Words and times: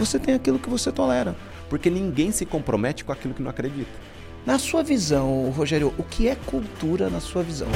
você 0.00 0.18
tem 0.18 0.34
aquilo 0.34 0.58
que 0.58 0.70
você 0.70 0.90
tolera. 0.90 1.36
Porque 1.68 1.90
ninguém 1.90 2.32
se 2.32 2.46
compromete 2.46 3.04
com 3.04 3.12
aquilo 3.12 3.34
que 3.34 3.42
não 3.42 3.50
acredita. 3.50 3.90
Na 4.46 4.58
sua 4.58 4.82
visão, 4.82 5.50
Rogério, 5.50 5.92
o 5.98 6.02
que 6.02 6.26
é 6.26 6.34
cultura 6.34 7.10
na 7.10 7.20
sua 7.20 7.42
visão? 7.42 7.68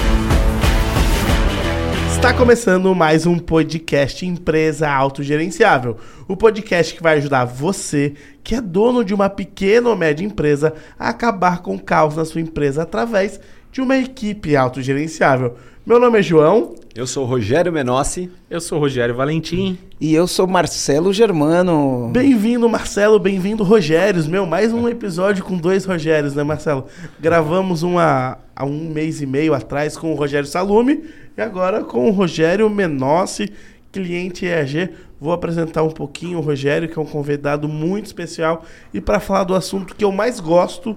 Está 2.11 2.33
começando 2.33 2.95
mais 2.95 3.27
um 3.27 3.39
podcast 3.39 4.25
Empresa 4.25 4.91
Autogerenciável. 4.91 5.99
O 6.27 6.35
podcast 6.35 6.95
que 6.95 7.03
vai 7.03 7.19
ajudar 7.19 7.45
você, 7.45 8.15
que 8.43 8.55
é 8.55 8.61
dono 8.63 9.05
de 9.05 9.13
uma 9.13 9.29
pequena 9.29 9.91
ou 9.91 9.97
média 9.97 10.25
empresa, 10.25 10.73
a 10.99 11.11
acabar 11.11 11.61
com 11.61 11.75
o 11.75 11.83
caos 11.83 12.17
na 12.17 12.25
sua 12.25 12.41
empresa 12.41 12.85
através 12.85 13.39
de 13.71 13.83
uma 13.83 13.99
equipe 13.99 14.57
autogerenciável. 14.57 15.57
Meu 15.87 16.01
nome 16.01 16.19
é 16.19 16.23
João. 16.23 16.77
Eu 16.95 17.07
sou 17.07 17.27
Rogério 17.27 17.71
Menossi. 17.71 18.31
Eu 18.49 18.59
sou 18.59 18.79
Rogério 18.79 19.15
Valentim. 19.15 19.77
E 20.01 20.15
eu 20.15 20.27
sou 20.27 20.47
Marcelo 20.47 21.13
Germano. 21.13 22.09
Bem-vindo, 22.11 22.67
Marcelo. 22.71 23.19
Bem-vindo, 23.19 23.63
Rogérios. 23.63 24.27
Meu, 24.27 24.47
mais 24.47 24.73
um 24.73 24.89
episódio 24.89 25.45
com 25.45 25.59
dois 25.59 25.85
Rogérios, 25.85 26.35
né, 26.35 26.43
Marcelo? 26.43 26.87
Gravamos 27.21 27.83
uma 27.83 28.39
há 28.57 28.65
um 28.65 28.89
mês 28.89 29.21
e 29.21 29.27
meio 29.27 29.53
atrás 29.53 29.95
com 29.95 30.11
o 30.11 30.15
Rogério 30.15 30.49
Salume 30.49 31.05
e 31.37 31.43
agora 31.43 31.85
com 31.85 32.09
o 32.09 32.13
Rogério 32.13 32.71
Menossi, 32.71 33.53
cliente 33.93 34.47
EAG. 34.47 34.89
Vou 35.21 35.35
apresentar 35.35 35.83
um 35.83 35.91
pouquinho 35.91 36.39
o 36.39 36.41
Rogério, 36.41 36.89
que 36.89 36.99
é 36.99 37.03
um 37.03 37.05
convidado 37.05 37.69
muito 37.69 38.07
especial, 38.07 38.65
e 38.95 39.03
para 39.03 39.21
falar 39.21 39.45
do 39.45 39.55
assunto 39.55 39.95
que 39.95 40.03
eu 40.03 40.11
mais 40.11 40.41
gosto 40.41 40.97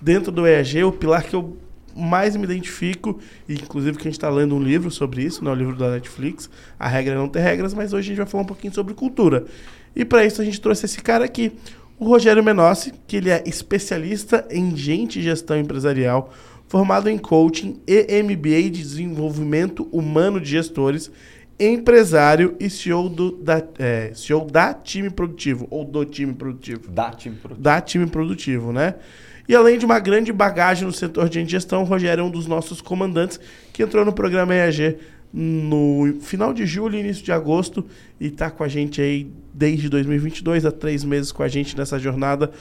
dentro 0.00 0.32
do 0.32 0.44
EAG, 0.44 0.82
o 0.82 0.90
pilar 0.90 1.22
que 1.22 1.36
eu 1.36 1.56
mais 1.94 2.36
me 2.36 2.44
identifico, 2.44 3.18
e 3.48 3.54
inclusive 3.54 3.96
que 3.96 4.02
a 4.02 4.10
gente 4.10 4.18
está 4.18 4.28
lendo 4.28 4.54
um 4.54 4.62
livro 4.62 4.90
sobre 4.90 5.22
isso, 5.22 5.44
né, 5.44 5.50
o 5.50 5.54
livro 5.54 5.76
da 5.76 5.90
Netflix, 5.90 6.50
A 6.78 6.88
Regra 6.88 7.14
é 7.14 7.16
Não 7.16 7.28
Ter 7.28 7.40
Regras, 7.40 7.74
mas 7.74 7.92
hoje 7.92 8.06
a 8.06 8.08
gente 8.08 8.16
vai 8.16 8.26
falar 8.26 8.42
um 8.42 8.46
pouquinho 8.46 8.74
sobre 8.74 8.94
cultura. 8.94 9.44
E 9.94 10.04
para 10.04 10.24
isso 10.24 10.42
a 10.42 10.44
gente 10.44 10.60
trouxe 10.60 10.86
esse 10.86 11.00
cara 11.00 11.24
aqui, 11.24 11.52
o 11.98 12.06
Rogério 12.06 12.42
Menossi, 12.42 12.92
que 13.06 13.16
ele 13.16 13.30
é 13.30 13.42
especialista 13.46 14.46
em 14.50 14.76
gente 14.76 15.20
e 15.20 15.22
gestão 15.22 15.56
empresarial, 15.56 16.32
formado 16.66 17.08
em 17.08 17.16
coaching 17.16 17.80
e 17.86 18.22
MBA 18.22 18.62
de 18.62 18.82
desenvolvimento 18.82 19.88
humano 19.92 20.40
de 20.40 20.50
gestores, 20.50 21.10
empresário 21.58 22.56
e 22.58 22.68
CEO, 22.68 23.08
do, 23.08 23.30
da, 23.30 23.62
é, 23.78 24.10
CEO 24.14 24.44
da 24.44 24.74
time 24.74 25.08
produtivo, 25.08 25.68
ou 25.70 25.84
do 25.84 26.04
time 26.04 26.34
produtivo. 26.34 26.90
Da 26.90 27.10
time 27.10 27.36
produtivo. 27.36 27.62
Da 27.62 27.80
time 27.80 28.06
produtivo, 28.06 28.72
né? 28.72 28.96
E 29.48 29.54
além 29.54 29.78
de 29.78 29.84
uma 29.84 29.98
grande 29.98 30.32
bagagem 30.32 30.86
no 30.86 30.92
setor 30.92 31.28
de 31.28 31.44
gestão, 31.46 31.82
o 31.82 31.84
Rogério 31.84 32.22
é 32.22 32.24
um 32.24 32.30
dos 32.30 32.46
nossos 32.46 32.80
comandantes 32.80 33.38
que 33.72 33.82
entrou 33.82 34.04
no 34.04 34.12
programa 34.12 34.54
EAG 34.54 34.96
no 35.32 36.16
final 36.20 36.54
de 36.54 36.64
julho, 36.64 36.96
início 36.96 37.24
de 37.24 37.32
agosto, 37.32 37.84
e 38.20 38.28
está 38.28 38.50
com 38.50 38.62
a 38.62 38.68
gente 38.68 39.02
aí 39.02 39.28
desde 39.52 39.88
2022, 39.88 40.64
há 40.64 40.70
três 40.70 41.02
meses 41.02 41.32
com 41.32 41.42
a 41.42 41.48
gente 41.48 41.76
nessa 41.76 41.98
jornada 41.98 42.52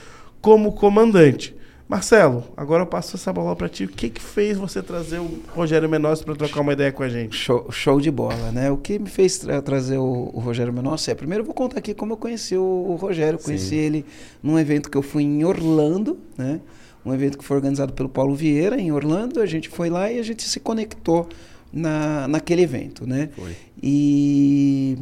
como 0.41 0.71
comandante. 0.73 1.55
Marcelo, 1.93 2.43
agora 2.57 2.81
eu 2.81 2.87
passo 2.87 3.15
essa 3.15 3.31
bola 3.31 3.55
para 3.55 3.69
ti. 3.69 3.85
O 3.85 3.87
que 3.87 4.09
que 4.09 4.19
fez 4.19 4.57
você 4.57 4.81
trazer 4.81 5.19
o 5.19 5.29
Rogério 5.49 5.87
Menossi 5.87 6.25
para 6.25 6.35
trocar 6.35 6.61
uma 6.61 6.73
ideia 6.73 6.91
com 6.91 7.03
a 7.03 7.07
gente? 7.07 7.35
Show, 7.35 7.71
show 7.71 8.01
de 8.01 8.09
bola, 8.09 8.51
né? 8.51 8.71
O 8.71 8.77
que 8.77 8.97
me 8.97 9.07
fez 9.07 9.37
tra 9.37 9.61
trazer 9.61 9.99
o, 9.99 10.31
o, 10.33 10.39
Rogério 10.39 10.73
Menossi 10.73 11.11
é, 11.11 11.13
primeiro 11.13 11.43
eu 11.43 11.45
vou 11.45 11.53
contar 11.53 11.77
aqui 11.77 11.93
como 11.93 12.13
eu 12.13 12.17
conheci 12.17 12.57
o, 12.57 12.63
o 12.63 12.95
Rogério. 12.95 13.37
Conheci 13.37 13.67
Sim. 13.67 13.75
ele 13.75 14.05
num 14.41 14.57
evento 14.57 14.89
que 14.89 14.97
eu 14.97 15.03
fui 15.03 15.21
em 15.21 15.45
Orlando, 15.45 16.17
né? 16.35 16.61
Um 17.05 17.13
evento 17.13 17.37
que 17.37 17.43
foi 17.45 17.57
organizado 17.57 17.93
pelo 17.93 18.09
Paulo 18.09 18.33
Vieira 18.33 18.81
em 18.81 18.91
Orlando. 18.91 19.39
A 19.39 19.45
gente 19.45 19.69
foi 19.69 19.91
lá 19.91 20.11
e 20.11 20.17
a 20.17 20.23
gente 20.23 20.49
se 20.49 20.59
conectou 20.59 21.29
na, 21.71 22.27
naquele 22.27 22.63
evento, 22.63 23.05
né? 23.05 23.29
Foi. 23.35 23.55
E 23.83 24.97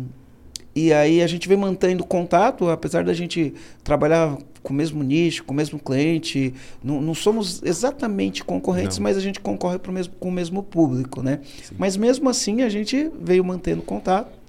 e 0.76 0.92
aí 0.94 1.22
a 1.22 1.28
gente 1.28 1.48
vem 1.48 1.58
mantendo 1.58 2.04
contato, 2.04 2.70
apesar 2.70 3.04
da 3.04 3.14
gente 3.14 3.54
trabalhar 3.84 4.38
com 4.64 4.74
o 4.74 4.76
mesmo 4.76 5.04
nicho, 5.04 5.44
com 5.44 5.54
o 5.54 5.58
mesmo 5.58 5.80
cliente. 5.80 6.54
Não, 6.84 7.02
não 7.02 7.14
somos 7.14 7.62
exatamente 7.64 8.44
concorrentes, 8.44 8.98
não. 8.98 9.04
mas 9.04 9.18
a 9.18 9.22
gente 9.22 9.40
concorre 9.40 9.80
pro 9.80 9.92
mesmo, 9.92 10.14
com 10.20 10.30
o 10.30 10.32
mesmo 10.32 10.64
público, 10.64 11.22
né? 11.22 11.40
Sim. 11.64 11.76
Mas 11.78 11.98
mesmo 11.98 12.30
assim 12.30 12.62
a 12.62 12.70
gente 12.70 13.10
veio 13.20 13.44
mantendo 13.44 13.82
contato. 13.82 14.42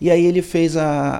E 0.00 0.10
aí 0.10 0.24
ele 0.24 0.42
fez 0.42 0.76
a, 0.76 1.18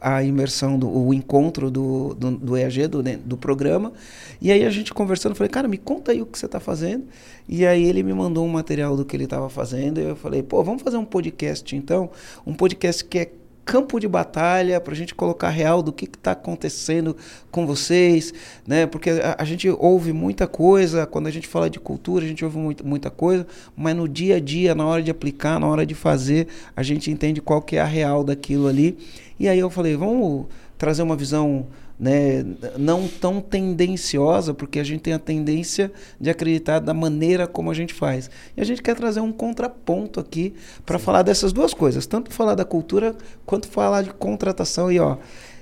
a, 0.00 0.16
a 0.16 0.22
imersão, 0.22 0.78
do, 0.78 0.88
o 0.88 1.12
encontro 1.12 1.68
do, 1.68 2.14
do, 2.14 2.30
do 2.30 2.56
EAG, 2.56 2.86
do, 2.86 3.02
né, 3.02 3.18
do 3.24 3.36
programa. 3.36 3.92
E 4.40 4.52
aí 4.52 4.64
a 4.64 4.70
gente 4.70 4.94
conversando, 4.94 5.34
falei, 5.34 5.50
cara, 5.50 5.66
me 5.66 5.78
conta 5.78 6.12
aí 6.12 6.22
o 6.22 6.26
que 6.26 6.38
você 6.38 6.46
está 6.46 6.60
fazendo. 6.60 7.04
E 7.48 7.66
aí 7.66 7.84
ele 7.84 8.04
me 8.04 8.14
mandou 8.14 8.44
um 8.44 8.48
material 8.48 8.96
do 8.96 9.04
que 9.04 9.16
ele 9.16 9.24
estava 9.24 9.48
fazendo. 9.48 10.00
E 10.00 10.04
eu 10.04 10.16
falei, 10.16 10.44
pô, 10.44 10.62
vamos 10.62 10.82
fazer 10.82 10.96
um 10.96 11.04
podcast 11.04 11.74
então? 11.74 12.08
Um 12.46 12.54
podcast 12.54 13.04
que 13.04 13.18
é 13.18 13.32
campo 13.64 13.98
de 13.98 14.06
batalha 14.06 14.80
para 14.80 14.92
a 14.92 14.96
gente 14.96 15.14
colocar 15.14 15.48
real 15.48 15.82
do 15.82 15.92
que 15.92 16.04
está 16.04 16.32
acontecendo 16.32 17.16
com 17.50 17.66
vocês, 17.66 18.32
né? 18.66 18.86
Porque 18.86 19.10
a, 19.10 19.36
a, 19.38 19.44
gente 19.44 19.68
ouve 19.68 20.12
muita 20.12 20.46
coisa, 20.46 21.06
quando 21.06 21.26
a 21.26 21.30
gente 21.30 21.48
fala 21.48 21.70
de 21.70 21.80
cultura, 21.80 22.24
a 22.24 22.28
gente 22.28 22.44
ouve 22.44 22.58
muito, 22.58 22.86
muita 22.86 23.10
coisa, 23.10 23.46
mas 23.76 23.96
no 23.96 24.08
dia 24.08 24.36
a 24.36 24.40
dia, 24.40 24.74
na 24.74 24.86
hora 24.86 25.02
de 25.02 25.10
aplicar, 25.10 25.58
na 25.58 25.66
hora 25.66 25.86
de 25.86 25.94
fazer, 25.94 26.48
a 26.76 26.82
gente 26.82 27.10
entende 27.10 27.40
qual 27.40 27.62
que 27.62 27.76
é 27.76 27.80
a 27.80 27.86
real 27.86 28.22
daquilo 28.22 28.68
ali. 28.68 28.98
E 29.38 29.48
aí 29.48 29.58
eu 29.58 29.70
falei, 29.70 29.96
vamos 29.96 30.46
trazer 30.76 31.02
uma 31.02 31.16
visão 31.16 31.66
né, 31.98 32.44
não 32.76 33.06
tão 33.06 33.40
tendenciosa, 33.40 34.52
porque 34.52 34.78
a 34.78 34.84
gente 34.84 35.00
tem 35.00 35.12
a 35.12 35.18
tendência 35.18 35.92
de 36.20 36.30
acreditar 36.30 36.80
da 36.80 36.92
maneira 36.92 37.46
como 37.46 37.70
a 37.70 37.74
gente 37.74 37.94
faz. 37.94 38.30
E 38.56 38.60
a 38.60 38.64
gente 38.64 38.82
quer 38.82 38.96
trazer 38.96 39.20
um 39.20 39.32
contraponto 39.32 40.18
aqui 40.18 40.54
para 40.84 40.98
falar 40.98 41.22
dessas 41.22 41.52
duas 41.52 41.72
coisas, 41.72 42.06
tanto 42.06 42.32
falar 42.32 42.54
da 42.54 42.64
cultura 42.64 43.14
quanto 43.46 43.68
falar 43.68 44.02
de 44.02 44.12
contratação. 44.12 44.90
E 44.90 44.98
ó, 44.98 45.16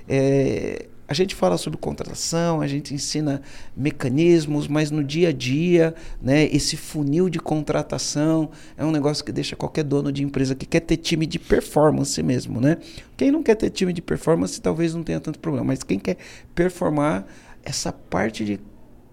é, 0.07 0.87
a 1.13 1.15
gente 1.15 1.35
fala 1.35 1.57
sobre 1.57 1.77
contratação, 1.77 2.59
a 2.59 2.67
gente 2.67 2.93
ensina 2.93 3.41
mecanismos, 3.77 4.67
mas 4.67 4.89
no 4.89 5.03
dia 5.03 5.29
a 5.29 5.31
dia, 5.31 5.93
né, 6.21 6.45
esse 6.45 6.75
funil 6.75 7.29
de 7.29 7.39
contratação 7.39 8.49
é 8.75 8.83
um 8.83 8.91
negócio 8.91 9.23
que 9.23 9.31
deixa 9.31 9.55
qualquer 9.55 9.83
dono 9.83 10.11
de 10.11 10.23
empresa 10.23 10.55
que 10.55 10.65
quer 10.65 10.79
ter 10.79 10.97
time 10.97 11.25
de 11.25 11.37
performance 11.37 12.21
mesmo, 12.21 12.59
né? 12.59 12.77
Quem 13.15 13.31
não 13.31 13.43
quer 13.43 13.55
ter 13.55 13.69
time 13.69 13.93
de 13.93 14.01
performance 14.01 14.59
talvez 14.59 14.93
não 14.95 15.03
tenha 15.03 15.19
tanto 15.19 15.39
problema, 15.39 15.67
mas 15.67 15.83
quem 15.83 15.99
quer 15.99 16.17
performar 16.55 17.25
essa 17.63 17.91
parte 17.91 18.43
de 18.43 18.59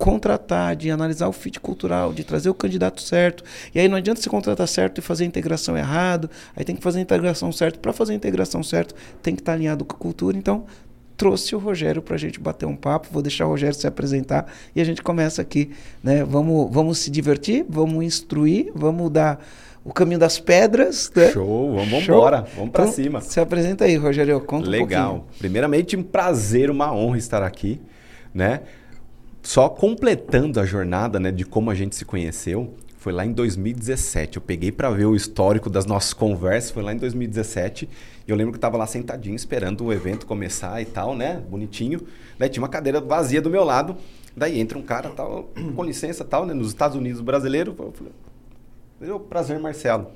contratar, 0.00 0.74
de 0.74 0.90
analisar 0.90 1.28
o 1.28 1.32
fit 1.32 1.60
cultural, 1.60 2.14
de 2.14 2.24
trazer 2.24 2.48
o 2.48 2.54
candidato 2.54 3.02
certo. 3.02 3.44
E 3.74 3.78
aí 3.78 3.86
não 3.86 3.98
adianta 3.98 4.18
você 4.18 4.30
contratar 4.30 4.66
certo 4.66 4.96
e 4.96 5.02
fazer 5.02 5.24
a 5.24 5.26
integração 5.26 5.76
errado. 5.76 6.30
Aí 6.56 6.64
tem 6.64 6.74
que 6.74 6.82
fazer 6.82 7.00
a 7.00 7.02
integração 7.02 7.52
certo. 7.52 7.78
Para 7.78 7.92
fazer 7.92 8.14
a 8.14 8.16
integração 8.16 8.62
certo, 8.62 8.94
tem 9.22 9.34
que 9.34 9.42
estar 9.42 9.52
alinhado 9.52 9.84
com 9.84 9.94
a 9.94 9.98
cultura. 9.98 10.38
Então, 10.38 10.64
trouxe 11.20 11.54
o 11.54 11.58
Rogério 11.58 12.00
para 12.00 12.14
a 12.14 12.18
gente 12.18 12.40
bater 12.40 12.64
um 12.64 12.74
papo. 12.74 13.08
Vou 13.12 13.20
deixar 13.20 13.44
o 13.44 13.50
Rogério 13.50 13.74
se 13.74 13.86
apresentar 13.86 14.50
e 14.74 14.80
a 14.80 14.84
gente 14.84 15.02
começa 15.02 15.42
aqui. 15.42 15.70
Né? 16.02 16.24
Vamos, 16.24 16.72
vamos 16.72 16.96
se 16.96 17.10
divertir, 17.10 17.66
vamos 17.68 18.02
instruir, 18.02 18.72
vamos 18.74 19.10
dar 19.10 19.38
o 19.84 19.92
caminho 19.92 20.18
das 20.18 20.40
pedras. 20.40 21.12
Né? 21.14 21.30
Show, 21.30 21.76
vamos 21.76 21.92
embora, 22.04 22.46
vamos 22.56 22.70
para 22.70 22.84
então, 22.84 22.94
cima. 22.94 23.20
Se 23.20 23.38
apresenta 23.38 23.84
aí, 23.84 23.96
Rogério, 23.96 24.40
conta 24.40 24.70
Legal. 24.70 25.26
um 25.30 25.38
Primeiramente, 25.38 25.94
um 25.94 26.02
prazer, 26.02 26.70
uma 26.70 26.90
honra 26.90 27.18
estar 27.18 27.42
aqui, 27.42 27.78
né? 28.32 28.62
Só 29.42 29.68
completando 29.68 30.58
a 30.58 30.64
jornada, 30.64 31.20
né, 31.20 31.30
de 31.30 31.44
como 31.44 31.70
a 31.70 31.74
gente 31.74 31.96
se 31.96 32.06
conheceu, 32.06 32.74
foi 33.00 33.14
lá 33.14 33.24
em 33.24 33.32
2017. 33.32 34.36
Eu 34.36 34.42
peguei 34.42 34.70
para 34.70 34.90
ver 34.90 35.06
o 35.06 35.16
histórico 35.16 35.70
das 35.70 35.86
nossas 35.86 36.12
conversas, 36.12 36.70
foi 36.70 36.82
lá 36.82 36.92
em 36.92 36.98
2017. 36.98 37.88
E 38.28 38.30
eu 38.30 38.36
lembro 38.36 38.52
que 38.52 38.58
eu 38.58 38.60
tava 38.60 38.76
lá 38.76 38.86
sentadinho 38.86 39.34
esperando 39.34 39.86
o 39.86 39.92
evento 39.92 40.26
começar 40.26 40.82
e 40.82 40.84
tal, 40.84 41.16
né? 41.16 41.42
Bonitinho. 41.48 42.02
Daí 42.38 42.50
tinha 42.50 42.62
uma 42.62 42.68
cadeira 42.68 43.00
vazia 43.00 43.40
do 43.40 43.48
meu 43.48 43.64
lado. 43.64 43.96
Daí 44.36 44.60
entra 44.60 44.78
um 44.78 44.82
cara, 44.82 45.08
tal, 45.16 45.48
com 45.74 45.82
licença, 45.82 46.26
tal, 46.26 46.44
né? 46.44 46.52
Nos 46.52 46.68
Estados 46.68 46.94
Unidos 46.94 47.22
brasileiro. 47.22 47.74
Eu 47.78 47.90
falei, 47.90 49.18
prazer, 49.30 49.58
Marcelo. 49.58 50.08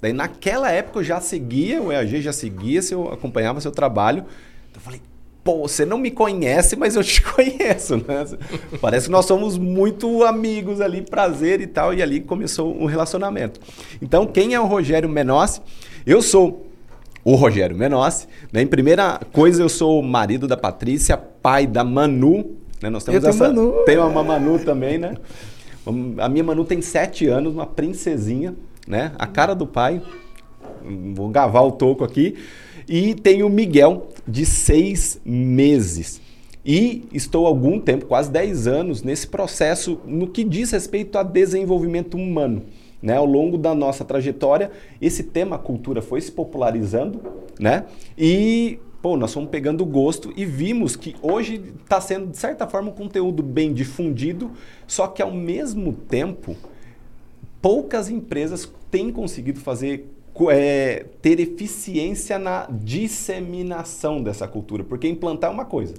Daí 0.00 0.14
naquela 0.14 0.70
época 0.70 1.00
eu 1.00 1.04
já 1.04 1.20
seguia 1.20 1.82
o 1.82 1.92
EAG, 1.92 2.22
já 2.22 2.32
seguia, 2.32 2.80
eu 2.90 3.12
acompanhava 3.12 3.60
seu 3.60 3.70
trabalho. 3.70 4.24
Então 4.70 4.80
eu 4.80 4.80
falei, 4.80 5.02
pô, 5.44 5.66
você 5.68 5.84
não 5.84 5.98
me 5.98 6.10
conhece, 6.10 6.76
mas 6.76 6.96
eu 6.96 7.02
te 7.02 7.20
conheço, 7.32 7.96
né? 7.96 8.24
Parece 8.80 9.06
que 9.06 9.12
nós 9.12 9.26
somos 9.26 9.58
muito 9.58 10.24
amigos 10.24 10.80
ali, 10.80 11.02
prazer 11.02 11.60
e 11.60 11.66
tal, 11.66 11.92
e 11.92 12.02
ali 12.02 12.20
começou 12.20 12.76
um 12.80 12.86
relacionamento. 12.86 13.60
Então, 14.00 14.26
quem 14.26 14.54
é 14.54 14.60
o 14.60 14.66
Rogério 14.66 15.08
Menossi? 15.08 15.60
Eu 16.06 16.22
sou 16.22 16.66
o 17.24 17.34
Rogério 17.34 17.76
Menossi. 17.76 18.26
Né? 18.52 18.62
Em 18.62 18.66
primeira 18.66 19.20
coisa, 19.32 19.62
eu 19.62 19.68
sou 19.68 20.00
o 20.00 20.02
marido 20.02 20.46
da 20.46 20.56
Patrícia, 20.56 21.16
pai 21.16 21.66
da 21.66 21.84
Manu. 21.84 22.56
Né? 22.80 22.90
Nós 22.90 23.04
temos 23.04 23.22
eu 23.22 23.30
essa. 23.30 23.48
Manu. 23.48 23.82
Tem 23.84 23.98
uma 23.98 24.22
Manu 24.22 24.58
também, 24.58 24.98
né? 24.98 25.14
A 26.18 26.28
minha 26.28 26.44
Manu 26.44 26.64
tem 26.64 26.80
sete 26.80 27.26
anos, 27.26 27.54
uma 27.54 27.66
princesinha, 27.66 28.54
né? 28.86 29.12
A 29.18 29.26
cara 29.26 29.54
do 29.54 29.66
pai. 29.66 30.00
Vou 31.14 31.28
gavar 31.28 31.64
o 31.64 31.72
toco 31.72 32.04
aqui. 32.04 32.36
E 32.88 33.14
tem 33.14 33.42
o 33.42 33.48
Miguel, 33.48 34.08
de 34.26 34.44
seis 34.46 35.20
meses. 35.24 36.20
E 36.64 37.04
estou 37.12 37.46
há 37.46 37.48
algum 37.48 37.80
tempo, 37.80 38.06
quase 38.06 38.30
10 38.30 38.66
anos, 38.68 39.02
nesse 39.02 39.26
processo 39.26 40.00
no 40.06 40.28
que 40.28 40.44
diz 40.44 40.70
respeito 40.70 41.18
a 41.18 41.22
desenvolvimento 41.22 42.16
humano. 42.16 42.62
Né? 43.02 43.16
Ao 43.16 43.26
longo 43.26 43.58
da 43.58 43.74
nossa 43.74 44.04
trajetória, 44.04 44.70
esse 45.00 45.24
tema 45.24 45.58
cultura 45.58 46.00
foi 46.00 46.20
se 46.20 46.30
popularizando, 46.30 47.20
né? 47.58 47.84
E 48.16 48.78
pô, 49.02 49.16
nós 49.16 49.34
fomos 49.34 49.50
pegando 49.50 49.84
gosto 49.84 50.32
e 50.36 50.44
vimos 50.44 50.94
que 50.94 51.16
hoje 51.20 51.60
está 51.82 52.00
sendo, 52.00 52.28
de 52.28 52.36
certa 52.38 52.68
forma, 52.68 52.90
um 52.90 52.94
conteúdo 52.94 53.42
bem 53.42 53.72
difundido, 53.72 54.52
só 54.86 55.08
que 55.08 55.20
ao 55.20 55.32
mesmo 55.32 55.92
tempo, 55.92 56.56
poucas 57.60 58.08
empresas 58.08 58.72
têm 58.88 59.10
conseguido 59.10 59.58
fazer 59.58 60.11
é, 60.50 61.06
ter 61.20 61.40
eficiência 61.40 62.38
na 62.38 62.66
disseminação 62.70 64.22
dessa 64.22 64.48
cultura. 64.48 64.84
Porque 64.84 65.08
implantar 65.08 65.50
é 65.50 65.52
uma 65.54 65.64
coisa. 65.64 65.94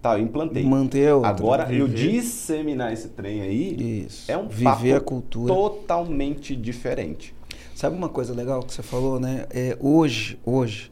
Tá, 0.00 0.18
eu 0.18 0.24
implantei. 0.24 0.62
Manter 0.64 1.12
outra. 1.12 1.28
Agora, 1.30 1.64
Viver. 1.64 1.80
eu 1.80 1.88
disseminar 1.88 2.92
esse 2.92 3.08
trem 3.08 3.40
aí 3.40 4.04
Isso. 4.06 4.30
é 4.30 4.36
um 4.36 4.48
Viver 4.48 4.64
papo 4.64 4.94
a 4.94 5.00
cultura. 5.00 5.52
totalmente 5.52 6.54
diferente. 6.54 7.34
Sabe 7.74 7.96
uma 7.96 8.08
coisa 8.08 8.32
legal 8.32 8.62
que 8.62 8.72
você 8.72 8.82
falou, 8.82 9.18
né? 9.18 9.46
É, 9.50 9.76
hoje, 9.80 10.38
hoje, 10.44 10.90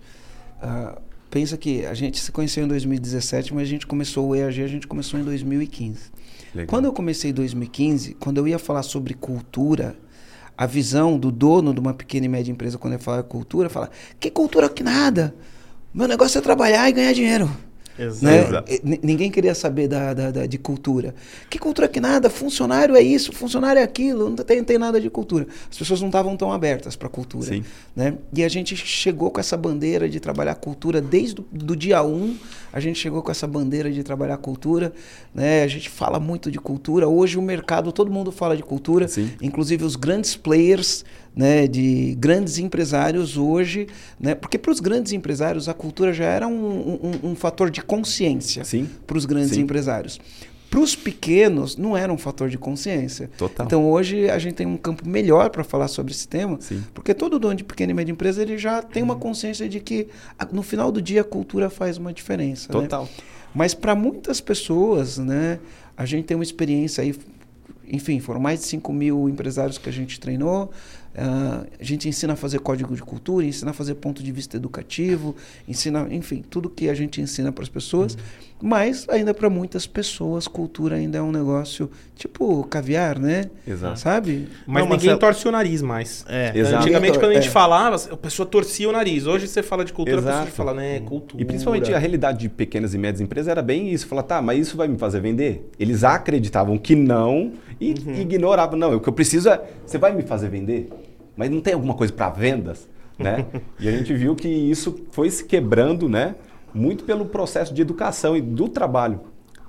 ah, 0.61 0.99
pensa 1.31 1.57
que 1.57 1.85
a 1.87 1.95
gente 1.95 2.21
se 2.21 2.33
conheceu 2.33 2.65
em 2.65 2.69
2017, 2.69 3.55
mas 3.55 3.63
a 3.63 3.71
gente 3.71 3.87
começou 3.87 4.29
o 4.29 4.35
EAG, 4.35 4.63
a 4.63 4.69
gente 4.69 4.87
começou 4.87 5.19
em 5.19 5.25
2015. 5.25 6.11
Legal. 6.55 6.69
Quando 6.69 6.85
eu 6.87 6.93
comecei 6.93 7.31
em 7.31 7.35
2015, 7.35 8.15
quando 8.15 8.39
eu 8.39 8.49
ia 8.49 8.59
falar 8.59 8.83
sobre 8.83 9.15
cultura, 9.15 9.97
a 10.57 10.67
visão 10.67 11.19
do 11.19 11.31
dono 11.31 11.75
de 11.75 11.81
uma 11.81 11.93
pequena 11.93 12.27
e 12.27 12.29
média 12.29 12.51
empresa 12.51 12.79
quando 12.79 12.95
eu 12.95 12.99
falava 12.99 13.23
cultura, 13.23 13.69
fala: 13.69 13.91
"Que 14.19 14.31
cultura 14.31 14.69
que 14.69 14.83
nada? 14.83 15.35
Meu 15.93 16.09
negócio 16.09 16.39
é 16.39 16.41
trabalhar 16.41 16.89
e 16.89 16.93
ganhar 16.93 17.13
dinheiro". 17.13 17.51
Né? 17.99 18.41
Exato. 18.49 18.73
Ni- 18.85 19.01
Ninguém 19.03 19.31
queria 19.31 19.55
saber 19.55 19.89
da, 19.89 20.13
da- 20.15 20.31
da- 20.31 20.47
de 20.47 20.59
cultura. 20.59 21.15
Que 21.49 21.59
cultura 21.59 21.89
que 21.89 22.01
nada? 22.01 22.29
Funcionário 22.29 22.95
é 22.97 23.01
isso, 23.03 23.33
funcionário 23.33 23.81
é 23.81 23.83
aquilo, 23.83 24.29
não 24.29 24.37
tem, 24.37 24.63
tem 24.63 24.79
nada 24.79 25.01
de 25.01 25.09
cultura. 25.09 25.47
As 25.71 25.77
pessoas 25.79 26.01
não 26.01 26.09
estavam 26.09 26.37
tão 26.37 26.53
abertas 26.53 26.95
para 26.97 27.09
cultura. 27.09 27.47
Sim. 27.47 27.65
Né? 27.95 28.15
E 28.35 28.45
a 28.45 28.49
gente 28.49 28.77
chegou 28.77 29.31
com 29.31 29.41
essa 29.41 29.57
bandeira 29.57 30.09
de 30.09 30.21
trabalhar 30.21 30.55
cultura 30.57 31.01
desde 31.01 31.41
o 31.41 31.77
dia 31.77 32.03
1. 32.03 32.37
A 32.73 32.81
gente 32.81 32.99
chegou 32.99 33.23
com 33.23 33.31
essa 33.31 33.47
bandeira 33.47 33.91
de 33.91 34.03
trabalhar 34.03 34.37
cultura. 34.37 34.93
Né? 35.35 35.63
A 35.63 35.67
gente 35.69 35.89
fala 35.89 36.21
muito 36.21 36.51
de 36.51 36.59
cultura. 36.59 37.09
Hoje 37.09 37.39
o 37.39 37.43
mercado, 37.43 37.91
todo 37.93 38.11
mundo 38.11 38.31
fala 38.31 38.57
de 38.57 38.63
cultura. 38.63 39.09
Sim. 39.09 39.31
Inclusive 39.41 39.85
os 39.85 39.97
grandes 39.97 40.37
players, 40.37 41.05
né, 41.37 41.69
de 41.69 42.17
grandes 42.19 42.57
empresários 42.59 43.37
hoje, 43.37 43.87
né, 44.19 44.35
porque 44.35 44.57
para 44.57 44.73
os 44.73 44.81
grandes 44.81 45.13
empresários 45.13 45.69
a 45.69 45.75
cultura 45.75 46.13
já 46.15 46.25
era 46.25 46.49
um, 46.49 46.99
um- 47.23 47.31
um 47.31 47.35
fator 47.37 47.71
de 47.71 47.83
consciência 47.83 48.63
para 49.07 49.19
os 49.19 49.27
grandes 49.27 49.51
Sim. 49.51 49.61
empresários. 49.61 50.19
Para 50.71 50.81
os 50.81 50.97
pequenos 50.97 51.77
não 51.77 51.97
era 51.97 52.13
um 52.13 52.19
fator 52.19 52.49
de 52.49 52.59
consciência. 52.59 53.31
Total. 53.39 53.65
Então 53.67 53.89
hoje 53.89 54.29
a 54.29 54.39
gente 54.39 54.55
tem 54.55 54.67
um 54.67 54.77
campo 54.77 55.09
melhor 55.09 55.51
para 55.51 55.63
falar 55.63 55.89
sobre 55.89 56.13
esse 56.13 56.27
tema, 56.27 56.57
Sim. 56.61 56.83
porque 56.95 57.13
todo 57.15 57.39
dono 57.39 57.55
de 57.55 57.63
pequena 57.65 57.93
e 57.93 57.95
média 57.95 58.11
empresa 58.13 58.43
ele 58.43 58.57
já 58.59 58.83
tem 58.83 59.03
uma 59.03 59.15
consciência 59.17 59.69
de 59.69 59.79
que 59.79 60.09
no 60.53 60.63
final 60.63 60.91
do 60.91 61.01
dia 61.01 61.21
a 61.21 61.25
cultura 61.25 61.69
faz 61.71 61.99
uma 61.99 62.13
diferença. 62.13 62.73
né? 62.73 62.81
Total. 62.81 63.09
Mas 63.55 63.75
para 63.75 63.95
muitas 63.95 64.41
pessoas, 64.41 65.19
né, 65.19 65.59
a 65.97 66.05
gente 66.05 66.25
tem 66.25 66.35
uma 66.37 66.43
experiência 66.45 67.03
aí, 67.03 67.15
enfim, 67.89 68.19
foram 68.21 68.41
mais 68.41 68.61
de 68.61 68.67
5 68.67 68.93
mil 68.93 69.29
empresários 69.29 69.79
que 69.79 69.89
a 69.89 69.93
gente 69.93 70.19
treinou. 70.19 70.71
Ah, 71.17 71.65
a 71.81 71.85
gente 71.85 72.09
ensina 72.09 72.35
a 72.35 72.37
fazer 72.37 72.59
código 72.61 72.95
de 72.95 73.03
cultura, 73.03 73.45
ensina 73.47 73.71
a 73.71 73.75
fazer 73.75 73.95
ponto 73.95 74.23
de 74.23 74.31
vista 74.33 74.57
educativo, 74.57 75.35
ensina, 75.67 76.07
enfim, 76.11 76.43
tudo 76.49 76.69
que 76.69 76.89
a 76.89 76.95
gente 76.95 77.21
ensina 77.21 77.51
para 77.51 77.63
as 77.63 77.69
pessoas. 77.69 78.17
Mas 78.63 79.07
ainda 79.11 79.35
para 79.35 79.51
muitas 79.51 79.87
pessoas, 79.87 80.49
cultura 80.49 80.97
ainda 80.97 81.19
é 81.19 81.23
um 81.23 81.31
negócio 81.31 81.91
tipo 82.15 82.65
caviar, 82.65 83.19
né? 83.19 83.51
Exato. 83.67 83.99
Sabe? 84.01 84.49
Mas 84.67 84.83
Não, 84.83 84.91
ninguém 84.93 85.11
Marcelo- 85.11 85.19
torce 85.19 85.47
o 85.47 85.53
nariz 85.53 85.83
mais. 85.83 86.25
É. 86.27 86.53
Exato. 86.59 86.83
Antigamente, 86.83 87.19
quando 87.19 87.33
a 87.33 87.35
gente 87.35 87.49
É. 87.49 87.51
falava, 87.51 87.97
a 87.97 88.17
pessoa 88.17 88.47
torcia 88.47 88.89
o 88.89 88.93
nariz. 88.93 89.27
Hoje 89.27 89.47
você 89.47 89.63
fala 89.63 89.85
de 89.85 89.93
cultura, 89.93 90.17
a 90.17 90.21
Exato. 90.21 90.47
pessoa 90.47 90.69
fala, 90.69 90.73
né, 90.75 91.01
cultura. 91.01 91.43
E 91.43 91.45
principalmente 91.45 91.93
a 91.93 91.99
realidade 91.99 92.39
de 92.39 92.49
pequenas 92.49 92.95
e 92.95 92.99
médias 92.99 93.21
empresas 93.21 93.49
era 93.49 93.61
bem 93.61 93.91
isso. 93.93 94.07
Falar, 94.07 94.23
tá, 94.23 94.41
mas 94.41 94.59
isso 94.69 94.75
vai 94.77 94.89
me 94.89 94.97
fazer 94.97 95.21
vender? 95.21 95.71
Eles 95.79 96.03
acreditavam 96.03 96.79
que 96.79 96.95
não 96.97 97.53
e 97.79 97.91
ignoravam. 97.91 98.79
Não, 98.79 98.95
o 98.97 99.01
que 99.01 99.09
eu 99.09 99.13
preciso 99.13 99.51
é, 99.51 99.61
você 99.85 99.99
vai 99.99 100.15
me 100.15 100.23
fazer 100.23 100.49
vender? 100.49 100.89
Mas 101.37 101.51
não 101.51 101.61
tem 101.61 101.75
alguma 101.75 101.95
coisa 101.95 102.13
para 102.13 102.31
vendas? 102.31 102.89
Né? 103.19 103.47
e 103.81 103.89
a 103.89 103.93
gente 103.93 104.13
viu 104.13 104.35
que 104.37 104.47
isso 104.49 105.07
foi 105.11 105.31
se 105.31 105.45
quebrando, 105.45 106.09
né? 106.09 106.35
Muito 106.75 107.05
pelo 107.05 107.25
processo 107.27 107.73
de 107.73 107.81
educação 107.81 108.37
e 108.37 108.41
do 108.43 108.69
trabalho. 108.69 109.21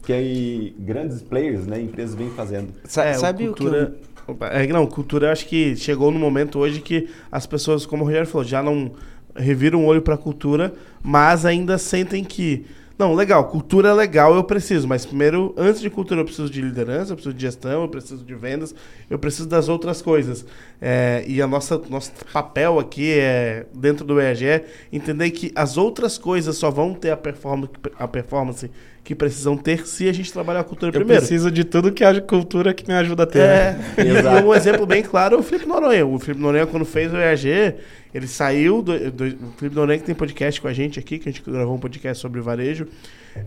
Que 0.04 0.12
aí 0.14 0.76
grandes 0.80 1.22
players, 1.22 1.66
né? 1.66 1.80
Empresas 1.82 2.14
vêm 2.16 2.30
fazendo. 2.32 2.74
Sa- 2.84 3.06
É, 3.06 3.14
sabe 3.14 3.44
o 3.44 3.48
cultura... 3.54 3.96
Opa, 4.28 4.48
é, 4.48 4.68
não, 4.68 4.86
cultura 4.86 5.28
eu 5.28 5.32
acho 5.32 5.46
que 5.48 5.76
chegou 5.78 6.12
no 6.12 6.20
momento 6.20 6.60
hoje 6.60 6.82
que 6.82 7.08
as 7.32 7.46
pessoas, 7.46 7.86
como 7.86 8.04
o 8.04 8.06
Rogério 8.06 8.28
falou, 8.28 8.46
já 8.46 8.62
não 8.62 8.92
reviram 9.34 9.84
o 9.84 9.86
olho 9.86 10.02
pra 10.02 10.18
cultura, 10.18 10.74
mas 11.02 11.46
ainda 11.46 11.78
sentem 11.78 12.26
que. 12.26 12.66
Não, 12.98 13.14
legal, 13.14 13.48
cultura 13.48 13.90
é 13.90 13.94
legal, 13.94 14.34
eu 14.34 14.44
preciso, 14.44 14.88
mas 14.88 15.06
primeiro, 15.06 15.54
antes 15.56 15.80
de 15.80 15.88
cultura, 15.88 16.22
eu 16.22 16.26
preciso 16.26 16.50
de 16.50 16.60
liderança, 16.60 17.12
eu 17.12 17.16
preciso 17.16 17.36
de 17.36 17.42
gestão, 17.42 17.84
eu 17.84 17.88
preciso 17.88 18.26
de 18.26 18.34
vendas, 18.34 18.74
eu 19.08 19.20
preciso 19.20 19.48
das 19.48 19.70
outras 19.70 20.02
coisas. 20.02 20.44
É, 20.82 21.24
e 21.28 21.40
a 21.40 21.46
nossa 21.46 21.78
nosso 21.90 22.12
papel 22.34 22.80
aqui 22.80 23.14
é, 23.20 23.68
dentro 23.72 24.04
do 24.04 24.20
EAG, 24.20 24.46
é 24.48 24.66
entender 24.92 25.30
que 25.30 25.52
as 25.56 25.78
outras 25.78 26.18
coisas 26.18 26.58
só 26.58 26.72
vão 26.72 26.96
ter 26.96 27.12
a 27.12 27.18
performance, 27.18 27.72
a 28.00 28.08
performance 28.08 28.72
que 29.08 29.16
precisam 29.16 29.56
ter 29.56 29.88
se 29.88 30.10
a 30.10 30.12
gente 30.14 30.34
trabalhar 30.34 30.60
a 30.60 30.64
cultura 30.66 30.90
Eu 30.90 31.00
primeiro. 31.00 31.22
preciso 31.22 31.50
de 31.50 31.64
tudo 31.64 31.94
que 31.94 32.04
a 32.04 32.20
cultura 32.20 32.74
que 32.74 32.86
me 32.86 32.94
ajuda 32.94 33.24
a 33.24 33.26
ter. 33.26 33.40
É, 33.40 33.78
Exato. 33.98 34.46
um 34.46 34.54
exemplo 34.54 34.86
bem 34.86 35.02
claro 35.02 35.38
é 35.38 35.40
o 35.40 35.42
Felipe 35.44 35.66
Noronha. 35.66 36.06
O 36.06 36.20
Felipe 36.20 36.42
Noronha, 36.42 36.68
quando 36.68 36.84
fez 36.84 37.14
o 37.14 37.16
EAG, 37.16 37.76
ele 38.14 38.28
saiu. 38.28 38.82
Do, 38.82 39.10
do- 39.10 39.24
o 39.28 39.52
Felipe 39.58 39.78
Noronha, 39.78 39.98
que 39.98 40.04
tem 40.04 40.14
podcast 40.14 40.60
com 40.60 40.68
a 40.68 40.74
gente 40.74 41.00
aqui, 41.00 41.20
que 41.20 41.30
a 41.30 41.32
gente 41.32 41.42
gravou 41.50 41.74
um 41.74 41.80
podcast 41.80 42.22
sobre 42.22 42.42
varejo. 42.42 42.86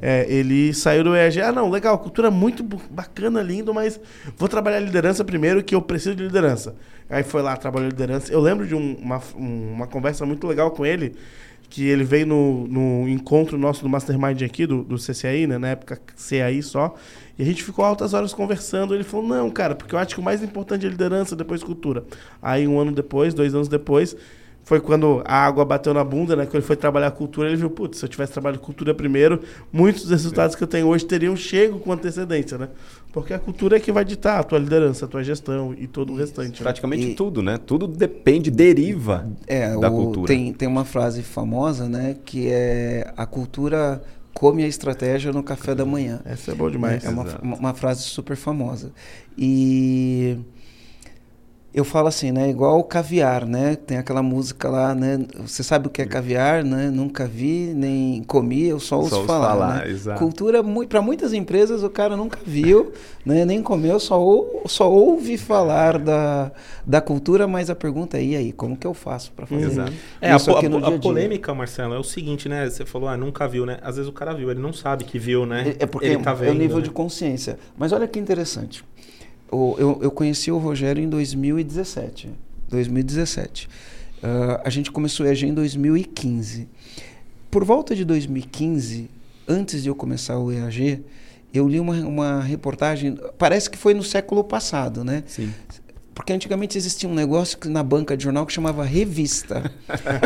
é, 0.01 0.25
ele 0.33 0.73
saiu 0.73 1.05
do 1.05 1.15
EAG. 1.15 1.43
Ah, 1.43 1.53
não, 1.53 1.69
legal, 1.69 1.99
cultura 1.99 2.31
muito 2.31 2.63
bacana, 2.91 3.43
lindo, 3.43 3.75
mas 3.75 4.01
vou 4.39 4.49
trabalhar 4.49 4.81
liderança 4.81 5.23
primeiro, 5.23 5.63
que 5.63 5.75
eu 5.75 5.83
preciso 5.83 6.15
de 6.17 6.23
liderança. 6.23 6.75
Aí 7.11 7.23
foi 7.23 7.43
lá, 7.43 7.55
trabalhou 7.55 7.91
liderança. 7.91 8.33
Eu 8.33 8.41
lembro 8.41 8.67
de 8.67 8.75
um- 8.75 8.95
uma, 8.95 9.21
um- 9.37 9.73
uma 9.75 9.87
conversa 9.87 10.25
muito 10.25 10.47
legal 10.47 10.71
com 10.71 10.87
ele 10.87 11.17
que 11.71 11.87
ele 11.89 12.03
veio 12.03 12.27
no, 12.27 12.67
no 12.67 13.09
encontro 13.09 13.57
nosso 13.57 13.83
do 13.83 13.89
Mastermind 13.89 14.43
aqui, 14.43 14.67
do, 14.67 14.83
do 14.83 14.97
CCAI, 14.97 15.47
né? 15.47 15.57
Na 15.57 15.69
época 15.69 16.01
CAI 16.29 16.61
só. 16.63 16.97
E 17.39 17.43
a 17.43 17.47
gente 17.47 17.63
ficou 17.63 17.85
altas 17.85 18.13
horas 18.13 18.35
conversando. 18.35 18.93
Ele 18.93 19.05
falou, 19.05 19.27
não, 19.27 19.49
cara, 19.49 19.77
porque 19.77 19.95
eu 19.95 19.99
acho 19.99 20.15
que 20.15 20.21
o 20.21 20.23
mais 20.23 20.43
importante 20.43 20.85
é 20.85 20.89
liderança, 20.89 21.37
depois 21.37 21.63
cultura. 21.63 22.05
Aí 22.43 22.67
um 22.67 22.79
ano 22.81 22.91
depois, 22.91 23.33
dois 23.33 23.55
anos 23.55 23.69
depois, 23.69 24.17
foi 24.71 24.79
quando 24.81 25.21
a 25.25 25.35
água 25.35 25.65
bateu 25.65 25.93
na 25.93 26.05
bunda, 26.05 26.37
né? 26.37 26.45
Quando 26.47 26.55
ele 26.55 26.63
foi 26.65 26.77
trabalhar 26.77 27.11
cultura, 27.11 27.49
ele 27.49 27.57
viu, 27.57 27.69
putz, 27.69 27.99
se 27.99 28.05
eu 28.05 28.09
tivesse 28.09 28.31
trabalhado 28.33 28.63
cultura 28.63 28.95
primeiro, 28.95 29.41
muitos 29.73 30.03
dos 30.03 30.13
resultados 30.13 30.55
que 30.55 30.63
eu 30.63 30.69
tenho 30.69 30.87
hoje 30.87 31.05
teriam 31.05 31.35
chego 31.35 31.81
com 31.81 31.91
antecedência, 31.91 32.57
né? 32.57 32.69
Porque 33.13 33.35
a 33.35 33.39
cultura 33.41 33.79
é 33.79 33.81
que 33.81 33.91
vai 33.91 34.05
ditar 34.05 34.39
a 34.39 34.45
tua 34.45 34.61
liderança, 34.61 35.07
a 35.07 35.09
tua 35.09 35.25
gestão 35.25 35.75
e 35.77 35.89
todo 35.89 36.13
o 36.13 36.17
restante. 36.17 36.61
né? 36.61 36.63
Praticamente 36.63 37.05
E- 37.09 37.15
tudo, 37.17 37.43
né? 37.43 37.59
Tudo 37.59 37.89
depende, 37.89 38.49
deriva 38.49 39.27
É, 39.49 39.77
da 39.77 39.89
o- 39.91 39.97
cultura. 39.97 40.29
Tem, 40.29 40.53
tem 40.53 40.69
uma 40.69 40.85
frase 40.85 41.21
famosa, 41.25 41.89
né? 41.89 42.15
Que 42.25 42.47
é 42.49 43.13
a 43.17 43.27
cultura 43.27 44.01
come 44.33 44.63
a 44.63 44.69
estratégia 44.69 45.33
no 45.33 45.43
café 45.43 45.75
da 45.75 45.85
manhã. 45.85 46.21
Essa 46.25 46.53
é 46.53 46.55
boa 46.55 46.71
demais. 46.71 47.05
É 47.05 47.09
uma, 47.09 47.25
uma 47.43 47.75
frase 47.75 48.03
super 48.05 48.37
famosa. 48.37 48.93
E 49.37 50.37
eu 51.73 51.85
falo 51.85 52.09
assim, 52.09 52.33
né? 52.33 52.51
Igual 52.51 52.79
o 52.81 52.85
caviar, 52.85 53.47
né? 53.47 53.77
Tem 53.77 53.97
aquela 53.97 54.23
música 54.23 54.69
lá, 54.69 54.95
né? 54.95 55.19
Você 55.47 55.63
sabe 55.63 55.87
o 55.87 55.91
que 55.91 56.03
é 56.03 56.05
caviar, 56.07 56.65
né? 56.65 56.91
Nunca 56.91 57.27
vi, 57.27 57.73
nem 57.75 58.23
comi, 58.25 58.67
eu 58.67 58.81
só 58.81 58.99
ouço 58.99 59.11
Só 59.11 59.25
falar. 59.25 59.51
falar, 59.51 59.85
né? 59.85 59.91
exato. 59.91 60.19
Cultura, 60.19 60.63
para 60.89 61.01
muitas 61.01 61.33
empresas, 61.33 61.85
o 61.85 61.91
cara 61.91 62.17
nunca 62.17 62.39
viu, 62.45 62.93
né? 63.25 63.45
nem 63.45 63.63
comeu, 63.63 64.01
só, 64.01 64.21
ou, 64.21 64.63
só 64.67 64.91
ouve 64.91 65.39
falar 65.39 65.99
da, 65.99 66.51
da 66.85 67.01
cultura, 67.01 67.47
mas 67.47 67.71
a 67.71 67.75
pergunta 67.77 68.19
é, 68.19 68.25
e 68.25 68.37
aí, 68.37 68.53
como 68.53 68.77
que 68.77 68.87
eu 68.87 68.95
faço 68.95 69.31
para 69.33 69.47
fazer 69.47 69.67
Exato. 69.67 69.93
É, 70.21 70.33
a, 70.33 70.37
isso 70.37 70.51
po- 70.51 70.57
aqui 70.57 70.67
a, 70.67 70.69
no 70.69 70.79
po- 70.79 70.87
dia 70.87 70.95
a 70.95 70.99
a 70.99 71.01
polêmica, 71.01 71.55
Marcelo, 71.55 71.95
é 71.95 71.99
o 71.99 72.03
seguinte, 72.05 72.49
né? 72.49 72.69
Você 72.69 72.85
falou, 72.85 73.09
ah, 73.09 73.17
nunca 73.17 73.47
viu, 73.47 73.65
né? 73.65 73.79
Às 73.83 73.97
vezes 73.97 74.09
o 74.09 74.13
cara 74.13 74.33
viu, 74.35 74.51
ele 74.51 74.61
não 74.61 74.73
sabe 74.73 75.05
que 75.05 75.19
viu, 75.19 75.47
né? 75.47 75.77
É 75.79 75.87
porque 75.87 76.07
ele 76.07 76.19
tá 76.19 76.33
é 76.33 76.35
vendo, 76.35 76.51
o 76.51 76.55
nível 76.55 76.77
né? 76.79 76.83
de 76.83 76.91
consciência. 76.91 77.59
Mas 77.79 77.93
olha 77.93 78.09
que 78.09 78.19
interessante. 78.19 78.85
Eu, 79.53 79.99
eu 80.03 80.11
conheci 80.11 80.51
o 80.51 80.59
Rogério 80.59 81.03
em 81.03 81.09
2017. 81.09 82.31
2017. 82.69 83.69
Ah, 84.23 84.63
a 84.65 84.71
gente 84.71 84.91
começou 84.91 85.27
a 85.27 85.31
EAG 85.31 85.47
em 85.47 85.55
2015. 85.55 86.69
Por 87.51 87.65
volta 87.65 87.97
de 87.97 88.05
2015, 88.05 89.11
antes 89.49 89.83
de 89.83 89.89
eu 89.89 89.95
começar 89.95 90.39
o 90.39 90.53
EAG, 90.53 91.03
eu 91.53 91.67
li 91.67 91.81
uma, 91.81 91.97
uma 91.97 92.41
reportagem, 92.41 93.19
parece 93.37 93.69
que 93.69 93.77
foi 93.77 93.93
no 93.93 94.05
século 94.05 94.45
passado, 94.45 95.03
né? 95.03 95.25
Sim. 95.27 95.53
Porque 96.15 96.33
antigamente 96.33 96.77
existia 96.77 97.09
um 97.09 97.15
negócio 97.15 97.57
que- 97.57 97.69
na 97.69 97.83
banca 97.83 98.17
de 98.17 98.25
jornal 98.25 98.45
que 98.45 98.53
chamava 98.53 98.85
revista. 98.85 99.71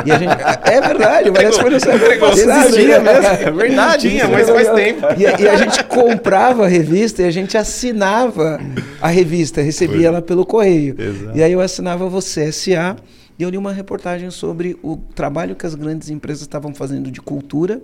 e 0.05 0.11
a 0.11 0.19
gente, 0.19 0.33
é 0.73 0.81
verdade, 0.81 1.31
foi 1.61 1.79
século 1.79 2.21
passado. 2.21 2.69
Existia 2.69 3.01
né? 3.01 3.13
mesmo, 3.13 3.27
é 3.49 3.51
verdade. 3.51 4.09
Tinha, 4.11 4.29
mas 4.29 4.49
faz 4.49 4.69
tempo. 4.71 5.01
E, 5.19 5.27
a- 5.27 5.41
e 5.41 5.49
a 5.49 5.57
gente 5.57 5.85
comprava 5.85 6.65
a 6.65 6.69
revista 6.69 7.23
e 7.23 7.27
a 7.27 7.31
gente 7.31 7.57
assinava 7.57 8.59
a 9.01 9.09
revista, 9.09 9.61
recebia 9.63 10.09
ela 10.09 10.23
pelo 10.23 10.45
correio. 10.45 10.97
Exato. 10.99 11.37
E 11.39 11.43
aí 11.43 11.53
eu 11.53 11.61
assinava 11.61 12.09
você 12.09 12.51
SA 12.51 12.97
e 13.39 13.43
eu 13.43 13.51
li 13.51 13.59
uma 13.59 13.73
reportagem 13.73 14.31
sobre 14.31 14.77
o 14.83 14.97
trabalho 15.15 15.55
que 15.55 15.67
as 15.67 15.75
grandes 15.75 16.09
empresas 16.09 16.43
estavam 16.43 16.75
fazendo 16.75 17.11
de 17.11 17.21
cultura, 17.21 17.81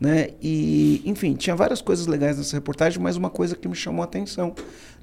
né? 0.00 0.28
E, 0.42 1.00
enfim, 1.06 1.34
tinha 1.34 1.54
várias 1.56 1.80
coisas 1.80 2.06
legais 2.06 2.36
nessa 2.36 2.56
reportagem, 2.56 3.00
mas 3.00 3.16
uma 3.16 3.30
coisa 3.30 3.54
que 3.56 3.66
me 3.68 3.74
chamou 3.74 4.02
a 4.02 4.04
atenção, 4.04 4.54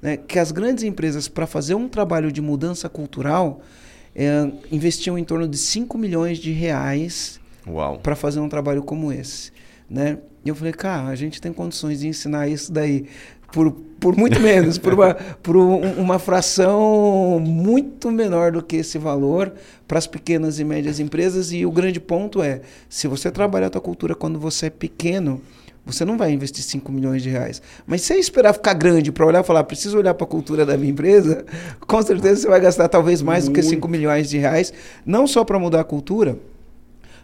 né? 0.04 0.18
Que 0.18 0.38
as 0.38 0.52
grandes 0.52 0.84
empresas, 0.84 1.28
para 1.28 1.46
fazer 1.46 1.74
um 1.74 1.88
trabalho 1.88 2.30
de 2.30 2.42
mudança 2.42 2.90
cultural, 2.90 3.62
é, 4.14 4.50
investiam 4.70 5.16
em 5.16 5.24
torno 5.24 5.48
de 5.48 5.56
5 5.56 5.96
milhões 5.96 6.36
de 6.36 6.52
reais 6.52 7.40
para 8.02 8.14
fazer 8.14 8.38
um 8.38 8.48
trabalho 8.50 8.82
como 8.82 9.10
esse, 9.10 9.50
né? 9.88 10.18
E 10.44 10.50
eu 10.50 10.54
falei, 10.54 10.74
cara, 10.74 11.08
a 11.08 11.14
gente 11.14 11.40
tem 11.40 11.54
condições 11.54 12.00
de 12.00 12.08
ensinar 12.08 12.46
isso 12.46 12.70
daí 12.70 13.06
por, 13.50 13.72
por 13.98 14.14
muito 14.14 14.38
menos, 14.40 14.76
por, 14.76 14.92
uma, 14.92 15.14
por 15.42 15.56
um, 15.56 15.80
uma 15.92 16.18
fração 16.18 17.40
muito 17.40 18.10
menor 18.10 18.52
do 18.52 18.62
que 18.62 18.76
esse 18.76 18.98
valor 18.98 19.54
para 19.88 19.96
as 19.96 20.06
pequenas 20.06 20.60
e 20.60 20.64
médias 20.64 21.00
empresas. 21.00 21.50
E 21.50 21.64
o 21.64 21.72
grande 21.72 21.98
ponto 21.98 22.42
é, 22.42 22.60
se 22.90 23.08
você 23.08 23.30
trabalhar 23.30 23.68
a 23.68 23.70
tua 23.70 23.80
cultura 23.80 24.14
quando 24.14 24.38
você 24.38 24.66
é 24.66 24.70
pequeno, 24.70 25.40
você 25.84 26.04
não 26.04 26.16
vai 26.16 26.32
investir 26.32 26.64
5 26.64 26.90
milhões 26.90 27.22
de 27.22 27.28
reais. 27.28 27.60
Mas 27.86 28.02
se 28.02 28.08
você 28.08 28.14
esperar 28.14 28.54
ficar 28.54 28.74
grande 28.74 29.12
para 29.12 29.26
olhar 29.26 29.42
e 29.42 29.46
falar, 29.46 29.64
preciso 29.64 29.98
olhar 29.98 30.14
para 30.14 30.24
a 30.24 30.28
cultura 30.28 30.64
da 30.64 30.76
minha 30.76 30.90
empresa, 30.90 31.44
com 31.86 32.02
certeza 32.02 32.42
você 32.42 32.48
vai 32.48 32.60
gastar 32.60 32.88
talvez 32.88 33.20
mais 33.20 33.44
Muito. 33.44 33.56
do 33.56 33.62
que 33.62 33.68
5 33.68 33.86
milhões 33.88 34.30
de 34.30 34.38
reais, 34.38 34.72
não 35.04 35.26
só 35.26 35.44
para 35.44 35.58
mudar 35.58 35.80
a 35.80 35.84
cultura, 35.84 36.38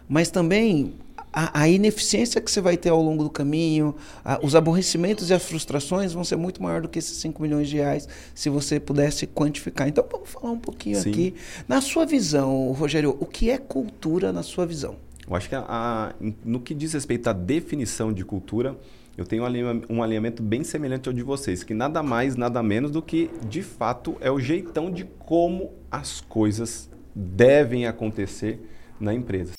mas 0.07 0.29
também 0.29 0.93
a, 1.33 1.61
a, 1.61 1.69
ineficiência 1.69 2.41
que 2.41 2.51
você 2.51 2.59
vai 2.59 2.75
ter 2.75 2.89
ao 2.89 3.01
longo 3.01 3.23
do 3.23 3.29
caminho, 3.29 3.95
a, 4.23 4.39
os 4.43 4.55
aborrecimentos 4.55 5.29
e 5.29 5.33
as 5.33 5.43
frustrações 5.43 6.13
vão 6.13 6.23
ser 6.23 6.35
muito 6.35 6.61
maior 6.61 6.81
do 6.81 6.89
que 6.89 6.99
esses 6.99 7.17
5 7.17 7.41
milhões 7.41 7.69
de 7.69 7.77
reais 7.77 8.07
se 8.35 8.49
você 8.49 8.79
pudesse 8.79 9.25
quantificar. 9.25 9.87
Então 9.87 10.05
vamos 10.11 10.29
falar 10.29 10.51
um 10.51 10.59
pouquinho 10.59 10.99
Sim. 10.99 11.09
aqui. 11.09 11.33
Na 11.67 11.81
sua 11.81 12.05
visão, 12.05 12.71
Rogério, 12.73 13.15
o 13.19 13.25
que 13.25 13.49
é 13.49 13.57
cultura 13.57 14.31
na 14.33 14.43
sua 14.43 14.65
visão? 14.65 14.95
Eu 15.27 15.35
acho 15.35 15.47
que 15.47 15.55
a, 15.55 16.13
no 16.43 16.59
que 16.59 16.73
diz 16.73 16.93
respeito 16.93 17.29
à 17.29 17.33
definição 17.33 18.11
de 18.11 18.25
cultura, 18.25 18.77
eu 19.17 19.25
tenho 19.25 19.43
um 19.89 20.01
alinhamento 20.01 20.41
bem 20.41 20.63
semelhante 20.63 21.07
ao 21.07 21.13
de 21.13 21.21
vocês, 21.21 21.63
que 21.63 21.73
nada 21.73 22.01
mais, 22.01 22.35
nada 22.35 22.63
menos 22.63 22.91
do 22.91 23.01
que, 23.01 23.29
de 23.47 23.61
fato, 23.61 24.17
é 24.21 24.31
o 24.31 24.39
jeitão 24.39 24.89
de 24.89 25.03
como 25.03 25.73
as 25.89 26.21
coisas 26.21 26.89
devem 27.13 27.85
acontecer 27.85 28.59
na 28.99 29.13
empresa. 29.13 29.53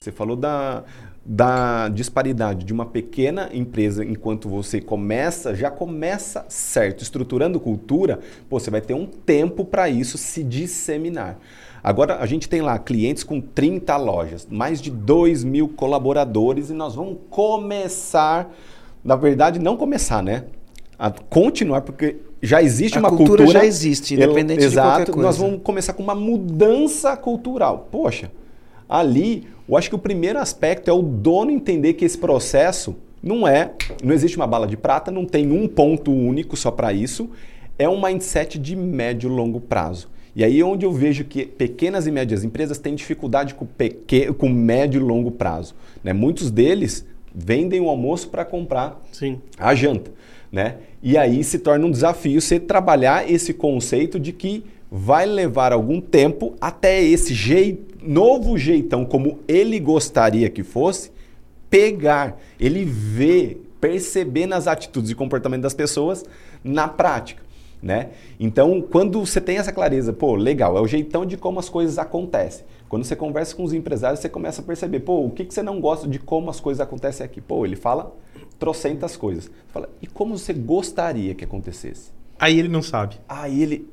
Você 0.00 0.10
falou 0.10 0.34
da, 0.34 0.82
da 1.24 1.88
disparidade 1.88 2.64
de 2.64 2.72
uma 2.72 2.86
pequena 2.86 3.50
empresa, 3.52 4.04
enquanto 4.04 4.48
você 4.48 4.80
começa, 4.80 5.54
já 5.54 5.70
começa 5.70 6.46
certo, 6.48 7.02
estruturando 7.02 7.60
cultura, 7.60 8.18
pô, 8.48 8.58
você 8.58 8.70
vai 8.70 8.80
ter 8.80 8.94
um 8.94 9.06
tempo 9.06 9.64
para 9.64 9.88
isso 9.88 10.16
se 10.16 10.42
disseminar. 10.42 11.38
Agora, 11.82 12.18
a 12.18 12.26
gente 12.26 12.48
tem 12.48 12.60
lá 12.60 12.78
clientes 12.78 13.24
com 13.24 13.40
30 13.40 13.96
lojas, 13.96 14.46
mais 14.50 14.80
de 14.80 14.90
2 14.90 15.44
mil 15.44 15.68
colaboradores 15.68 16.70
e 16.70 16.74
nós 16.74 16.94
vamos 16.94 17.18
começar, 17.30 18.52
na 19.04 19.16
verdade, 19.16 19.58
não 19.58 19.76
começar, 19.76 20.22
né? 20.22 20.44
A 20.98 21.10
continuar, 21.10 21.80
porque 21.80 22.16
já 22.42 22.62
existe 22.62 22.98
a 22.98 23.00
uma 23.00 23.08
cultura. 23.08 23.44
cultura 23.44 23.60
já 23.60 23.64
existe, 23.64 24.14
independente 24.14 24.64
exato, 24.64 24.88
de 24.88 24.94
qualquer 24.96 25.12
coisa. 25.12 25.26
Nós 25.26 25.38
vamos 25.38 25.62
começar 25.62 25.94
com 25.94 26.02
uma 26.02 26.14
mudança 26.14 27.16
cultural. 27.16 27.88
Poxa, 27.90 28.30
ali 28.88 29.46
eu 29.68 29.76
acho 29.76 29.88
que 29.88 29.94
o 29.94 29.98
primeiro 29.98 30.38
aspecto 30.38 30.90
é 30.90 30.92
o 30.92 31.00
dono 31.00 31.50
entender 31.50 31.94
que 31.94 32.04
esse 32.04 32.18
processo 32.18 32.96
não 33.22 33.46
é, 33.46 33.72
não 34.02 34.12
existe 34.12 34.36
uma 34.36 34.46
bala 34.46 34.66
de 34.66 34.76
prata, 34.76 35.10
não 35.10 35.24
tem 35.24 35.50
um 35.50 35.68
ponto 35.68 36.10
único 36.10 36.56
só 36.56 36.70
para 36.70 36.92
isso, 36.92 37.30
é 37.78 37.88
um 37.88 38.00
mindset 38.02 38.58
de 38.58 38.74
médio 38.74 39.30
e 39.30 39.32
longo 39.32 39.60
prazo. 39.60 40.08
E 40.34 40.44
aí 40.44 40.60
é 40.60 40.64
onde 40.64 40.86
eu 40.86 40.92
vejo 40.92 41.24
que 41.24 41.44
pequenas 41.46 42.06
e 42.06 42.10
médias 42.10 42.44
empresas 42.44 42.78
têm 42.78 42.94
dificuldade 42.94 43.54
com, 43.54 43.66
pequeno, 43.66 44.34
com 44.34 44.48
médio 44.48 45.00
e 45.00 45.04
longo 45.04 45.30
prazo. 45.30 45.74
Né? 46.02 46.12
Muitos 46.12 46.50
deles 46.50 47.04
vendem 47.34 47.80
o 47.80 47.88
almoço 47.88 48.28
para 48.28 48.44
comprar 48.44 49.00
Sim. 49.12 49.40
a 49.58 49.74
janta. 49.74 50.10
Né? 50.50 50.76
E 51.02 51.16
aí 51.16 51.42
se 51.42 51.58
torna 51.58 51.86
um 51.86 51.90
desafio 51.90 52.40
você 52.40 52.58
trabalhar 52.58 53.30
esse 53.30 53.52
conceito 53.52 54.18
de 54.18 54.32
que 54.32 54.64
vai 54.90 55.24
levar 55.26 55.72
algum 55.72 56.00
tempo 56.00 56.54
até 56.60 57.02
esse 57.02 57.32
jeito 57.32 57.90
novo 58.02 58.56
jeitão, 58.56 59.04
como 59.04 59.40
ele 59.46 59.78
gostaria 59.78 60.48
que 60.48 60.62
fosse, 60.62 61.10
pegar, 61.68 62.38
ele 62.58 62.84
vê, 62.84 63.58
perceber 63.80 64.46
nas 64.46 64.66
atitudes 64.66 65.10
e 65.10 65.14
comportamento 65.14 65.62
das 65.62 65.74
pessoas 65.74 66.24
na 66.64 66.88
prática. 66.88 67.42
Né? 67.82 68.10
Então, 68.38 68.82
quando 68.82 69.24
você 69.24 69.40
tem 69.40 69.56
essa 69.56 69.72
clareza, 69.72 70.12
pô, 70.12 70.34
legal, 70.34 70.76
é 70.76 70.80
o 70.80 70.86
jeitão 70.86 71.24
de 71.24 71.36
como 71.36 71.58
as 71.58 71.68
coisas 71.68 71.98
acontecem. 71.98 72.66
Quando 72.88 73.04
você 73.04 73.16
conversa 73.16 73.56
com 73.56 73.64
os 73.64 73.72
empresários, 73.72 74.20
você 74.20 74.28
começa 74.28 74.60
a 74.60 74.64
perceber, 74.64 75.00
pô, 75.00 75.24
o 75.24 75.30
que, 75.30 75.44
que 75.44 75.54
você 75.54 75.62
não 75.62 75.80
gosta 75.80 76.06
de 76.06 76.18
como 76.18 76.50
as 76.50 76.60
coisas 76.60 76.80
acontecem 76.80 77.24
aqui? 77.24 77.40
Pô, 77.40 77.64
ele 77.64 77.76
fala 77.76 78.14
trocentas 78.58 79.16
coisas. 79.16 79.44
Você 79.44 79.72
fala, 79.72 79.88
e 80.02 80.06
como 80.06 80.36
você 80.36 80.52
gostaria 80.52 81.34
que 81.34 81.44
acontecesse? 81.44 82.10
Aí 82.38 82.58
ele 82.58 82.68
não 82.68 82.82
sabe. 82.82 83.16
Aí 83.28 83.62
ele. 83.62 83.88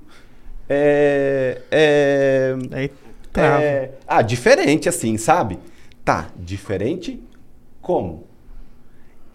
É, 0.69 1.61
é, 1.71 2.55
Aí 2.71 2.91
é, 3.35 3.91
ah, 4.05 4.21
diferente 4.21 4.89
assim, 4.89 5.17
sabe? 5.17 5.59
Tá, 6.03 6.29
diferente 6.37 7.21
como? 7.81 8.26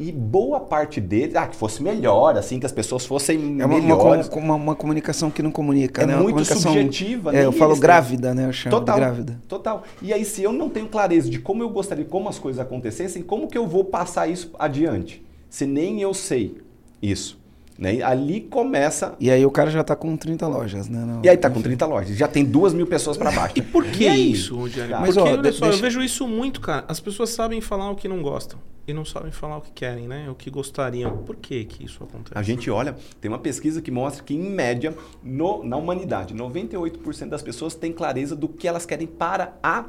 E 0.03 0.11
boa 0.11 0.59
parte 0.59 1.01
deles, 1.01 1.37
ah, 1.37 1.47
que 1.47 1.55
fosse 1.55 1.81
melhor, 1.81 2.37
assim, 2.37 2.59
que 2.59 2.67
as 2.67 2.73
pessoas 2.73 3.07
fossem 3.07 3.61
é 3.61 3.65
uma, 3.65 3.79
melhores. 3.79 4.27
Uma, 4.29 4.43
uma, 4.43 4.55
uma, 4.57 4.75
comunicação 4.75 5.31
que 5.31 5.41
não 5.41 5.53
comunica, 5.53 6.03
é 6.03 6.07
né? 6.07 6.17
muito 6.17 6.45
subjetiva. 6.45 7.33
É, 7.33 7.45
eu 7.45 7.53
falo 7.53 7.77
grávida, 7.77 8.35
né? 8.35 8.47
Eu 8.47 8.53
chamo 8.53 8.81
total, 8.81 8.97
grávida. 8.97 9.41
Total. 9.47 9.85
E 10.03 10.13
aí, 10.13 10.25
se 10.25 10.43
eu 10.43 10.53
não 10.53 10.69
tenho 10.69 10.89
clareza 10.89 11.31
de 11.31 11.39
como 11.39 11.63
eu 11.63 11.71
gostaria, 11.71 12.05
como 12.05 12.29
as 12.29 12.37
coisas 12.37 12.61
acontecessem, 12.61 13.23
como 13.23 13.47
que 13.47 13.57
eu 13.57 13.65
vou 13.65 13.85
passar 13.85 14.27
isso 14.27 14.51
adiante? 14.59 15.25
Se 15.49 15.67
nem 15.67 16.01
eu 16.01 16.13
sei 16.13 16.57
isso. 17.01 17.41
Né? 17.79 18.03
Ali 18.03 18.43
começa. 18.43 19.15
E 19.19 19.31
aí 19.31 19.45
o 19.45 19.51
cara 19.51 19.71
já 19.71 19.81
está 19.81 19.97
com 19.97 20.17
30 20.17 20.47
lojas, 20.47 20.89
né? 20.89 21.21
e 21.25 21.29
aí 21.29 21.35
está 21.35 21.51
com 21.51 21.61
30 21.61 21.87
lojas. 21.87 22.17
Já 22.17 22.29
tem 22.29 22.45
duas 22.45 22.75
mil 22.75 22.87
pessoas 22.87 23.17
para 23.17 23.31
baixo. 23.31 23.55
e 23.57 23.63
por 23.63 23.85
que 23.85 24.09
isso, 24.09 24.57
Rogério? 24.57 25.01
Mas, 25.01 25.15
Porque, 25.15 25.21
ó, 25.21 25.33
olha 25.33 25.53
só, 25.53 25.65
deixa... 25.65 25.79
eu 25.79 25.83
vejo 25.83 26.03
isso 26.03 26.29
muito, 26.29 26.61
cara. 26.61 26.85
As 26.89 27.01
pessoas 27.01 27.31
sabem 27.31 27.61
falar 27.61 27.91
o 27.91 27.97
que 27.97 28.07
não 28.07 28.23
gostam. 28.23 28.59
E 28.87 28.93
não 28.93 29.05
sabem 29.05 29.31
falar 29.31 29.59
o 29.59 29.61
que 29.61 29.71
querem, 29.71 30.09
né? 30.09 30.29
O 30.29 30.35
que 30.35 30.51
gostariam. 30.51 31.19
Por 31.19 31.37
que, 31.37 31.65
que 31.65 31.85
isso 31.85 32.03
acontece? 32.03 32.37
A 32.37 32.43
gente 32.43 32.69
olha, 32.69 32.97
tem 33.21 33.31
uma 33.31 33.39
pesquisa 33.39 33.81
que 33.81 33.93
mostra 33.93 34.25
que, 34.25 34.35
em 34.35 34.51
média, 34.51 34.95
no, 35.23 35.63
na 35.63 35.77
humanidade, 35.77 36.35
98% 36.35 37.29
das 37.29 37.43
pessoas 37.43 37.77
têm 37.77 37.93
clareza 37.93 38.35
do 38.35 38.49
que 38.49 38.67
elas 38.67 38.85
querem 38.85 39.07
para 39.07 39.57
a 39.63 39.85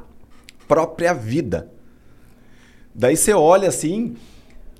própria 0.68 1.12
vida. 1.12 1.70
Daí 2.94 3.16
você 3.16 3.32
olha 3.32 3.68
assim, 3.68 4.14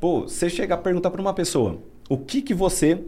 pô, 0.01 0.23
você 0.23 0.49
chega 0.49 0.75
a 0.75 0.79
perguntar 0.79 1.11
para 1.11 1.21
uma 1.21 1.35
pessoa 1.35 1.81
o 2.09 2.19
que, 2.19 2.43
que 2.43 2.55
você 2.55 3.03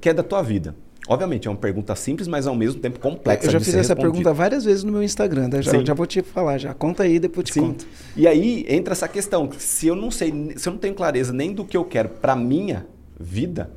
quer 0.00 0.14
da 0.14 0.22
tua 0.22 0.42
vida? 0.42 0.74
Obviamente, 1.08 1.48
é 1.48 1.50
uma 1.50 1.56
pergunta 1.56 1.96
simples, 1.96 2.28
mas 2.28 2.46
ao 2.46 2.54
mesmo 2.54 2.80
tempo 2.80 3.00
complexa. 3.00 3.48
Eu 3.48 3.50
já 3.50 3.60
fiz 3.60 3.74
essa 3.74 3.96
pergunta 3.96 4.32
várias 4.32 4.64
vezes 4.64 4.84
no 4.84 4.92
meu 4.92 5.02
Instagram, 5.02 5.48
né? 5.48 5.60
já, 5.60 5.82
já, 5.82 5.94
vou 5.94 6.06
te 6.06 6.22
falar, 6.22 6.58
já. 6.58 6.72
Conta 6.72 7.02
aí, 7.02 7.18
depois 7.18 7.44
te 7.46 7.54
Sim. 7.54 7.60
conto. 7.60 7.86
E 8.16 8.26
aí 8.28 8.64
entra 8.68 8.92
essa 8.92 9.08
questão: 9.08 9.50
se 9.58 9.88
eu 9.88 9.96
não 9.96 10.12
sei, 10.12 10.54
se 10.56 10.68
eu 10.68 10.72
não 10.72 10.78
tenho 10.78 10.94
clareza 10.94 11.32
nem 11.32 11.52
do 11.52 11.64
que 11.64 11.76
eu 11.76 11.84
quero 11.84 12.08
para 12.08 12.36
minha 12.36 12.86
vida 13.18 13.70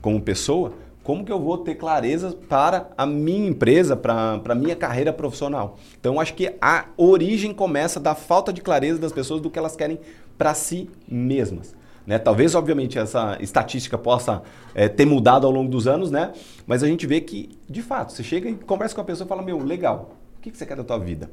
como 0.00 0.18
pessoa, 0.22 0.72
como 1.02 1.22
que 1.22 1.30
eu 1.30 1.38
vou 1.38 1.58
ter 1.58 1.74
clareza 1.74 2.34
para 2.48 2.88
a 2.96 3.04
minha 3.04 3.46
empresa, 3.46 3.94
para 3.94 4.40
a 4.42 4.54
minha 4.54 4.74
carreira 4.74 5.12
profissional? 5.12 5.78
Então, 6.00 6.18
acho 6.18 6.32
que 6.32 6.54
a 6.62 6.86
origem 6.96 7.52
começa 7.52 8.00
da 8.00 8.14
falta 8.14 8.50
de 8.50 8.62
clareza 8.62 8.98
das 8.98 9.12
pessoas 9.12 9.42
do 9.42 9.50
que 9.50 9.58
elas 9.58 9.76
querem 9.76 10.00
para 10.38 10.54
si 10.54 10.88
mesmas. 11.06 11.76
Né? 12.06 12.18
Talvez, 12.18 12.54
obviamente, 12.54 12.98
essa 12.98 13.36
estatística 13.40 13.96
possa 13.96 14.42
é, 14.74 14.88
ter 14.88 15.06
mudado 15.06 15.46
ao 15.46 15.52
longo 15.52 15.70
dos 15.70 15.86
anos, 15.86 16.10
né? 16.10 16.32
mas 16.66 16.82
a 16.82 16.86
gente 16.86 17.06
vê 17.06 17.20
que, 17.20 17.58
de 17.68 17.82
fato, 17.82 18.12
você 18.12 18.22
chega 18.22 18.48
e 18.48 18.54
conversa 18.54 18.94
com 18.94 19.00
a 19.00 19.04
pessoa 19.04 19.26
e 19.26 19.28
fala: 19.28 19.42
Meu, 19.42 19.58
legal, 19.58 20.16
o 20.36 20.40
que 20.40 20.50
você 20.50 20.66
quer 20.66 20.76
da 20.76 20.84
tua 20.84 20.98
vida? 20.98 21.30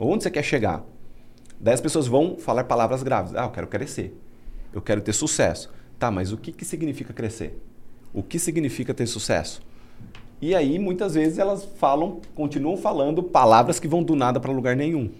Onde 0.00 0.22
você 0.22 0.30
quer 0.30 0.42
chegar? 0.42 0.84
Daí 1.60 1.74
as 1.74 1.80
pessoas 1.80 2.06
vão 2.06 2.36
falar 2.36 2.64
palavras 2.64 3.02
graves. 3.02 3.34
Ah, 3.34 3.44
eu 3.44 3.50
quero 3.50 3.66
crescer. 3.66 4.16
Eu 4.72 4.80
quero 4.80 5.00
ter 5.00 5.12
sucesso. 5.12 5.70
Tá, 5.98 6.10
mas 6.10 6.32
o 6.32 6.36
que, 6.36 6.52
que 6.52 6.64
significa 6.64 7.12
crescer? 7.12 7.60
O 8.14 8.22
que 8.22 8.38
significa 8.38 8.94
ter 8.94 9.06
sucesso? 9.06 9.60
E 10.40 10.54
aí, 10.54 10.78
muitas 10.78 11.14
vezes, 11.14 11.38
elas 11.38 11.64
falam, 11.64 12.20
continuam 12.34 12.76
falando 12.76 13.22
palavras 13.22 13.80
que 13.80 13.88
vão 13.88 14.04
do 14.04 14.14
nada 14.14 14.38
para 14.38 14.52
lugar 14.52 14.76
nenhum. 14.76 15.10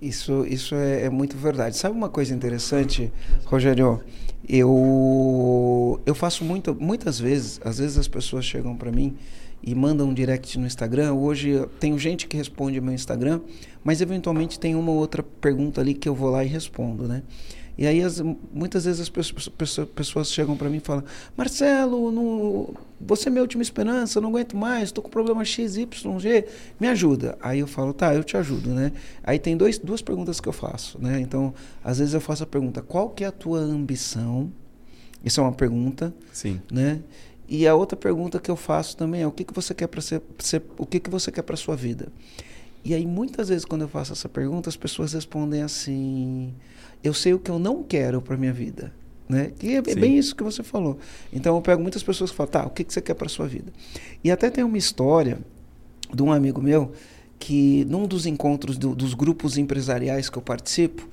Isso, 0.00 0.46
isso 0.46 0.76
é, 0.76 1.06
é, 1.06 1.10
muito 1.10 1.36
verdade. 1.36 1.76
Sabe 1.76 1.96
uma 1.96 2.08
coisa 2.08 2.32
interessante, 2.32 3.12
Rogério? 3.44 4.00
Eu, 4.48 6.00
eu 6.06 6.14
faço 6.14 6.44
muito, 6.44 6.74
muitas 6.74 7.18
vezes, 7.18 7.60
às 7.64 7.78
vezes 7.78 7.98
as 7.98 8.06
pessoas 8.06 8.44
chegam 8.44 8.76
para 8.76 8.92
mim 8.92 9.16
e 9.60 9.74
mandam 9.74 10.08
um 10.08 10.14
direct 10.14 10.56
no 10.56 10.66
Instagram. 10.66 11.14
Hoje 11.14 11.66
tenho 11.80 11.98
gente 11.98 12.28
que 12.28 12.36
responde 12.36 12.80
meu 12.80 12.94
Instagram, 12.94 13.40
mas 13.82 14.00
eventualmente 14.00 14.60
tem 14.60 14.76
uma 14.76 14.92
outra 14.92 15.22
pergunta 15.22 15.80
ali 15.80 15.94
que 15.94 16.08
eu 16.08 16.14
vou 16.14 16.30
lá 16.30 16.44
e 16.44 16.46
respondo, 16.46 17.08
né? 17.08 17.24
E 17.78 17.86
aí, 17.86 18.02
as, 18.02 18.20
muitas 18.52 18.86
vezes 18.86 19.00
as 19.00 19.08
pessoas, 19.08 19.88
pessoas 19.94 20.32
chegam 20.32 20.56
para 20.56 20.68
mim 20.68 20.78
e 20.78 20.80
falam: 20.80 21.04
Marcelo, 21.36 22.10
no, 22.10 22.74
você 23.00 23.28
é 23.28 23.30
minha 23.30 23.42
última 23.42 23.62
esperança, 23.62 24.18
eu 24.18 24.22
não 24.22 24.30
aguento 24.30 24.56
mais, 24.56 24.88
estou 24.88 25.04
com 25.04 25.08
problema 25.08 25.44
X, 25.44 25.76
Y, 25.76 26.18
G, 26.18 26.48
me 26.80 26.88
ajuda. 26.88 27.38
Aí 27.40 27.60
eu 27.60 27.68
falo: 27.68 27.92
tá, 27.92 28.12
eu 28.12 28.24
te 28.24 28.36
ajudo, 28.36 28.70
né? 28.70 28.90
Aí 29.22 29.38
tem 29.38 29.56
dois, 29.56 29.78
duas 29.78 30.02
perguntas 30.02 30.40
que 30.40 30.48
eu 30.48 30.52
faço, 30.52 31.00
né? 31.00 31.20
Então, 31.20 31.54
às 31.84 31.98
vezes 31.98 32.14
eu 32.14 32.20
faço 32.20 32.42
a 32.42 32.46
pergunta: 32.46 32.82
qual 32.82 33.10
que 33.10 33.22
é 33.22 33.28
a 33.28 33.32
tua 33.32 33.60
ambição? 33.60 34.52
Isso 35.24 35.40
é 35.40 35.44
uma 35.44 35.52
pergunta. 35.52 36.12
Sim. 36.32 36.60
Né? 36.72 37.00
E 37.48 37.66
a 37.66 37.76
outra 37.76 37.96
pergunta 37.96 38.40
que 38.40 38.50
eu 38.50 38.56
faço 38.56 38.96
também 38.96 39.22
é: 39.22 39.26
o 39.26 39.30
que, 39.30 39.44
que 39.44 39.54
você 39.54 39.72
quer 39.72 39.86
para 39.86 40.00
ser, 40.00 40.20
ser, 40.40 40.64
o 40.76 40.84
que, 40.84 40.98
que 40.98 41.08
você 41.08 41.30
quer 41.30 41.42
para 41.42 41.56
sua 41.56 41.76
vida? 41.76 42.08
E 42.84 42.92
aí, 42.92 43.06
muitas 43.06 43.48
vezes, 43.48 43.64
quando 43.64 43.82
eu 43.82 43.88
faço 43.88 44.12
essa 44.12 44.28
pergunta, 44.28 44.68
as 44.68 44.76
pessoas 44.76 45.12
respondem 45.12 45.62
assim: 45.62 46.52
eu 47.02 47.14
sei 47.14 47.34
o 47.34 47.38
que 47.38 47.50
eu 47.50 47.58
não 47.58 47.82
quero 47.82 48.20
para 48.20 48.36
minha 48.36 48.52
vida. 48.52 48.92
Né? 49.28 49.52
E 49.62 49.74
é 49.74 49.82
bem 49.82 50.16
isso 50.16 50.34
que 50.34 50.42
você 50.42 50.62
falou. 50.62 50.98
Então, 51.32 51.54
eu 51.56 51.60
pego 51.60 51.82
muitas 51.82 52.02
pessoas 52.02 52.30
que 52.30 52.36
falam: 52.36 52.50
tá, 52.50 52.66
o 52.66 52.70
que, 52.70 52.82
que 52.82 52.92
você 52.92 53.00
quer 53.00 53.14
para 53.14 53.28
sua 53.28 53.46
vida? 53.46 53.70
E 54.24 54.30
até 54.30 54.48
tem 54.48 54.64
uma 54.64 54.78
história 54.78 55.38
de 56.12 56.22
um 56.22 56.32
amigo 56.32 56.62
meu 56.62 56.92
que, 57.38 57.84
num 57.84 58.06
dos 58.06 58.24
encontros 58.24 58.78
do, 58.78 58.94
dos 58.94 59.12
grupos 59.12 59.58
empresariais 59.58 60.30
que 60.30 60.38
eu 60.38 60.42
participo, 60.42 61.06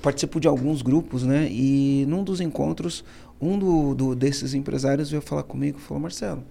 participo 0.00 0.38
de 0.38 0.46
alguns 0.46 0.80
grupos, 0.80 1.24
né? 1.24 1.48
E 1.50 2.06
num 2.08 2.22
dos 2.22 2.40
encontros, 2.40 3.04
um 3.40 3.58
do, 3.58 3.94
do, 3.94 4.14
desses 4.14 4.54
empresários 4.54 5.10
veio 5.10 5.20
falar 5.20 5.42
comigo 5.42 5.78
e 5.78 5.82
falou: 5.82 6.00
Marcelo, 6.00 6.44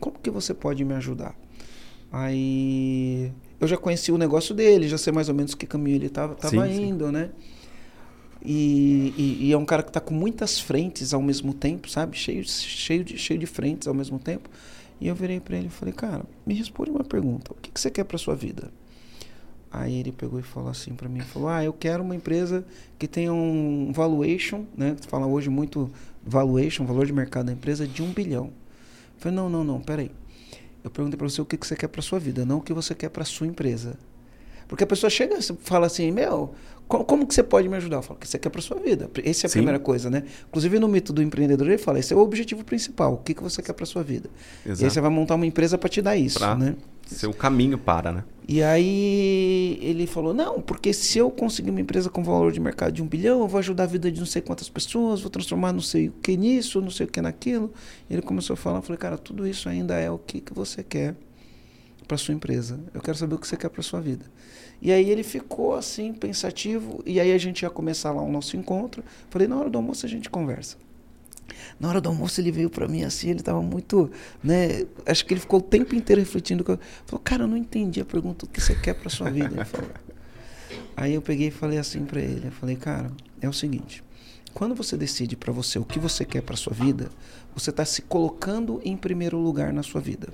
como 0.00 0.18
que 0.18 0.30
você 0.30 0.52
pode 0.52 0.84
me 0.84 0.94
ajudar? 0.94 1.36
Aí 2.10 3.32
eu 3.60 3.68
já 3.68 3.76
conheci 3.76 4.10
o 4.10 4.18
negócio 4.18 4.54
dele, 4.54 4.88
já 4.88 4.98
sei 4.98 5.12
mais 5.12 5.28
ou 5.28 5.34
menos 5.34 5.54
que 5.54 5.66
caminho 5.66 5.96
ele 5.96 6.06
estava 6.06 6.34
indo, 6.68 7.06
sim. 7.06 7.12
né? 7.12 7.30
E, 8.48 9.12
e, 9.18 9.46
e, 9.46 9.52
é 9.52 9.58
um 9.58 9.64
cara 9.64 9.82
que 9.82 9.90
está 9.90 10.00
com 10.00 10.14
muitas 10.14 10.60
frentes 10.60 11.12
ao 11.12 11.20
mesmo 11.20 11.52
tempo, 11.52 11.90
sabe? 11.90 12.16
Cheio, 12.16 12.44
cheio, 12.44 13.02
de, 13.02 13.18
cheio 13.18 13.40
de 13.40 13.46
frentes 13.46 13.88
ao 13.88 13.94
mesmo 13.94 14.20
tempo. 14.20 14.48
E 15.00 15.08
eu 15.08 15.16
virei 15.16 15.40
para 15.40 15.56
ele 15.56 15.66
e 15.66 15.70
falei, 15.70 15.92
cara, 15.92 16.24
me 16.46 16.54
responde 16.54 16.90
uma 16.90 17.02
pergunta. 17.02 17.52
O 17.52 17.56
que, 17.56 17.72
que 17.72 17.80
você 17.80 17.90
quer 17.90 18.04
para 18.04 18.16
sua 18.16 18.36
vida? 18.36 18.70
Aí 19.68 19.98
ele 19.98 20.12
pegou 20.12 20.38
e 20.38 20.44
falou 20.44 20.70
assim 20.70 20.94
para 20.94 21.08
mim, 21.08 21.20
falou, 21.20 21.48
ah, 21.48 21.64
eu 21.64 21.72
quero 21.72 22.04
uma 22.04 22.14
empresa 22.14 22.64
que 22.96 23.08
tenha 23.08 23.32
um 23.32 23.90
valuation, 23.92 24.64
né? 24.76 24.96
Fala 25.08 25.26
hoje 25.26 25.50
muito 25.50 25.90
valuation, 26.24 26.86
valor 26.86 27.04
de 27.04 27.12
mercado 27.12 27.46
da 27.46 27.52
empresa, 27.52 27.84
de 27.84 28.00
um 28.00 28.12
bilhão. 28.12 28.46
Eu 28.46 28.52
falei, 29.18 29.36
não, 29.36 29.50
não, 29.50 29.64
não, 29.64 29.80
peraí. 29.80 30.12
Eu 30.84 30.90
perguntei 30.90 31.18
para 31.18 31.28
você 31.28 31.42
o 31.42 31.44
que, 31.44 31.56
que 31.56 31.66
você 31.66 31.74
quer 31.74 31.88
para 31.88 32.00
sua 32.00 32.20
vida, 32.20 32.46
não 32.46 32.58
o 32.58 32.62
que 32.62 32.72
você 32.72 32.94
quer 32.94 33.08
para 33.08 33.24
sua 33.24 33.46
empresa. 33.46 33.98
Porque 34.68 34.84
a 34.84 34.86
pessoa 34.86 35.08
chega 35.10 35.38
e 35.38 35.42
fala 35.60 35.86
assim, 35.86 36.10
meu, 36.10 36.54
como, 36.88 37.26
que 37.26 37.34
você 37.34 37.42
pode 37.42 37.68
me 37.68 37.76
ajudar? 37.76 37.96
Eu 37.96 38.02
falo, 38.02 38.16
o 38.16 38.20
que 38.20 38.28
você 38.28 38.38
quer 38.38 38.48
para 38.48 38.62
sua 38.62 38.78
vida. 38.78 39.10
Essa 39.24 39.46
é 39.46 39.48
a 39.48 39.50
Sim. 39.50 39.58
primeira 39.58 39.78
coisa, 39.78 40.08
né? 40.08 40.22
Inclusive 40.48 40.78
no 40.78 40.86
mito 40.86 41.12
do 41.12 41.20
empreendedor 41.20 41.66
ele 41.66 41.78
fala, 41.78 41.98
esse 41.98 42.12
é 42.12 42.16
o 42.16 42.20
objetivo 42.20 42.64
principal, 42.64 43.14
o 43.14 43.16
que, 43.18 43.34
que 43.34 43.42
você 43.42 43.60
quer 43.60 43.72
para 43.72 43.84
sua 43.84 44.02
vida. 44.04 44.30
Exato. 44.64 44.82
E 44.82 44.84
aí 44.84 44.90
você 44.90 45.00
vai 45.00 45.10
montar 45.10 45.34
uma 45.34 45.46
empresa 45.46 45.76
para 45.76 45.88
te 45.88 46.00
dar 46.00 46.16
isso, 46.16 46.38
pra 46.38 46.54
né? 46.54 46.76
Ser 47.06 47.26
o 47.28 47.32
caminho 47.32 47.78
para, 47.78 48.12
né? 48.12 48.24
E 48.48 48.62
aí 48.62 49.78
ele 49.82 50.06
falou, 50.06 50.32
não, 50.32 50.60
porque 50.60 50.92
se 50.92 51.18
eu 51.18 51.30
conseguir 51.30 51.70
uma 51.70 51.80
empresa 51.80 52.08
com 52.08 52.22
valor 52.22 52.52
de 52.52 52.60
mercado 52.60 52.92
de 52.92 53.02
um 53.02 53.06
bilhão, 53.06 53.40
eu 53.40 53.48
vou 53.48 53.58
ajudar 53.58 53.84
a 53.84 53.86
vida 53.86 54.10
de 54.10 54.18
não 54.20 54.26
sei 54.26 54.40
quantas 54.40 54.68
pessoas, 54.68 55.20
vou 55.20 55.30
transformar 55.30 55.72
não 55.72 55.80
sei 55.80 56.08
o 56.08 56.12
que 56.22 56.36
nisso, 56.36 56.80
não 56.80 56.90
sei 56.90 57.06
o 57.06 57.08
que 57.08 57.20
naquilo. 57.20 57.72
E 58.08 58.14
ele 58.14 58.22
começou 58.22 58.54
a 58.54 58.56
falar, 58.56 58.78
eu 58.78 58.82
falei, 58.82 58.98
cara, 58.98 59.18
tudo 59.18 59.46
isso 59.46 59.68
ainda 59.68 59.96
é 59.96 60.10
o 60.10 60.18
que, 60.18 60.40
que 60.40 60.54
você 60.54 60.82
quer 60.84 61.16
para 62.06 62.16
sua 62.16 62.34
empresa. 62.34 62.78
Eu 62.94 63.00
quero 63.00 63.16
saber 63.16 63.34
o 63.34 63.38
que 63.38 63.46
você 63.46 63.56
quer 63.56 63.68
para 63.68 63.82
sua 63.82 64.00
vida. 64.00 64.24
E 64.80 64.92
aí 64.92 65.10
ele 65.10 65.22
ficou 65.22 65.74
assim, 65.74 66.12
pensativo, 66.12 67.02
e 67.06 67.18
aí 67.18 67.32
a 67.32 67.38
gente 67.38 67.62
ia 67.62 67.70
começar 67.70 68.12
lá 68.12 68.22
o 68.22 68.30
nosso 68.30 68.56
encontro. 68.56 69.02
Falei, 69.30 69.48
na 69.48 69.56
hora 69.56 69.70
do 69.70 69.78
almoço 69.78 70.04
a 70.04 70.08
gente 70.08 70.28
conversa. 70.28 70.76
Na 71.78 71.88
hora 71.88 72.00
do 72.00 72.08
almoço 72.08 72.40
ele 72.40 72.50
veio 72.50 72.68
para 72.68 72.88
mim 72.88 73.04
assim, 73.04 73.30
ele 73.30 73.40
estava 73.40 73.62
muito, 73.62 74.10
né, 74.42 74.84
acho 75.04 75.24
que 75.24 75.32
ele 75.32 75.40
ficou 75.40 75.60
o 75.60 75.62
tempo 75.62 75.94
inteiro 75.94 76.20
refletindo. 76.20 76.64
Falou, 77.04 77.20
cara, 77.22 77.44
eu 77.44 77.48
não 77.48 77.56
entendi 77.56 78.00
a 78.00 78.04
pergunta, 78.04 78.44
o 78.44 78.48
que 78.48 78.60
você 78.60 78.74
quer 78.74 78.94
para 78.94 79.08
sua 79.08 79.30
vida? 79.30 79.54
Ele 79.54 79.64
falou. 79.64 79.90
Aí 80.96 81.14
eu 81.14 81.22
peguei 81.22 81.48
e 81.48 81.50
falei 81.50 81.78
assim 81.78 82.04
para 82.04 82.20
ele, 82.20 82.48
eu 82.48 82.52
falei, 82.52 82.76
cara, 82.76 83.10
é 83.40 83.48
o 83.48 83.52
seguinte, 83.52 84.02
quando 84.52 84.74
você 84.74 84.96
decide 84.96 85.36
para 85.36 85.52
você 85.52 85.78
o 85.78 85.84
que 85.84 85.98
você 85.98 86.24
quer 86.24 86.40
para 86.40 86.56
sua 86.56 86.72
vida, 86.72 87.10
você 87.54 87.70
está 87.70 87.84
se 87.84 88.02
colocando 88.02 88.80
em 88.84 88.96
primeiro 88.96 89.38
lugar 89.38 89.72
na 89.72 89.82
sua 89.82 90.00
vida. 90.00 90.28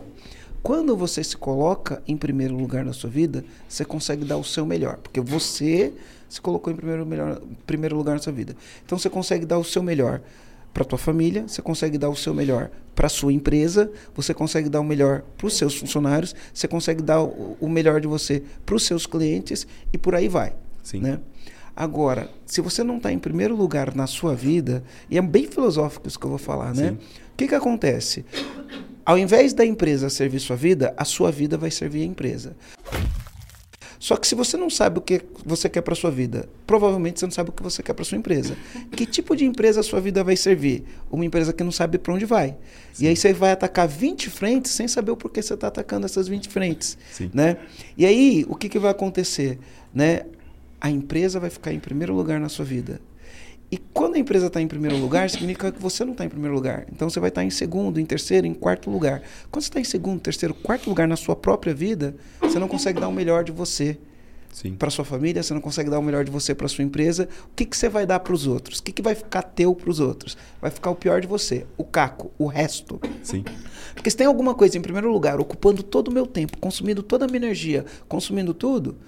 Quando 0.62 0.96
você 0.96 1.24
se 1.24 1.36
coloca 1.36 2.02
em 2.06 2.16
primeiro 2.16 2.56
lugar 2.56 2.84
na 2.84 2.92
sua 2.92 3.10
vida, 3.10 3.44
você 3.68 3.84
consegue 3.84 4.24
dar 4.24 4.36
o 4.36 4.44
seu 4.44 4.64
melhor, 4.64 4.96
porque 4.98 5.20
você 5.20 5.92
se 6.28 6.40
colocou 6.40 6.72
em 6.72 6.76
primeiro, 6.76 7.04
melhor, 7.04 7.40
primeiro 7.66 7.96
lugar 7.96 8.14
na 8.14 8.22
sua 8.22 8.32
vida. 8.32 8.56
Então 8.84 8.96
você 8.96 9.10
consegue 9.10 9.44
dar 9.44 9.58
o 9.58 9.64
seu 9.64 9.82
melhor 9.82 10.20
para 10.72 10.84
tua 10.84 10.98
família, 10.98 11.44
você 11.46 11.60
consegue 11.60 11.98
dar 11.98 12.08
o 12.08 12.16
seu 12.16 12.32
melhor 12.32 12.70
para 12.94 13.08
sua 13.08 13.32
empresa, 13.32 13.90
você 14.14 14.32
consegue 14.32 14.68
dar 14.68 14.80
o 14.80 14.84
melhor 14.84 15.22
para 15.36 15.46
os 15.46 15.56
seus 15.56 15.76
funcionários, 15.76 16.34
você 16.54 16.68
consegue 16.68 17.02
dar 17.02 17.22
o, 17.22 17.56
o 17.60 17.68
melhor 17.68 18.00
de 18.00 18.06
você 18.06 18.42
para 18.64 18.76
os 18.76 18.84
seus 18.84 19.04
clientes 19.04 19.66
e 19.92 19.98
por 19.98 20.14
aí 20.14 20.28
vai, 20.28 20.54
Sim. 20.82 21.00
né? 21.00 21.18
Agora, 21.74 22.30
se 22.44 22.60
você 22.60 22.84
não 22.84 22.98
está 22.98 23.10
em 23.10 23.18
primeiro 23.18 23.56
lugar 23.56 23.94
na 23.94 24.06
sua 24.06 24.34
vida, 24.34 24.84
e 25.10 25.16
é 25.16 25.22
bem 25.22 25.46
filosófico 25.46 26.06
isso 26.06 26.18
que 26.18 26.26
eu 26.26 26.30
vou 26.30 26.38
falar, 26.38 26.74
né? 26.74 26.96
O 27.42 27.44
que, 27.44 27.48
que 27.48 27.54
acontece? 27.56 28.24
Ao 29.04 29.18
invés 29.18 29.52
da 29.52 29.66
empresa 29.66 30.08
servir 30.08 30.38
sua 30.38 30.54
vida, 30.54 30.94
a 30.96 31.04
sua 31.04 31.32
vida 31.32 31.58
vai 31.58 31.72
servir 31.72 32.02
a 32.02 32.04
empresa. 32.04 32.54
Só 33.98 34.16
que 34.16 34.28
se 34.28 34.36
você 34.36 34.56
não 34.56 34.70
sabe 34.70 34.98
o 34.98 35.02
que 35.02 35.22
você 35.44 35.68
quer 35.68 35.80
para 35.80 35.96
sua 35.96 36.12
vida, 36.12 36.48
provavelmente 36.64 37.18
você 37.18 37.26
não 37.26 37.32
sabe 37.32 37.50
o 37.50 37.52
que 37.52 37.60
você 37.60 37.82
quer 37.82 37.94
para 37.94 38.04
sua 38.04 38.16
empresa. 38.16 38.56
Que 38.92 39.04
tipo 39.04 39.34
de 39.34 39.44
empresa 39.44 39.80
a 39.80 39.82
sua 39.82 40.00
vida 40.00 40.22
vai 40.22 40.36
servir? 40.36 40.84
Uma 41.10 41.24
empresa 41.24 41.52
que 41.52 41.64
não 41.64 41.72
sabe 41.72 41.98
para 41.98 42.14
onde 42.14 42.24
vai. 42.24 42.56
Sim. 42.92 43.06
E 43.06 43.08
aí 43.08 43.16
você 43.16 43.32
vai 43.32 43.50
atacar 43.50 43.88
20 43.88 44.30
frentes 44.30 44.70
sem 44.70 44.86
saber 44.86 45.10
o 45.10 45.16
porquê 45.16 45.42
você 45.42 45.54
está 45.54 45.66
atacando 45.66 46.06
essas 46.06 46.28
20 46.28 46.48
frentes, 46.48 46.96
Sim. 47.10 47.28
né? 47.34 47.56
E 47.98 48.06
aí 48.06 48.46
o 48.48 48.54
que, 48.54 48.68
que 48.68 48.78
vai 48.78 48.92
acontecer, 48.92 49.58
né? 49.92 50.26
A 50.80 50.88
empresa 50.88 51.40
vai 51.40 51.50
ficar 51.50 51.72
em 51.72 51.80
primeiro 51.80 52.14
lugar 52.14 52.38
na 52.38 52.48
sua 52.48 52.64
vida. 52.64 53.00
E 53.72 53.78
quando 53.78 54.16
a 54.16 54.18
empresa 54.18 54.48
está 54.48 54.60
em 54.60 54.68
primeiro 54.68 54.98
lugar, 54.98 55.30
significa 55.30 55.72
que 55.72 55.80
você 55.80 56.04
não 56.04 56.12
está 56.12 56.26
em 56.26 56.28
primeiro 56.28 56.54
lugar. 56.54 56.84
Então 56.92 57.08
você 57.08 57.18
vai 57.18 57.30
estar 57.30 57.40
tá 57.40 57.44
em 57.46 57.48
segundo, 57.48 57.98
em 57.98 58.04
terceiro, 58.04 58.46
em 58.46 58.52
quarto 58.52 58.90
lugar. 58.90 59.22
Quando 59.50 59.62
você 59.62 59.70
está 59.70 59.80
em 59.80 59.84
segundo, 59.84 60.20
terceiro, 60.20 60.52
quarto 60.52 60.90
lugar 60.90 61.08
na 61.08 61.16
sua 61.16 61.34
própria 61.34 61.72
vida, 61.72 62.14
você 62.38 62.58
não 62.58 62.68
consegue 62.68 63.00
dar 63.00 63.08
o 63.08 63.12
melhor 63.12 63.42
de 63.42 63.50
você 63.50 63.96
para 64.78 64.90
sua 64.90 65.06
família, 65.06 65.42
você 65.42 65.54
não 65.54 65.62
consegue 65.62 65.88
dar 65.88 65.98
o 65.98 66.02
melhor 66.02 66.22
de 66.22 66.30
você 66.30 66.54
para 66.54 66.68
sua 66.68 66.84
empresa. 66.84 67.26
O 67.46 67.56
que, 67.56 67.64
que 67.64 67.74
você 67.74 67.88
vai 67.88 68.04
dar 68.04 68.20
para 68.20 68.34
os 68.34 68.46
outros? 68.46 68.80
O 68.80 68.82
que, 68.82 68.92
que 68.92 69.00
vai 69.00 69.14
ficar 69.14 69.40
teu 69.40 69.74
para 69.74 69.88
os 69.88 70.00
outros? 70.00 70.36
Vai 70.60 70.70
ficar 70.70 70.90
o 70.90 70.94
pior 70.94 71.22
de 71.22 71.26
você, 71.26 71.64
o 71.78 71.84
caco, 71.84 72.30
o 72.38 72.46
resto. 72.46 73.00
Sim. 73.22 73.42
Porque 73.94 74.10
se 74.10 74.16
tem 74.18 74.26
alguma 74.26 74.54
coisa 74.54 74.76
em 74.76 74.82
primeiro 74.82 75.10
lugar, 75.10 75.40
ocupando 75.40 75.82
todo 75.82 76.08
o 76.08 76.12
meu 76.12 76.26
tempo, 76.26 76.58
consumindo 76.58 77.02
toda 77.02 77.24
a 77.24 77.28
minha 77.28 77.38
energia, 77.38 77.86
consumindo 78.06 78.52
tudo, 78.52 78.98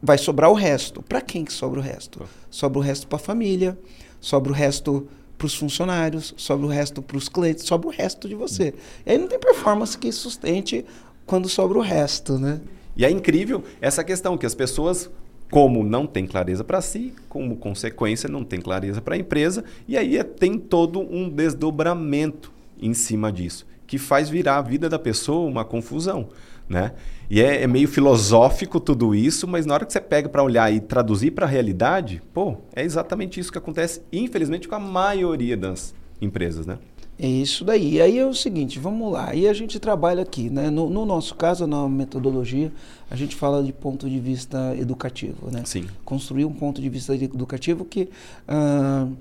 vai 0.00 0.18
sobrar 0.18 0.50
o 0.50 0.54
resto. 0.54 1.02
Para 1.02 1.20
quem 1.20 1.44
que 1.44 1.52
sobra 1.52 1.80
o 1.80 1.82
resto? 1.82 2.28
Sobra 2.50 2.78
o 2.78 2.82
resto 2.82 3.08
para 3.08 3.16
a 3.16 3.18
família, 3.18 3.76
sobra 4.24 4.50
o 4.50 4.54
resto 4.54 5.06
para 5.36 5.46
os 5.46 5.54
funcionários, 5.54 6.32
sobra 6.36 6.66
o 6.66 6.68
resto 6.68 7.02
para 7.02 7.16
os 7.18 7.28
clientes, 7.28 7.64
sobra 7.64 7.88
o 7.88 7.90
resto 7.90 8.26
de 8.26 8.34
você. 8.34 8.72
E 9.04 9.12
aí 9.12 9.18
não 9.18 9.28
tem 9.28 9.38
performance 9.38 9.96
que 9.98 10.10
sustente 10.10 10.84
quando 11.26 11.48
sobra 11.48 11.76
o 11.76 11.82
resto, 11.82 12.38
né? 12.38 12.60
E 12.96 13.04
é 13.04 13.10
incrível 13.10 13.62
essa 13.80 14.02
questão 14.02 14.38
que 14.38 14.46
as 14.46 14.54
pessoas 14.54 15.10
como 15.50 15.84
não 15.84 16.06
tem 16.06 16.26
clareza 16.26 16.64
para 16.64 16.80
si, 16.80 17.12
como 17.28 17.56
consequência 17.56 18.28
não 18.28 18.42
tem 18.42 18.60
clareza 18.60 19.02
para 19.02 19.14
a 19.14 19.18
empresa, 19.18 19.62
e 19.86 19.96
aí 19.96 20.16
é, 20.16 20.24
tem 20.24 20.58
todo 20.58 21.00
um 21.00 21.28
desdobramento 21.28 22.50
em 22.80 22.94
cima 22.94 23.30
disso, 23.30 23.66
que 23.86 23.98
faz 23.98 24.30
virar 24.30 24.56
a 24.56 24.62
vida 24.62 24.88
da 24.88 24.98
pessoa 24.98 25.48
uma 25.48 25.64
confusão 25.64 26.28
né? 26.68 26.92
E 27.28 27.40
é, 27.40 27.62
é, 27.62 27.66
meio 27.66 27.88
filosófico 27.88 28.78
tudo 28.78 29.14
isso, 29.14 29.46
mas 29.48 29.66
na 29.66 29.74
hora 29.74 29.86
que 29.86 29.92
você 29.92 30.00
pega 30.00 30.28
para 30.28 30.42
olhar 30.42 30.72
e 30.72 30.80
traduzir 30.80 31.30
para 31.30 31.46
a 31.46 31.48
realidade, 31.48 32.22
pô, 32.32 32.56
é 32.74 32.82
exatamente 32.82 33.40
isso 33.40 33.50
que 33.50 33.58
acontece, 33.58 34.02
infelizmente, 34.12 34.68
com 34.68 34.74
a 34.74 34.80
maioria 34.80 35.56
das 35.56 35.94
empresas, 36.20 36.66
né? 36.66 36.78
É 37.18 37.28
isso 37.28 37.64
daí. 37.64 37.94
E 37.94 38.02
aí 38.02 38.18
é 38.18 38.26
o 38.26 38.34
seguinte, 38.34 38.78
vamos 38.78 39.12
lá. 39.12 39.30
Aí 39.30 39.46
a 39.46 39.52
gente 39.52 39.78
trabalha 39.78 40.22
aqui, 40.22 40.50
né? 40.50 40.68
No, 40.68 40.90
no, 40.90 41.06
nosso 41.06 41.34
caso, 41.36 41.66
na 41.66 41.88
metodologia, 41.88 42.72
a 43.08 43.14
gente 43.14 43.36
fala 43.36 43.62
de 43.62 43.72
ponto 43.72 44.10
de 44.10 44.18
vista 44.18 44.74
educativo, 44.76 45.48
né? 45.50 45.62
Sim. 45.64 45.86
Construir 46.04 46.44
um 46.44 46.52
ponto 46.52 46.82
de 46.82 46.88
vista 46.88 47.14
educativo 47.14 47.84
que 47.84 48.08
uh, 48.48 49.12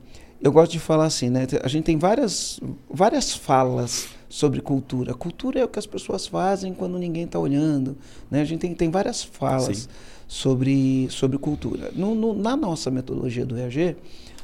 eu 0.43 0.51
gosto 0.51 0.73
de 0.73 0.79
falar 0.79 1.05
assim, 1.05 1.29
né? 1.29 1.47
A 1.63 1.67
gente 1.69 1.85
tem 1.85 1.97
várias, 1.97 2.59
várias 2.89 3.33
falas 3.33 4.09
sobre 4.27 4.59
cultura. 4.61 5.13
Cultura 5.13 5.61
é 5.61 5.63
o 5.63 5.69
que 5.69 5.79
as 5.79 5.85
pessoas 5.85 6.27
fazem 6.27 6.73
quando 6.73 6.99
ninguém 6.99 7.23
está 7.23 7.39
olhando. 7.39 7.95
Né? 8.29 8.41
A 8.41 8.43
gente 8.43 8.59
tem, 8.59 8.75
tem 8.75 8.91
várias 8.91 9.23
falas 9.23 9.87
sobre, 10.27 11.07
sobre 11.09 11.37
cultura. 11.37 11.91
No, 11.95 12.13
no, 12.13 12.33
na 12.33 12.57
nossa 12.57 12.91
metodologia 12.91 13.45
do 13.45 13.57
EAG, 13.57 13.95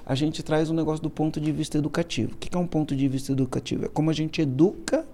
a 0.05 0.15
gente 0.15 0.41
traz 0.41 0.69
um 0.69 0.73
negócio 0.73 1.03
do 1.03 1.09
ponto 1.09 1.38
de 1.38 1.51
vista 1.51 1.77
educativo. 1.77 2.31
O 2.33 2.38
que 2.38 2.55
é 2.55 2.59
um 2.59 2.67
ponto 2.67 2.95
de 2.95 3.07
vista 3.09 3.33
educativo? 3.33 3.85
É 3.85 3.89
como 3.89 4.09
a 4.09 4.13
gente 4.13 4.41
educa 4.41 5.05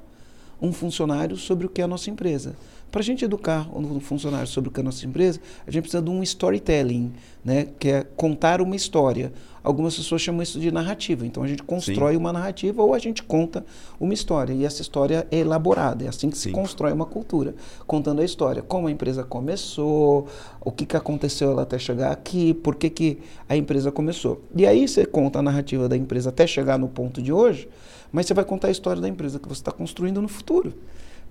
um 0.62 0.71
funcionário 0.71 1.36
sobre 1.36 1.65
o 1.65 1.69
que 1.69 1.82
é 1.82 1.84
a 1.84 1.88
nossa 1.88 2.12
empresa. 2.12 2.56
Para 2.91 3.02
a 3.02 3.04
gente 3.04 3.26
educar 3.26 3.67
um 3.76 4.00
funcionário 4.00 4.48
sobre 4.48 4.69
o 4.69 4.71
que 4.71 4.80
é 4.80 4.82
a 4.82 4.86
nossa 4.86 5.06
empresa, 5.06 5.39
a 5.65 5.71
gente 5.71 5.82
precisa 5.82 6.02
de 6.02 6.10
um 6.10 6.24
storytelling, 6.24 7.12
né? 7.43 7.67
que 7.78 7.89
é 7.89 8.04
contar 8.04 8.62
uma 8.62 8.76
história. 8.76 9.34
Algumas 9.65 9.95
pessoas 9.95 10.21
chamam 10.21 10.43
isso 10.43 10.60
de 10.60 10.71
narrativa. 10.71 11.25
Então 11.25 11.43
a 11.43 11.47
gente 11.47 11.63
constrói 11.63 12.13
Sim. 12.13 12.19
uma 12.19 12.32
narrativa 12.32 12.82
ou 12.82 12.93
a 12.93 12.99
gente 12.99 13.23
conta 13.23 13.65
uma 13.99 14.13
história. 14.13 14.54
E 14.54 14.63
essa 14.63 14.82
história 14.82 15.28
é 15.32 15.39
elaborada. 15.39 16.06
É 16.06 16.08
assim 16.08 16.30
que 16.30 16.38
Sim. 16.38 16.49
se 16.49 16.51
constrói 16.51 16.93
uma 16.93 17.06
cultura. 17.06 17.56
Contando 17.88 18.21
a 18.21 18.25
história. 18.25 18.62
Como 18.62 18.88
a 18.88 18.91
empresa 18.91 19.23
começou, 19.23 20.28
o 20.62 20.71
que, 20.71 20.86
que 20.86 20.95
aconteceu 20.95 21.51
ela 21.51 21.63
até 21.63 21.80
chegar 21.80 22.12
aqui, 22.12 22.54
por 22.54 22.75
que, 22.75 22.89
que 22.89 23.19
a 23.49 23.58
empresa 23.58 23.91
começou. 23.91 24.41
E 24.56 24.65
aí 24.65 24.88
você 24.88 25.06
conta 25.06 25.39
a 25.39 25.41
narrativa 25.41 25.89
da 25.89 25.97
empresa 25.97 26.30
até 26.30 26.45
chegar 26.45 26.78
no 26.78 26.88
ponto 26.88 27.21
de 27.21 27.34
hoje, 27.34 27.67
mas 28.12 28.28
você 28.28 28.34
vai 28.34 28.45
contar 28.45 28.67
a 28.67 28.71
história 28.71 29.01
da 29.01 29.10
empresa 29.10 29.39
que 29.39 29.47
você 29.47 29.62
está 29.62 29.71
construindo 29.71 30.21
no 30.21 30.28
futuro. 30.28 30.73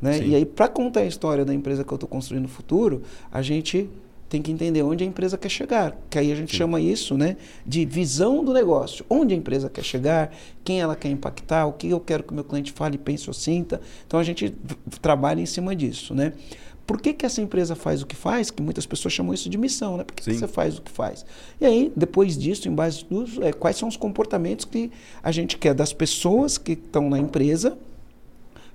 Né? 0.03 0.19
E 0.27 0.35
aí, 0.35 0.45
para 0.45 0.69
contar 0.69 1.01
a 1.01 1.07
história 1.07 1.45
da 1.45 1.55
empresa 1.55 1.85
que 1.85 1.93
eu 1.93 1.97
estou 1.97 2.09
construindo 2.09 2.43
no 2.43 2.49
futuro, 2.49 3.03
a 3.33 3.41
gente 3.41 3.89
tem 4.35 4.43
que 4.43 4.51
entender 4.51 4.83
onde 4.83 5.05
a 5.05 5.07
empresa 5.07 5.39
quer 5.39 5.49
chegar. 5.49 5.97
Que 6.11 6.19
aí 6.19 6.33
a 6.33 6.35
gente 6.35 6.51
Sim. 6.51 6.59
chama 6.59 6.81
isso 6.81 7.17
né, 7.17 7.37
de 7.65 7.85
visão 7.85 8.45
do 8.45 8.53
negócio. 8.53 9.07
Onde 9.09 9.33
a 9.33 9.37
empresa 9.37 9.71
quer 9.71 9.85
chegar, 9.85 10.35
quem 10.65 10.81
ela 10.81 10.97
quer 10.97 11.09
impactar, 11.09 11.67
o 11.67 11.73
que 11.73 11.89
eu 11.89 12.01
quero 12.01 12.25
que 12.25 12.33
o 12.33 12.35
meu 12.35 12.43
cliente 12.43 12.73
fale, 12.73 12.99
pense 12.99 13.31
ou 13.31 13.35
sinta. 13.35 13.81
Então 14.05 14.19
a 14.19 14.25
gente 14.25 14.53
trabalha 15.01 15.41
em 15.41 15.47
cima 15.47 15.77
disso. 15.77 16.15
Né? 16.15 16.33
Por 16.85 17.01
que, 17.01 17.13
que 17.13 17.25
essa 17.25 17.41
empresa 17.41 17.77
faz 17.77 18.03
o 18.03 18.07
que 18.07 18.17
faz? 18.17 18.51
Que 18.51 18.61
muitas 18.61 18.85
pessoas 18.85 19.15
chamam 19.15 19.33
isso 19.33 19.49
de 19.49 19.57
missão, 19.57 19.97
né? 19.97 20.03
Por 20.03 20.13
que, 20.13 20.25
que 20.25 20.35
você 20.35 20.49
faz 20.49 20.79
o 20.79 20.83
que 20.83 20.91
faz? 20.91 21.25
E 21.61 21.65
aí, 21.65 21.93
depois 21.95 22.37
disso, 22.37 22.69
em 22.69 22.75
base 22.75 23.05
disso, 23.09 23.41
é, 23.41 23.53
quais 23.53 23.77
são 23.77 23.89
os 23.89 23.97
comportamentos 23.97 24.65
que 24.65 24.91
a 25.23 25.31
gente 25.31 25.57
quer 25.57 25.75
das 25.75 25.93
pessoas 25.93 26.59
que 26.59 26.73
estão 26.73 27.09
na 27.09 27.19
empresa 27.21 27.79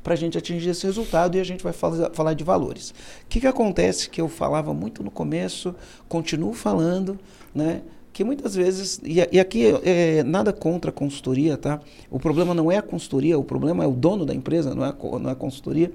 para 0.04 0.14
a 0.14 0.18
gente 0.18 0.38
atingir 0.38 0.70
esse 0.70 0.86
resultado 0.86 1.38
e 1.38 1.40
a 1.40 1.44
gente 1.44 1.64
vai 1.64 1.74
falar, 1.74 2.34
de 2.34 2.44
valores. 2.44 2.92
O 2.92 2.94
que, 3.28 3.40
que 3.40 3.48
acontece 3.48 4.10
que 4.10 4.22
eu 4.22 4.28
falava 4.28 4.74
muito 4.74 5.04
no 5.04 5.12
começo, 5.12 5.76
continuo 6.08 6.54
falando, 6.54 7.20
né? 7.54 7.82
que 8.12 8.24
muitas 8.24 8.54
vezes, 8.56 9.00
e, 9.04 9.18
e 9.32 9.40
aqui 9.40 9.68
é, 9.84 10.24
nada 10.24 10.52
contra 10.52 10.90
a 10.90 10.94
consultoria, 10.94 11.56
tá? 11.56 11.80
O 12.10 12.20
problema 12.20 12.54
não 12.54 12.72
é 12.72 12.78
a 12.78 12.82
consultoria, 12.82 13.38
o 13.38 13.44
problema 13.44 13.84
é 13.84 13.88
o 13.88 13.94
dono 13.94 14.26
da 14.26 14.34
empresa, 14.34 14.76
não 14.76 14.84
é 14.84 14.90
a, 14.90 15.20
não 15.20 15.30
é 15.30 15.34
a 15.34 15.36
consultoria. 15.36 15.92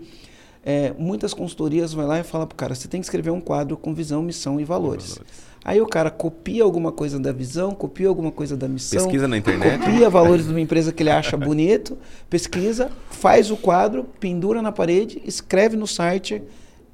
É, 0.67 0.95
muitas 0.99 1.35
consultorias 1.35 1.93
vai 1.93 2.07
lá 2.07 2.21
e 2.21 2.23
fala 2.23 2.47
para 2.47 2.55
o 2.55 2.57
cara, 2.57 2.75
você 2.75 2.89
tem 2.89 3.01
que 3.01 3.07
escrever 3.07 3.31
um 3.31 3.41
quadro 3.41 3.77
com 3.77 3.93
visão, 3.93 4.23
missão 4.23 4.59
e 4.59 4.65
valores. 4.65 5.11
valores. 5.11 5.45
Aí 5.63 5.81
o 5.81 5.87
cara 5.87 6.11
copia 6.11 6.63
alguma 6.63 6.93
coisa 6.93 7.19
da 7.19 7.33
visão, 7.33 7.73
copia 7.73 8.09
alguma 8.09 8.31
coisa 8.31 8.57
da 8.57 8.69
missão. 8.69 9.03
Pesquisa 9.03 9.29
na 9.29 9.37
internet. 9.37 9.79
Copia 9.79 10.11
valores 10.11 10.47
de 10.47 10.51
uma 10.51 10.61
empresa 10.61 10.93
que 10.93 11.03
ele 11.03 11.11
acha 11.11 11.37
bonito, 11.37 11.99
pesquisa, 12.29 12.91
faz 13.11 13.51
o 13.51 13.57
quadro, 13.57 14.05
pendura 14.21 14.63
na 14.63 14.73
parede, 14.73 15.23
escreve 15.25 15.77
no 15.77 15.87
site 15.87 16.43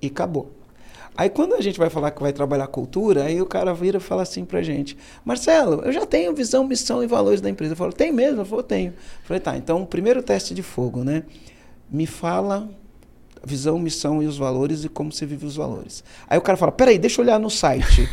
e 0.02 0.06
acabou. 0.06 0.52
Aí 1.16 1.28
quando 1.28 1.54
a 1.54 1.61
gente 1.61 1.78
vai 1.78 1.90
falar 1.90 2.12
que 2.12 2.22
vai 2.22 2.33
trabalhar 2.33 2.66
cultura, 2.68 3.24
aí 3.24 3.42
o 3.42 3.46
cara 3.46 3.74
vira 3.74 3.98
e 3.98 4.00
fala 4.00 4.22
assim 4.22 4.44
pra 4.44 4.62
gente, 4.62 4.96
Marcelo, 5.24 5.83
eu 5.85 5.92
já 5.92 6.06
tenho 6.06 6.35
visão, 6.35 6.66
missão 6.66 7.02
e 7.02 7.06
valores 7.06 7.40
da 7.40 7.50
empresa. 7.50 7.72
Eu 7.72 7.76
falo, 7.76 7.92
tem 7.92 8.12
mesmo? 8.12 8.40
Eu 8.40 8.44
falo, 8.44 8.62
tenho. 8.62 8.90
Eu 8.90 9.24
falei, 9.24 9.40
tá, 9.40 9.56
então 9.56 9.85
primeiro 9.85 10.22
teste 10.22 10.54
de 10.54 10.62
fogo, 10.62 11.04
né? 11.04 11.24
Me 11.90 12.06
fala 12.06 12.70
visão, 13.44 13.79
missão 13.79 14.22
e 14.22 14.26
os 14.26 14.37
valores 14.37 14.85
e 14.85 14.88
como 14.88 15.12
você 15.12 15.26
vive 15.26 15.46
os 15.46 15.57
valores. 15.57 16.05
Aí 16.29 16.38
o 16.38 16.42
cara 16.42 16.57
fala, 16.57 16.72
peraí, 16.72 16.98
deixa 16.98 17.20
eu 17.20 17.24
olhar 17.24 17.38
no 17.38 17.50
site. 17.50 18.09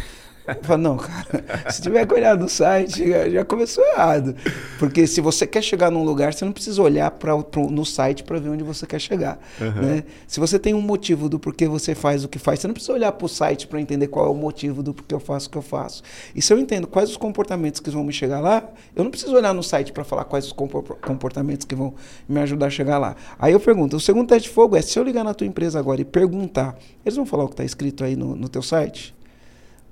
Eu 0.48 0.64
falo, 0.64 0.82
não, 0.82 0.98
cara, 0.98 1.44
se 1.70 1.82
tiver 1.82 2.06
que 2.06 2.14
olhar 2.14 2.38
no 2.38 2.48
site, 2.48 3.04
já 3.32 3.44
começou 3.44 3.84
errado. 3.86 4.36
Porque 4.80 5.06
se 5.06 5.20
você 5.20 5.46
quer 5.46 5.62
chegar 5.62 5.92
num 5.92 6.04
lugar, 6.04 6.34
você 6.34 6.46
não 6.46 6.54
precisa 6.54 6.82
olhar 6.82 7.12
pra, 7.12 7.38
pro, 7.44 7.70
no 7.70 7.86
site 7.86 8.24
para 8.24 8.40
ver 8.40 8.50
onde 8.50 8.64
você 8.64 8.86
quer 8.86 9.00
chegar. 9.00 9.40
Uhum. 9.60 9.82
Né? 9.82 10.04
Se 10.26 10.40
você 10.40 10.58
tem 10.58 10.74
um 10.74 10.82
motivo 10.82 11.28
do 11.28 11.38
porquê 11.38 11.68
você 11.68 11.94
faz 11.94 12.24
o 12.24 12.30
que 12.30 12.40
faz, 12.40 12.60
você 12.60 12.68
não 12.68 12.74
precisa 12.74 12.94
olhar 12.94 13.12
para 13.12 13.26
o 13.26 13.30
site 13.30 13.68
para 13.68 13.82
entender 13.82 14.08
qual 14.08 14.26
é 14.26 14.30
o 14.30 14.34
motivo 14.34 14.82
do 14.82 14.94
porquê 14.94 15.14
eu 15.14 15.20
faço 15.20 15.48
o 15.48 15.52
que 15.52 15.58
eu 15.58 15.62
faço. 15.62 16.02
E 16.34 16.42
se 16.42 16.54
eu 16.54 16.58
entendo 16.58 16.88
quais 16.88 17.10
os 17.10 17.18
comportamentos 17.18 17.82
que 17.82 17.90
vão 17.90 18.04
me 18.04 18.14
chegar 18.14 18.40
lá, 18.40 18.64
eu 18.96 19.04
não 19.04 19.12
preciso 19.12 19.36
olhar 19.36 19.54
no 19.54 19.64
site 19.64 19.92
para 19.92 20.06
falar 20.06 20.24
quais 20.24 20.46
os 20.46 20.54
comportamentos 20.54 21.66
que 21.66 21.76
vão 21.76 21.94
me 22.28 22.40
ajudar 22.40 22.68
a 22.68 22.70
chegar 22.70 22.98
lá. 22.98 23.16
Aí 23.38 23.52
eu 23.52 23.60
pergunto, 23.60 23.98
o 23.98 24.00
segundo 24.00 24.28
teste 24.30 24.48
de 24.48 24.56
fogo 24.56 24.78
é, 24.78 24.82
se 24.82 24.98
eu 24.98 25.04
ligar 25.04 25.24
na 25.24 25.34
tua 25.34 25.46
empresa 25.46 25.78
agora 25.78 26.00
e 26.00 26.06
perguntar, 26.06 26.78
eles 27.06 27.18
vão 27.18 27.26
falar 27.26 27.44
o 27.44 27.48
que 27.48 27.54
está 27.54 27.66
escrito 27.66 28.04
aí 28.04 28.16
no, 28.16 28.36
no 28.36 28.48
teu 28.48 28.62
site? 28.62 29.17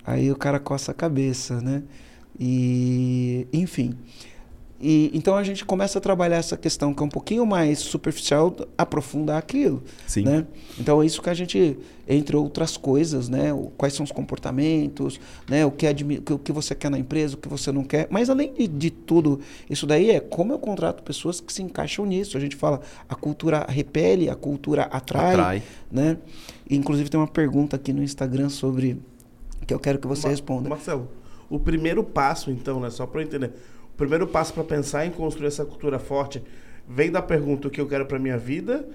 Aí 0.05 0.31
o 0.31 0.35
cara 0.35 0.59
coça 0.59 0.91
a 0.91 0.93
cabeça, 0.93 1.61
né? 1.61 1.83
E, 2.39 3.47
enfim. 3.51 3.97
E, 4.79 5.09
então 5.13 5.35
a 5.35 5.43
gente 5.43 5.63
começa 5.63 5.97
a 5.97 6.01
trabalhar 6.01 6.35
essa 6.35 6.57
questão 6.57 6.93
que 6.93 7.01
é 7.01 7.05
um 7.05 7.09
pouquinho 7.09 7.45
mais 7.45 7.79
superficial, 7.79 8.53
aprofundar 8.77 9.37
aquilo. 9.37 9.81
Sim. 10.05 10.23
Né? 10.23 10.45
Então 10.77 11.01
é 11.01 11.05
isso 11.05 11.21
que 11.21 11.29
a 11.29 11.33
gente, 11.33 11.77
entre 12.07 12.35
outras 12.35 12.75
coisas, 12.75 13.29
né? 13.29 13.53
O, 13.53 13.71
quais 13.77 13.93
são 13.93 14.03
os 14.03 14.11
comportamentos, 14.11 15.19
né? 15.49 15.65
o, 15.65 15.71
que 15.71 15.87
o 16.31 16.37
que 16.37 16.51
você 16.51 16.75
quer 16.75 16.91
na 16.91 16.99
empresa, 16.99 17.35
o 17.35 17.37
que 17.37 17.47
você 17.47 17.71
não 17.71 17.83
quer. 17.83 18.07
Mas 18.11 18.29
além 18.29 18.53
de, 18.53 18.67
de 18.67 18.91
tudo, 18.91 19.39
isso 19.69 19.87
daí 19.87 20.11
é 20.11 20.19
como 20.19 20.51
eu 20.51 20.59
contrato 20.59 21.03
pessoas 21.03 21.39
que 21.39 21.53
se 21.53 21.63
encaixam 21.63 22.05
nisso. 22.05 22.37
A 22.37 22.39
gente 22.39 22.55
fala, 22.55 22.81
a 23.07 23.15
cultura 23.15 23.65
repele, 23.67 24.29
a 24.29 24.35
cultura 24.35 24.83
atrai. 24.83 25.33
atrai. 25.33 25.63
Né? 25.89 26.17
E, 26.69 26.75
inclusive 26.75 27.09
tem 27.09 27.19
uma 27.19 27.27
pergunta 27.27 27.77
aqui 27.77 27.93
no 27.93 28.03
Instagram 28.03 28.49
sobre 28.49 28.99
que 29.65 29.73
eu 29.73 29.79
quero 29.79 29.99
que 29.99 30.07
você 30.07 30.27
responda. 30.27 30.69
Marcelo, 30.69 31.09
o 31.49 31.59
primeiro 31.59 32.03
passo, 32.03 32.51
então, 32.51 32.79
né, 32.79 32.89
só 32.89 33.05
para 33.05 33.21
entender, 33.21 33.51
o 33.93 33.97
primeiro 33.97 34.27
passo 34.27 34.53
para 34.53 34.63
pensar 34.63 35.05
em 35.05 35.11
construir 35.11 35.47
essa 35.47 35.65
cultura 35.65 35.99
forte 35.99 36.41
vem 36.87 37.11
da 37.11 37.21
pergunta 37.21 37.67
o 37.67 37.71
que 37.71 37.81
eu 37.81 37.87
quero 37.87 38.05
para 38.05 38.19
minha 38.19 38.37
vida 38.37 38.87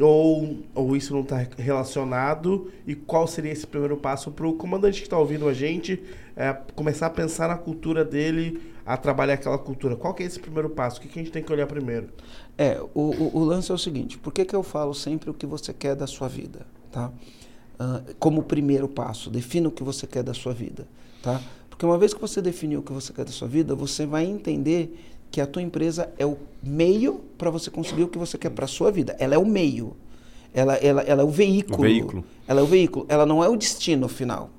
ou, 0.00 0.58
ou 0.74 0.96
isso 0.96 1.12
não 1.12 1.20
está 1.20 1.46
relacionado 1.56 2.70
e 2.86 2.94
qual 2.94 3.26
seria 3.26 3.52
esse 3.52 3.66
primeiro 3.66 3.96
passo 3.96 4.30
para 4.30 4.46
o 4.46 4.54
comandante 4.54 5.00
que 5.00 5.06
está 5.06 5.18
ouvindo 5.18 5.48
a 5.48 5.54
gente 5.54 6.02
é, 6.36 6.52
começar 6.74 7.06
a 7.06 7.10
pensar 7.10 7.48
na 7.48 7.56
cultura 7.56 8.04
dele, 8.04 8.60
a 8.84 8.96
trabalhar 8.96 9.34
aquela 9.34 9.58
cultura. 9.58 9.94
Qual 9.94 10.12
que 10.12 10.22
é 10.22 10.26
esse 10.26 10.40
primeiro 10.40 10.68
passo? 10.70 10.98
O 10.98 11.02
que, 11.02 11.08
que 11.08 11.18
a 11.18 11.22
gente 11.22 11.32
tem 11.32 11.42
que 11.42 11.52
olhar 11.52 11.66
primeiro? 11.66 12.08
É, 12.58 12.80
o, 12.94 13.00
o, 13.00 13.38
o 13.38 13.44
lance 13.44 13.70
é 13.70 13.74
o 13.74 13.78
seguinte, 13.78 14.18
por 14.18 14.32
que, 14.32 14.44
que 14.44 14.54
eu 14.54 14.62
falo 14.62 14.94
sempre 14.94 15.30
o 15.30 15.34
que 15.34 15.46
você 15.46 15.72
quer 15.72 15.94
da 15.94 16.06
sua 16.06 16.28
vida, 16.28 16.66
tá? 16.90 17.12
Uh, 17.74 18.14
como 18.18 18.42
primeiro 18.42 18.88
passo. 18.88 19.30
Defina 19.30 19.68
o 19.68 19.70
que 19.70 19.82
você 19.82 20.06
quer 20.06 20.22
da 20.22 20.34
sua 20.34 20.52
vida, 20.52 20.86
tá? 21.22 21.40
Porque 21.68 21.84
uma 21.84 21.98
vez 21.98 22.14
que 22.14 22.20
você 22.20 22.40
definiu 22.40 22.80
o 22.80 22.82
que 22.82 22.92
você 22.92 23.12
quer 23.12 23.24
da 23.24 23.32
sua 23.32 23.48
vida, 23.48 23.74
você 23.74 24.06
vai 24.06 24.24
entender 24.24 24.96
que 25.30 25.40
a 25.40 25.46
tua 25.46 25.60
empresa 25.60 26.12
é 26.16 26.24
o 26.24 26.38
meio 26.62 27.20
para 27.36 27.50
você 27.50 27.68
conseguir 27.70 28.04
o 28.04 28.08
que 28.08 28.16
você 28.18 28.38
quer 28.38 28.50
para 28.50 28.66
a 28.66 28.68
sua 28.68 28.92
vida. 28.92 29.16
Ela 29.18 29.34
é 29.34 29.38
o 29.38 29.44
meio. 29.44 29.96
Ela, 30.52 30.74
ela, 30.76 31.02
ela 31.02 31.22
é 31.22 31.24
o 31.24 31.30
veículo. 31.30 31.78
o 31.78 31.82
veículo. 31.82 32.24
Ela 32.46 32.60
é 32.60 32.62
o 32.62 32.66
veículo. 32.66 33.06
Ela 33.08 33.26
não 33.26 33.42
é 33.42 33.48
o 33.48 33.56
destino 33.56 34.06
final. 34.06 34.50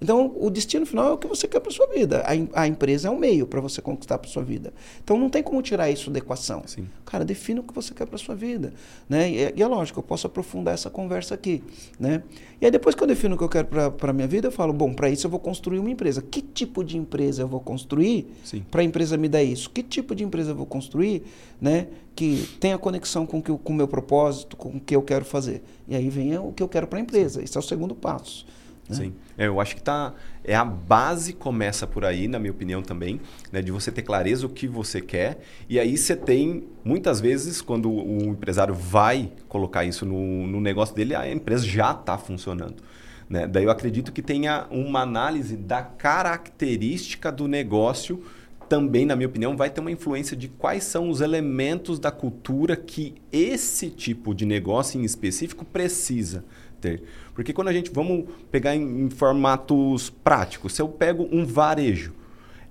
Então, 0.00 0.34
o 0.40 0.48
destino 0.48 0.86
final 0.86 1.08
é 1.08 1.12
o 1.12 1.18
que 1.18 1.26
você 1.26 1.46
quer 1.46 1.60
para 1.60 1.70
sua 1.70 1.86
vida. 1.86 2.24
A, 2.24 2.62
a, 2.62 2.66
empresa 2.66 3.08
é 3.08 3.10
um 3.10 3.18
meio 3.18 3.46
para 3.46 3.60
você 3.60 3.82
conquistar 3.82 4.16
para 4.18 4.30
sua 4.30 4.42
vida. 4.42 4.72
Então, 5.04 5.18
não 5.18 5.28
tem 5.28 5.42
como 5.42 5.60
tirar 5.60 5.90
isso 5.90 6.10
da 6.10 6.18
equação. 6.18 6.62
Sim. 6.66 6.88
Cara, 7.04 7.24
defina 7.24 7.60
o 7.60 7.64
que 7.64 7.74
você 7.74 7.92
quer 7.92 8.06
para 8.06 8.16
sua 8.16 8.34
vida, 8.34 8.72
né? 9.08 9.30
E, 9.30 9.38
é, 9.38 9.52
e, 9.56 9.62
é 9.62 9.66
lógico, 9.66 9.98
eu 9.98 10.02
posso 10.02 10.26
aprofundar 10.26 10.72
essa 10.72 10.88
conversa 10.88 11.34
aqui, 11.34 11.62
né? 11.98 12.22
E 12.60 12.64
aí 12.64 12.70
depois 12.70 12.94
que 12.94 13.02
eu 13.02 13.06
defino 13.06 13.34
o 13.34 13.38
que 13.38 13.44
eu 13.44 13.48
quero 13.48 13.92
para 13.92 14.12
minha 14.12 14.28
vida, 14.28 14.48
eu 14.48 14.52
falo, 14.52 14.72
bom, 14.72 14.94
para 14.94 15.10
isso 15.10 15.26
eu 15.26 15.30
vou 15.30 15.40
construir 15.40 15.78
uma 15.78 15.90
empresa. 15.90 16.22
Que 16.22 16.40
tipo 16.40 16.82
de 16.82 16.96
empresa 16.96 17.42
eu 17.42 17.48
vou 17.48 17.60
construir 17.60 18.26
para 18.70 18.80
a 18.80 18.84
empresa 18.84 19.16
me 19.16 19.28
dar 19.28 19.42
isso? 19.42 19.68
Que 19.68 19.82
tipo 19.82 20.14
de 20.14 20.24
empresa 20.24 20.52
eu 20.52 20.56
vou 20.56 20.66
construir, 20.66 21.24
né? 21.60 21.88
Que 22.14 22.48
tenha 22.58 22.78
conexão 22.78 23.26
com 23.26 23.38
o 23.38 23.58
com 23.58 23.72
meu 23.72 23.88
propósito, 23.88 24.56
com 24.56 24.70
o 24.70 24.80
que 24.80 24.94
eu 24.94 25.02
quero 25.02 25.24
fazer. 25.24 25.62
E 25.88 25.96
aí 25.96 26.08
vem 26.08 26.38
o 26.38 26.52
que 26.52 26.62
eu 26.62 26.68
quero 26.68 26.86
para 26.86 26.98
a 26.98 27.02
empresa. 27.02 27.42
Esse 27.42 27.56
é 27.56 27.60
o 27.60 27.62
segundo 27.62 27.94
passo. 27.94 28.46
Né? 28.90 28.96
Sim. 28.96 29.12
É, 29.38 29.46
eu 29.46 29.60
acho 29.60 29.76
que 29.76 29.82
tá. 29.82 30.12
É 30.42 30.54
a 30.54 30.64
base 30.64 31.32
começa 31.32 31.86
por 31.86 32.04
aí, 32.04 32.26
na 32.26 32.38
minha 32.38 32.50
opinião 32.50 32.82
também, 32.82 33.20
né? 33.52 33.62
de 33.62 33.70
você 33.70 33.90
ter 33.92 34.02
clareza 34.02 34.46
o 34.46 34.50
que 34.50 34.66
você 34.66 35.00
quer. 35.00 35.40
E 35.68 35.78
aí 35.78 35.96
você 35.96 36.16
tem, 36.16 36.64
muitas 36.84 37.20
vezes, 37.20 37.60
quando 37.60 37.90
o 37.90 38.22
empresário 38.24 38.74
vai 38.74 39.32
colocar 39.48 39.84
isso 39.84 40.04
no, 40.04 40.46
no 40.46 40.60
negócio 40.60 40.94
dele, 40.94 41.14
a 41.14 41.30
empresa 41.30 41.64
já 41.64 41.92
está 41.92 42.18
funcionando. 42.18 42.82
Né? 43.28 43.46
Daí 43.46 43.64
eu 43.64 43.70
acredito 43.70 44.12
que 44.12 44.22
tenha 44.22 44.66
uma 44.70 45.02
análise 45.02 45.56
da 45.56 45.82
característica 45.82 47.30
do 47.30 47.46
negócio 47.46 48.22
também, 48.70 49.04
na 49.04 49.16
minha 49.16 49.26
opinião, 49.26 49.56
vai 49.56 49.68
ter 49.68 49.80
uma 49.80 49.90
influência 49.90 50.36
de 50.36 50.46
quais 50.46 50.84
são 50.84 51.10
os 51.10 51.20
elementos 51.20 51.98
da 51.98 52.12
cultura 52.12 52.76
que 52.76 53.16
esse 53.32 53.90
tipo 53.90 54.32
de 54.32 54.46
negócio 54.46 55.00
em 55.00 55.04
específico 55.04 55.64
precisa 55.64 56.44
ter. 56.80 57.02
Porque 57.34 57.52
quando 57.52 57.68
a 57.68 57.72
gente 57.72 57.90
vamos 57.92 58.24
pegar 58.50 58.74
em, 58.74 59.04
em 59.04 59.10
formatos 59.10 60.10
práticos, 60.10 60.74
se 60.74 60.82
eu 60.82 60.88
pego 60.88 61.28
um 61.30 61.44
varejo, 61.44 62.12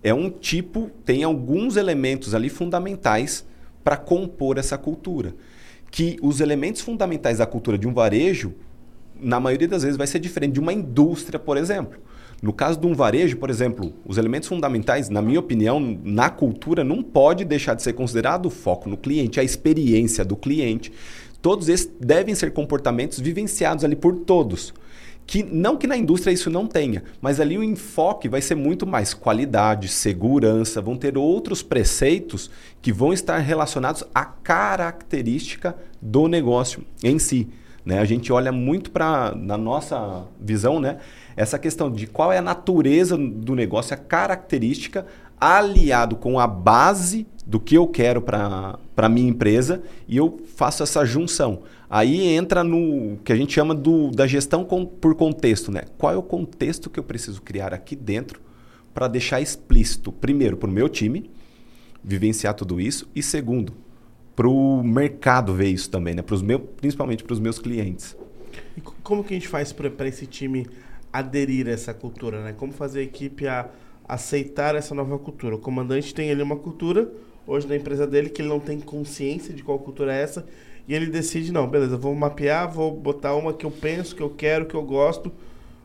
é 0.03 0.13
um 0.13 0.29
tipo, 0.29 0.89
tem 1.05 1.23
alguns 1.23 1.75
elementos 1.75 2.33
ali 2.33 2.49
fundamentais 2.49 3.45
para 3.83 3.97
compor 3.97 4.57
essa 4.57 4.77
cultura. 4.77 5.35
Que 5.91 6.17
os 6.21 6.39
elementos 6.39 6.81
fundamentais 6.81 7.39
da 7.39 7.45
cultura 7.45 7.77
de 7.77 7.87
um 7.87 7.93
varejo, 7.93 8.53
na 9.19 9.39
maioria 9.39 9.67
das 9.67 9.83
vezes, 9.83 9.97
vai 9.97 10.07
ser 10.07 10.19
diferente 10.19 10.53
de 10.53 10.59
uma 10.59 10.71
indústria, 10.71 11.39
por 11.39 11.57
exemplo. 11.57 11.99
No 12.41 12.53
caso 12.53 12.79
de 12.79 12.87
um 12.87 12.93
varejo, 12.93 13.35
por 13.35 13.49
exemplo, 13.49 13.93
os 14.05 14.17
elementos 14.17 14.47
fundamentais, 14.47 15.09
na 15.09 15.21
minha 15.21 15.39
opinião, 15.39 15.79
na 16.03 16.29
cultura, 16.29 16.83
não 16.85 17.03
pode 17.03 17.43
deixar 17.43 17.73
de 17.73 17.83
ser 17.83 17.93
considerado 17.93 18.45
o 18.45 18.49
foco 18.49 18.87
no 18.87 18.95
cliente, 18.95 19.39
a 19.39 19.43
experiência 19.43 20.23
do 20.23 20.37
cliente. 20.37 20.93
Todos 21.41 21.69
esses 21.69 21.89
devem 21.99 22.35
ser 22.35 22.51
comportamentos 22.51 23.19
vivenciados 23.19 23.83
ali 23.83 23.95
por 23.95 24.15
todos, 24.15 24.73
que 25.25 25.43
não 25.43 25.77
que 25.77 25.85
na 25.85 25.95
indústria 25.95 26.33
isso 26.33 26.49
não 26.49 26.65
tenha, 26.65 27.03
mas 27.21 27.39
ali 27.39 27.57
o 27.57 27.63
enfoque 27.63 28.27
vai 28.27 28.41
ser 28.41 28.55
muito 28.55 28.87
mais 28.87 29.13
qualidade, 29.13 29.87
segurança, 29.87 30.81
vão 30.81 30.97
ter 30.97 31.17
outros 31.17 31.61
preceitos 31.61 32.49
que 32.81 32.91
vão 32.91 33.13
estar 33.13 33.37
relacionados 33.37 34.03
à 34.13 34.25
característica 34.25 35.75
do 36.01 36.27
negócio 36.27 36.83
em 37.03 37.19
si. 37.19 37.47
Né? 37.85 37.99
A 37.99 38.05
gente 38.05 38.33
olha 38.33 38.51
muito 38.51 38.91
para, 38.91 39.33
na 39.35 39.57
nossa 39.57 40.25
visão, 40.39 40.79
né? 40.79 40.97
essa 41.37 41.59
questão 41.59 41.91
de 41.91 42.07
qual 42.07 42.33
é 42.33 42.39
a 42.39 42.41
natureza 42.41 43.15
do 43.15 43.55
negócio, 43.55 43.93
a 43.93 43.97
característica, 43.97 45.05
aliado 45.39 46.15
com 46.15 46.39
a 46.39 46.47
base 46.47 47.25
do 47.49 47.59
que 47.59 47.73
eu 47.73 47.87
quero 47.87 48.21
para 48.21 48.77
a 48.95 49.09
minha 49.09 49.27
empresa 49.27 49.81
e 50.07 50.15
eu 50.15 50.39
faço 50.55 50.83
essa 50.83 51.03
junção. 51.03 51.63
Aí 51.89 52.27
entra 52.27 52.63
no 52.63 53.17
que 53.23 53.33
a 53.33 53.35
gente 53.35 53.51
chama 53.51 53.73
do, 53.73 54.11
da 54.11 54.27
gestão 54.27 54.63
com, 54.63 54.85
por 54.85 55.15
contexto, 55.15 55.71
né? 55.71 55.81
Qual 55.97 56.13
é 56.13 56.15
o 56.15 56.21
contexto 56.21 56.91
que 56.91 56.99
eu 56.99 57.03
preciso 57.03 57.41
criar 57.41 57.73
aqui 57.73 57.95
dentro 57.95 58.39
para 58.93 59.07
deixar 59.07 59.41
explícito, 59.41 60.11
primeiro, 60.11 60.57
para 60.57 60.69
o 60.69 60.71
meu 60.71 60.87
time 60.87 61.27
vivenciar 62.03 62.53
tudo 62.53 62.79
isso 62.79 63.09
e 63.15 63.23
segundo, 63.23 63.73
para 64.35 64.47
o 64.47 64.83
mercado 64.83 65.51
ver 65.51 65.69
isso 65.69 65.89
também, 65.89 66.13
né? 66.13 66.21
Pros 66.21 66.43
meu, 66.43 66.59
principalmente 66.59 67.23
para 67.23 67.33
os 67.33 67.39
meus 67.39 67.57
clientes. 67.57 68.15
E 68.77 68.81
como 69.01 69.23
que 69.23 69.33
a 69.33 69.37
gente 69.37 69.47
faz 69.47 69.73
para 69.73 70.07
esse 70.07 70.27
time 70.27 70.67
aderir 71.11 71.67
a 71.67 71.71
essa 71.71 71.95
cultura, 71.95 72.43
né? 72.43 72.53
Como 72.53 72.71
fazer 72.71 72.99
a 72.99 73.03
equipe 73.03 73.47
a 73.47 73.67
aceitar 74.07 74.75
essa 74.75 74.93
nova 74.93 75.17
cultura? 75.17 75.55
O 75.55 75.59
comandante 75.59 76.13
tem 76.13 76.29
ali 76.29 76.43
uma 76.43 76.55
cultura 76.55 77.11
hoje 77.45 77.67
na 77.67 77.75
empresa 77.75 78.05
dele 78.05 78.29
que 78.29 78.41
ele 78.41 78.49
não 78.49 78.59
tem 78.59 78.79
consciência 78.79 79.53
de 79.53 79.63
qual 79.63 79.79
cultura 79.79 80.13
é 80.15 80.21
essa 80.21 80.45
e 80.87 80.93
ele 80.95 81.05
decide, 81.05 81.51
não, 81.51 81.67
beleza, 81.67 81.95
vou 81.95 82.15
mapear, 82.15 82.67
vou 82.67 82.91
botar 82.91 83.35
uma 83.35 83.53
que 83.53 83.63
eu 83.63 83.69
penso, 83.69 84.15
que 84.15 84.23
eu 84.23 84.29
quero, 84.31 84.65
que 84.65 84.73
eu 84.73 84.81
gosto. 84.81 85.31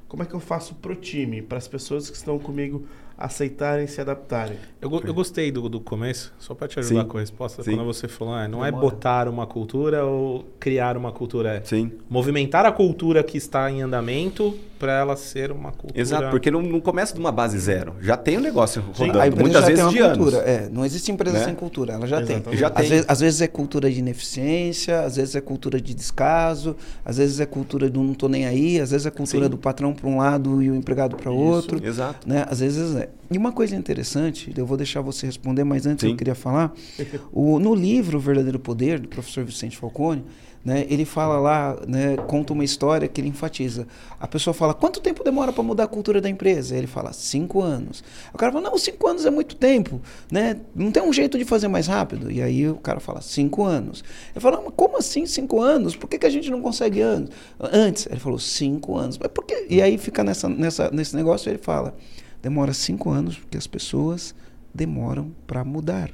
Como 0.09 0.23
é 0.23 0.27
que 0.27 0.33
eu 0.33 0.41
faço 0.41 0.75
pro 0.77 0.97
time, 0.97 1.43
para 1.43 1.59
as 1.59 1.69
pessoas 1.69 2.09
que 2.09 2.17
estão 2.17 2.39
comigo 2.39 2.87
aceitarem 3.17 3.87
se 3.87 4.01
adaptarem? 4.01 4.57
Eu, 4.81 4.91
eu 5.05 5.15
gostei 5.15 5.51
do, 5.51 5.69
do 5.69 5.81
começo, 5.81 6.33
só 6.39 6.55
para 6.55 6.69
te 6.69 6.79
ajudar 6.79 7.03
Sim. 7.03 7.09
com 7.09 7.17
a 7.17 7.21
resposta, 7.21 7.63
Sim. 7.63 7.77
quando 7.77 7.87
você 7.87 8.09
falou, 8.09 8.35
ah, 8.35 8.47
não 8.49 8.65
é 8.65 8.71
Demora. 8.71 8.87
é 8.87 8.91
botar 8.91 9.29
uma 9.29 9.47
cultura 9.47 10.05
ou 10.05 10.45
criar 10.59 10.97
uma 10.97 11.13
cultura, 11.13 11.57
é 11.57 11.63
Sim. 11.65 11.93
movimentar 12.09 12.67
a 12.67 12.73
cultura 12.73 13.23
que 13.23 13.37
está 13.39 13.71
em 13.71 13.83
andamento 13.83 14.55
para 14.79 14.93
ela 14.99 15.17
ser 15.17 15.51
uma 15.51 15.73
cultura. 15.73 15.99
Exato, 15.99 16.31
porque 16.31 16.51
não, 16.51 16.61
não, 16.61 16.81
começa 16.81 17.15
de 17.15 17.21
uma 17.21 17.33
base 17.33 17.59
zero. 17.59 17.95
Já 18.01 18.19
tem 18.19 18.37
um 18.37 18.41
negócio 18.41 18.83
rodando, 18.95 19.21
a 19.21 19.31
muitas 19.31 19.63
já 19.63 19.67
vezes 19.69 19.75
tem 19.77 19.85
uma 19.85 19.93
de 19.93 20.19
cultura. 20.19 20.37
anos. 20.37 20.49
É, 20.49 20.69
não 20.71 20.85
existe 20.85 21.11
empresa 21.11 21.39
né? 21.39 21.45
sem 21.45 21.55
cultura, 21.55 21.95
ela 21.95 22.07
já 22.07 22.19
Exatamente. 22.19 22.45
tem. 22.51 22.57
Já 22.59 22.67
às, 22.69 22.75
tem. 22.75 22.89
Vezes, 22.89 23.07
às 23.09 23.21
vezes 23.21 23.41
é 23.41 23.47
cultura 23.47 23.91
de 23.91 23.99
ineficiência, 23.99 25.01
às 25.01 25.17
vezes 25.17 25.35
é 25.35 25.41
cultura 25.41 25.81
de 25.81 25.95
descaso, 25.95 26.77
às 27.03 27.17
vezes 27.17 27.41
é 27.41 27.47
cultura 27.47 27.89
do 27.89 28.03
não 28.03 28.13
tô 28.13 28.29
nem 28.29 28.47
aí, 28.47 28.79
às 28.79 28.91
vezes 28.91 29.07
é 29.07 29.11
cultura 29.11 29.45
Sim. 29.45 29.51
do 29.51 29.57
patrão 29.57 29.95
para 29.95 30.07
um 30.07 30.19
lado 30.19 30.63
e 30.63 30.71
o 30.71 30.75
empregado 30.75 31.17
para 31.17 31.31
outro. 31.31 31.81
Exato. 31.83 32.29
Né? 32.29 32.45
Às 32.49 32.61
vezes 32.61 32.95
é. 32.95 33.04
E 33.31 33.39
uma 33.39 33.53
coisa 33.53 33.75
interessante, 33.75 34.53
eu 34.57 34.67
vou 34.67 34.77
deixar 34.77 35.01
você 35.01 35.27
responder, 35.27 35.65
mas 35.65 35.87
antes 35.87 36.03
Sim. 36.03 36.13
eu 36.13 36.17
queria 36.17 36.35
falar, 36.35 36.73
o, 37.33 37.59
no 37.59 37.75
livro 37.75 38.19
O 38.19 38.21
Verdadeiro 38.21 38.59
Poder, 38.59 38.99
do 38.99 39.09
professor 39.09 39.45
Vicente 39.45 39.77
Falcone, 39.77 40.25
né, 40.65 40.87
ele 40.89 41.05
fala 41.05 41.39
lá, 41.39 41.77
né, 41.87 42.17
conta 42.27 42.55
uma 42.55 42.65
história 42.65 43.07
que 43.07 43.21
ele 43.21 43.29
enfatiza. 43.29 43.87
A 44.19 44.27
pessoa 44.27 44.55
fala, 44.55 44.73
quanto 44.73 44.99
tempo 44.99 45.23
demora 45.23 45.53
para 45.53 45.63
mudar 45.63 45.85
a 45.85 45.87
cultura 45.87 46.23
da 46.23 46.29
empresa? 46.31 46.75
Ele 46.75 46.87
fala, 46.87 47.13
cinco 47.13 47.61
anos. 47.61 48.03
O 48.33 48.39
cara 48.39 48.51
fala, 48.51 48.71
não, 48.71 48.79
cinco 48.79 49.07
anos 49.07 49.27
é 49.27 49.31
muito 49.31 49.57
tempo, 49.57 50.01
né? 50.33 50.57
Não 50.75 50.91
tem 50.91 51.03
um 51.03 51.13
jeito 51.13 51.37
de 51.37 51.45
fazer 51.45 51.69
mais 51.69 51.87
rápido? 51.87 52.31
E 52.31 52.41
aí 52.41 52.67
o 52.67 52.77
cara 52.77 52.99
fala, 52.99 53.21
cinco 53.21 53.63
anos. 53.63 54.03
Ele 54.35 54.41
fala, 54.41 54.63
mas 54.65 54.73
como 54.75 54.97
assim 54.97 55.27
cinco 55.27 55.61
anos? 55.61 55.95
Por 55.95 56.09
que, 56.09 56.19
que 56.19 56.27
a 56.27 56.31
gente 56.31 56.51
não 56.51 56.63
consegue 56.63 57.03
anos? 57.03 57.29
antes? 57.61 58.07
Ele 58.07 58.19
falou, 58.19 58.39
cinco 58.39 58.97
anos. 58.97 59.19
Mas 59.19 59.31
por 59.31 59.45
quê? 59.45 59.67
E 59.69 59.83
aí 59.83 59.99
fica 59.99 60.25
nessa, 60.25 60.49
nessa, 60.49 60.91
nesse 60.91 61.15
negócio, 61.15 61.51
ele 61.51 61.59
fala, 61.59 61.95
demora 62.45 62.75
cinco 62.75 63.09
anos 63.09 63.39
porque 63.39 63.57
as 63.57 63.67
pessoas 63.67 64.35
demoram 64.73 65.33
para 65.47 65.65
mudar. 65.65 66.11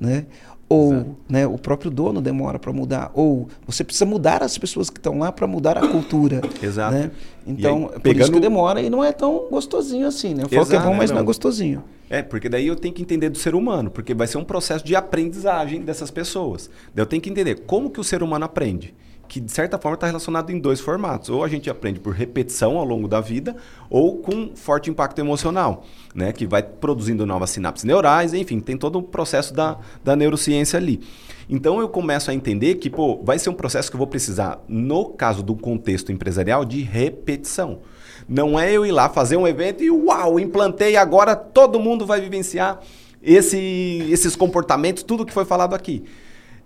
Né? 0.00 0.24
ou 0.66 1.16
né, 1.28 1.44
o 1.48 1.58
próprio 1.58 1.90
dono 1.90 2.22
demora 2.22 2.56
para 2.56 2.72
mudar, 2.72 3.10
ou 3.12 3.48
você 3.66 3.82
precisa 3.82 4.06
mudar 4.06 4.40
as 4.40 4.56
pessoas 4.56 4.88
que 4.88 4.98
estão 4.98 5.18
lá 5.18 5.32
para 5.32 5.44
mudar 5.44 5.76
a 5.76 5.88
cultura. 5.88 6.40
Exato. 6.62 6.94
Né? 6.94 7.10
Então, 7.44 7.78
aí, 7.78 7.84
é 7.84 7.88
por 7.88 8.00
pegando... 8.00 8.22
isso 8.22 8.32
que 8.32 8.38
demora 8.38 8.80
e 8.80 8.88
não 8.88 9.02
é 9.02 9.10
tão 9.10 9.48
gostosinho 9.50 10.06
assim. 10.06 10.32
Né? 10.32 10.44
Eu 10.44 10.48
falo 10.48 10.62
Exato, 10.62 10.70
que 10.70 10.76
é 10.76 10.90
bom, 10.90 10.96
mas 10.96 11.10
não. 11.10 11.16
não 11.16 11.22
é 11.22 11.26
gostosinho. 11.26 11.82
É, 12.08 12.22
porque 12.22 12.48
daí 12.48 12.68
eu 12.68 12.76
tenho 12.76 12.94
que 12.94 13.02
entender 13.02 13.30
do 13.30 13.38
ser 13.38 13.56
humano, 13.56 13.90
porque 13.90 14.14
vai 14.14 14.28
ser 14.28 14.38
um 14.38 14.44
processo 14.44 14.84
de 14.84 14.94
aprendizagem 14.94 15.82
dessas 15.82 16.08
pessoas. 16.08 16.70
Daí 16.94 17.02
eu 17.02 17.06
tenho 17.06 17.20
que 17.20 17.28
entender 17.28 17.62
como 17.66 17.90
que 17.90 17.98
o 17.98 18.04
ser 18.04 18.22
humano 18.22 18.44
aprende 18.44 18.94
que 19.30 19.38
de 19.38 19.52
certa 19.52 19.78
forma 19.78 19.94
está 19.94 20.08
relacionado 20.08 20.50
em 20.50 20.58
dois 20.58 20.80
formatos. 20.80 21.30
Ou 21.30 21.44
a 21.44 21.48
gente 21.48 21.70
aprende 21.70 22.00
por 22.00 22.12
repetição 22.12 22.76
ao 22.76 22.84
longo 22.84 23.06
da 23.06 23.20
vida, 23.20 23.54
ou 23.88 24.18
com 24.18 24.56
forte 24.56 24.90
impacto 24.90 25.20
emocional, 25.20 25.86
né? 26.12 26.32
que 26.32 26.44
vai 26.44 26.64
produzindo 26.64 27.24
novas 27.24 27.50
sinapses 27.50 27.84
neurais, 27.84 28.34
enfim, 28.34 28.58
tem 28.58 28.76
todo 28.76 28.98
o 28.98 29.02
processo 29.04 29.54
da, 29.54 29.78
da 30.02 30.16
neurociência 30.16 30.78
ali. 30.78 31.00
Então 31.48 31.78
eu 31.78 31.88
começo 31.88 32.28
a 32.28 32.34
entender 32.34 32.74
que 32.74 32.90
pô, 32.90 33.20
vai 33.22 33.38
ser 33.38 33.50
um 33.50 33.54
processo 33.54 33.88
que 33.88 33.94
eu 33.94 33.98
vou 33.98 34.06
precisar, 34.08 34.64
no 34.68 35.10
caso 35.10 35.44
do 35.44 35.54
contexto 35.54 36.10
empresarial, 36.10 36.64
de 36.64 36.82
repetição. 36.82 37.82
Não 38.28 38.58
é 38.58 38.72
eu 38.72 38.84
ir 38.84 38.90
lá 38.90 39.08
fazer 39.08 39.36
um 39.36 39.46
evento 39.46 39.84
e 39.84 39.92
uau, 39.92 40.40
implantei, 40.40 40.96
agora 40.96 41.36
todo 41.36 41.78
mundo 41.78 42.04
vai 42.04 42.20
vivenciar 42.20 42.80
esse, 43.22 44.08
esses 44.10 44.34
comportamentos, 44.34 45.04
tudo 45.04 45.24
que 45.24 45.32
foi 45.32 45.44
falado 45.44 45.72
aqui. 45.72 46.02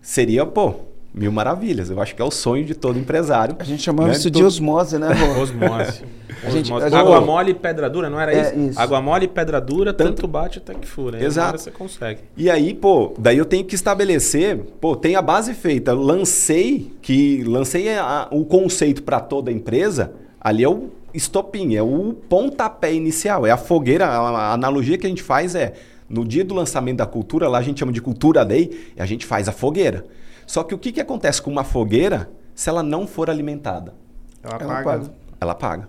Seria, 0.00 0.46
pô, 0.46 0.93
mil 1.14 1.30
maravilhas. 1.30 1.88
Eu 1.90 2.00
acho 2.00 2.14
que 2.14 2.20
é 2.20 2.24
o 2.24 2.30
sonho 2.30 2.64
de 2.64 2.74
todo 2.74 2.98
empresário. 2.98 3.54
A 3.58 3.64
gente 3.64 3.82
chamava 3.82 4.08
né? 4.08 4.14
isso 4.14 4.28
de 4.28 4.42
osmose, 4.42 4.98
né, 4.98 5.12
Rô? 5.12 5.38
osmose. 5.40 6.02
A 6.42 6.50
gente, 6.50 6.72
osmose. 6.72 6.94
Água 6.94 7.20
mole 7.20 7.52
e 7.52 7.54
pedra 7.54 7.88
dura, 7.88 8.10
não 8.10 8.20
era 8.20 8.34
é, 8.34 8.42
isso? 8.42 8.70
isso? 8.70 8.80
Água 8.80 9.00
mole 9.00 9.26
e 9.26 9.28
pedra 9.28 9.60
dura, 9.60 9.94
tanto, 9.94 10.08
tanto 10.08 10.26
bate 10.26 10.58
até 10.58 10.74
que 10.74 10.86
fura. 10.86 11.22
Exato. 11.22 11.58
você 11.58 11.70
consegue. 11.70 12.22
E 12.36 12.50
aí, 12.50 12.74
pô, 12.74 13.14
daí 13.16 13.38
eu 13.38 13.44
tenho 13.44 13.64
que 13.64 13.76
estabelecer, 13.76 14.58
pô, 14.80 14.96
tem 14.96 15.14
a 15.14 15.22
base 15.22 15.54
feita. 15.54 15.92
Lancei 15.92 16.92
que 17.00 17.44
lancei 17.44 17.96
a, 17.96 18.26
o 18.32 18.44
conceito 18.44 19.04
para 19.04 19.20
toda 19.20 19.50
a 19.50 19.54
empresa, 19.54 20.12
ali 20.40 20.64
é 20.64 20.68
o 20.68 20.88
estopim, 21.14 21.76
é 21.76 21.82
o 21.82 22.12
pontapé 22.28 22.92
inicial, 22.92 23.46
é 23.46 23.52
a 23.52 23.56
fogueira, 23.56 24.06
a, 24.06 24.18
a 24.18 24.52
analogia 24.52 24.98
que 24.98 25.06
a 25.06 25.08
gente 25.08 25.22
faz 25.22 25.54
é 25.54 25.74
no 26.08 26.24
dia 26.24 26.44
do 26.44 26.54
lançamento 26.54 26.98
da 26.98 27.06
cultura, 27.06 27.48
lá 27.48 27.58
a 27.58 27.62
gente 27.62 27.78
chama 27.78 27.92
de 27.92 28.02
cultura 28.02 28.44
day, 28.44 28.90
e 28.96 29.00
a 29.00 29.06
gente 29.06 29.24
faz 29.24 29.48
a 29.48 29.52
fogueira. 29.52 30.04
Só 30.46 30.62
que 30.62 30.74
o 30.74 30.78
que, 30.78 30.92
que 30.92 31.00
acontece 31.00 31.40
com 31.40 31.50
uma 31.50 31.64
fogueira 31.64 32.30
se 32.54 32.68
ela 32.68 32.82
não 32.82 33.06
for 33.06 33.30
alimentada? 33.30 33.94
Ela, 34.42 34.58
ela 34.60 34.82
paga. 34.82 35.14
Ela 35.40 35.54
paga. 35.54 35.88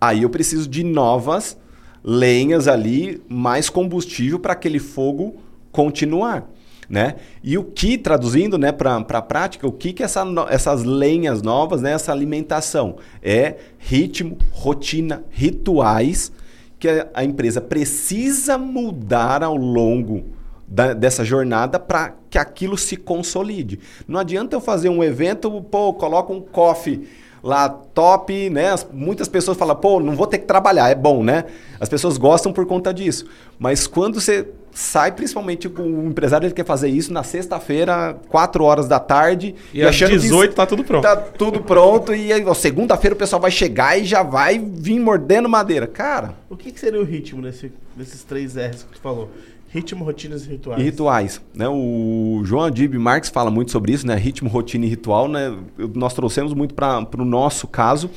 Aí 0.00 0.22
eu 0.22 0.30
preciso 0.30 0.68
de 0.68 0.82
novas 0.82 1.58
lenhas 2.02 2.66
ali, 2.66 3.22
mais 3.28 3.68
combustível 3.68 4.38
para 4.38 4.54
aquele 4.54 4.78
fogo 4.78 5.34
continuar. 5.70 6.48
Né? 6.88 7.16
E 7.44 7.56
o 7.56 7.62
que, 7.62 7.96
traduzindo 7.96 8.58
né, 8.58 8.72
para 8.72 8.96
a 8.96 9.22
prática, 9.22 9.66
o 9.66 9.70
que, 9.70 9.92
que 9.92 10.02
essa, 10.02 10.24
essas 10.48 10.82
lenhas 10.82 11.40
novas, 11.40 11.82
né, 11.82 11.92
essa 11.92 12.10
alimentação? 12.10 12.96
É 13.22 13.56
ritmo, 13.78 14.36
rotina, 14.50 15.22
rituais 15.30 16.32
que 16.80 16.88
a, 16.88 17.08
a 17.14 17.22
empresa 17.22 17.60
precisa 17.60 18.58
mudar 18.58 19.44
ao 19.44 19.54
longo 19.54 20.24
da, 20.70 20.94
dessa 20.94 21.24
jornada 21.24 21.80
para 21.80 22.14
que 22.30 22.38
aquilo 22.38 22.78
se 22.78 22.96
consolide. 22.96 23.80
Não 24.06 24.20
adianta 24.20 24.54
eu 24.54 24.60
fazer 24.60 24.88
um 24.88 25.02
evento, 25.02 25.50
pô, 25.62 25.92
coloco 25.92 26.32
um 26.32 26.40
coffee 26.40 27.08
lá 27.42 27.68
top, 27.68 28.50
né? 28.50 28.74
muitas 28.92 29.26
pessoas 29.26 29.56
falam, 29.56 29.74
pô, 29.74 29.98
não 29.98 30.14
vou 30.14 30.26
ter 30.26 30.38
que 30.38 30.46
trabalhar, 30.46 30.90
é 30.90 30.94
bom, 30.94 31.24
né? 31.24 31.46
As 31.80 31.88
pessoas 31.88 32.18
gostam 32.18 32.52
por 32.52 32.66
conta 32.66 32.92
disso. 32.92 33.24
Mas 33.58 33.86
quando 33.86 34.20
você 34.20 34.46
sai, 34.72 35.12
principalmente 35.12 35.68
com 35.68 35.82
o 35.82 36.06
empresário, 36.06 36.46
ele 36.46 36.54
quer 36.54 36.66
fazer 36.66 36.88
isso 36.88 37.12
na 37.12 37.22
sexta-feira, 37.22 38.16
4 38.28 38.62
horas 38.62 38.86
da 38.86 39.00
tarde. 39.00 39.54
E, 39.72 39.78
e 39.78 39.82
às 39.82 39.96
18 39.96 40.54
tá 40.54 40.66
tudo 40.66 40.84
pronto. 40.84 41.02
Tá 41.02 41.16
tudo 41.16 41.62
pronto. 41.62 42.14
e 42.14 42.30
aí, 42.32 42.44
segunda-feira 42.54 43.14
o 43.14 43.18
pessoal 43.18 43.40
vai 43.40 43.50
chegar 43.50 43.98
e 43.98 44.04
já 44.04 44.22
vai 44.22 44.58
vir 44.58 45.00
mordendo 45.00 45.48
madeira. 45.48 45.86
Cara. 45.86 46.34
O 46.48 46.56
que, 46.56 46.70
que 46.70 46.78
seria 46.78 47.00
o 47.00 47.04
ritmo 47.04 47.42
desse, 47.42 47.72
desses 47.96 48.22
três 48.22 48.54
R's 48.56 48.82
que 48.82 48.92
tu 48.96 49.00
falou? 49.00 49.30
Ritmo, 49.72 50.04
rotinas 50.04 50.44
e 50.46 50.48
rituais. 50.50 50.80
E 50.80 50.84
rituais. 50.84 51.40
Né? 51.54 51.68
O 51.68 52.42
João 52.44 52.64
Adib 52.64 52.94
Marx 52.98 53.28
fala 53.28 53.52
muito 53.52 53.70
sobre 53.70 53.92
isso, 53.92 54.04
né? 54.04 54.16
ritmo, 54.16 54.48
rotina 54.48 54.84
e 54.84 54.88
ritual. 54.88 55.28
Né? 55.28 55.56
Nós 55.94 56.12
trouxemos 56.12 56.52
muito 56.52 56.74
para 56.74 57.06
o 57.16 57.24
nosso 57.24 57.68
caso 57.68 58.10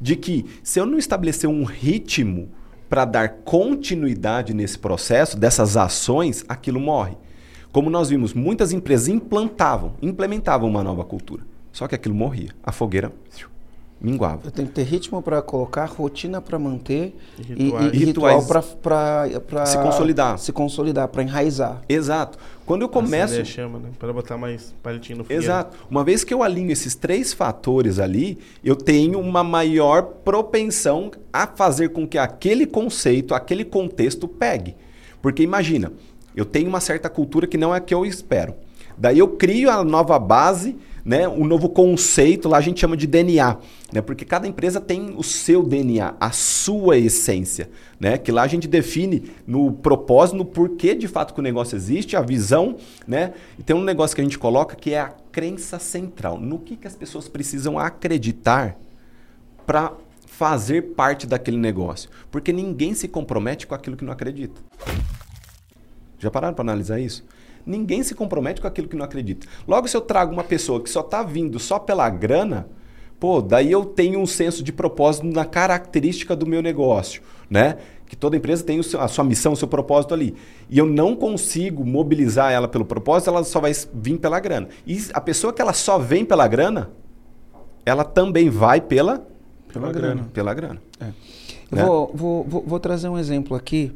de 0.00 0.14
que 0.14 0.46
se 0.62 0.78
eu 0.78 0.86
não 0.86 0.98
estabelecer 0.98 1.50
um 1.50 1.64
ritmo 1.64 2.48
para 2.88 3.04
dar 3.04 3.28
continuidade 3.44 4.54
nesse 4.54 4.78
processo, 4.78 5.36
dessas 5.36 5.76
ações, 5.76 6.44
aquilo 6.48 6.78
morre. 6.78 7.16
Como 7.72 7.90
nós 7.90 8.08
vimos, 8.08 8.32
muitas 8.32 8.72
empresas 8.72 9.08
implantavam, 9.08 9.94
implementavam 10.00 10.68
uma 10.68 10.82
nova 10.82 11.04
cultura. 11.04 11.42
Só 11.72 11.88
que 11.88 11.94
aquilo 11.94 12.14
morria. 12.14 12.50
A 12.62 12.70
fogueira 12.70 13.12
minguava. 14.00 14.40
Eu 14.44 14.50
tenho 14.50 14.66
que 14.68 14.74
ter 14.74 14.82
ritmo 14.84 15.20
para 15.20 15.42
colocar, 15.42 15.84
rotina 15.84 16.40
para 16.40 16.58
manter 16.58 17.14
e, 17.38 17.64
e, 17.64 17.72
e 17.92 18.04
ritual 18.06 18.44
para 18.46 19.66
se 19.66 19.76
consolidar, 19.78 20.38
se 20.38 20.52
consolidar, 20.52 21.08
para 21.08 21.22
enraizar. 21.22 21.82
Exato. 21.88 22.38
Quando 22.64 22.82
eu 22.82 22.88
começo, 22.88 23.38
a 23.38 23.44
chama, 23.44 23.78
né? 23.78 23.90
Para 23.98 24.12
botar 24.12 24.38
mais 24.38 24.72
palitinho 24.82 25.18
no 25.18 25.24
fio. 25.24 25.36
Exato. 25.36 25.76
Uma 25.90 26.04
vez 26.04 26.24
que 26.24 26.32
eu 26.32 26.42
alinho 26.42 26.70
esses 26.70 26.94
três 26.94 27.32
fatores 27.32 27.98
ali, 27.98 28.38
eu 28.64 28.76
tenho 28.76 29.20
uma 29.20 29.44
maior 29.44 30.02
propensão 30.02 31.10
a 31.32 31.46
fazer 31.46 31.90
com 31.90 32.06
que 32.06 32.16
aquele 32.16 32.66
conceito, 32.66 33.34
aquele 33.34 33.64
contexto 33.64 34.26
pegue. 34.26 34.76
Porque 35.20 35.42
imagina, 35.42 35.92
eu 36.34 36.44
tenho 36.44 36.68
uma 36.68 36.80
certa 36.80 37.10
cultura 37.10 37.46
que 37.46 37.58
não 37.58 37.74
é 37.74 37.78
a 37.78 37.80
que 37.80 37.92
eu 37.92 38.06
espero. 38.06 38.54
Daí 38.96 39.18
eu 39.18 39.28
crio 39.28 39.70
a 39.70 39.82
nova 39.82 40.18
base 40.18 40.76
né, 41.04 41.28
um 41.28 41.44
novo 41.44 41.68
conceito, 41.68 42.48
lá 42.48 42.58
a 42.58 42.60
gente 42.60 42.80
chama 42.80 42.96
de 42.96 43.06
DNA, 43.06 43.56
né, 43.92 44.00
porque 44.00 44.24
cada 44.24 44.46
empresa 44.46 44.80
tem 44.80 45.14
o 45.16 45.22
seu 45.22 45.62
DNA, 45.62 46.14
a 46.20 46.30
sua 46.30 46.98
essência, 46.98 47.70
né, 47.98 48.18
que 48.18 48.30
lá 48.30 48.42
a 48.42 48.46
gente 48.46 48.68
define 48.68 49.30
no 49.46 49.72
propósito, 49.72 50.36
no 50.36 50.44
porquê 50.44 50.94
de 50.94 51.08
fato 51.08 51.34
que 51.34 51.40
o 51.40 51.42
negócio 51.42 51.76
existe, 51.76 52.16
a 52.16 52.20
visão, 52.20 52.76
né, 53.06 53.32
e 53.58 53.62
tem 53.62 53.74
um 53.74 53.82
negócio 53.82 54.14
que 54.14 54.20
a 54.20 54.24
gente 54.24 54.38
coloca 54.38 54.76
que 54.76 54.92
é 54.92 55.00
a 55.00 55.14
crença 55.32 55.78
central, 55.78 56.38
no 56.38 56.58
que, 56.58 56.76
que 56.76 56.86
as 56.86 56.94
pessoas 56.94 57.28
precisam 57.28 57.78
acreditar 57.78 58.76
para 59.66 59.92
fazer 60.26 60.94
parte 60.94 61.26
daquele 61.26 61.58
negócio, 61.58 62.08
porque 62.30 62.52
ninguém 62.52 62.94
se 62.94 63.06
compromete 63.06 63.66
com 63.66 63.74
aquilo 63.74 63.96
que 63.96 64.04
não 64.04 64.12
acredita. 64.12 64.60
Já 66.18 66.30
pararam 66.30 66.54
para 66.54 66.62
analisar 66.62 67.00
isso? 67.00 67.24
Ninguém 67.64 68.02
se 68.02 68.14
compromete 68.14 68.60
com 68.60 68.66
aquilo 68.66 68.88
que 68.88 68.96
não 68.96 69.04
acredita. 69.04 69.46
Logo, 69.66 69.88
se 69.88 69.96
eu 69.96 70.00
trago 70.00 70.32
uma 70.32 70.44
pessoa 70.44 70.80
que 70.82 70.90
só 70.90 71.00
está 71.00 71.22
vindo 71.22 71.58
só 71.58 71.78
pela 71.78 72.08
grana, 72.08 72.68
pô, 73.18 73.40
daí 73.40 73.70
eu 73.70 73.84
tenho 73.84 74.18
um 74.18 74.26
senso 74.26 74.62
de 74.62 74.72
propósito 74.72 75.26
na 75.26 75.44
característica 75.44 76.34
do 76.34 76.46
meu 76.46 76.62
negócio, 76.62 77.22
né? 77.48 77.76
Que 78.06 78.16
toda 78.16 78.36
empresa 78.36 78.64
tem 78.64 78.80
a 78.80 79.08
sua 79.08 79.22
missão, 79.22 79.52
o 79.52 79.56
seu 79.56 79.68
propósito 79.68 80.14
ali. 80.14 80.34
E 80.68 80.78
eu 80.78 80.86
não 80.86 81.14
consigo 81.14 81.84
mobilizar 81.84 82.50
ela 82.50 82.66
pelo 82.66 82.84
propósito, 82.84 83.28
ela 83.28 83.44
só 83.44 83.60
vai 83.60 83.72
vir 83.94 84.18
pela 84.18 84.40
grana. 84.40 84.68
E 84.86 84.98
a 85.12 85.20
pessoa 85.20 85.52
que 85.52 85.62
ela 85.62 85.72
só 85.72 85.98
vem 85.98 86.24
pela 86.24 86.48
grana, 86.48 86.90
ela 87.86 88.02
também 88.02 88.50
vai 88.50 88.80
pela, 88.80 89.18
pela, 89.18 89.26
pela 89.72 89.92
grana. 89.92 90.14
grana. 90.14 90.30
Pela 90.32 90.54
grana. 90.54 90.82
É. 90.98 91.04
Né? 91.70 91.84
Vou, 91.84 92.10
vou, 92.12 92.44
vou, 92.44 92.64
vou 92.66 92.80
trazer 92.80 93.08
um 93.08 93.16
exemplo 93.16 93.56
aqui 93.56 93.92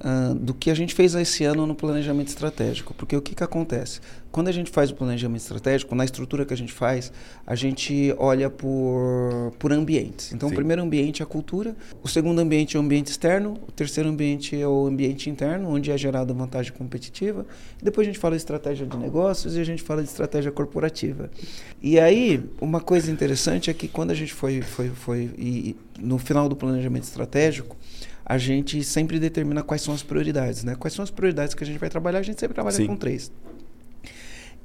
uh, 0.00 0.34
do 0.34 0.54
que 0.54 0.70
a 0.70 0.74
gente 0.74 0.94
fez 0.94 1.14
esse 1.14 1.44
ano 1.44 1.66
no 1.66 1.74
planejamento 1.74 2.28
estratégico. 2.28 2.94
Porque 2.94 3.16
o 3.16 3.22
que, 3.22 3.34
que 3.34 3.44
acontece? 3.44 4.00
Quando 4.30 4.48
a 4.48 4.52
gente 4.52 4.70
faz 4.70 4.90
o 4.90 4.94
planejamento 4.94 5.40
estratégico, 5.40 5.94
na 5.94 6.04
estrutura 6.04 6.44
que 6.44 6.52
a 6.52 6.56
gente 6.56 6.72
faz, 6.72 7.10
a 7.46 7.54
gente 7.54 8.14
olha 8.18 8.50
por, 8.50 9.52
por 9.58 9.72
ambientes. 9.72 10.32
Então, 10.32 10.48
Sim. 10.48 10.54
o 10.54 10.56
primeiro 10.56 10.82
ambiente 10.82 11.22
é 11.22 11.24
a 11.24 11.26
cultura, 11.26 11.74
o 12.02 12.08
segundo 12.08 12.38
ambiente 12.38 12.76
é 12.76 12.80
o 12.80 12.82
ambiente 12.82 13.06
externo, 13.06 13.58
o 13.66 13.72
terceiro 13.72 14.08
ambiente 14.08 14.60
é 14.60 14.68
o 14.68 14.86
ambiente 14.86 15.30
interno, 15.30 15.70
onde 15.70 15.90
é 15.90 15.96
gerada 15.96 16.34
vantagem 16.34 16.72
competitiva. 16.72 17.46
Depois 17.82 18.06
a 18.06 18.10
gente 18.10 18.18
fala 18.18 18.36
de 18.36 18.42
estratégia 18.42 18.86
de 18.86 18.96
negócios 18.98 19.56
e 19.56 19.60
a 19.60 19.64
gente 19.64 19.82
fala 19.82 20.02
de 20.02 20.08
estratégia 20.08 20.52
corporativa. 20.52 21.30
E 21.82 21.98
aí, 21.98 22.44
uma 22.60 22.80
coisa 22.80 23.10
interessante 23.10 23.70
é 23.70 23.74
que 23.74 23.88
quando 23.88 24.10
a 24.10 24.14
gente 24.14 24.34
foi, 24.34 24.60
foi, 24.60 24.90
foi 24.90 25.30
e, 25.38 25.74
no 25.98 26.18
final 26.18 26.48
do 26.48 26.56
planejamento 26.56 27.04
estratégico, 27.04 27.76
a 28.28 28.36
gente 28.36 28.84
sempre 28.84 29.18
determina 29.18 29.62
quais 29.62 29.80
são 29.80 29.94
as 29.94 30.02
prioridades, 30.02 30.62
né? 30.62 30.74
Quais 30.74 30.92
são 30.92 31.02
as 31.02 31.10
prioridades 31.10 31.54
que 31.54 31.64
a 31.64 31.66
gente 31.66 31.78
vai 31.78 31.88
trabalhar? 31.88 32.18
A 32.18 32.22
gente 32.22 32.38
sempre 32.38 32.54
trabalha 32.54 32.76
Sim. 32.76 32.86
com 32.86 32.96
três. 32.96 33.32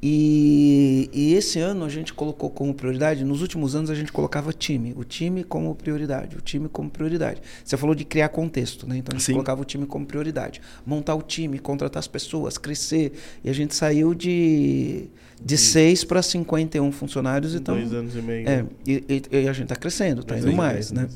E, 0.06 1.10
e, 1.14 1.34
esse 1.34 1.60
ano 1.60 1.86
a 1.86 1.90
gente 1.90 2.14
colocou 2.14 2.50
como 2.50 2.74
prioridade, 2.74 3.24
nos 3.24 3.42
últimos 3.42 3.74
anos 3.74 3.90
a 3.90 3.96
gente 3.96 4.12
colocava 4.12 4.52
time, 4.52 4.94
o 4.98 5.06
time 5.06 5.46
como 5.46 5.74
prioridade, 5.74 6.36
o 6.36 6.42
time 6.42 6.68
como 6.68 6.90
prioridade. 6.90 7.42
Você 7.64 7.78
falou 7.78 7.96
de 7.96 8.04
criar 8.04 8.28
contexto, 8.28 8.86
né? 8.86 8.98
Então 8.98 9.16
a 9.16 9.18
gente 9.18 9.28
Sim. 9.28 9.32
colocava 9.32 9.62
o 9.62 9.66
time 9.66 9.86
como 9.86 10.06
prioridade. 10.06 10.60
Montar 10.86 11.16
o 11.16 11.22
time, 11.22 11.58
contratar 11.58 12.02
as 12.02 12.08
pessoas, 12.08 12.58
crescer. 12.58 13.14
E 13.46 13.50
a 13.50 13.54
gente 13.54 13.74
saiu 13.74 14.14
de, 14.14 15.06
de 15.42 15.58
6 15.58 16.04
para 16.04 16.22
51 16.22 16.92
funcionários. 16.92 17.56
Então, 17.56 17.76
dois 17.76 17.94
anos 17.94 18.14
e 18.14 18.22
meio. 18.22 18.50
É, 18.50 18.66
e, 18.86 19.06
e, 19.08 19.38
e 19.44 19.48
a 19.48 19.54
gente 19.54 19.64
está 19.72 19.78
crescendo, 19.78 20.20
está 20.20 20.38
indo 20.38 20.52
mais, 20.52 20.92
né? 20.92 21.08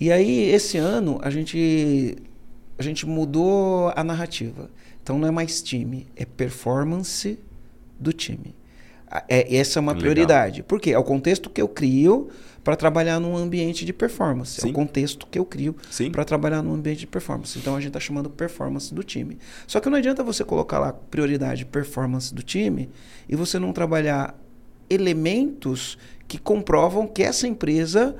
E 0.00 0.12
aí, 0.12 0.50
esse 0.50 0.78
ano, 0.78 1.18
a 1.22 1.30
gente, 1.30 2.16
a 2.78 2.82
gente 2.82 3.06
mudou 3.06 3.92
a 3.96 4.04
narrativa. 4.04 4.70
Então, 5.02 5.18
não 5.18 5.26
é 5.26 5.30
mais 5.30 5.62
time, 5.62 6.06
é 6.14 6.24
performance 6.24 7.38
do 7.98 8.12
time. 8.12 8.54
É, 9.28 9.56
essa 9.56 9.78
é 9.78 9.80
uma 9.80 9.92
Legal. 9.92 10.02
prioridade. 10.02 10.62
Por 10.62 10.80
quê? 10.80 10.90
É 10.90 10.98
o 10.98 11.04
contexto 11.04 11.48
que 11.48 11.60
eu 11.60 11.68
crio 11.68 12.28
para 12.62 12.76
trabalhar 12.76 13.18
num 13.18 13.34
ambiente 13.34 13.86
de 13.86 13.92
performance. 13.94 14.60
Sim. 14.60 14.68
É 14.68 14.70
o 14.70 14.74
contexto 14.74 15.26
que 15.26 15.38
eu 15.38 15.44
crio 15.46 15.74
para 16.12 16.24
trabalhar 16.24 16.62
num 16.62 16.74
ambiente 16.74 17.00
de 17.00 17.06
performance. 17.06 17.58
Então 17.58 17.74
a 17.74 17.80
gente 17.80 17.88
está 17.88 18.00
chamando 18.00 18.28
performance 18.28 18.94
do 18.94 19.02
time. 19.02 19.38
Só 19.66 19.80
que 19.80 19.88
não 19.88 19.96
adianta 19.96 20.22
você 20.22 20.44
colocar 20.44 20.78
lá 20.78 20.92
prioridade 20.92 21.64
performance 21.64 22.34
do 22.34 22.42
time 22.42 22.90
e 23.26 23.34
você 23.34 23.58
não 23.58 23.72
trabalhar 23.72 24.38
elementos 24.90 25.96
que 26.26 26.36
comprovam 26.36 27.06
que 27.06 27.22
essa 27.22 27.48
empresa 27.48 28.14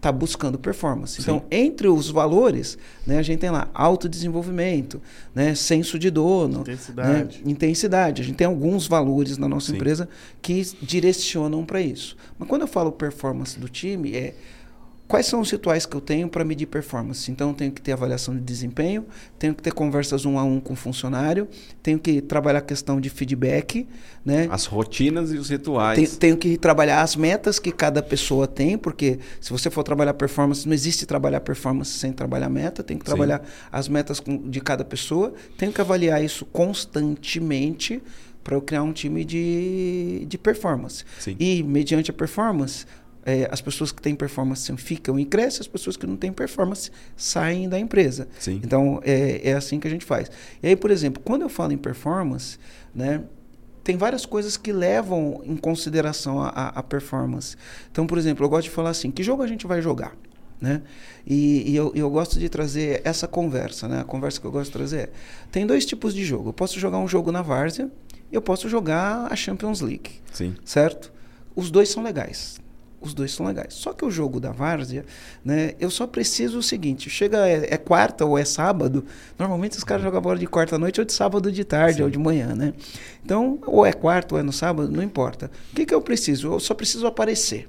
está 0.00 0.10
buscando 0.10 0.58
performance. 0.58 1.16
Sim. 1.16 1.22
Então, 1.22 1.44
entre 1.50 1.86
os 1.86 2.10
valores, 2.10 2.78
né, 3.06 3.18
a 3.18 3.22
gente 3.22 3.38
tem 3.38 3.50
lá 3.50 3.68
autodesenvolvimento, 3.74 5.00
né, 5.34 5.54
senso 5.54 5.98
de 5.98 6.10
dono, 6.10 6.62
intensidade. 6.62 7.42
Né, 7.44 7.50
intensidade. 7.50 8.22
A 8.22 8.24
gente 8.24 8.36
tem 8.36 8.46
alguns 8.46 8.88
valores 8.88 9.36
na 9.36 9.46
nossa 9.46 9.70
Sim. 9.70 9.76
empresa 9.76 10.08
que 10.40 10.62
direcionam 10.80 11.66
para 11.66 11.82
isso. 11.82 12.16
Mas 12.38 12.48
quando 12.48 12.62
eu 12.62 12.68
falo 12.68 12.90
performance 12.90 13.58
do 13.60 13.68
time, 13.68 14.14
é 14.14 14.34
Quais 15.10 15.26
são 15.26 15.40
os 15.40 15.50
rituais 15.50 15.84
que 15.84 15.96
eu 15.96 16.00
tenho 16.00 16.28
para 16.28 16.44
medir 16.44 16.66
performance? 16.66 17.32
Então, 17.32 17.48
eu 17.48 17.54
tenho 17.54 17.72
que 17.72 17.82
ter 17.82 17.90
avaliação 17.90 18.32
de 18.32 18.40
desempenho, 18.40 19.04
tenho 19.40 19.52
que 19.52 19.60
ter 19.60 19.72
conversas 19.72 20.24
um 20.24 20.38
a 20.38 20.44
um 20.44 20.60
com 20.60 20.74
o 20.74 20.76
funcionário, 20.76 21.48
tenho 21.82 21.98
que 21.98 22.20
trabalhar 22.20 22.60
a 22.60 22.62
questão 22.62 23.00
de 23.00 23.10
feedback, 23.10 23.88
né? 24.24 24.46
As 24.48 24.66
rotinas 24.66 25.32
e 25.32 25.36
os 25.36 25.48
rituais. 25.48 25.96
Tenho, 25.96 26.16
tenho, 26.16 26.36
que 26.36 26.56
trabalhar 26.56 27.02
as 27.02 27.16
metas 27.16 27.58
que 27.58 27.72
cada 27.72 28.00
pessoa 28.00 28.46
tem, 28.46 28.78
porque 28.78 29.18
se 29.40 29.50
você 29.50 29.68
for 29.68 29.82
trabalhar 29.82 30.14
performance, 30.14 30.64
não 30.64 30.72
existe 30.72 31.04
trabalhar 31.04 31.40
performance 31.40 31.90
sem 31.90 32.12
trabalhar 32.12 32.48
meta, 32.48 32.80
tem 32.80 32.96
que 32.96 33.04
trabalhar 33.04 33.40
Sim. 33.40 33.50
as 33.72 33.88
metas 33.88 34.22
de 34.44 34.60
cada 34.60 34.84
pessoa, 34.84 35.34
tenho 35.58 35.72
que 35.72 35.80
avaliar 35.80 36.22
isso 36.22 36.44
constantemente 36.44 38.00
para 38.44 38.54
eu 38.54 38.62
criar 38.62 38.84
um 38.84 38.92
time 38.92 39.24
de, 39.24 40.24
de 40.28 40.38
performance. 40.38 41.04
Sim. 41.18 41.34
E, 41.38 41.64
mediante 41.64 42.12
a 42.12 42.14
performance, 42.14 42.86
é, 43.30 43.48
as 43.50 43.60
pessoas 43.60 43.92
que 43.92 44.02
têm 44.02 44.14
performance 44.14 44.76
ficam 44.76 45.18
e 45.18 45.24
crescem, 45.24 45.60
as 45.60 45.68
pessoas 45.68 45.96
que 45.96 46.06
não 46.06 46.16
têm 46.16 46.32
performance 46.32 46.90
saem 47.16 47.68
da 47.68 47.78
empresa. 47.78 48.28
Sim. 48.38 48.60
Então, 48.64 49.00
é, 49.04 49.50
é 49.50 49.52
assim 49.54 49.78
que 49.78 49.86
a 49.86 49.90
gente 49.90 50.04
faz. 50.04 50.30
E 50.62 50.68
aí, 50.68 50.76
por 50.76 50.90
exemplo, 50.90 51.22
quando 51.24 51.42
eu 51.42 51.48
falo 51.48 51.72
em 51.72 51.78
performance, 51.78 52.58
né, 52.94 53.22
tem 53.84 53.96
várias 53.96 54.26
coisas 54.26 54.56
que 54.56 54.72
levam 54.72 55.40
em 55.44 55.56
consideração 55.56 56.42
a, 56.42 56.48
a, 56.48 56.82
performance. 56.82 57.56
Então, 57.90 58.06
por 58.06 58.18
exemplo, 58.18 58.44
eu 58.44 58.48
gosto 58.48 58.64
de 58.64 58.70
falar 58.70 58.90
assim, 58.90 59.10
que 59.10 59.22
jogo 59.22 59.42
a 59.42 59.46
gente 59.46 59.66
vai 59.66 59.80
jogar? 59.80 60.16
Né? 60.60 60.82
E, 61.26 61.70
e 61.70 61.76
eu, 61.76 61.90
eu, 61.94 62.10
gosto 62.10 62.38
de 62.38 62.48
trazer 62.48 63.00
essa 63.02 63.26
conversa, 63.26 63.88
né? 63.88 64.00
A 64.00 64.04
conversa 64.04 64.38
que 64.38 64.46
eu 64.46 64.50
gosto 64.50 64.66
de 64.66 64.72
trazer 64.72 64.98
é, 64.98 65.10
tem 65.50 65.66
dois 65.66 65.86
tipos 65.86 66.12
de 66.12 66.22
jogo. 66.22 66.50
Eu 66.50 66.52
posso 66.52 66.78
jogar 66.78 66.98
um 66.98 67.08
jogo 67.08 67.32
na 67.32 67.40
várzea, 67.40 67.90
eu 68.30 68.42
posso 68.42 68.68
jogar 68.68 69.26
a 69.32 69.34
Champions 69.34 69.80
League. 69.80 70.20
Sim. 70.30 70.54
Certo? 70.62 71.10
Os 71.56 71.70
dois 71.70 71.88
são 71.88 72.02
legais 72.02 72.60
os 73.00 73.14
dois 73.14 73.32
são 73.32 73.46
legais. 73.46 73.74
Só 73.74 73.92
que 73.92 74.04
o 74.04 74.10
jogo 74.10 74.38
da 74.38 74.52
várzea, 74.52 75.04
né, 75.44 75.72
eu 75.80 75.90
só 75.90 76.06
preciso 76.06 76.58
o 76.58 76.62
seguinte: 76.62 77.08
chega, 77.08 77.48
é, 77.48 77.74
é 77.74 77.76
quarta 77.76 78.24
ou 78.24 78.36
é 78.36 78.44
sábado, 78.44 79.04
normalmente 79.38 79.78
os 79.78 79.84
caras 79.84 80.02
jogam 80.02 80.20
bola 80.20 80.38
de 80.38 80.46
quarta 80.46 80.76
à 80.76 80.78
noite 80.78 81.00
ou 81.00 81.06
de 81.06 81.12
sábado 81.12 81.50
de 81.50 81.64
tarde 81.64 81.98
Sim. 81.98 82.02
ou 82.02 82.10
de 82.10 82.18
manhã, 82.18 82.54
né? 82.54 82.74
Então, 83.24 83.58
ou 83.66 83.86
é 83.86 83.92
quarta 83.92 84.34
ou 84.34 84.40
é 84.40 84.42
no 84.42 84.52
sábado, 84.52 84.90
não 84.90 85.02
importa. 85.02 85.50
O 85.72 85.76
que, 85.76 85.86
que 85.86 85.94
eu 85.94 86.02
preciso? 86.02 86.52
Eu 86.52 86.60
só 86.60 86.74
preciso 86.74 87.06
aparecer. 87.06 87.68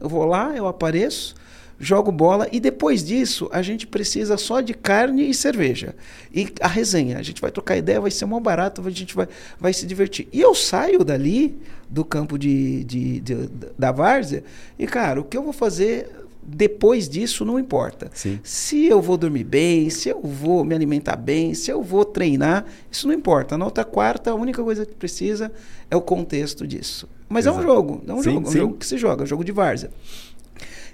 Eu 0.00 0.08
vou 0.08 0.24
lá, 0.24 0.56
eu 0.56 0.66
apareço, 0.66 1.34
jogo 1.82 2.12
bola 2.12 2.46
e 2.52 2.60
depois 2.60 3.02
disso 3.02 3.50
a 3.52 3.60
gente 3.60 3.88
precisa 3.88 4.36
só 4.36 4.60
de 4.60 4.72
carne 4.72 5.28
e 5.28 5.34
cerveja. 5.34 5.96
E 6.32 6.48
a 6.60 6.68
resenha, 6.68 7.18
a 7.18 7.22
gente 7.22 7.40
vai 7.40 7.50
trocar 7.50 7.76
ideia, 7.76 8.00
vai 8.00 8.10
ser 8.10 8.24
mó 8.24 8.38
barato, 8.38 8.86
a 8.86 8.90
gente 8.90 9.16
vai, 9.16 9.28
vai 9.58 9.72
se 9.72 9.84
divertir. 9.84 10.28
E 10.32 10.40
eu 10.40 10.54
saio 10.54 11.04
dali 11.04 11.58
do 11.90 12.04
campo 12.04 12.38
de, 12.38 12.84
de, 12.84 13.20
de, 13.20 13.34
da 13.76 13.90
várzea 13.90 14.44
e, 14.78 14.86
cara, 14.86 15.20
o 15.20 15.24
que 15.24 15.36
eu 15.36 15.42
vou 15.42 15.52
fazer 15.52 16.08
depois 16.40 17.08
disso 17.08 17.44
não 17.44 17.58
importa. 17.58 18.10
Sim. 18.14 18.38
Se 18.44 18.86
eu 18.86 19.00
vou 19.02 19.16
dormir 19.16 19.44
bem, 19.44 19.90
se 19.90 20.08
eu 20.08 20.20
vou 20.20 20.64
me 20.64 20.74
alimentar 20.74 21.16
bem, 21.16 21.52
se 21.52 21.70
eu 21.70 21.82
vou 21.82 22.04
treinar, 22.04 22.64
isso 22.90 23.08
não 23.08 23.14
importa. 23.14 23.58
Na 23.58 23.64
outra 23.64 23.84
quarta, 23.84 24.30
a 24.30 24.34
única 24.34 24.62
coisa 24.62 24.86
que 24.86 24.94
precisa 24.94 25.52
é 25.90 25.96
o 25.96 26.00
contexto 26.00 26.64
disso. 26.66 27.08
Mas 27.28 27.46
Exato. 27.46 27.58
é 27.58 27.60
um 27.60 27.66
jogo, 27.66 28.02
é 28.06 28.12
um 28.12 28.22
sim, 28.22 28.30
jogo, 28.30 28.46
é 28.46 28.50
um 28.50 28.52
jogo 28.52 28.74
que 28.76 28.86
se 28.86 28.98
joga, 28.98 29.22
é 29.22 29.24
um 29.24 29.26
jogo 29.26 29.44
de 29.44 29.52
várzea. 29.52 29.90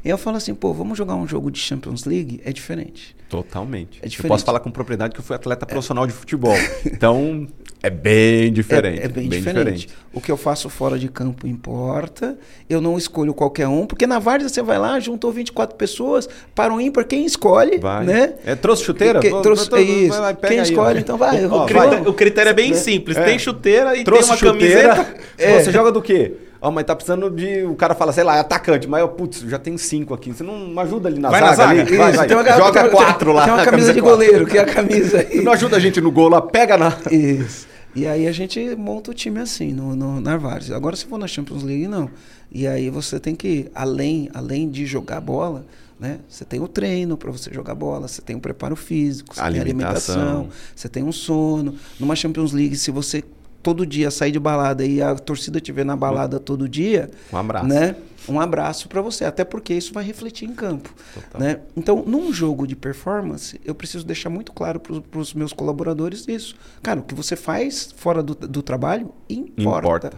E 0.08 0.10
eu 0.10 0.16
falo 0.16 0.38
assim, 0.38 0.54
pô, 0.54 0.72
vamos 0.72 0.96
jogar 0.96 1.16
um 1.16 1.28
jogo 1.28 1.50
de 1.50 1.60
Champions 1.60 2.06
League? 2.06 2.40
É 2.42 2.50
diferente. 2.50 3.14
Totalmente. 3.28 3.98
É 4.02 4.08
diferente. 4.08 4.24
Eu 4.24 4.28
posso 4.28 4.42
falar 4.42 4.58
com 4.58 4.70
propriedade 4.70 5.12
que 5.12 5.20
eu 5.20 5.22
fui 5.22 5.36
atleta 5.36 5.66
profissional 5.66 6.06
de 6.06 6.14
futebol. 6.14 6.56
Então, 6.86 7.46
É 7.82 7.90
bem 7.90 8.50
diferente. 8.50 9.02
É, 9.02 9.04
é 9.04 9.08
bem, 9.08 9.28
bem 9.28 9.38
diferente. 9.38 9.80
diferente. 9.80 9.88
O 10.10 10.18
que 10.22 10.32
eu 10.32 10.38
faço 10.38 10.70
fora 10.70 10.98
de 10.98 11.08
campo 11.08 11.46
importa. 11.46 12.38
Eu 12.70 12.80
não 12.80 12.96
escolho 12.96 13.34
qualquer 13.34 13.68
um, 13.68 13.84
porque 13.84 14.06
na 14.06 14.18
Várzea 14.18 14.48
você 14.48 14.62
vai 14.62 14.78
lá, 14.78 14.98
juntou 14.98 15.30
24 15.30 15.76
pessoas, 15.76 16.26
para 16.54 16.72
um 16.72 16.80
ímpar, 16.80 17.04
quem 17.04 17.26
escolhe, 17.26 17.76
vai. 17.76 18.06
né? 18.06 18.32
É, 18.46 18.54
trouxe 18.54 18.84
chuteira? 18.84 19.20
Que, 19.20 19.28
trouxe, 19.42 19.68
é 19.74 19.82
isso. 19.82 20.18
Vai, 20.18 20.34
quem 20.36 20.58
aí, 20.58 20.62
escolhe, 20.62 20.96
ó. 20.96 21.00
então 21.00 21.18
vai. 21.18 21.44
O, 21.44 21.66
critério, 21.66 21.90
vai. 21.90 22.06
o 22.08 22.14
critério 22.14 22.48
é 22.48 22.54
bem 22.54 22.72
simples. 22.72 23.14
É. 23.14 23.24
Tem 23.26 23.38
chuteira 23.38 23.94
e 23.94 24.04
trouxe 24.04 24.22
tem 24.22 24.30
uma 24.30 24.36
chuteira. 24.38 24.94
camiseta. 24.94 25.20
É. 25.36 25.62
Você 25.62 25.70
joga 25.70 25.92
do 25.92 26.00
quê? 26.00 26.47
Ó, 26.60 26.68
oh, 26.68 26.72
mas 26.72 26.84
tá 26.84 26.96
precisando 26.96 27.30
de. 27.30 27.62
O 27.62 27.76
cara 27.76 27.94
fala, 27.94 28.12
sei 28.12 28.24
lá, 28.24 28.36
é 28.36 28.40
atacante, 28.40 28.88
mas 28.88 29.00
eu, 29.00 29.08
putz, 29.08 29.40
já 29.40 29.58
tem 29.58 29.78
cinco 29.78 30.12
aqui. 30.12 30.32
Você 30.32 30.42
não 30.42 30.78
ajuda 30.80 31.08
ali 31.08 31.20
na 31.20 31.30
vai 31.30 31.40
zaga? 31.40 31.50
Na 31.50 31.56
zaga. 31.56 31.80
Ali? 31.82 31.96
Vai, 31.96 32.12
vai. 32.12 32.28
Uma, 32.28 32.56
Joga 32.56 32.82
tem, 32.82 32.90
quatro 32.90 33.32
lá. 33.32 33.44
Tem 33.44 33.52
uma 33.52 33.64
camisa, 33.64 33.70
camisa 33.70 33.94
de 33.94 34.00
goleiro, 34.00 34.46
que 34.46 34.58
é 34.58 34.62
a 34.62 34.66
camisa 34.66 35.18
aí. 35.18 35.36
Você 35.36 35.42
não 35.42 35.52
ajuda 35.52 35.76
a 35.76 35.80
gente 35.80 36.00
no 36.00 36.10
gol 36.10 36.28
lá, 36.28 36.42
pega 36.42 36.76
na. 36.76 36.96
Isso. 37.12 37.68
E 37.94 38.06
aí 38.06 38.26
a 38.26 38.32
gente 38.32 38.74
monta 38.76 39.10
o 39.10 39.14
time 39.14 39.40
assim, 39.40 39.72
no, 39.72 39.94
no, 39.94 40.20
na 40.20 40.36
Várzea. 40.36 40.76
Agora, 40.76 40.96
se 40.96 41.06
for 41.06 41.18
na 41.18 41.26
Champions 41.26 41.62
League, 41.62 41.86
não. 41.86 42.10
E 42.50 42.66
aí 42.66 42.90
você 42.90 43.20
tem 43.20 43.34
que, 43.34 43.70
além, 43.74 44.28
além 44.34 44.68
de 44.68 44.84
jogar 44.84 45.20
bola, 45.20 45.64
né? 45.98 46.20
Você 46.28 46.44
tem 46.44 46.60
o 46.60 46.68
treino 46.68 47.16
para 47.16 47.30
você 47.30 47.52
jogar 47.52 47.74
bola, 47.74 48.06
você 48.06 48.22
tem 48.22 48.36
o 48.36 48.40
preparo 48.40 48.76
físico, 48.76 49.34
você 49.34 49.40
tem 49.40 49.58
a 49.58 49.62
alimentação, 49.62 50.48
você 50.74 50.88
tem 50.88 51.02
um 51.02 51.12
sono. 51.12 51.74
Numa 51.98 52.14
Champions 52.14 52.52
League, 52.52 52.76
se 52.76 52.90
você 52.90 53.22
todo 53.68 53.84
dia 53.84 54.10
sair 54.10 54.32
de 54.32 54.40
balada 54.40 54.82
e 54.82 55.02
a 55.02 55.14
torcida 55.14 55.60
te 55.60 55.70
ver 55.72 55.84
na 55.84 55.94
balada 55.94 56.40
todo 56.40 56.66
dia, 56.66 57.10
um 57.30 57.36
abraço. 57.36 57.66
Né? 57.66 57.96
Um 58.26 58.40
abraço 58.40 58.88
para 58.88 59.02
você, 59.02 59.26
até 59.26 59.44
porque 59.44 59.74
isso 59.74 59.92
vai 59.92 60.02
refletir 60.02 60.48
em 60.48 60.54
campo, 60.54 60.90
né? 61.38 61.60
Então, 61.76 62.02
num 62.06 62.32
jogo 62.32 62.66
de 62.66 62.74
performance, 62.74 63.60
eu 63.64 63.74
preciso 63.74 64.06
deixar 64.06 64.30
muito 64.30 64.52
claro 64.52 64.80
para 64.80 65.18
os 65.18 65.34
meus 65.34 65.52
colaboradores 65.52 66.26
isso. 66.28 66.56
Cara, 66.82 67.00
o 67.00 67.02
que 67.02 67.14
você 67.14 67.36
faz 67.36 67.92
fora 67.94 68.22
do, 68.22 68.34
do 68.34 68.62
trabalho 68.62 69.12
importa. 69.28 69.86
importa. 69.86 70.12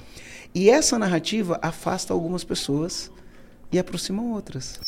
E 0.55 0.71
essa 0.71 0.99
narrativa 0.99 1.59
afasta 1.61 2.13
algumas 2.13 2.45
pessoas 2.45 3.11
e 3.73 3.79
aproxima 3.81 4.23
outras. 4.23 4.79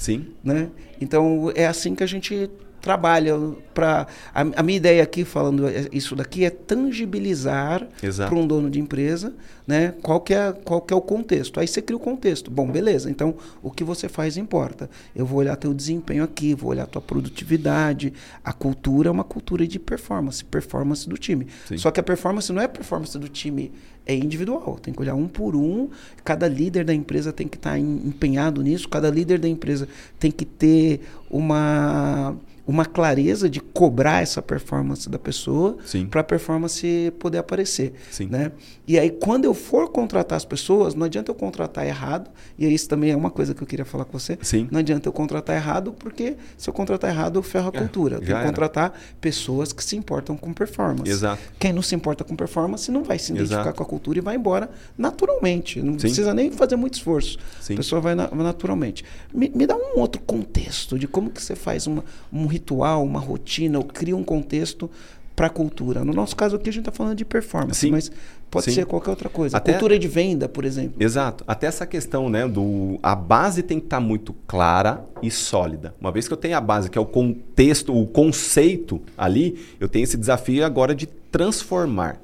Sim. 0.00 0.26
Né? 0.42 0.68
Então, 1.00 1.52
é 1.54 1.66
assim 1.66 1.94
que 1.94 2.02
a 2.02 2.08
gente 2.08 2.50
trabalha 2.82 3.34
para 3.72 4.08
a, 4.34 4.40
a, 4.40 4.62
minha 4.62 4.76
ideia 4.76 5.02
aqui 5.02 5.24
falando 5.24 5.64
isso 5.92 6.16
daqui 6.16 6.44
é 6.44 6.50
tangibilizar 6.50 7.86
para 8.16 8.34
um 8.34 8.44
dono 8.44 8.68
de 8.68 8.80
empresa 8.80 9.32
né 9.64 9.94
qual 10.02 10.20
que 10.20 10.34
é 10.34 10.52
qual 10.52 10.80
que 10.80 10.92
é 10.92 10.96
o 10.96 11.00
contexto. 11.00 11.60
Aí 11.60 11.68
você 11.68 11.80
cria 11.80 11.96
o 11.96 12.00
contexto. 12.00 12.50
Bom 12.50 12.68
beleza 12.68 13.08
então 13.08 13.36
o 13.62 13.70
que 13.70 13.84
você 13.84 14.08
faz 14.08 14.36
importa. 14.36 14.90
Eu 15.14 15.24
vou 15.24 15.38
olhar 15.38 15.56
teu 15.56 15.72
desempenho 15.72 16.24
aqui 16.24 16.54
vou 16.54 16.70
olhar 16.70 16.86
tua 16.86 17.00
produtividade. 17.00 18.12
A 18.44 18.52
cultura 18.52 19.08
é 19.08 19.12
uma 19.12 19.24
cultura 19.24 19.66
de 19.66 19.78
performance 19.78 20.44
performance 20.44 21.08
do 21.08 21.16
time. 21.16 21.46
Sim. 21.66 21.78
só 21.78 21.90
que 21.92 22.00
a 22.00 22.02
performance 22.02 22.52
não 22.52 22.60
é 22.60 22.66
performance 22.66 23.16
do 23.16 23.28
time 23.28 23.72
é 24.04 24.14
individual. 24.14 24.78
Tem 24.82 24.92
que 24.92 25.00
olhar 25.00 25.14
um 25.14 25.28
por 25.28 25.54
um. 25.54 25.88
Cada 26.24 26.48
líder 26.48 26.84
da 26.84 26.92
empresa 26.92 27.32
tem 27.32 27.46
que 27.46 27.56
estar 27.56 27.70
tá 27.72 27.78
empenhado 27.78 28.60
nisso. 28.60 28.88
Cada 28.88 29.08
líder 29.08 29.38
da 29.38 29.48
empresa 29.48 29.88
tem 30.18 30.30
que 30.30 30.44
ter 30.44 31.02
uma 31.30 32.36
uma 32.66 32.84
clareza 32.84 33.48
de 33.48 33.60
cobrar 33.60 34.22
essa 34.22 34.40
performance 34.40 35.08
da 35.08 35.18
pessoa 35.18 35.76
para 36.10 36.20
a 36.20 36.24
performance 36.24 37.12
poder 37.18 37.38
aparecer. 37.38 37.92
Sim. 38.10 38.26
Né? 38.26 38.52
E 38.86 38.98
aí, 38.98 39.10
quando 39.10 39.44
eu 39.44 39.54
for 39.54 39.88
contratar 39.90 40.36
as 40.36 40.44
pessoas, 40.44 40.94
não 40.94 41.06
adianta 41.06 41.30
eu 41.30 41.34
contratar 41.34 41.86
errado, 41.86 42.30
e 42.58 42.66
isso 42.66 42.88
também 42.88 43.10
é 43.10 43.16
uma 43.16 43.30
coisa 43.30 43.54
que 43.54 43.62
eu 43.62 43.66
queria 43.66 43.84
falar 43.84 44.04
com 44.04 44.18
você. 44.18 44.38
Sim. 44.42 44.68
Não 44.70 44.78
adianta 44.80 45.08
eu 45.08 45.12
contratar 45.12 45.56
errado, 45.56 45.92
porque 45.92 46.36
se 46.56 46.68
eu 46.68 46.74
contratar 46.74 47.10
errado, 47.10 47.38
eu 47.38 47.42
ferro 47.42 47.70
a 47.72 47.76
é, 47.76 47.80
cultura. 47.80 48.16
É, 48.16 48.18
eu 48.18 48.20
tenho 48.22 48.38
que 48.38 48.44
contratar 48.44 48.92
pessoas 49.20 49.72
que 49.72 49.82
se 49.82 49.96
importam 49.96 50.36
com 50.36 50.52
performance. 50.52 51.10
Exato. 51.10 51.42
Quem 51.58 51.72
não 51.72 51.82
se 51.82 51.94
importa 51.94 52.24
com 52.24 52.36
performance 52.36 52.90
não 52.90 53.02
vai 53.02 53.18
se 53.18 53.32
identificar 53.32 53.60
Exato. 53.62 53.76
com 53.76 53.82
a 53.82 53.86
cultura 53.86 54.18
e 54.18 54.20
vai 54.20 54.36
embora 54.36 54.70
naturalmente. 54.96 55.80
Não 55.80 55.94
Sim. 55.94 55.98
precisa 55.98 56.34
nem 56.34 56.50
fazer 56.50 56.76
muito 56.76 56.94
esforço. 56.94 57.38
Sim. 57.60 57.74
A 57.74 57.76
pessoa 57.76 58.00
vai 58.00 58.14
na, 58.14 58.28
naturalmente. 58.28 59.04
Me, 59.32 59.50
me, 59.54 59.66
dá 59.66 59.76
um 59.76 59.98
outro 59.98 60.20
contexto 60.20 60.98
de 60.98 61.08
como 61.08 61.30
que 61.30 61.42
você 61.42 61.56
faz 61.56 61.86
uma, 61.86 62.04
um 62.32 62.46
ritual, 62.52 63.02
uma 63.04 63.20
rotina, 63.20 63.78
ou 63.78 63.84
cria 63.84 64.16
um 64.16 64.24
contexto 64.24 64.90
para 65.34 65.46
a 65.46 65.50
cultura. 65.50 66.04
No 66.04 66.12
nosso 66.12 66.36
caso 66.36 66.56
aqui 66.56 66.68
a 66.68 66.72
gente 66.72 66.82
está 66.82 66.92
falando 66.92 67.16
de 67.16 67.24
performance, 67.24 67.80
Sim. 67.80 67.90
mas 67.90 68.12
pode 68.50 68.66
Sim. 68.66 68.72
ser 68.72 68.86
qualquer 68.86 69.10
outra 69.10 69.28
coisa. 69.28 69.56
Até, 69.56 69.72
cultura 69.72 69.98
de 69.98 70.06
venda, 70.06 70.48
por 70.48 70.64
exemplo. 70.64 71.02
Exato. 71.02 71.42
Até 71.46 71.66
essa 71.66 71.86
questão, 71.86 72.28
né, 72.28 72.46
do 72.46 72.98
a 73.02 73.14
base 73.14 73.62
tem 73.62 73.80
que 73.80 73.86
estar 73.86 73.96
tá 73.96 74.00
muito 74.00 74.34
clara 74.46 75.04
e 75.22 75.30
sólida. 75.30 75.94
Uma 76.00 76.12
vez 76.12 76.28
que 76.28 76.34
eu 76.34 76.36
tenho 76.36 76.56
a 76.56 76.60
base, 76.60 76.90
que 76.90 76.98
é 76.98 77.00
o 77.00 77.06
contexto, 77.06 77.98
o 77.98 78.06
conceito 78.06 79.00
ali, 79.16 79.58
eu 79.80 79.88
tenho 79.88 80.04
esse 80.04 80.16
desafio 80.16 80.64
agora 80.64 80.94
de 80.94 81.06
transformar 81.06 82.20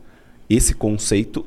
esse 0.48 0.74
conceito 0.74 1.46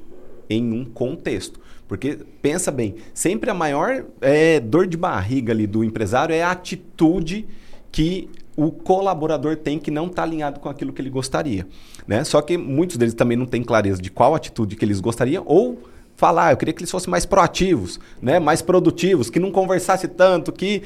em 0.50 0.74
um 0.74 0.84
contexto. 0.84 1.60
Porque 1.88 2.20
pensa 2.42 2.72
bem, 2.72 2.96
sempre 3.14 3.50
a 3.50 3.54
maior 3.54 4.06
é, 4.22 4.60
dor 4.60 4.88
de 4.88 4.96
barriga 4.96 5.52
ali 5.54 5.68
do 5.68 5.84
empresário 5.84 6.34
é 6.34 6.42
a 6.42 6.52
atitude 6.52 7.46
que 7.92 8.30
o 8.56 8.72
colaborador 8.72 9.56
tem 9.56 9.80
que 9.80 9.90
não 9.90 10.08
está 10.08 10.24
alinhado 10.24 10.60
com 10.60 10.70
aquilo 10.70 10.92
que 10.92 11.02
ele 11.02 11.10
gostaria. 11.10 11.68
Né? 12.08 12.24
Só 12.24 12.42
que 12.42 12.58
muitos 12.58 12.98
deles 12.98 13.14
também 13.14 13.38
não 13.38 13.46
têm 13.46 13.64
clareza 13.64 14.02
de 14.02 14.12
qual 14.12 14.36
atitude 14.36 14.76
que 14.76 14.84
eles 14.84 15.00
gostariam 15.00 15.44
ou 15.46 15.82
falar, 16.16 16.48
ah, 16.48 16.52
eu 16.52 16.58
queria 16.58 16.74
que 16.74 16.82
eles 16.82 16.92
fossem 16.92 17.10
mais 17.10 17.26
proativos, 17.26 18.00
né? 18.22 18.40
mais 18.40 18.62
produtivos, 18.62 19.30
que 19.30 19.40
não 19.40 19.52
conversasse 19.52 20.08
tanto, 20.08 20.52
que 20.52 20.84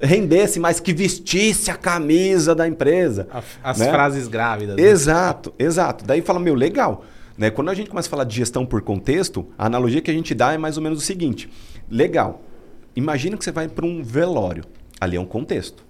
rendesse 0.00 0.58
mais, 0.58 0.80
que 0.80 0.92
vestisse 0.92 1.70
a 1.70 1.76
camisa 1.76 2.54
da 2.54 2.66
empresa. 2.66 3.28
As 3.62 3.78
né? 3.78 3.90
frases 3.90 4.28
grávidas. 4.28 4.76
Né? 4.76 4.82
Exato, 4.82 5.52
exato. 5.58 6.04
Daí 6.04 6.22
fala, 6.22 6.38
meu, 6.38 6.54
legal. 6.54 7.04
Né? 7.36 7.50
Quando 7.50 7.70
a 7.70 7.74
gente 7.74 7.90
começa 7.90 8.08
a 8.08 8.10
falar 8.10 8.24
de 8.24 8.36
gestão 8.36 8.64
por 8.64 8.80
contexto, 8.82 9.46
a 9.58 9.66
analogia 9.66 10.00
que 10.00 10.10
a 10.10 10.14
gente 10.14 10.34
dá 10.34 10.52
é 10.52 10.58
mais 10.58 10.76
ou 10.76 10.82
menos 10.82 10.98
o 10.98 11.02
seguinte: 11.02 11.50
legal, 11.90 12.42
imagina 12.94 13.36
que 13.36 13.44
você 13.44 13.52
vai 13.52 13.68
para 13.68 13.86
um 13.86 14.02
velório. 14.02 14.64
Ali 15.00 15.16
é 15.16 15.20
um 15.20 15.24
contexto. 15.24 15.89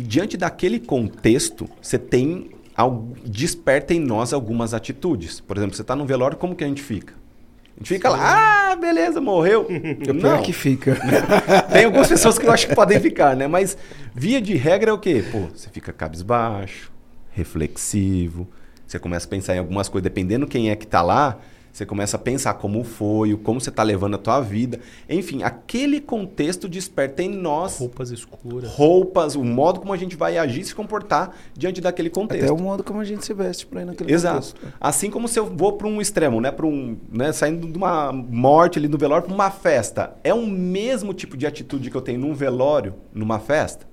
E 0.00 0.02
diante 0.02 0.38
daquele 0.38 0.80
contexto, 0.80 1.68
você 1.78 1.98
tem 1.98 2.48
desperta 3.26 3.92
em 3.92 4.00
nós 4.00 4.32
algumas 4.32 4.72
atitudes. 4.72 5.40
Por 5.40 5.58
exemplo, 5.58 5.76
você 5.76 5.82
está 5.82 5.94
no 5.94 6.06
velório, 6.06 6.38
como 6.38 6.56
que 6.56 6.64
a 6.64 6.66
gente 6.66 6.82
fica? 6.82 7.12
A 7.76 7.80
gente 7.80 7.88
fica 7.88 8.08
lá, 8.08 8.70
ah, 8.70 8.76
beleza, 8.76 9.20
morreu. 9.20 9.66
O 10.08 10.12
Não. 10.14 10.40
que 10.40 10.54
fica. 10.54 10.96
Tem 11.70 11.84
algumas 11.84 12.08
pessoas 12.08 12.38
que 12.38 12.46
eu 12.46 12.50
acho 12.50 12.66
que 12.66 12.74
podem 12.74 12.98
ficar, 12.98 13.36
né? 13.36 13.46
Mas 13.46 13.76
via 14.14 14.40
de 14.40 14.56
regra 14.56 14.90
é 14.90 14.94
o 14.94 14.98
quê? 14.98 15.22
Pô, 15.30 15.40
você 15.54 15.68
fica 15.68 15.92
cabisbaixo, 15.92 16.90
reflexivo, 17.32 18.48
você 18.86 18.98
começa 18.98 19.26
a 19.26 19.28
pensar 19.28 19.54
em 19.54 19.58
algumas 19.58 19.86
coisas, 19.90 20.04
dependendo 20.04 20.46
quem 20.46 20.70
é 20.70 20.76
que 20.76 20.86
está 20.86 21.02
lá, 21.02 21.38
você 21.72 21.86
começa 21.86 22.16
a 22.16 22.20
pensar 22.20 22.54
como 22.54 22.82
foi, 22.84 23.36
como 23.36 23.60
você 23.60 23.70
está 23.70 23.82
levando 23.82 24.14
a 24.14 24.18
tua 24.18 24.40
vida. 24.40 24.80
Enfim, 25.08 25.42
aquele 25.42 26.00
contexto 26.00 26.68
desperta 26.68 27.22
em 27.22 27.28
nós... 27.28 27.78
Roupas 27.78 28.10
escuras. 28.10 28.70
Roupas, 28.70 29.36
o 29.36 29.44
modo 29.44 29.80
como 29.80 29.92
a 29.92 29.96
gente 29.96 30.16
vai 30.16 30.36
agir 30.36 30.60
e 30.60 30.64
se 30.64 30.74
comportar 30.74 31.34
diante 31.56 31.80
daquele 31.80 32.10
contexto. 32.10 32.44
Até 32.44 32.52
o 32.52 32.58
modo 32.58 32.82
como 32.82 33.00
a 33.00 33.04
gente 33.04 33.24
se 33.24 33.32
veste 33.32 33.66
para 33.66 33.82
ir 33.82 33.84
naquele 33.84 34.12
Exato. 34.12 34.54
contexto. 34.54 34.74
Assim 34.80 35.10
como 35.10 35.28
se 35.28 35.38
eu 35.38 35.46
vou 35.46 35.74
para 35.74 35.86
um 35.86 36.00
extremo, 36.00 36.40
né? 36.40 36.50
Para 36.50 36.66
um, 36.66 36.96
né? 37.10 37.32
Saindo 37.32 37.68
de 37.68 37.76
uma 37.76 38.12
morte 38.12 38.78
ali 38.78 38.88
no 38.88 38.98
velório 38.98 39.26
para 39.26 39.34
uma 39.34 39.50
festa. 39.50 40.16
É 40.24 40.34
o 40.34 40.46
mesmo 40.46 41.14
tipo 41.14 41.36
de 41.36 41.46
atitude 41.46 41.90
que 41.90 41.96
eu 41.96 42.02
tenho 42.02 42.20
num 42.20 42.34
velório, 42.34 42.94
numa 43.12 43.38
festa? 43.38 43.89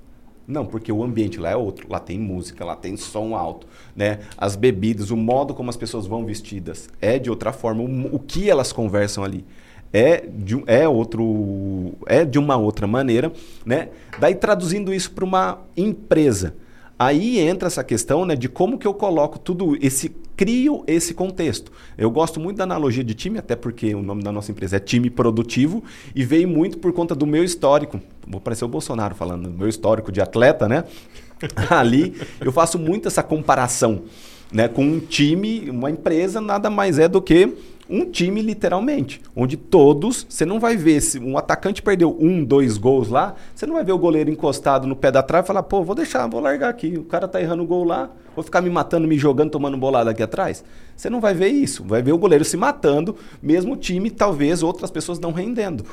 Não, 0.48 0.66
porque 0.66 0.92
o 0.92 1.04
ambiente 1.04 1.40
lá 1.40 1.50
é 1.50 1.56
outro. 1.58 1.88
Lá 1.90 2.00
tem 2.00 2.18
música, 2.18 2.64
lá 2.64 2.76
tem 2.76 2.96
som 2.96 3.36
alto, 3.36 3.68
né? 3.94 4.20
As 4.38 4.56
bebidas, 4.56 5.12
o 5.12 5.18
modo 5.18 5.54
como 5.54 5.70
as 5.70 5.76
pessoas 5.76 6.08
vão 6.08 6.26
vestidas 6.26 6.90
é 7.02 7.20
de 7.20 7.30
outra 7.30 7.52
forma. 7.52 7.84
O, 7.84 8.16
o 8.16 8.20
que 8.20 8.50
elas 8.50 8.72
conversam 8.72 9.26
ali 9.26 9.44
é 9.92 10.26
de, 10.26 10.64
é 10.66 10.88
outro 10.88 11.94
é 12.06 12.24
de 12.24 12.40
uma 12.40 12.56
outra 12.56 12.88
maneira, 12.88 13.32
né? 13.66 13.90
Daí 14.20 14.36
traduzindo 14.36 14.94
isso 14.94 15.12
para 15.12 15.26
uma 15.26 15.60
empresa. 15.76 16.56
Aí 16.98 17.40
entra 17.40 17.68
essa 17.68 17.84
questão 17.84 18.26
né, 18.26 18.36
de 18.36 18.50
como 18.50 18.78
que 18.78 18.88
eu 18.88 18.94
coloco 18.94 19.38
tudo 19.38 19.78
esse 19.80 20.16
crio 20.38 20.84
esse 20.86 21.16
contexto. 21.16 21.72
Eu 21.98 22.12
gosto 22.12 22.40
muito 22.40 22.58
da 22.58 22.64
analogia 22.64 23.04
de 23.04 23.16
time, 23.16 23.40
até 23.40 23.56
porque 23.56 23.96
o 23.96 24.04
nome 24.04 24.22
da 24.22 24.32
nossa 24.32 24.52
empresa 24.52 24.78
é 24.78 24.80
time 24.80 25.10
produtivo 25.10 25.84
e 26.16 26.24
veio 26.24 26.48
muito 26.48 26.78
por 26.78 26.94
conta 26.94 27.16
do 27.16 27.26
meu 27.26 27.44
histórico. 27.44 28.00
Vou 28.26 28.40
parecer 28.40 28.64
o 28.64 28.68
Bolsonaro 28.68 29.16
falando, 29.16 29.50
meu 29.50 29.68
histórico 29.68 30.12
de 30.12 30.22
atleta, 30.22 30.68
né? 30.68 30.84
Ali 31.70 32.16
eu 32.40 32.52
faço 32.52 32.78
muito 32.78 33.08
essa 33.08 33.24
comparação, 33.24 34.04
né, 34.52 34.68
com 34.68 34.84
um 34.84 35.00
time, 35.00 35.70
uma 35.70 35.92
empresa 35.92 36.40
nada 36.40 36.70
mais 36.70 37.00
é 37.00 37.08
do 37.08 37.22
que 37.22 37.54
um 37.90 38.06
time 38.06 38.42
literalmente, 38.42 39.22
onde 39.36 39.56
todos, 39.56 40.26
você 40.28 40.46
não 40.46 40.60
vai 40.60 40.76
ver 40.76 41.02
se 41.02 41.20
um 41.20 41.38
atacante 41.38 41.82
perdeu 41.82 42.16
um, 42.20 42.44
dois 42.44 42.78
gols 42.78 43.10
lá, 43.10 43.36
você 43.56 43.66
não 43.66 43.76
vai 43.76 43.84
ver 43.84 43.94
o 43.94 43.98
goleiro 43.98 44.30
encostado 44.30 44.88
no 44.88 44.96
pé 44.96 45.12
da 45.12 45.24
trave 45.24 45.46
e 45.46 45.48
falar, 45.48 45.64
pô, 45.64 45.84
vou 45.84 45.96
deixar, 45.96 46.28
vou 46.28 46.42
largar 46.42 46.70
aqui, 46.70 46.98
o 46.98 47.04
cara 47.04 47.28
tá 47.28 47.42
errando 47.42 47.64
o 47.64 47.68
gol 47.68 47.84
lá, 47.84 48.10
vou 48.36 48.44
ficar 48.44 48.62
me 48.62 48.70
matando, 48.70 49.08
me 49.08 49.18
jogando, 49.18 49.52
tomando 49.52 49.78
bolada 49.78 50.12
aqui 50.12 50.22
atrás. 50.22 50.64
Você 50.96 51.10
não 51.10 51.22
vai 51.22 51.34
ver 51.34 51.50
isso, 51.50 51.84
vai 51.84 52.02
ver 52.02 52.12
o 52.12 52.18
goleiro 52.18 52.44
se 52.44 52.58
matando, 52.58 53.16
mesmo 53.42 53.74
o 53.74 53.78
time, 53.78 54.10
talvez 54.10 54.64
outras 54.64 54.92
pessoas 54.92 55.20
não 55.20 55.32
rendendo. 55.32 55.86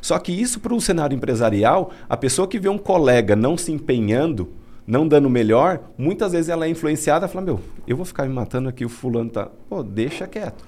Só 0.00 0.18
que 0.18 0.32
isso 0.32 0.60
para 0.60 0.74
o 0.74 0.80
cenário 0.80 1.14
empresarial, 1.14 1.90
a 2.08 2.16
pessoa 2.16 2.48
que 2.48 2.58
vê 2.58 2.68
um 2.68 2.78
colega 2.78 3.36
não 3.36 3.56
se 3.56 3.70
empenhando, 3.70 4.48
não 4.86 5.06
dando 5.06 5.28
melhor, 5.28 5.80
muitas 5.96 6.32
vezes 6.32 6.48
ela 6.48 6.66
é 6.66 6.68
influenciada, 6.68 7.28
fala, 7.28 7.44
meu, 7.44 7.60
eu 7.86 7.96
vou 7.96 8.06
ficar 8.06 8.24
me 8.26 8.32
matando 8.32 8.68
aqui, 8.68 8.84
o 8.84 8.88
fulano 8.88 9.30
tá, 9.30 9.48
pô, 9.68 9.82
deixa 9.82 10.26
quieto. 10.26 10.64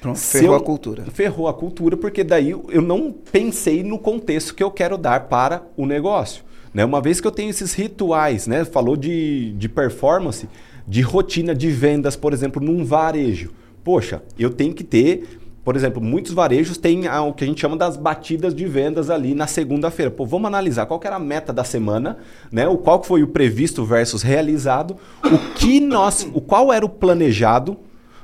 Pronto, 0.00 0.18
ferrou 0.18 0.52
eu, 0.52 0.54
a 0.54 0.60
cultura. 0.60 1.04
Ferrou 1.12 1.48
a 1.48 1.54
cultura, 1.54 1.96
porque 1.96 2.22
daí 2.22 2.50
eu 2.50 2.82
não 2.82 3.12
pensei 3.12 3.82
no 3.82 3.98
contexto 3.98 4.54
que 4.54 4.62
eu 4.62 4.70
quero 4.70 4.96
dar 4.96 5.28
para 5.28 5.62
o 5.76 5.86
negócio. 5.86 6.44
Né? 6.72 6.84
Uma 6.84 7.00
vez 7.00 7.20
que 7.20 7.26
eu 7.26 7.32
tenho 7.32 7.50
esses 7.50 7.74
rituais, 7.74 8.46
né? 8.46 8.64
falou 8.64 8.96
de, 8.96 9.52
de 9.52 9.68
performance, 9.68 10.48
de 10.86 11.00
rotina 11.00 11.54
de 11.54 11.70
vendas, 11.70 12.16
por 12.16 12.32
exemplo, 12.32 12.62
num 12.62 12.84
varejo. 12.84 13.50
Poxa, 13.82 14.22
eu 14.38 14.50
tenho 14.50 14.74
que 14.74 14.84
ter 14.84 15.38
por 15.68 15.76
exemplo, 15.76 16.00
muitos 16.00 16.32
varejos 16.32 16.78
têm 16.78 17.06
o 17.06 17.34
que 17.34 17.44
a 17.44 17.46
gente 17.46 17.60
chama 17.60 17.76
das 17.76 17.94
batidas 17.94 18.54
de 18.54 18.64
vendas 18.64 19.10
ali 19.10 19.34
na 19.34 19.46
segunda-feira. 19.46 20.10
Pô, 20.10 20.24
vamos 20.24 20.46
analisar 20.46 20.86
qual 20.86 20.98
era 21.04 21.16
a 21.16 21.18
meta 21.18 21.52
da 21.52 21.62
semana, 21.62 22.16
né? 22.50 22.66
O 22.66 22.78
qual 22.78 23.04
foi 23.04 23.22
o 23.22 23.28
previsto 23.28 23.84
versus 23.84 24.22
realizado, 24.22 24.96
o 25.22 25.36
que 25.56 25.78
nós, 25.78 26.26
o 26.32 26.40
qual 26.40 26.72
era 26.72 26.86
o 26.86 26.88
planejado, 26.88 27.76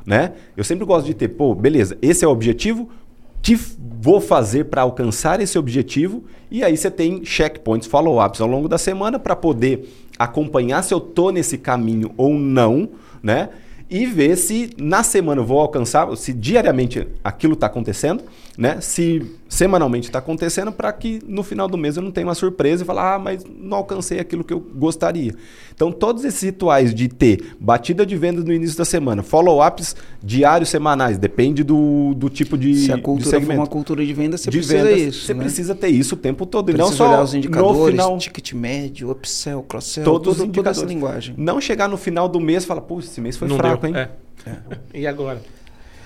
né? 0.04 0.32
Eu 0.56 0.64
sempre 0.64 0.84
gosto 0.84 1.06
de 1.06 1.14
ter, 1.14 1.28
pô, 1.28 1.54
beleza, 1.54 1.96
esse 2.02 2.24
é 2.24 2.28
o 2.28 2.30
objetivo, 2.30 2.88
que 3.42 3.58
vou 4.00 4.20
fazer 4.20 4.64
para 4.64 4.82
alcançar 4.82 5.40
esse 5.40 5.58
objetivo 5.58 6.24
e 6.50 6.64
aí 6.64 6.76
você 6.76 6.90
tem 6.90 7.24
checkpoints, 7.24 7.86
follow-ups 7.86 8.40
ao 8.40 8.48
longo 8.48 8.68
da 8.68 8.78
semana 8.78 9.18
para 9.18 9.36
poder 9.36 9.86
acompanhar 10.18 10.82
se 10.82 10.94
eu 10.94 11.00
tô 11.00 11.30
nesse 11.30 11.58
caminho 11.58 12.10
ou 12.16 12.34
não, 12.34 12.88
né? 13.22 13.50
e 13.90 14.06
ver 14.06 14.36
se 14.36 14.70
na 14.78 15.02
semana 15.02 15.40
eu 15.40 15.44
vou 15.44 15.60
alcançar, 15.60 16.14
se 16.16 16.32
diariamente 16.32 17.06
aquilo 17.22 17.54
está 17.54 17.66
acontecendo, 17.66 18.24
né? 18.56 18.80
Se 18.80 19.22
semanalmente 19.54 20.08
está 20.08 20.18
acontecendo, 20.18 20.72
para 20.72 20.92
que 20.92 21.20
no 21.26 21.42
final 21.42 21.68
do 21.68 21.78
mês 21.78 21.96
eu 21.96 22.02
não 22.02 22.10
tenha 22.10 22.26
uma 22.26 22.34
surpresa 22.34 22.82
e 22.82 22.86
falar, 22.86 23.14
ah, 23.14 23.18
mas 23.18 23.44
não 23.44 23.76
alcancei 23.76 24.18
aquilo 24.18 24.42
que 24.42 24.52
eu 24.52 24.58
gostaria. 24.58 25.34
Então, 25.72 25.92
todos 25.92 26.24
esses 26.24 26.42
rituais 26.42 26.92
de 26.92 27.08
ter 27.08 27.54
batida 27.60 28.04
de 28.04 28.16
vendas 28.16 28.44
no 28.44 28.52
início 28.52 28.76
da 28.76 28.84
semana, 28.84 29.22
follow-ups 29.22 29.94
diários, 30.22 30.68
semanais, 30.68 31.18
depende 31.18 31.62
do, 31.62 32.14
do 32.14 32.28
tipo 32.28 32.58
de. 32.58 32.74
Se 32.74 32.92
a 32.92 32.98
cultura 32.98 33.40
for 33.40 33.54
uma 33.54 33.66
cultura 33.66 34.04
de 34.04 34.12
vendas, 34.12 34.40
você 34.40 34.50
de 34.50 34.58
precisa 34.58 34.84
vendas, 34.84 35.00
isso. 35.00 35.26
Você 35.26 35.34
né? 35.34 35.40
precisa 35.40 35.74
ter 35.74 35.88
isso 35.88 36.14
o 36.14 36.18
tempo 36.18 36.44
todo. 36.46 36.66
Precisa 36.66 36.84
não 36.84 36.92
só 36.92 37.08
olhar 37.08 37.22
os 37.22 37.34
indicadores, 37.34 37.78
no 37.78 37.86
final, 37.86 38.18
ticket 38.18 38.52
médio, 38.54 39.10
upsell, 39.10 39.62
cross-sell, 39.62 40.04
todos 40.04 40.36
todo, 40.36 40.52
toda 40.52 40.70
essa 40.70 40.84
linguagem. 40.84 41.34
Não 41.38 41.60
chegar 41.60 41.88
no 41.88 41.96
final 41.96 42.28
do 42.28 42.40
mês 42.40 42.64
e 42.64 42.66
falar, 42.66 42.80
pô, 42.80 42.98
esse 42.98 43.20
mês 43.20 43.36
foi 43.36 43.46
não 43.46 43.56
fraco, 43.56 43.86
deu. 43.86 43.90
hein? 43.90 43.96
É. 43.96 44.50
É. 44.50 44.56
e 44.94 45.06
agora? 45.06 45.40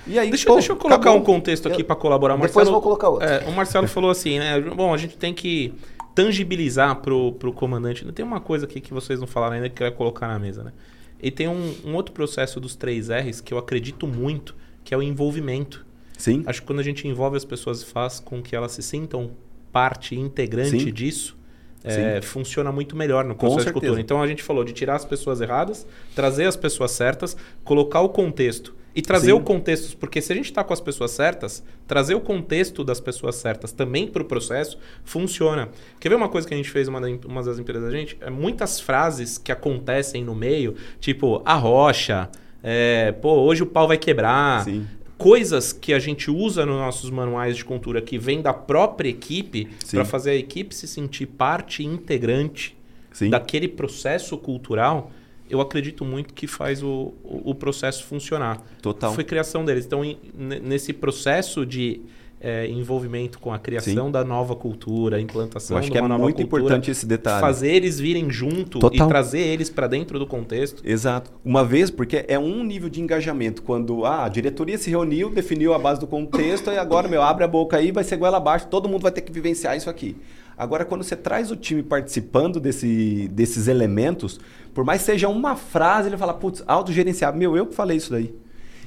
E 0.09 0.17
aí, 0.17 0.29
deixa, 0.29 0.47
pô, 0.47 0.53
deixa 0.55 0.71
eu 0.71 0.75
colocar 0.75 0.95
acabou. 0.95 1.19
um 1.19 1.23
contexto 1.23 1.67
aqui 1.67 1.83
para 1.83 1.95
colaborar. 1.95 2.35
Marcelo, 2.35 2.49
Depois 2.49 2.69
vou 2.69 2.81
colocar 2.81 3.09
outro. 3.09 3.27
É, 3.27 3.47
o 3.47 3.51
Marcelo 3.51 3.87
falou 3.87 4.09
assim, 4.09 4.39
né? 4.39 4.59
Bom, 4.59 4.91
a 4.93 4.97
gente 4.97 5.15
tem 5.15 5.33
que 5.33 5.73
tangibilizar 6.15 6.95
pro, 6.95 7.33
pro 7.33 7.53
comandante. 7.53 8.03
Tem 8.11 8.25
uma 8.25 8.41
coisa 8.41 8.65
aqui 8.65 8.81
que 8.81 8.93
vocês 8.93 9.19
não 9.19 9.27
falaram 9.27 9.55
ainda 9.55 9.69
que 9.69 9.83
eu 9.83 9.87
ia 9.87 9.91
colocar 9.91 10.27
na 10.27 10.39
mesa, 10.39 10.63
né? 10.63 10.73
E 11.21 11.29
tem 11.29 11.47
um, 11.47 11.75
um 11.85 11.93
outro 11.93 12.13
processo 12.13 12.59
dos 12.59 12.75
três 12.75 13.09
R's 13.09 13.39
que 13.39 13.53
eu 13.53 13.57
acredito 13.57 14.07
muito, 14.07 14.55
que 14.83 14.93
é 14.93 14.97
o 14.97 15.03
envolvimento. 15.03 15.85
Sim. 16.17 16.43
Acho 16.47 16.61
que 16.61 16.67
quando 16.67 16.79
a 16.79 16.83
gente 16.83 17.07
envolve 17.07 17.37
as 17.37 17.45
pessoas 17.45 17.83
faz 17.83 18.19
com 18.19 18.41
que 18.41 18.55
elas 18.55 18.71
se 18.71 18.81
sintam 18.81 19.31
parte 19.71 20.15
integrante 20.15 20.79
Sim. 20.79 20.91
disso, 20.91 21.37
é, 21.83 22.21
funciona 22.21 22.71
muito 22.71 22.95
melhor 22.95 23.23
no 23.23 23.35
processo 23.35 23.67
de 23.67 23.73
cultura. 23.73 24.01
Então 24.01 24.21
a 24.21 24.27
gente 24.27 24.41
falou 24.41 24.63
de 24.63 24.73
tirar 24.73 24.95
as 24.95 25.05
pessoas 25.05 25.39
erradas, 25.39 25.85
trazer 26.15 26.45
as 26.45 26.55
pessoas 26.55 26.91
certas, 26.91 27.37
colocar 27.63 28.01
o 28.01 28.09
contexto 28.09 28.75
e 28.95 29.01
trazer 29.01 29.27
Sim. 29.27 29.33
o 29.33 29.41
contexto, 29.41 29.95
porque 29.97 30.21
se 30.21 30.33
a 30.33 30.35
gente 30.35 30.45
está 30.45 30.63
com 30.63 30.73
as 30.73 30.81
pessoas 30.81 31.11
certas, 31.11 31.63
trazer 31.87 32.15
o 32.15 32.21
contexto 32.21 32.83
das 32.83 32.99
pessoas 32.99 33.35
certas 33.35 33.71
também 33.71 34.07
para 34.07 34.21
o 34.21 34.25
processo 34.25 34.77
funciona. 35.03 35.69
Quer 35.99 36.09
ver 36.09 36.15
uma 36.15 36.29
coisa 36.29 36.47
que 36.47 36.53
a 36.53 36.57
gente 36.57 36.69
fez 36.69 36.87
uma, 36.87 36.99
uma 37.25 37.43
das 37.43 37.59
empresas 37.59 37.83
da 37.83 37.91
gente? 37.91 38.17
É 38.19 38.29
muitas 38.29 38.79
frases 38.79 39.37
que 39.37 39.51
acontecem 39.51 40.23
no 40.23 40.33
meio, 40.33 40.75
tipo 40.99 41.41
a 41.45 41.53
rocha, 41.53 42.29
é, 42.63 43.11
pô, 43.11 43.33
hoje 43.41 43.63
o 43.63 43.65
pau 43.65 43.87
vai 43.87 43.97
quebrar. 43.97 44.63
Sim. 44.63 44.85
Coisas 45.17 45.73
que 45.73 45.93
a 45.93 45.99
gente 45.99 46.31
usa 46.31 46.65
nos 46.65 46.77
nossos 46.77 47.09
manuais 47.09 47.57
de 47.57 47.65
cultura 47.65 48.01
que 48.01 48.17
vem 48.17 48.41
da 48.41 48.53
própria 48.53 49.09
equipe 49.09 49.67
para 49.91 50.05
fazer 50.05 50.31
a 50.31 50.35
equipe 50.35 50.73
se 50.73 50.87
sentir 50.87 51.25
parte 51.25 51.83
integrante 51.83 52.77
Sim. 53.11 53.29
daquele 53.29 53.67
processo 53.67 54.37
cultural 54.37 55.11
eu 55.49 55.59
acredito 55.61 56.05
muito 56.05 56.33
que 56.33 56.47
faz 56.47 56.83
o, 56.83 57.13
o, 57.23 57.51
o 57.51 57.55
processo 57.55 58.03
funcionar. 58.05 58.61
Total. 58.81 59.13
Foi 59.13 59.23
criação 59.23 59.65
deles. 59.65 59.85
Então, 59.85 60.05
in, 60.05 60.17
nesse 60.37 60.93
processo 60.93 61.65
de 61.65 62.01
é, 62.41 62.67
envolvimento 62.67 63.37
com 63.39 63.53
a 63.53 63.59
criação 63.59 64.05
Sim. 64.05 64.11
da 64.11 64.23
nova 64.23 64.55
cultura, 64.55 65.19
implantação 65.19 65.75
Eu 65.75 65.79
acho 65.79 65.91
que 65.91 65.97
é 65.97 66.01
muito 66.01 66.37
cultura, 66.37 66.43
importante 66.43 66.89
esse 66.89 67.05
detalhe. 67.05 67.41
Fazer 67.41 67.71
eles 67.71 67.99
virem 67.99 68.29
junto 68.29 68.79
Total. 68.79 69.05
e 69.05 69.09
trazer 69.09 69.39
eles 69.39 69.69
para 69.69 69.87
dentro 69.87 70.17
do 70.17 70.25
contexto. 70.25 70.81
Exato. 70.85 71.31
Uma 71.43 71.65
vez, 71.65 71.89
porque 71.89 72.25
é 72.27 72.39
um 72.39 72.63
nível 72.63 72.89
de 72.89 73.01
engajamento. 73.01 73.61
Quando 73.61 74.05
ah, 74.05 74.25
a 74.25 74.29
diretoria 74.29 74.77
se 74.77 74.89
reuniu, 74.89 75.29
definiu 75.29 75.73
a 75.73 75.79
base 75.79 75.99
do 75.99 76.07
contexto 76.07 76.71
e 76.71 76.77
agora, 76.77 77.07
meu, 77.07 77.21
abre 77.21 77.43
a 77.43 77.47
boca 77.47 77.75
aí, 77.75 77.91
vai 77.91 78.03
ser 78.03 78.15
goela 78.15 78.37
abaixo, 78.37 78.67
todo 78.67 78.87
mundo 78.87 79.01
vai 79.01 79.11
ter 79.11 79.21
que 79.21 79.31
vivenciar 79.31 79.75
isso 79.75 79.89
aqui. 79.89 80.15
Agora, 80.59 80.83
quando 80.83 81.05
você 81.05 81.15
traz 81.15 81.51
o 81.51 81.55
time 81.55 81.81
participando 81.81 82.59
desse, 82.59 83.29
desses 83.29 83.69
elementos, 83.69 84.41
por 84.73 84.83
mais 84.83 85.01
seja 85.01 85.29
uma 85.29 85.55
frase, 85.55 86.09
ele 86.09 86.17
fala, 86.17 86.33
putz, 86.33 86.61
autogerenciável, 86.67 87.39
meu, 87.39 87.55
eu 87.55 87.65
que 87.65 87.73
falei 87.73 87.95
isso 87.95 88.11
daí. 88.11 88.35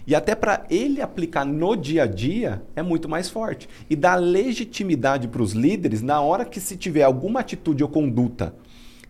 E 0.06 0.14
até 0.14 0.34
para 0.34 0.66
ele 0.68 1.00
aplicar 1.00 1.46
no 1.46 1.74
dia 1.74 2.02
a 2.02 2.06
dia 2.06 2.62
é 2.76 2.82
muito 2.82 3.08
mais 3.08 3.30
forte. 3.30 3.70
E 3.88 3.96
dá 3.96 4.16
legitimidade 4.16 5.28
para 5.28 5.40
os 5.40 5.52
líderes 5.52 6.02
na 6.02 6.20
hora 6.20 6.44
que 6.44 6.60
se 6.60 6.76
tiver 6.76 7.04
alguma 7.04 7.40
atitude 7.40 7.82
ou 7.82 7.88
conduta 7.88 8.54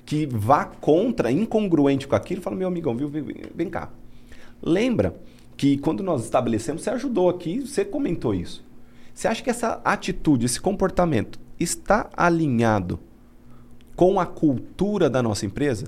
que 0.07 0.25
vá 0.27 0.65
contra, 0.65 1.33
incongruente 1.33 2.07
com 2.07 2.15
aquilo, 2.15 2.43
fala, 2.43 2.55
meu 2.55 2.69
amigão, 2.69 2.97
viu, 2.97 3.09
vem, 3.09 3.25
vem 3.53 3.69
cá. 3.69 3.91
Lembra 4.63 5.17
que 5.57 5.79
quando 5.79 6.01
nós 6.01 6.23
estabelecemos, 6.23 6.83
você 6.83 6.91
ajudou 6.91 7.29
aqui, 7.29 7.61
você 7.61 7.85
comentou 7.85 8.33
isso. 8.33 8.65
Você 9.13 9.27
acha 9.27 9.43
que 9.43 9.51
essa 9.51 9.81
atitude, 9.85 10.47
esse 10.47 10.61
comportamento 10.61 11.41
está 11.63 12.11
alinhado 12.17 12.99
com 13.95 14.19
a 14.19 14.27
cultura 14.27 15.09
da 15.09 15.23
nossa 15.23 15.47
empresa? 15.47 15.87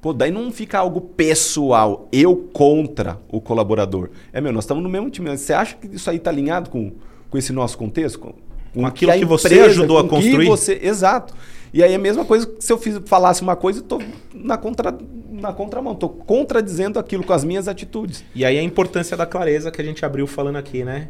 Pô, 0.00 0.12
daí 0.12 0.32
não 0.32 0.50
fica 0.50 0.78
algo 0.78 1.00
pessoal, 1.00 2.08
eu 2.10 2.36
contra 2.52 3.20
o 3.28 3.40
colaborador. 3.40 4.10
É, 4.32 4.40
meu, 4.40 4.52
nós 4.52 4.64
estamos 4.64 4.82
no 4.82 4.88
mesmo 4.88 5.08
time. 5.08 5.30
Você 5.36 5.52
acha 5.52 5.76
que 5.76 5.94
isso 5.94 6.10
aí 6.10 6.16
está 6.16 6.28
alinhado 6.28 6.70
com, 6.70 6.90
com 7.30 7.38
esse 7.38 7.52
nosso 7.52 7.78
contexto? 7.78 8.18
Com, 8.18 8.34
com 8.74 8.84
aquilo 8.84 9.12
que, 9.12 9.18
que 9.20 9.24
você 9.24 9.60
ajudou 9.60 9.98
a 9.98 10.08
construir? 10.08 10.48
Você, 10.48 10.80
exato. 10.82 11.32
E 11.72 11.82
aí 11.82 11.92
é 11.92 11.94
a 11.94 11.98
mesma 12.00 12.24
coisa 12.24 12.46
que 12.46 12.62
se 12.62 12.72
eu 12.72 12.78
fiz, 12.78 13.00
falasse 13.06 13.42
uma 13.42 13.54
coisa, 13.54 13.78
eu 13.78 13.82
estou 13.82 14.02
na, 14.34 14.58
contra, 14.58 14.92
na 15.30 15.52
contramão, 15.52 15.92
estou 15.92 16.08
contradizendo 16.08 16.98
aquilo 16.98 17.22
com 17.24 17.32
as 17.32 17.44
minhas 17.44 17.68
atitudes. 17.68 18.24
E 18.34 18.44
aí 18.44 18.58
a 18.58 18.62
importância 18.62 19.16
da 19.16 19.24
clareza 19.24 19.70
que 19.70 19.80
a 19.80 19.84
gente 19.84 20.04
abriu 20.04 20.26
falando 20.26 20.56
aqui, 20.56 20.84
né? 20.84 21.08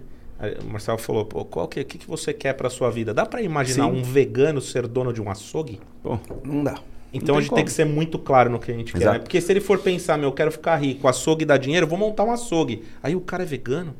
O 0.64 0.72
Marcelo 0.72 0.98
falou, 0.98 1.24
pô, 1.24 1.44
qual 1.44 1.68
que, 1.68 1.84
que, 1.84 1.98
que 1.98 2.06
você 2.06 2.32
quer 2.32 2.54
para 2.54 2.68
sua 2.68 2.90
vida? 2.90 3.14
Dá 3.14 3.24
para 3.24 3.42
imaginar 3.42 3.84
Sim. 3.84 3.98
um 3.98 4.02
vegano 4.02 4.60
ser 4.60 4.88
dono 4.88 5.12
de 5.12 5.22
um 5.22 5.30
açougue? 5.30 5.78
Pô, 6.02 6.18
não 6.44 6.64
dá. 6.64 6.78
Então 7.12 7.34
não 7.34 7.38
a 7.38 7.40
gente 7.40 7.50
como. 7.50 7.56
tem 7.58 7.64
que 7.64 7.72
ser 7.72 7.84
muito 7.84 8.18
claro 8.18 8.50
no 8.50 8.58
que 8.58 8.72
a 8.72 8.74
gente 8.74 8.96
Exato. 8.96 9.04
quer, 9.04 9.12
né? 9.12 9.18
Porque 9.20 9.40
se 9.40 9.52
ele 9.52 9.60
for 9.60 9.78
pensar, 9.78 10.16
meu, 10.18 10.30
eu 10.30 10.32
quero 10.32 10.50
ficar 10.50 10.76
rico, 10.76 11.06
açougue 11.06 11.44
dá 11.44 11.56
dinheiro, 11.56 11.86
vou 11.86 11.98
montar 11.98 12.24
um 12.24 12.32
açougue. 12.32 12.82
Aí 13.02 13.14
o 13.14 13.20
cara 13.20 13.42
é 13.42 13.46
vegano. 13.46 13.94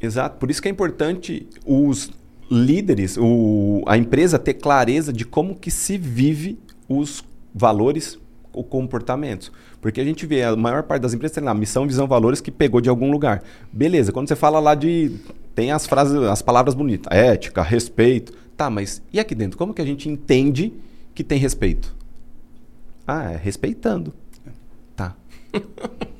Exato. 0.00 0.38
Por 0.38 0.50
isso 0.50 0.62
que 0.62 0.68
é 0.68 0.70
importante 0.70 1.46
os 1.66 2.10
líderes, 2.50 3.16
o, 3.18 3.82
a 3.86 3.96
empresa 3.96 4.38
ter 4.38 4.54
clareza 4.54 5.12
de 5.12 5.24
como 5.24 5.54
que 5.54 5.70
se 5.70 5.98
vive 5.98 6.58
os 6.88 7.24
valores 7.54 8.18
ou 8.52 8.62
comportamentos. 8.62 9.50
Porque 9.80 10.00
a 10.00 10.04
gente 10.04 10.26
vê, 10.26 10.42
a 10.42 10.54
maior 10.54 10.82
parte 10.82 11.02
das 11.02 11.14
empresas 11.14 11.34
tem 11.34 11.42
lá 11.42 11.54
missão, 11.54 11.86
visão, 11.86 12.06
valores 12.06 12.40
que 12.40 12.50
pegou 12.50 12.80
de 12.80 12.88
algum 12.88 13.10
lugar. 13.10 13.42
Beleza, 13.72 14.12
quando 14.12 14.28
você 14.28 14.36
fala 14.36 14.60
lá 14.60 14.74
de 14.74 15.12
tem 15.54 15.70
as 15.70 15.86
frases, 15.86 16.14
as 16.22 16.42
palavras 16.42 16.74
bonitas, 16.74 17.16
ética, 17.16 17.62
respeito. 17.62 18.32
Tá, 18.56 18.70
mas 18.70 19.02
e 19.12 19.20
aqui 19.20 19.34
dentro? 19.34 19.58
Como 19.58 19.74
que 19.74 19.82
a 19.82 19.84
gente 19.84 20.08
entende 20.08 20.72
que 21.14 21.24
tem 21.24 21.38
respeito? 21.38 21.94
Ah, 23.06 23.32
é 23.32 23.36
respeitando. 23.36 24.14
Tá. 24.94 25.14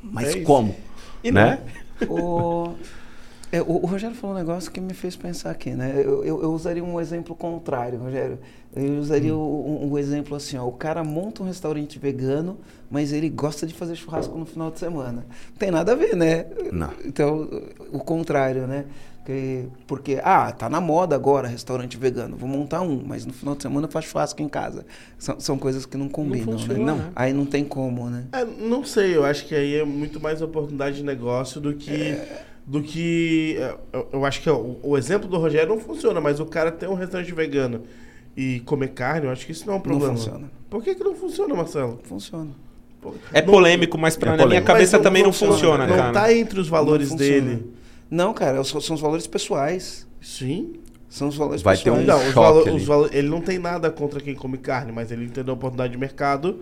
Mas 0.03 0.35
é 0.35 0.41
como? 0.41 0.75
E 1.23 1.31
né? 1.31 1.61
É? 2.01 2.05
O, 2.07 2.75
é, 3.53 3.63
o, 3.63 3.83
o, 3.83 3.87
Rogério 3.87 4.15
falou 4.17 4.37
um 4.37 4.39
negócio 4.39 4.71
que 4.71 4.81
me 4.81 4.93
fez 4.93 5.17
pensar 5.17 5.51
aqui, 5.51 5.71
né? 5.71 5.93
Eu, 5.97 6.25
eu, 6.25 6.43
eu 6.43 6.53
usaria 6.53 6.85
um 6.85 7.01
exemplo 7.01 7.35
contrário, 7.35 7.99
Rogério. 7.99 8.39
Eu 8.75 8.99
usaria 8.99 9.35
hum. 9.35 9.81
um, 9.83 9.93
um, 9.93 9.99
exemplo 9.99 10.37
assim, 10.37 10.57
ó. 10.59 10.67
O 10.67 10.73
cara 10.73 11.05
monta 11.05 11.43
um 11.43 11.47
restaurante 11.47 11.99
vegano, 11.99 12.59
mas 12.91 13.13
ele 13.13 13.29
gosta 13.29 13.67
de 13.67 13.73
fazer 13.73 13.95
churrasco 13.95 14.37
no 14.37 14.45
final 14.45 14.71
de 14.71 14.79
semana. 14.79 15.25
Não 15.51 15.57
tem 15.59 15.71
nada 15.71 15.93
a 15.93 15.95
ver, 15.95 16.17
né? 16.17 16.47
Não. 16.73 16.91
Então, 17.05 17.49
o 17.93 18.01
contrário, 18.01 18.67
né? 18.67 18.85
Porque, 19.23 19.67
porque, 19.87 20.21
ah, 20.25 20.51
tá 20.51 20.69
na 20.69 20.81
moda 20.81 21.15
agora 21.15 21.47
restaurante 21.47 21.97
vegano, 21.97 22.37
vou 22.37 22.49
montar 22.49 22.81
um, 22.81 23.01
mas 23.07 23.25
no 23.25 23.33
final 23.33 23.55
de 23.55 23.63
semana 23.63 23.87
eu 23.87 23.91
faço 23.91 24.09
churrasco 24.09 24.43
em 24.43 24.49
casa. 24.49 24.85
São, 25.17 25.39
são 25.39 25.57
coisas 25.57 25.87
que 25.87 25.97
não 25.97 26.09
combinam, 26.09 26.47
não 26.47 26.59
funciona, 26.59 26.79
né? 26.79 26.85
Não, 26.85 26.97
né? 26.97 27.13
aí 27.15 27.33
não 27.33 27.47
tem 27.47 27.65
como, 27.65 28.11
né? 28.11 28.25
É, 28.33 28.45
não 28.45 28.85
sei, 28.85 29.17
eu 29.17 29.25
acho 29.25 29.47
que 29.47 29.55
aí 29.55 29.77
é 29.77 29.85
muito 29.85 30.21
mais 30.21 30.43
oportunidade 30.43 30.97
de 30.97 31.05
negócio 31.05 31.61
do 31.61 31.73
que. 31.73 31.93
É... 31.93 32.43
Do 32.67 32.83
que. 32.83 33.57
É, 33.59 33.77
eu, 33.93 34.09
eu 34.13 34.25
acho 34.25 34.41
que 34.41 34.51
o, 34.51 34.79
o, 34.83 34.99
exemplo 34.99 35.29
do 35.29 35.37
Rogério 35.37 35.69
não 35.69 35.81
funciona, 35.81 36.21
mas 36.21 36.41
o 36.41 36.47
cara 36.47 36.71
tem 36.73 36.89
um 36.89 36.95
restaurante 36.95 37.33
vegano 37.33 37.83
e 38.37 38.61
comer 38.61 38.89
carne, 38.89 39.27
eu 39.27 39.33
acho 39.33 39.47
que 39.47 39.53
isso 39.53 39.67
não 39.67 39.75
é 39.75 39.77
um 39.77 39.81
problema. 39.81 40.09
Não 40.09 40.17
funciona. 40.17 40.51
Por 40.69 40.83
que, 40.83 40.95
que 40.95 41.05
não 41.05 41.15
funciona, 41.15 41.55
Marcelo? 41.55 42.01
Funciona. 42.05 42.51
É 43.33 43.43
polêmico, 43.43 43.99
mas 43.99 44.17
pra, 44.17 44.35
é 44.35 44.37
na 44.37 44.47
minha 44.47 44.63
cabeça 44.63 44.97
não, 44.97 45.05
também 45.05 45.23
não 45.23 45.33
funciona, 45.33 45.53
funciona 45.55 45.87
não 45.87 45.97
cara. 45.97 46.07
Não 46.07 46.13
tá 46.13 46.33
entre 46.33 46.61
os 46.61 46.69
valores 46.69 47.13
dele. 47.15 47.65
Não, 48.13 48.35
cara, 48.35 48.63
são 48.63 48.95
os 48.95 49.01
valores 49.01 49.27
pessoais. 49.27 50.07
Sim. 50.21 50.75
São 51.09 51.29
os 51.29 51.37
valores 51.37 51.63
Vai 51.63 51.79
pessoais. 51.79 52.05
ter 52.05 52.05
um 52.05 52.07
não, 52.07 52.29
os 52.29 52.35
valo, 52.35 52.77
os 52.77 52.85
valo, 52.85 53.09
ele 53.11 53.27
não 53.27 53.41
tem 53.41 53.59
nada 53.59 53.91
contra 53.91 54.21
quem 54.21 54.35
come 54.35 54.59
carne, 54.59 54.93
mas 54.93 55.11
ele 55.11 55.25
entendeu 55.25 55.55
a 55.55 55.57
oportunidade 55.57 55.93
de 55.95 55.99
mercado 55.99 56.61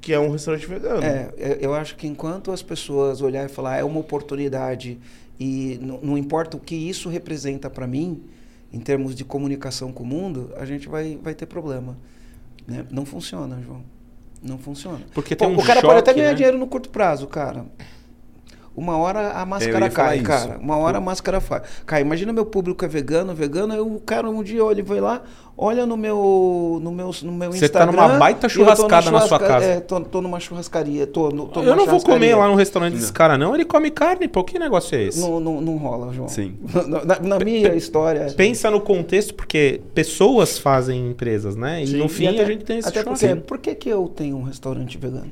que 0.00 0.12
é 0.12 0.18
um 0.18 0.30
restaurante 0.30 0.66
vegano. 0.66 1.02
É, 1.02 1.58
eu 1.60 1.72
acho 1.72 1.94
que 1.94 2.06
enquanto 2.06 2.50
as 2.50 2.62
pessoas 2.62 3.20
olharem 3.20 3.48
e 3.48 3.52
falar 3.52 3.74
ah, 3.74 3.78
é 3.78 3.84
uma 3.84 4.00
oportunidade 4.00 4.98
e 5.38 5.78
não, 5.80 6.00
não 6.00 6.18
importa 6.18 6.56
o 6.56 6.60
que 6.60 6.74
isso 6.74 7.08
representa 7.08 7.70
para 7.70 7.86
mim, 7.86 8.20
em 8.72 8.80
termos 8.80 9.14
de 9.14 9.24
comunicação 9.24 9.92
com 9.92 10.02
o 10.02 10.06
mundo, 10.06 10.50
a 10.56 10.64
gente 10.64 10.88
vai, 10.88 11.16
vai 11.22 11.34
ter 11.34 11.46
problema. 11.46 11.96
Né? 12.66 12.84
Não 12.90 13.06
funciona, 13.06 13.60
João. 13.64 13.82
Não 14.42 14.58
funciona. 14.58 15.00
Porque 15.14 15.36
Pô, 15.36 15.46
tem 15.46 15.54
um 15.54 15.58
o 15.58 15.64
cara 15.64 15.80
choque, 15.80 15.86
pode 15.86 15.98
até 16.00 16.12
ganhar 16.12 16.30
né? 16.30 16.34
dinheiro 16.34 16.58
no 16.58 16.66
curto 16.66 16.90
prazo, 16.90 17.26
cara. 17.28 17.66
Uma 18.78 18.96
hora 18.96 19.32
a 19.32 19.44
máscara 19.44 19.90
cai, 19.90 20.20
cara. 20.20 20.56
Uma 20.58 20.76
hora 20.76 20.98
a 20.98 21.00
máscara 21.00 21.42
cai. 21.84 22.00
Imagina 22.00 22.32
meu 22.32 22.46
público 22.46 22.84
é 22.84 22.88
vegano, 22.88 23.34
vegano, 23.34 23.74
aí 23.74 23.80
o 23.80 24.00
cara 24.06 24.30
um 24.30 24.40
dia 24.40 24.62
ele 24.70 24.82
vai 24.82 25.00
lá, 25.00 25.20
olha 25.56 25.84
no 25.84 25.96
meu 25.96 26.78
no 26.80 26.92
meu 26.92 27.10
no 27.22 27.32
meu 27.32 27.50
Instagram. 27.50 27.58
Você 27.58 27.68
tá 27.68 27.86
numa 27.86 28.18
baita 28.18 28.48
churrascada 28.48 29.10
na, 29.10 29.20
sua 29.22 29.40
casa. 29.40 29.64
É, 29.66 29.80
tô, 29.80 30.00
tô 30.00 30.22
numa 30.22 30.38
churrascaria, 30.38 31.08
tô, 31.08 31.30
no, 31.30 31.48
tô 31.48 31.60
Eu 31.60 31.74
não 31.74 31.86
vou 31.86 32.00
comer 32.00 32.36
lá 32.36 32.46
no 32.46 32.54
restaurante 32.54 32.92
não. 32.92 33.00
desse 33.00 33.12
cara 33.12 33.36
não, 33.36 33.52
ele 33.52 33.64
come 33.64 33.90
carne, 33.90 34.28
pô, 34.28 34.44
que 34.44 34.60
negócio 34.60 34.96
é 34.96 35.02
esse? 35.02 35.20
Não, 35.20 35.40
não, 35.40 35.60
não 35.60 35.76
rola, 35.76 36.12
João. 36.12 36.28
Sim. 36.28 36.56
Na, 37.04 37.18
na 37.20 37.44
minha 37.44 37.74
história... 37.74 38.32
Pensa 38.36 38.70
no 38.70 38.80
contexto, 38.80 39.34
porque 39.34 39.80
pessoas 39.94 40.58
fazem 40.58 41.10
empresas, 41.10 41.56
né? 41.56 41.82
E 41.82 41.88
Sim. 41.88 41.96
no 41.96 42.08
fim 42.08 42.28
até, 42.28 42.42
a 42.42 42.44
gente 42.44 42.64
tem 42.64 42.78
esse 42.78 42.88
Até 42.88 43.02
porque, 43.02 43.34
por 43.34 43.58
que 43.58 43.74
que 43.74 43.88
eu 43.88 44.08
tenho 44.08 44.36
um 44.36 44.42
restaurante 44.42 44.96
vegano? 44.96 45.30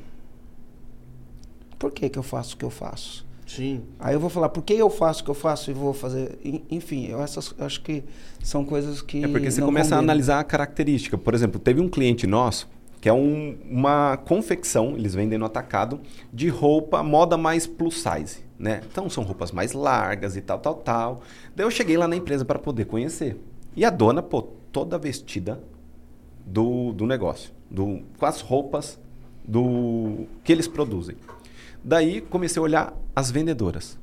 Por 1.79 1.91
que 1.91 2.09
que 2.09 2.17
eu 2.17 2.23
faço 2.23 2.55
o 2.55 2.57
que 2.57 2.65
eu 2.65 2.69
faço? 2.69 3.26
Sim. 3.47 3.81
Aí 3.97 4.13
eu 4.13 4.19
vou 4.19 4.29
falar, 4.29 4.49
por 4.49 4.61
que 4.61 4.73
eu 4.73 4.89
faço 4.89 5.21
o 5.21 5.23
que 5.25 5.31
eu 5.31 5.35
faço 5.35 5.71
e 5.71 5.73
vou 5.73 5.93
fazer? 5.93 6.37
Enfim, 6.69 7.07
eu 7.07 7.21
essas, 7.21 7.55
acho 7.57 7.81
que 7.81 8.03
são 8.43 8.63
coisas 8.63 9.01
que. 9.01 9.23
É 9.23 9.27
porque 9.27 9.49
você 9.49 9.61
não 9.61 9.67
começa 9.67 9.89
combinam. 9.89 9.99
a 9.99 10.03
analisar 10.03 10.39
a 10.39 10.43
característica. 10.43 11.17
Por 11.17 11.33
exemplo, 11.33 11.59
teve 11.59 11.81
um 11.81 11.89
cliente 11.89 12.27
nosso 12.27 12.69
que 12.99 13.07
é 13.07 13.13
um, 13.13 13.55
uma 13.69 14.17
confecção, 14.17 14.95
eles 14.97 15.13
vendem 15.13 15.37
no 15.37 15.45
atacado, 15.45 16.01
de 16.33 16.49
roupa 16.49 17.03
moda 17.03 17.37
mais 17.37 17.67
plus 17.67 18.01
size. 18.01 18.39
Né? 18.57 18.81
Então 18.91 19.09
são 19.09 19.23
roupas 19.23 19.51
mais 19.51 19.73
largas 19.73 20.35
e 20.35 20.41
tal, 20.41 20.59
tal, 20.59 20.75
tal. 20.75 21.21
Daí 21.55 21.65
eu 21.65 21.71
cheguei 21.71 21.95
lá 21.95 22.07
na 22.07 22.15
empresa 22.15 22.43
para 22.43 22.57
poder 22.57 22.85
conhecer. 22.85 23.39
E 23.75 23.85
a 23.85 23.89
dona, 23.89 24.23
pô, 24.23 24.41
toda 24.71 24.97
vestida 24.97 25.61
do, 26.45 26.91
do 26.93 27.05
negócio, 27.05 27.51
do, 27.69 28.01
com 28.17 28.25
as 28.25 28.41
roupas 28.41 28.99
do 29.47 30.25
que 30.43 30.51
eles 30.51 30.67
produzem. 30.67 31.15
Daí 31.87 32.19
comecei 32.19 32.59
a 32.59 32.63
olhar 32.63 32.93
as 33.15 33.31
vendedoras. 33.31 33.97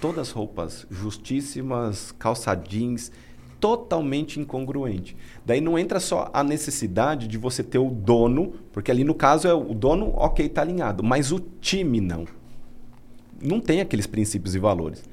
Todas 0.00 0.32
roupas 0.32 0.84
justíssimas, 0.90 2.10
calça 2.18 2.52
jeans, 2.56 3.12
totalmente 3.60 4.40
incongruente. 4.40 5.16
Daí 5.46 5.60
não 5.60 5.78
entra 5.78 6.00
só 6.00 6.28
a 6.34 6.42
necessidade 6.42 7.28
de 7.28 7.38
você 7.38 7.62
ter 7.62 7.78
o 7.78 7.88
dono, 7.88 8.54
porque 8.72 8.90
ali 8.90 9.04
no 9.04 9.14
caso 9.14 9.46
é 9.46 9.54
o 9.54 9.72
dono, 9.72 10.12
ok, 10.16 10.44
está 10.44 10.62
alinhado, 10.62 11.04
mas 11.04 11.30
o 11.30 11.38
time 11.38 12.00
não. 12.00 12.24
Não 13.40 13.60
tem 13.60 13.80
aqueles 13.80 14.08
princípios 14.08 14.56
e 14.56 14.58
valores. 14.58 15.04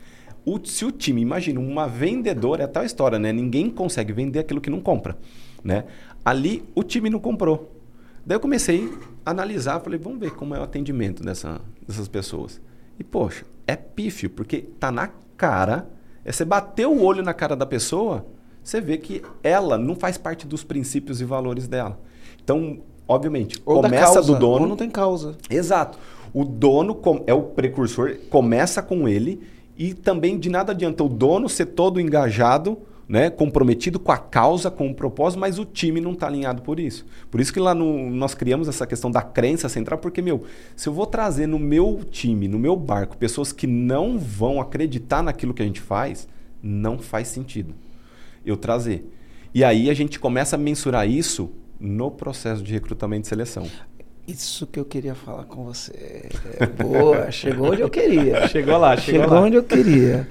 O, 0.44 0.60
se 0.66 0.86
o 0.86 0.92
time, 0.92 1.22
imagina, 1.22 1.60
uma 1.60 1.88
vendedora, 1.88 2.64
é 2.64 2.68
tal 2.68 2.84
história, 2.84 3.20
né? 3.20 3.32
Ninguém 3.32 3.70
consegue 3.70 4.12
vender 4.12 4.40
aquilo 4.40 4.60
que 4.60 4.72
não 4.72 4.82
compra, 4.82 5.16
né? 5.64 5.84
Ali 6.26 6.64
o 6.74 6.82
time 6.82 7.12
não 7.12 7.20
comprou. 7.20 7.77
Daí 8.28 8.36
eu 8.36 8.42
comecei 8.42 8.94
a 9.26 9.32
analisar, 9.32 9.80
falei, 9.80 9.98
vamos 9.98 10.20
ver 10.20 10.32
como 10.32 10.54
é 10.54 10.60
o 10.60 10.64
atendimento 10.64 11.24
dessa, 11.24 11.62
dessas 11.88 12.10
pessoas. 12.10 12.60
E, 13.00 13.04
poxa, 13.04 13.46
é 13.66 13.74
pífio, 13.74 14.30
porque 14.30 14.64
tá 14.78 14.92
na 14.92 15.10
cara, 15.38 15.88
é 16.26 16.32
você 16.34 16.44
bater 16.44 16.86
o 16.86 17.02
olho 17.02 17.24
na 17.24 17.34
cara 17.34 17.56
da 17.56 17.66
pessoa, 17.66 18.26
você 18.62 18.82
vê 18.82 18.98
que 18.98 19.22
ela 19.42 19.78
não 19.78 19.96
faz 19.96 20.18
parte 20.18 20.46
dos 20.46 20.62
princípios 20.62 21.22
e 21.22 21.24
valores 21.24 21.70
dela. 21.70 21.98
Então, 22.44 22.80
obviamente, 23.08 23.62
ou 23.66 23.82
começa 23.82 24.16
causa, 24.16 24.22
do 24.22 24.38
dono. 24.38 24.64
Ou 24.64 24.68
não 24.68 24.76
tem 24.76 24.90
causa. 24.90 25.38
Exato. 25.50 25.98
O 26.34 26.44
dono 26.44 27.00
é 27.26 27.34
o 27.34 27.44
precursor, 27.44 28.18
começa 28.30 28.82
com 28.82 29.08
ele 29.08 29.42
e 29.78 29.94
também 29.94 30.38
de 30.38 30.50
nada 30.50 30.74
adianta 30.74 31.02
o 31.02 31.08
dono 31.08 31.48
ser 31.48 31.68
todo 31.68 31.98
engajado 31.98 32.78
né, 33.08 33.30
comprometido 33.30 34.00
com 34.00 34.12
a 34.12 34.18
causa, 34.18 34.70
com 34.70 34.90
o 34.90 34.94
propósito, 34.94 35.40
mas 35.40 35.58
o 35.58 35.64
time 35.64 36.02
não 36.02 36.12
está 36.12 36.28
alinhado 36.28 36.62
por 36.62 36.80
isso. 36.80 37.06
Por 37.32 37.40
isso 37.40 37.54
que 37.54 37.60
lá 37.60 37.74
no, 37.74 38.10
nós 38.10 38.34
criamos 38.34 38.68
essa 38.68 38.86
questão 38.86 39.10
da 39.10 39.22
crença 39.22 39.70
central, 39.70 39.98
porque, 40.00 40.22
meu, 40.22 40.44
se 40.76 40.90
eu 40.90 40.94
vou 40.94 41.06
trazer 41.06 41.48
no 41.48 41.58
meu 41.58 42.02
time, 42.12 42.48
no 42.48 42.60
meu 42.60 42.76
barco, 42.76 43.16
pessoas 43.16 43.54
que 43.54 43.66
não 43.66 44.20
vão 44.20 44.60
acreditar 44.60 45.24
naquilo 45.24 45.54
que 45.54 45.62
a 45.62 45.66
gente 45.66 45.80
faz, 45.80 46.28
não 46.62 47.00
faz 47.00 47.30
sentido 47.30 47.74
eu 48.46 48.58
trazer. 48.58 49.10
E 49.54 49.64
aí 49.64 49.90
a 49.90 49.94
gente 49.94 50.20
começa 50.20 50.56
a 50.56 50.60
mensurar 50.60 51.10
isso 51.10 51.50
no 51.80 52.12
processo 52.12 52.62
de 52.62 52.74
recrutamento 52.74 53.26
e 53.26 53.30
seleção. 53.30 53.68
Isso 54.28 54.68
que 54.68 54.78
eu 54.78 54.84
queria 54.84 55.16
falar 55.16 55.46
com 55.46 55.64
você. 55.64 56.28
Boa, 56.78 57.32
chegou 57.32 57.72
onde 57.72 57.82
eu 57.82 57.90
queria. 57.90 58.46
Chegou 58.50 58.78
lá, 58.78 58.98
chegou, 58.98 59.22
chegou 59.22 59.36
lá. 59.36 59.42
onde 59.46 59.56
eu 59.56 59.64
queria. 59.64 60.28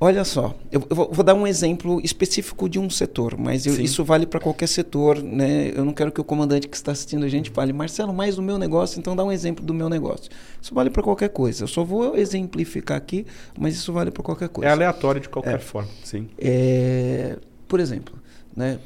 Olha 0.00 0.24
só, 0.24 0.54
eu, 0.70 0.86
eu 0.88 0.94
vou, 0.94 1.24
dar 1.24 1.34
um 1.34 1.44
exemplo 1.44 2.00
específico 2.04 2.68
de 2.68 2.78
um 2.78 2.88
setor, 2.88 3.36
mas 3.36 3.66
eu, 3.66 3.80
isso 3.80 4.04
vale 4.04 4.26
para 4.26 4.38
qualquer 4.38 4.68
setor, 4.68 5.20
né? 5.20 5.72
Eu 5.74 5.84
não 5.84 5.92
quero 5.92 6.12
que 6.12 6.20
o 6.20 6.24
comandante 6.24 6.68
que 6.68 6.76
está 6.76 6.92
assistindo 6.92 7.24
a 7.24 7.28
gente 7.28 7.50
fale, 7.50 7.72
Marcelo, 7.72 8.12
mais 8.12 8.36
do 8.36 8.42
meu 8.42 8.58
negócio, 8.58 9.00
então 9.00 9.16
dá 9.16 9.24
um 9.24 9.32
exemplo 9.32 9.64
do 9.64 9.74
meu 9.74 9.88
negócio. 9.88 10.30
Isso 10.62 10.72
vale 10.72 10.88
para 10.88 11.02
qualquer 11.02 11.30
coisa. 11.30 11.64
Eu 11.64 11.68
só 11.68 11.82
vou 11.82 12.16
exemplificar 12.16 12.96
aqui, 12.96 13.26
mas 13.58 13.74
isso 13.74 13.92
vale 13.92 14.12
para 14.12 14.22
qualquer 14.22 14.48
coisa. 14.48 14.68
É 14.68 14.72
aleatório 14.72 15.20
de 15.20 15.28
qualquer 15.28 15.56
é. 15.56 15.58
forma. 15.58 15.90
Sim. 16.04 16.28
É, 16.38 17.36
por 17.66 17.80
exemplo, 17.80 18.14
né? 18.54 18.78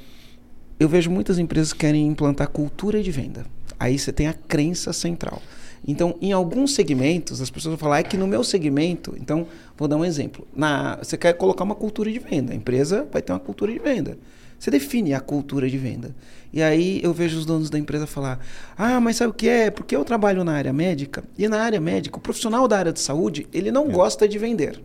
Eu 0.80 0.88
vejo 0.88 1.10
muitas 1.10 1.38
empresas 1.38 1.74
que 1.74 1.80
querem 1.80 2.06
implantar 2.06 2.48
cultura 2.48 3.02
de 3.02 3.10
venda. 3.10 3.44
Aí 3.78 3.98
você 3.98 4.12
tem 4.12 4.28
a 4.28 4.32
crença 4.32 4.94
central. 4.94 5.42
Então, 5.86 6.16
em 6.20 6.32
alguns 6.32 6.74
segmentos, 6.74 7.40
as 7.40 7.50
pessoas 7.50 7.72
vão 7.72 7.78
falar 7.78 7.98
é 7.98 8.02
que 8.02 8.16
no 8.16 8.26
meu 8.26 8.44
segmento, 8.44 9.14
então, 9.20 9.46
vou 9.76 9.88
dar 9.88 9.96
um 9.96 10.04
exemplo. 10.04 10.46
Na, 10.54 10.96
você 10.96 11.16
quer 11.16 11.32
colocar 11.32 11.64
uma 11.64 11.74
cultura 11.74 12.10
de 12.10 12.18
venda, 12.18 12.52
a 12.52 12.56
empresa 12.56 13.06
vai 13.10 13.20
ter 13.20 13.32
uma 13.32 13.40
cultura 13.40 13.72
de 13.72 13.78
venda. 13.78 14.16
Você 14.58 14.70
define 14.70 15.12
a 15.12 15.18
cultura 15.18 15.68
de 15.68 15.76
venda. 15.76 16.14
E 16.52 16.62
aí 16.62 17.00
eu 17.02 17.12
vejo 17.12 17.36
os 17.36 17.44
donos 17.44 17.68
da 17.68 17.80
empresa 17.80 18.06
falar: 18.06 18.38
"Ah, 18.78 19.00
mas 19.00 19.16
sabe 19.16 19.32
o 19.32 19.34
que 19.34 19.48
é? 19.48 19.72
Porque 19.72 19.96
eu 19.96 20.04
trabalho 20.04 20.44
na 20.44 20.52
área 20.52 20.72
médica 20.72 21.24
e 21.36 21.48
na 21.48 21.60
área 21.60 21.80
médica, 21.80 22.16
o 22.16 22.20
profissional 22.20 22.68
da 22.68 22.78
área 22.78 22.92
de 22.92 23.00
saúde, 23.00 23.48
ele 23.52 23.72
não 23.72 23.86
é. 23.88 23.92
gosta 23.92 24.28
de 24.28 24.38
vender". 24.38 24.80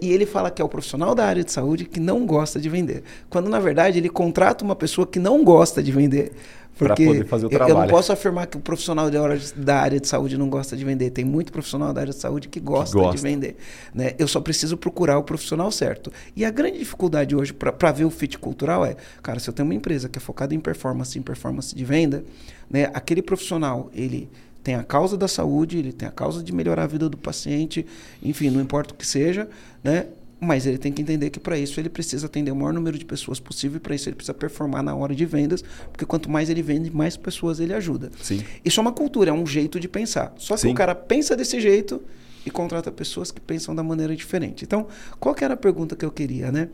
E 0.00 0.12
ele 0.12 0.26
fala 0.26 0.50
que 0.50 0.60
é 0.60 0.64
o 0.64 0.68
profissional 0.68 1.14
da 1.14 1.24
área 1.24 1.42
de 1.42 1.50
saúde 1.50 1.84
que 1.84 1.98
não 1.98 2.26
gosta 2.26 2.60
de 2.60 2.68
vender. 2.68 3.02
Quando, 3.28 3.48
na 3.48 3.58
verdade, 3.58 3.98
ele 3.98 4.08
contrata 4.08 4.64
uma 4.64 4.76
pessoa 4.76 5.06
que 5.06 5.18
não 5.18 5.42
gosta 5.42 5.82
de 5.82 5.90
vender. 5.90 6.32
Porque 6.76 7.04
poder 7.04 7.26
fazer 7.26 7.46
o 7.46 7.48
trabalho. 7.50 7.72
eu 7.72 7.78
não 7.80 7.88
posso 7.88 8.12
afirmar 8.12 8.46
que 8.46 8.56
o 8.56 8.60
profissional 8.60 9.10
da 9.56 9.78
área 9.78 10.00
de 10.00 10.08
saúde 10.08 10.38
não 10.38 10.48
gosta 10.48 10.76
de 10.76 10.84
vender. 10.84 11.10
Tem 11.10 11.24
muito 11.24 11.52
profissional 11.52 11.92
da 11.92 12.00
área 12.00 12.12
de 12.12 12.18
saúde 12.18 12.48
que 12.48 12.58
gosta, 12.58 12.96
que 12.96 13.02
gosta. 13.02 13.16
de 13.16 13.22
vender. 13.22 13.56
Né? 13.94 14.14
Eu 14.18 14.26
só 14.26 14.40
preciso 14.40 14.76
procurar 14.76 15.18
o 15.18 15.22
profissional 15.22 15.70
certo. 15.70 16.10
E 16.34 16.44
a 16.44 16.50
grande 16.50 16.78
dificuldade 16.78 17.36
hoje 17.36 17.52
para 17.52 17.92
ver 17.92 18.04
o 18.04 18.10
fit 18.10 18.38
cultural 18.38 18.84
é, 18.84 18.96
cara, 19.22 19.38
se 19.38 19.48
eu 19.48 19.54
tenho 19.54 19.68
uma 19.68 19.74
empresa 19.74 20.08
que 20.08 20.18
é 20.18 20.20
focada 20.20 20.54
em 20.54 20.60
performance, 20.60 21.18
em 21.18 21.22
performance 21.22 21.74
de 21.74 21.84
venda, 21.84 22.24
né, 22.70 22.90
aquele 22.94 23.20
profissional, 23.20 23.90
ele 23.94 24.30
tem 24.62 24.74
a 24.74 24.84
causa 24.84 25.16
da 25.16 25.26
saúde, 25.26 25.78
ele 25.78 25.92
tem 25.92 26.08
a 26.08 26.12
causa 26.12 26.42
de 26.42 26.52
melhorar 26.52 26.84
a 26.84 26.86
vida 26.86 27.08
do 27.08 27.16
paciente, 27.16 27.84
enfim, 28.22 28.50
não 28.50 28.60
importa 28.60 28.94
o 28.94 28.96
que 28.96 29.06
seja, 29.06 29.48
né? 29.82 30.06
Mas 30.40 30.66
ele 30.66 30.76
tem 30.76 30.92
que 30.92 31.00
entender 31.00 31.30
que 31.30 31.38
para 31.38 31.56
isso 31.56 31.78
ele 31.78 31.88
precisa 31.88 32.26
atender 32.26 32.50
o 32.50 32.56
maior 32.56 32.72
número 32.72 32.98
de 32.98 33.04
pessoas 33.04 33.38
possível 33.38 33.76
e 33.76 33.80
para 33.80 33.94
isso 33.94 34.08
ele 34.08 34.16
precisa 34.16 34.34
performar 34.34 34.82
na 34.82 34.94
hora 34.94 35.14
de 35.14 35.24
vendas, 35.24 35.62
porque 35.92 36.04
quanto 36.04 36.28
mais 36.28 36.50
ele 36.50 36.62
vende, 36.62 36.90
mais 36.90 37.16
pessoas 37.16 37.60
ele 37.60 37.72
ajuda. 37.72 38.10
Sim. 38.20 38.42
Isso 38.64 38.80
é 38.80 38.82
uma 38.82 38.92
cultura, 38.92 39.30
é 39.30 39.32
um 39.32 39.46
jeito 39.46 39.78
de 39.78 39.88
pensar. 39.88 40.34
Só 40.38 40.54
que 40.54 40.62
Sim. 40.62 40.72
o 40.72 40.74
cara 40.74 40.96
pensa 40.96 41.36
desse 41.36 41.60
jeito 41.60 42.02
e 42.44 42.50
contrata 42.50 42.90
pessoas 42.90 43.30
que 43.30 43.40
pensam 43.40 43.72
da 43.72 43.84
maneira 43.84 44.16
diferente. 44.16 44.64
Então, 44.64 44.88
qual 45.20 45.32
que 45.32 45.44
era 45.44 45.54
a 45.54 45.56
pergunta 45.56 45.94
que 45.94 46.04
eu 46.04 46.10
queria, 46.10 46.50
né? 46.50 46.68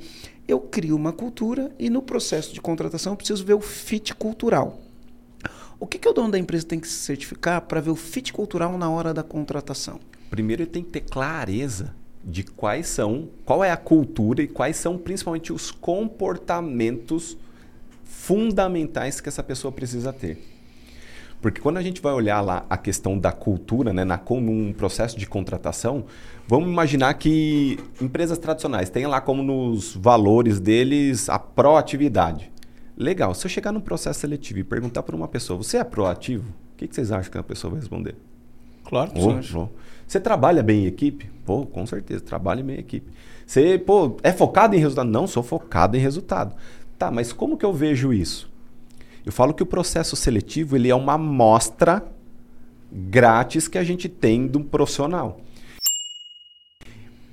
Eu 0.47 0.61
crio 0.61 0.97
uma 0.97 1.13
cultura 1.13 1.71
e 1.79 1.91
no 1.91 2.01
processo 2.01 2.55
de 2.55 2.61
contratação 2.63 3.13
eu 3.13 3.17
preciso 3.19 3.45
ver 3.45 3.55
o 3.55 3.61
fit 3.61 4.15
cultural. 4.15 4.81
O 5.81 5.87
que, 5.87 5.99
que 5.99 6.09
o 6.09 6.13
dono 6.13 6.33
da 6.33 6.39
empresa 6.39 6.67
tem 6.67 6.81
que 6.81 6.89
se 6.89 6.95
certificar 6.95 7.61
para 7.63 7.81
ver 7.81 7.91
o 7.91 7.97
fit 7.97 8.33
cultural 8.33 8.77
na 8.77 8.91
hora 8.91 9.15
da 9.15 9.23
contratação? 9.23 10.01
Primeiro 10.29 10.63
ele 10.63 10.71
tem 10.71 10.83
que 10.83 10.91
ter 10.91 11.03
clareza 11.03 11.95
de 12.25 12.43
quais 12.43 12.89
são, 12.89 13.29
qual 13.45 13.63
é 13.63 13.71
a 13.71 13.77
cultura 13.77 14.43
e 14.43 14.49
quais 14.49 14.77
são 14.77 14.99
principalmente 14.99 15.53
os 15.53 15.71
comportamentos 15.71 17.37
fundamentais 18.03 19.21
que 19.21 19.29
essa 19.29 19.43
pessoa 19.43 19.71
precisa 19.71 20.13
ter. 20.13 20.45
Porque 21.41 21.61
quando 21.61 21.77
a 21.77 21.83
gente 21.83 22.03
vai 22.03 22.13
olhar 22.13 22.41
lá 22.41 22.67
a 22.69 22.77
questão 22.77 23.17
da 23.17 23.31
cultura, 23.31 23.93
né, 23.93 24.05
na, 24.05 24.21
num 24.31 24.73
processo 24.73 25.17
de 25.17 25.27
contratação, 25.27 26.07
vamos 26.49 26.69
imaginar 26.69 27.15
que 27.15 27.79
empresas 28.01 28.37
tradicionais 28.39 28.91
têm 28.91 29.07
lá 29.07 29.21
como 29.21 29.45
nos 29.45 29.95
valores 29.95 30.59
deles 30.59 31.29
a 31.29 31.39
proatividade. 31.39 32.51
Legal, 32.99 33.33
se 33.33 33.47
eu 33.47 33.49
chegar 33.49 33.71
num 33.71 33.81
processo 33.81 34.19
seletivo 34.19 34.59
e 34.59 34.65
perguntar 34.65 35.05
para 35.05 35.15
uma 35.15 35.29
pessoa, 35.29 35.57
você 35.57 35.77
é 35.77 35.85
proativo? 35.85 36.51
O 36.75 36.77
que, 36.77 36.89
que 36.89 36.95
vocês 36.97 37.13
acham 37.13 37.31
que 37.31 37.39
a 37.39 37.45
pessoa 37.45 37.71
vai 37.71 37.79
responder? 37.79 38.17
Claro 38.85 39.13
que 39.13 39.21
oh, 39.21 39.61
oh. 39.61 39.69
Você 40.05 40.19
trabalha 40.19 40.65
bem 40.65 40.83
em 40.83 40.87
equipe? 40.87 41.31
Pô, 41.47 41.65
com 41.65 41.87
certeza, 41.87 42.25
trabalho 42.25 42.65
bem 42.65 42.75
em 42.75 42.81
equipe. 42.81 43.09
Você, 43.47 43.79
pô, 43.79 44.17
é 44.25 44.33
focado 44.33 44.75
em 44.75 44.81
resultado? 44.81 45.09
Não, 45.09 45.29
sou 45.29 45.45
focado 45.45 45.97
em 45.97 46.01
resultado. 46.01 46.57
Tá, 46.99 47.09
mas 47.09 47.33
como 47.33 47.57
que 47.57 47.65
eu 47.65 47.73
vejo 47.73 48.13
isso? 48.13 48.51
Eu 49.25 49.31
falo 49.31 49.55
que 49.55 49.63
o 49.63 49.67
processo 49.67 50.17
seletivo 50.17 50.75
ele 50.75 50.91
é 50.91 50.95
uma 50.95 51.13
amostra 51.13 52.05
grátis 52.91 53.69
que 53.69 53.79
a 53.79 53.85
gente 53.85 54.09
tem 54.09 54.49
de 54.49 54.59
um 54.59 54.65
profissional. 54.65 55.41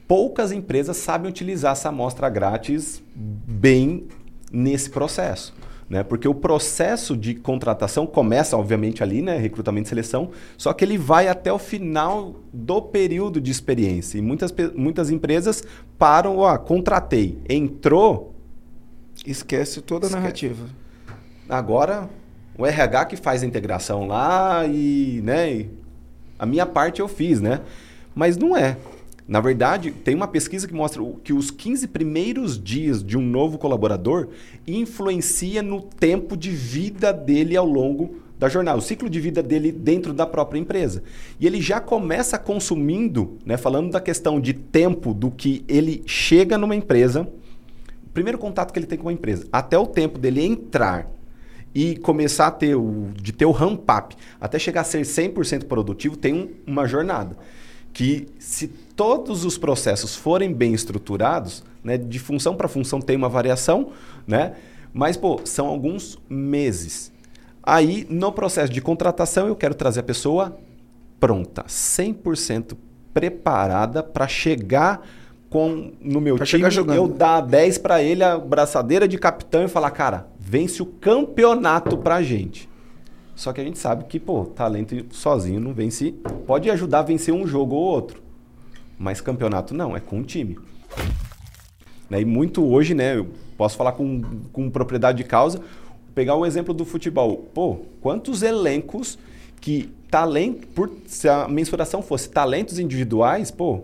Poucas 0.08 0.52
empresas 0.52 0.98
sabem 0.98 1.28
utilizar 1.28 1.72
essa 1.72 1.90
amostra 1.90 2.30
grátis 2.30 3.02
bem 3.16 4.08
nesse 4.56 4.90
processo. 4.90 5.54
Né? 5.88 6.04
Porque 6.04 6.28
o 6.28 6.34
processo 6.34 7.16
de 7.16 7.36
contratação 7.36 8.08
começa, 8.08 8.58
obviamente, 8.58 9.04
ali, 9.04 9.22
né? 9.22 9.38
recrutamento 9.38 9.88
e 9.88 9.90
seleção, 9.90 10.32
só 10.58 10.74
que 10.74 10.84
ele 10.84 10.98
vai 10.98 11.28
até 11.28 11.54
o 11.54 11.60
final 11.60 12.36
do 12.52 12.82
período 12.82 13.40
de 13.40 13.52
experiência. 13.52 14.18
E 14.18 14.22
muitas, 14.22 14.54
muitas 14.76 15.12
empresas 15.12 15.64
param, 15.98 16.38
ó, 16.40 16.58
contratei, 16.58 17.38
entrou. 17.48 18.34
Esquece 19.26 19.82
toda 19.82 20.06
a 20.06 20.08
esquece. 20.08 20.22
narrativa. 20.22 20.66
Agora, 21.48 22.10
o 22.58 22.66
RH 22.66 23.06
que 23.06 23.16
faz 23.16 23.44
a 23.44 23.46
integração 23.46 24.08
lá 24.08 24.66
e, 24.66 25.22
né, 25.24 25.54
e 25.54 25.70
a 26.40 26.46
minha 26.46 26.66
parte 26.66 27.00
eu 27.00 27.08
fiz, 27.08 27.40
né? 27.40 27.62
Mas 28.14 28.38
não 28.38 28.58
é. 28.58 28.78
Na 29.28 29.40
verdade, 29.40 29.92
tem 29.92 30.14
uma 30.14 30.28
pesquisa 30.28 30.68
que 30.68 30.74
mostra 30.74 31.02
que 31.24 31.34
os 31.34 31.50
15 31.50 31.88
primeiros 31.88 32.62
dias 32.62 33.04
de 33.04 33.18
um 33.18 33.22
novo 33.22 33.58
colaborador 33.58 34.28
influencia 34.68 35.64
no 35.64 35.82
tempo 35.82 36.38
de 36.38 36.52
vida 36.52 37.12
dele 37.12 37.58
ao 37.58 37.66
longo 37.66 38.18
da 38.38 38.50
jornada, 38.50 38.78
o 38.78 38.82
ciclo 38.82 39.10
de 39.10 39.20
vida 39.20 39.42
dele 39.42 39.72
dentro 39.72 40.14
da 40.14 40.28
própria 40.28 40.60
empresa. 40.60 41.02
E 41.40 41.48
ele 41.48 41.60
já 41.60 41.80
começa 41.80 42.38
consumindo, 42.38 43.38
né, 43.46 43.58
falando 43.58 43.92
da 43.92 44.02
questão 44.02 44.40
de 44.40 44.54
tempo 44.54 45.14
do 45.14 45.32
que 45.32 45.64
ele 45.68 46.04
chega 46.06 46.58
numa 46.58 46.76
empresa, 46.76 47.28
primeiro 48.14 48.38
contato 48.38 48.72
que 48.72 48.78
ele 48.78 48.86
tem 48.86 48.98
com 48.98 49.10
a 49.10 49.14
empresa, 49.14 49.48
até 49.52 49.78
o 49.78 49.88
tempo 49.88 50.20
dele 50.20 50.46
entrar 50.46 51.10
e 51.74 51.98
começar 51.98 52.48
a 52.48 52.52
ter 52.52 52.76
o 52.76 53.10
de 53.16 53.34
ter 53.34 53.46
o 53.46 53.52
ramp 53.52 53.90
up, 53.90 54.16
até 54.40 54.60
chegar 54.60 54.82
a 54.82 54.86
ser 54.86 55.02
100% 55.02 55.66
produtivo, 55.66 56.16
tem 56.16 56.34
um, 56.34 56.50
uma 56.72 56.88
jornada 56.88 57.38
que 57.92 58.28
se 58.38 58.70
todos 58.96 59.44
os 59.46 59.58
processos 59.58 60.16
forem 60.16 60.54
bem 60.54 60.74
estruturados, 60.74 61.64
né, 61.84 61.98
de 61.98 62.20
função 62.20 62.56
para 62.56 62.68
função 62.68 63.02
tem 63.02 63.16
uma 63.16 63.30
variação, 63.30 63.90
né? 64.26 64.54
Mas 64.94 65.18
pô, 65.18 65.42
são 65.44 65.68
alguns 65.68 66.18
meses. 66.30 67.12
Aí, 67.62 68.06
no 68.10 68.32
processo 68.32 68.72
de 68.72 68.80
contratação, 68.82 69.48
eu 69.48 69.56
quero 69.56 69.74
trazer 69.74 70.00
a 70.00 70.04
pessoa 70.04 70.58
pronta, 71.20 71.64
100% 71.64 72.78
preparada 73.14 74.04
para 74.04 74.28
chegar 74.28 75.06
com 75.50 75.92
no 76.02 76.20
meu 76.20 76.36
pra 76.36 76.46
time, 76.46 76.64
eu 76.96 77.08
dar 77.08 77.42
10 77.42 77.78
para 77.80 78.04
ele 78.04 78.24
a 78.24 78.38
braçadeira 78.38 79.08
de 79.08 79.18
capitão 79.18 79.64
e 79.64 79.68
falar, 79.68 79.92
cara, 79.92 80.28
vence 80.40 80.82
o 80.82 80.86
campeonato 80.86 81.98
pra 81.98 82.22
gente. 82.22 82.70
Só 83.36 83.52
que 83.52 83.60
a 83.60 83.64
gente 83.64 83.78
sabe 83.78 84.06
que, 84.06 84.20
pô, 84.20 84.46
talento 84.46 85.06
sozinho 85.12 85.60
não 85.60 85.74
vence. 85.74 86.14
Pode 86.46 86.70
ajudar 86.70 87.00
a 87.00 87.04
vencer 87.04 87.34
um 87.34 87.46
jogo 87.46 87.76
ou 87.76 87.84
outro. 87.84 88.25
Mas 88.98 89.22
campeonato 89.22 89.74
não, 89.74 89.96
é 89.96 90.00
com 90.00 90.20
um 90.20 90.24
time. 90.24 90.58
Né? 92.10 92.22
E 92.22 92.26
muito 92.26 92.66
hoje, 92.66 92.94
né? 92.94 93.18
Eu 93.18 93.28
posso 93.58 93.76
falar 93.76 93.94
com, 93.94 94.22
com 94.52 94.70
propriedade 94.70 95.18
de 95.18 95.24
causa. 95.24 95.62
Pegar 96.14 96.36
o 96.36 96.46
exemplo 96.46 96.74
do 96.74 96.86
futebol. 96.86 97.50
Pô, 97.54 97.82
quantos 98.02 98.42
elencos 98.42 99.18
que 99.60 99.90
talento. 100.10 100.68
Por, 100.68 100.92
se 101.08 101.28
a 101.28 101.48
mensuração 101.48 102.02
fosse 102.02 102.30
talentos 102.30 102.80
individuais, 102.80 103.52
pô, 103.52 103.82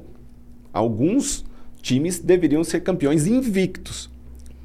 alguns 0.72 1.44
times 1.82 2.20
deveriam 2.20 2.64
ser 2.64 2.82
campeões 2.82 3.28
invictos. 3.28 4.10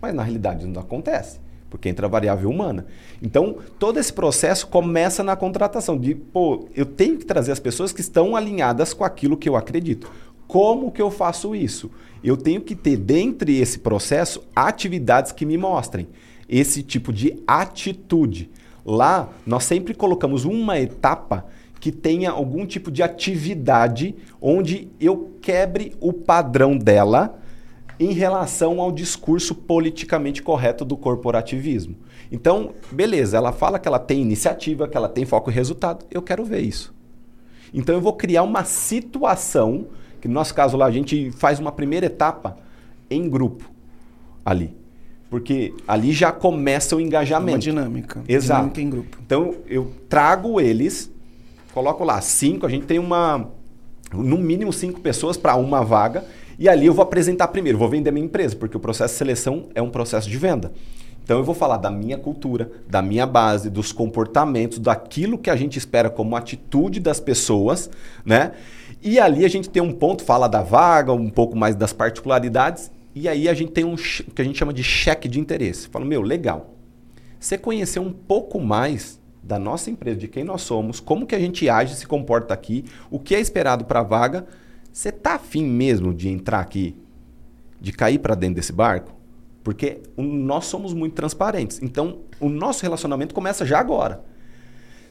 Mas 0.01 0.15
na 0.15 0.23
realidade 0.23 0.67
não 0.67 0.81
acontece 0.81 1.41
porque 1.69 1.89
entra 1.89 2.07
a 2.07 2.09
variável 2.09 2.49
humana. 2.49 2.87
Então, 3.21 3.59
todo 3.79 3.99
esse 3.99 4.13
processo 4.13 4.67
começa 4.69 5.23
na 5.23 5.37
contratação, 5.37 5.99
de, 5.99 6.15
pô, 6.15 6.69
eu 6.75 6.87
tenho 6.87 7.19
que 7.19 7.25
trazer 7.27 7.53
as 7.53 7.61
pessoas 7.61 7.93
que 7.93 8.01
estão 8.01 8.37
alinhadas 8.37 8.95
com 8.95 9.05
aquilo 9.05 9.37
que 9.37 9.49
eu 9.49 9.57
acredito. 9.57 10.11
Como 10.47 10.91
que 10.91 11.03
eu 11.03 11.11
faço 11.11 11.55
isso? 11.55 11.91
Eu 12.23 12.37
tenho 12.37 12.61
que 12.61 12.75
ter, 12.75 12.97
dentre 12.97 13.59
esse 13.59 13.79
processo, 13.79 14.43
atividades 14.55 15.33
que 15.33 15.47
me 15.47 15.57
mostrem 15.57 16.09
esse 16.49 16.83
tipo 16.83 17.13
de 17.13 17.43
atitude. 17.47 18.51
Lá, 18.85 19.29
nós 19.45 19.65
sempre 19.65 19.95
colocamos 19.95 20.45
uma 20.45 20.79
etapa 20.79 21.47
que 21.81 21.93
tenha 21.93 22.31
algum 22.31 22.65
tipo 22.65 22.91
de 22.91 23.03
atividade 23.03 24.15
onde 24.41 24.89
eu 25.01 25.37
quebre 25.41 25.95
o 26.01 26.13
padrão 26.13 26.77
dela 26.77 27.39
em 27.99 28.13
relação 28.13 28.81
ao 28.81 28.93
discurso 28.93 29.55
politicamente 29.55 30.43
correto 30.43 30.85
do 30.85 30.97
corporativismo. 30.97 31.97
Então, 32.31 32.75
beleza, 32.91 33.37
ela 33.37 33.53
fala 33.53 33.79
que 33.79 33.89
ela 33.89 33.99
tem 33.99 34.21
iniciativa, 34.21 34.89
que 34.89 34.97
ela 34.97 35.09
tem 35.09 35.25
foco 35.25 35.51
e 35.51 35.55
resultado. 35.55 36.05
Eu 36.11 36.23
quero 36.23 36.45
ver 36.45 36.61
isso. 36.61 36.95
Então, 37.73 37.95
eu 37.95 38.01
vou 38.01 38.13
criar 38.13 38.43
uma 38.43 38.65
situação, 38.65 39.87
que 40.27 40.29
no 40.29 40.35
nosso 40.35 40.53
caso 40.53 40.77
lá, 40.77 40.87
a 40.87 40.91
gente 40.91 41.31
faz 41.31 41.61
uma 41.61 41.71
primeira 41.71 42.07
etapa 42.07 42.57
em 43.09 43.31
grupo 43.31 43.71
ali. 44.45 44.75
Porque 45.31 45.73
ali 45.87 46.13
já 46.13 46.33
começa 46.33 46.95
o 46.95 47.01
engajamento. 47.01 47.57
Uma 47.57 47.59
dinâmica. 47.59 48.23
Exato. 48.29 48.61
Dinâmica 48.61 48.81
em 48.81 48.91
grupo. 48.91 49.19
Então, 49.25 49.55
eu 49.67 49.93
trago 50.09 50.61
eles, 50.61 51.11
coloco 51.73 52.05
lá 52.05 52.21
cinco, 52.21 52.67
a 52.67 52.69
gente 52.69 52.87
tem 52.87 52.99
uma, 52.99 53.49
no 54.13 54.37
mínimo 54.37 54.73
cinco 54.73 55.01
pessoas 55.01 55.37
para 55.37 55.57
uma 55.57 55.83
vaga, 55.83 56.25
e 56.59 56.69
ali 56.69 56.87
eu 56.87 56.95
vou 56.95 57.03
apresentar 57.03 57.49
primeiro, 57.49 57.79
vou 57.79 57.89
vender 57.89 58.11
minha 58.11 58.25
empresa, 58.25 58.57
porque 58.57 58.77
o 58.77 58.81
processo 58.81 59.15
de 59.15 59.19
seleção 59.19 59.67
é 59.75 59.83
um 59.83 59.91
processo 59.91 60.29
de 60.29 60.39
venda. 60.39 60.73
Então 61.23 61.39
eu 61.39 61.45
vou 61.45 61.57
falar 61.57 61.77
da 61.77 61.91
minha 61.91 62.17
cultura, 62.17 62.71
da 62.89 63.03
minha 63.03 63.27
base, 63.27 63.69
dos 63.69 63.91
comportamentos, 63.91 64.79
daquilo 64.79 65.37
que 65.37 65.51
a 65.51 65.57
gente 65.57 65.77
espera 65.77 66.09
como 66.09 66.37
atitude 66.37 67.01
das 67.01 67.19
pessoas, 67.19 67.91
né? 68.25 68.53
E 69.07 69.21
ali 69.21 69.45
a 69.45 69.49
gente 69.49 69.71
tem 69.71 69.81
um 69.81 69.93
ponto, 69.93 70.25
fala 70.25 70.49
da 70.49 70.63
vaga, 70.63 71.13
um 71.13 71.31
pouco 71.31 71.57
mais 71.57 71.77
das 71.77 71.93
particularidades, 71.93 72.91
e 73.15 73.29
aí 73.29 73.49
a 73.49 73.55
gente 73.55 73.71
tem 73.71 73.85
um 73.85 73.95
que 73.95 74.43
a 74.43 74.45
gente 74.45 74.59
chama 74.59 74.73
de 74.73 74.83
cheque 74.83 75.29
de 75.29 75.39
interesse. 75.39 75.87
Fala, 75.87 76.05
meu, 76.05 76.21
legal. 76.21 76.75
Você 77.39 77.57
conhecer 77.57 78.01
um 78.01 78.13
pouco 78.13 78.61
mais 78.61 79.21
da 79.41 79.61
nossa 79.61 79.93
empresa, 79.93 80.19
de 80.19 80.27
quem 80.27 80.43
nós 80.43 80.63
somos, 80.63 80.99
como 80.99 81.25
que 81.25 81.37
a 81.37 81.39
gente 81.39 81.69
age, 81.69 81.95
se 81.95 82.05
comporta 82.05 82.53
aqui, 82.53 82.85
o 83.09 83.21
que 83.21 83.33
é 83.33 83.39
esperado 83.39 83.85
para 83.85 84.01
a 84.01 84.03
vaga, 84.03 84.45
você 84.93 85.13
tá 85.13 85.37
afim 85.37 85.65
mesmo 85.65 86.13
de 86.13 86.29
entrar 86.29 86.59
aqui, 86.59 86.97
de 87.81 87.93
cair 87.93 88.19
para 88.19 88.35
dentro 88.35 88.57
desse 88.57 88.73
barco? 88.73 89.15
Porque 89.63 90.01
nós 90.17 90.65
somos 90.65 90.93
muito 90.93 91.15
transparentes. 91.15 91.81
Então, 91.81 92.23
o 92.41 92.49
nosso 92.49 92.83
relacionamento 92.83 93.33
começa 93.33 93.65
já 93.65 93.79
agora. 93.79 94.25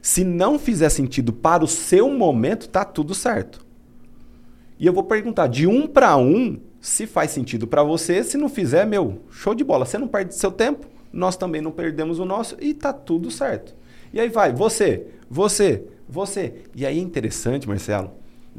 Se 0.02 0.26
não 0.26 0.60
fizer 0.60 0.90
sentido 0.90 1.32
para 1.32 1.64
o 1.64 1.68
seu 1.68 2.10
momento, 2.10 2.68
tá 2.68 2.84
tudo 2.84 3.16
certo. 3.16 3.65
E 4.80 4.86
eu 4.86 4.94
vou 4.94 5.04
perguntar 5.04 5.48
de 5.48 5.66
um 5.68 5.88
para 5.88 6.18
um 6.18 6.60
se 6.82 7.08
faz 7.08 7.32
sentido 7.32 7.66
para 7.66 7.84
você. 7.84 8.24
Se 8.24 8.38
não 8.38 8.50
fizer, 8.50 8.86
meu, 8.86 9.22
show 9.32 9.56
de 9.56 9.64
bola. 9.64 9.86
Você 9.86 9.98
não 9.98 10.08
perde 10.08 10.36
seu 10.36 10.52
tempo, 10.52 10.88
nós 11.12 11.38
também 11.38 11.62
não 11.62 11.72
perdemos 11.72 12.20
o 12.20 12.26
nosso 12.26 12.58
e 12.60 12.74
tá 12.74 12.92
tudo 12.92 13.32
certo. 13.32 13.74
E 14.14 14.20
aí 14.20 14.30
vai, 14.30 14.54
você, 14.54 15.08
você, 15.30 15.84
você. 16.08 16.64
E 16.76 16.86
aí 16.86 16.98
é 16.98 17.02
interessante, 17.02 17.68
Marcelo, 17.68 18.12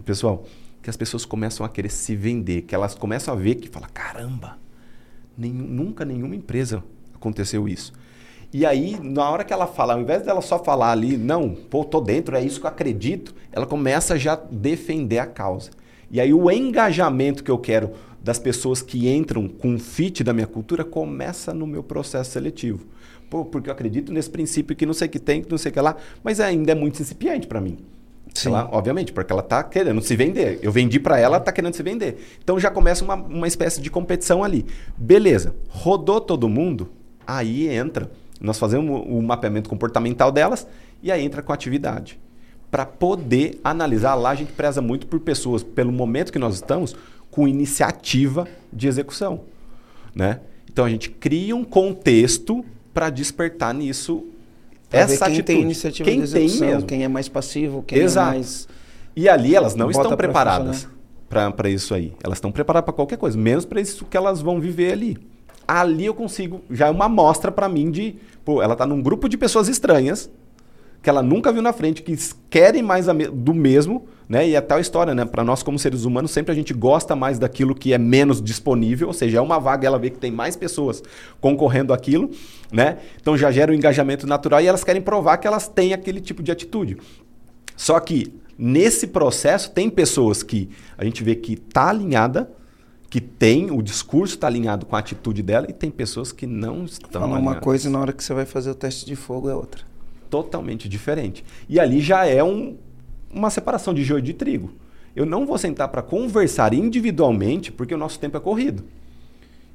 pessoal, 0.05 0.45
que 0.83 0.91
as 0.91 0.97
pessoas 0.97 1.25
começam 1.25 1.65
a 1.65 1.69
querer 1.69 1.91
se 1.91 2.17
vender, 2.17 2.63
que 2.63 2.75
elas 2.75 2.95
começam 2.95 3.33
a 3.33 3.37
ver 3.37 3.57
que 3.57 3.69
fala, 3.69 3.87
caramba, 3.89 4.59
nenhum, 5.37 5.67
nunca 5.67 6.05
nenhuma 6.05 6.35
empresa 6.35 6.83
aconteceu 7.15 7.69
isso. 7.69 7.93
E 8.53 8.65
aí, 8.65 8.99
na 9.03 9.29
hora 9.29 9.45
que 9.45 9.53
ela 9.53 9.67
fala, 9.67 9.95
ao 9.95 10.01
invés 10.01 10.23
dela 10.23 10.41
só 10.41 10.63
falar 10.63 10.93
ali, 10.93 11.17
não, 11.17 11.51
pô, 11.51 11.85
tô 11.85 12.01
dentro, 12.01 12.37
é 12.37 12.43
isso 12.43 12.61
que 12.61 12.67
eu 12.67 12.71
acredito, 12.71 13.35
ela 13.53 13.67
começa 13.67 14.19
já 14.19 14.35
a 14.35 14.37
defender 14.37 15.19
a 15.19 15.27
causa. 15.27 15.71
E 16.11 16.21
aí 16.21 16.33
o 16.33 16.51
engajamento 16.51 17.43
que 17.43 17.51
eu 17.51 17.59
quero 17.59 17.93
das 18.23 18.39
pessoas 18.39 18.83
que 18.83 19.09
entram 19.09 19.47
com 19.47 19.75
o 19.75 19.79
fit 19.79 20.25
da 20.25 20.33
minha 20.33 20.47
cultura 20.47 20.85
começa 20.85 21.55
no 21.55 21.67
meu 21.67 21.83
processo 21.83 22.33
seletivo. 22.33 22.87
Pô, 23.31 23.45
porque 23.45 23.69
eu 23.69 23.73
acredito 23.73 24.13
nesse 24.13 24.31
princípio 24.31 24.75
que 24.75 24.87
não 24.87 24.93
sei 24.93 25.09
o 25.09 25.11
que 25.11 25.19
tem, 25.19 25.43
que 25.43 25.51
não 25.51 25.59
sei 25.59 25.71
o 25.71 25.73
que 25.73 25.81
lá, 25.81 25.97
mas 26.23 26.41
ainda 26.41 26.73
é 26.73 26.75
muito 26.75 27.01
incipiente 27.01 27.47
para 27.47 27.61
mim. 27.61 27.79
Sim. 28.35 28.51
Ela, 28.51 28.69
obviamente, 28.73 29.13
porque 29.13 29.33
ela 29.33 29.43
está 29.43 29.63
querendo 29.63 30.01
se 30.03 30.15
vender. 30.15 30.59
Eu 30.63 30.71
vendi 30.71 31.01
para 31.01 31.19
ela, 31.19 31.27
ela 31.27 31.37
está 31.39 31.53
querendo 31.53 31.75
se 31.75 31.83
vender. 31.83 32.19
Então 32.43 32.59
já 32.59 32.71
começa 32.71 33.05
uma, 33.05 33.15
uma 33.15 33.47
espécie 33.47 33.81
de 33.81 33.91
competição 33.91 34.45
ali. 34.45 34.67
Beleza, 34.97 35.55
rodou 35.69 36.21
todo 36.21 36.49
mundo, 36.49 36.91
aí 37.27 37.69
entra. 37.69 38.11
Nós 38.41 38.59
fazemos 38.59 39.03
o 39.07 39.23
mapeamento 39.23 39.69
comportamental 39.69 40.31
delas 40.31 40.67
E 41.03 41.11
aí 41.11 41.25
entra 41.25 41.43
com 41.43 41.53
atividade. 41.53 42.19
Para 42.71 42.85
poder 42.85 43.61
analisar, 43.63 44.15
lá 44.15 44.31
a 44.31 44.35
gente 44.35 44.53
preza 44.53 44.81
muito 44.83 45.07
por 45.07 45.21
pessoas, 45.21 45.63
pelo 45.63 45.93
momento 45.93 46.33
que 46.33 46.39
nós 46.39 46.57
estamos, 46.57 46.95
com 47.31 47.47
iniciativa 47.47 48.49
de 48.73 48.89
execução. 48.89 49.43
Né? 50.15 50.41
Então 50.71 50.85
a 50.85 50.91
gente 50.91 51.11
cria 51.11 51.55
um 51.55 51.65
contexto 51.65 52.65
para 52.93 53.11
despertar 53.11 53.75
nisso 53.75 54.25
pra 54.89 55.01
essa 55.01 55.27
quem 55.27 55.35
atitude. 55.35 55.43
tem 55.43 55.63
iniciativa 55.63 56.09
quem 56.09 56.19
de 56.19 56.25
execução, 56.25 56.59
tem 56.59 56.69
mesmo. 56.69 56.87
quem 56.87 57.05
é 57.05 57.09
mais 57.09 57.29
passivo, 57.29 57.83
quem 57.83 57.99
é 57.99 58.03
Exato. 58.03 58.31
é 58.31 58.35
mais... 58.35 58.69
E 59.15 59.29
ali 59.29 59.55
elas 59.55 59.75
não 59.75 59.91
estão 59.91 60.17
preparadas 60.17 60.89
para 61.29 61.69
isso 61.69 61.95
aí. 61.95 62.13
Elas 62.23 62.39
estão 62.39 62.53
preparadas 62.53 62.85
para 62.85 62.95
qualquer 62.95 63.17
coisa, 63.17 63.37
menos 63.37 63.65
para 63.65 63.81
isso 63.81 64.05
que 64.05 64.17
elas 64.17 64.41
vão 64.41 64.61
viver 64.61 64.93
ali. 64.93 65.19
Ali 65.67 66.07
eu 66.07 66.15
consigo, 66.15 66.61
já 66.71 66.87
é 66.87 66.91
uma 66.91 67.07
amostra 67.07 67.51
para 67.51 67.69
mim 67.69 67.91
de, 67.91 68.17
pô, 68.45 68.63
ela 68.63 68.75
está 68.75 68.87
num 68.87 69.03
grupo 69.03 69.29
de 69.29 69.37
pessoas 69.37 69.69
estranhas, 69.69 70.31
que 71.07 71.11
ela 71.11 71.23
nunca 71.23 71.53
viu 71.53 71.63
na 71.63 71.73
frente, 71.73 72.03
que 72.03 72.17
querem 72.51 72.83
mais 72.83 73.07
do 73.33 73.55
mesmo, 73.55 74.09
né? 74.29 74.49
E 74.49 74.57
é 74.57 74.61
tal 74.61 74.81
história, 74.81 75.15
né? 75.15 75.25
Para 75.25 75.45
nós 75.45 75.63
como 75.63 75.79
seres 75.79 76.05
humanos, 76.05 76.33
sempre 76.33 76.51
a 76.51 76.55
gente 76.55 76.75
gosta 76.75 77.15
mais 77.15 77.39
daquilo 77.39 77.77
que 77.77 77.93
é 77.93 77.99
menos 77.99 78.43
disponível, 78.43 79.07
ou 79.07 79.15
seja, 79.15 79.39
é 79.39 79.41
uma 79.41 79.61
vaga, 79.61 79.87
ela 79.87 80.01
vê 80.01 80.11
que 80.11 80.19
tem 80.19 80.33
mais 80.33 80.57
pessoas 80.57 81.01
concorrendo 81.41 81.93
aquilo, 81.93 82.29
né? 82.73 82.99
Então 83.21 83.39
já 83.39 83.53
gera 83.53 83.71
um 83.71 83.75
engajamento 83.77 84.27
natural 84.27 84.61
e 84.61 84.67
elas 84.67 84.83
querem 84.83 85.01
provar 85.01 85.37
que 85.37 85.47
elas 85.47 85.69
têm 85.69 85.93
aquele 85.93 86.21
tipo 86.21 86.43
de 86.43 86.51
atitude. 86.51 86.97
Só 87.77 88.01
que 88.01 88.35
nesse 88.59 89.07
processo 89.07 89.71
tem 89.71 89.89
pessoas 89.89 90.43
que 90.43 90.69
a 90.99 91.05
gente 91.05 91.23
vê 91.23 91.37
que 91.37 91.55
tá 91.55 91.91
alinhada, 91.91 92.51
que 93.09 93.21
tem 93.21 93.71
o 93.71 93.81
discurso 93.81 94.35
está 94.35 94.49
alinhado 94.49 94.85
com 94.85 94.97
a 94.97 94.99
atitude 94.99 95.41
dela 95.41 95.67
e 95.71 95.73
tem 95.73 95.89
pessoas 95.89 96.33
que 96.33 96.49
não 96.49 96.85
estão 96.85 97.21
Fala 97.21 97.39
uma 97.39 97.61
coisa 97.61 97.89
e 97.89 97.93
na 97.93 98.01
hora 98.01 98.13
que 98.13 98.25
você 98.25 98.35
vai 98.35 98.45
fazer 98.45 98.71
o 98.71 98.75
teste 98.75 99.07
de 99.07 99.15
fogo 99.15 99.49
é 99.49 99.55
outra 99.55 99.85
totalmente 100.31 100.89
diferente. 100.89 101.45
E 101.69 101.79
ali 101.81 102.01
já 102.01 102.27
é 102.27 102.43
um, 102.43 102.77
uma 103.33 103.51
separação 103.51 103.93
de 103.93 104.05
joio 104.05 104.23
de 104.23 104.33
trigo. 104.33 104.73
Eu 105.15 105.25
não 105.25 105.47
vou 105.47 105.57
sentar 105.57 105.89
para 105.89 106.03
conversar 106.03 106.75
individualmente 106.75 107.73
porque 107.73 107.95
o 107.95 107.99
nosso 107.99 108.19
tempo 108.19 108.37
é 108.37 108.41
corrido. 108.41 108.85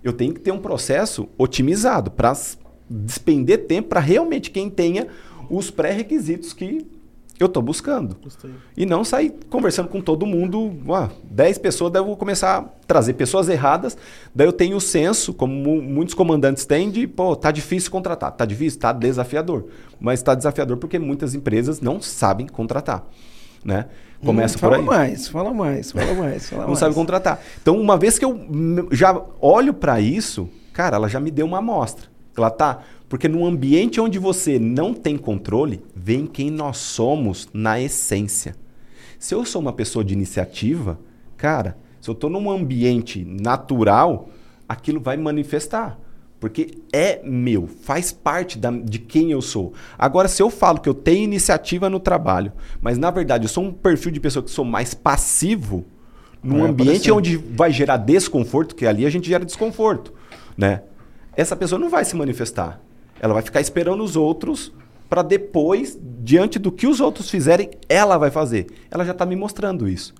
Eu 0.04 0.14
tenho 0.14 0.34
que 0.34 0.40
ter 0.40 0.52
um 0.52 0.60
processo 0.60 1.28
otimizado 1.38 2.12
para 2.12 2.34
despender 2.90 3.66
tempo 3.66 3.90
para 3.90 4.00
realmente 4.00 4.52
quem 4.52 4.70
tenha 4.70 5.08
os 5.50 5.72
pré-requisitos 5.72 6.54
que 6.54 6.86
eu 7.44 7.48
estou 7.48 7.62
buscando. 7.62 8.18
Gostei. 8.24 8.52
E 8.76 8.86
não 8.86 9.04
sair 9.04 9.34
conversando 9.50 9.90
com 9.90 10.02
todo 10.02 10.26
mundo. 10.26 10.74
Ah, 10.90 11.10
10 11.24 11.58
pessoas, 11.58 11.92
daí 11.92 12.02
eu 12.02 12.06
vou 12.06 12.18
começar 12.18 12.58
a 12.58 12.62
trazer 12.86 13.14
pessoas 13.14 13.50
erradas. 13.50 13.98
Daí 14.34 14.48
eu 14.48 14.54
tenho 14.54 14.78
o 14.78 14.82
senso, 14.82 15.34
como 15.34 15.82
muitos 15.82 16.14
comandantes 16.14 16.66
têm, 16.66 16.90
de, 16.90 17.08
pô, 17.08 17.36
tá 17.36 17.52
difícil 17.52 17.92
contratar. 17.92 18.32
Tá 18.32 18.46
difícil? 18.46 18.80
Tá 18.80 18.92
desafiador. 18.92 19.68
Mas 20.00 20.20
está 20.20 20.36
desafiador 20.36 20.78
porque 20.78 21.00
muitas 21.00 21.34
empresas 21.34 21.82
não 21.82 22.02
sabem 22.02 22.48
contratar. 22.48 23.08
Né? 23.64 23.86
Começa 24.24 24.58
hum, 24.58 24.60
por 24.60 24.74
aí. 24.74 24.84
Fala 24.84 24.98
mais, 24.98 25.28
fala 25.28 25.54
mais, 25.54 25.92
fala 25.92 26.14
mais. 26.14 26.50
Fala 26.50 26.62
não 26.64 26.68
mais. 26.70 26.80
sabe 26.80 26.96
contratar. 26.96 27.40
Então, 27.62 27.80
uma 27.80 27.98
vez 27.98 28.20
que 28.20 28.26
eu 28.26 28.40
já 28.92 29.20
olho 29.40 29.74
para 29.74 30.00
isso, 30.00 30.50
cara, 30.74 30.98
ela 30.98 31.08
já 31.08 31.20
me 31.20 31.32
deu 31.32 31.46
uma 31.46 31.60
amostra. 31.60 32.11
Ela 32.36 32.50
tá 32.50 32.84
porque 33.12 33.28
num 33.28 33.46
ambiente 33.46 34.00
onde 34.00 34.18
você 34.18 34.58
não 34.58 34.94
tem 34.94 35.18
controle, 35.18 35.84
vem 35.94 36.26
quem 36.26 36.50
nós 36.50 36.78
somos 36.78 37.50
na 37.54 37.78
essência. 37.78 38.56
Se 39.20 39.36
eu 39.36 39.44
sou 39.44 39.62
uma 39.62 39.74
pessoa 39.74 40.02
de 40.02 40.14
iniciativa, 40.14 40.98
cara, 41.36 41.78
se 42.00 42.10
eu 42.10 42.14
estou 42.14 42.30
num 42.30 42.50
ambiente 42.50 43.26
natural, 43.26 44.30
aquilo 44.68 45.02
vai 45.02 45.18
manifestar. 45.18 46.00
Porque 46.40 46.72
é 46.94 47.22
meu, 47.22 47.68
faz 47.68 48.14
parte 48.14 48.58
da, 48.58 48.72
de 48.72 48.98
quem 48.98 49.30
eu 49.30 49.42
sou. 49.42 49.74
Agora, 49.98 50.30
se 50.30 50.42
eu 50.42 50.50
falo 50.50 50.80
que 50.80 50.88
eu 50.88 50.94
tenho 50.94 51.26
iniciativa 51.26 51.90
no 51.90 52.00
trabalho, 52.00 52.54
mas 52.82 52.98
na 52.98 53.12
verdade 53.12 53.44
eu 53.44 53.50
sou 53.50 53.66
um 53.66 53.74
perfil 53.74 54.12
de 54.12 54.22
pessoa 54.22 54.42
que 54.42 54.50
sou 54.50 54.64
mais 54.64 54.94
passivo, 54.94 55.86
num 56.42 56.64
ambiente 56.64 57.12
onde 57.12 57.36
vai 57.36 57.74
gerar 57.74 57.98
desconforto, 57.98 58.74
que 58.74 58.86
ali 58.86 59.06
a 59.06 59.10
gente 59.10 59.28
gera 59.28 59.44
desconforto, 59.44 60.14
né? 60.58 60.82
Essa 61.36 61.56
pessoa 61.56 61.80
não 61.80 61.90
vai 61.90 62.06
se 62.06 62.16
manifestar. 62.16 62.82
Ela 63.20 63.34
vai 63.34 63.44
ficar 63.44 63.62
esperando 63.62 64.04
os 64.04 64.16
outros 64.16 64.72
para 65.10 65.22
depois, 65.22 66.00
diante 66.24 66.58
do 66.58 66.72
que 66.72 66.88
os 66.88 67.02
outros 67.02 67.30
fizerem, 67.30 67.72
ela 67.90 68.18
vai 68.18 68.32
fazer. 68.32 68.68
Ela 68.90 69.04
já 69.04 69.12
está 69.12 69.26
me 69.26 69.36
mostrando 69.36 69.88
isso. 69.88 70.14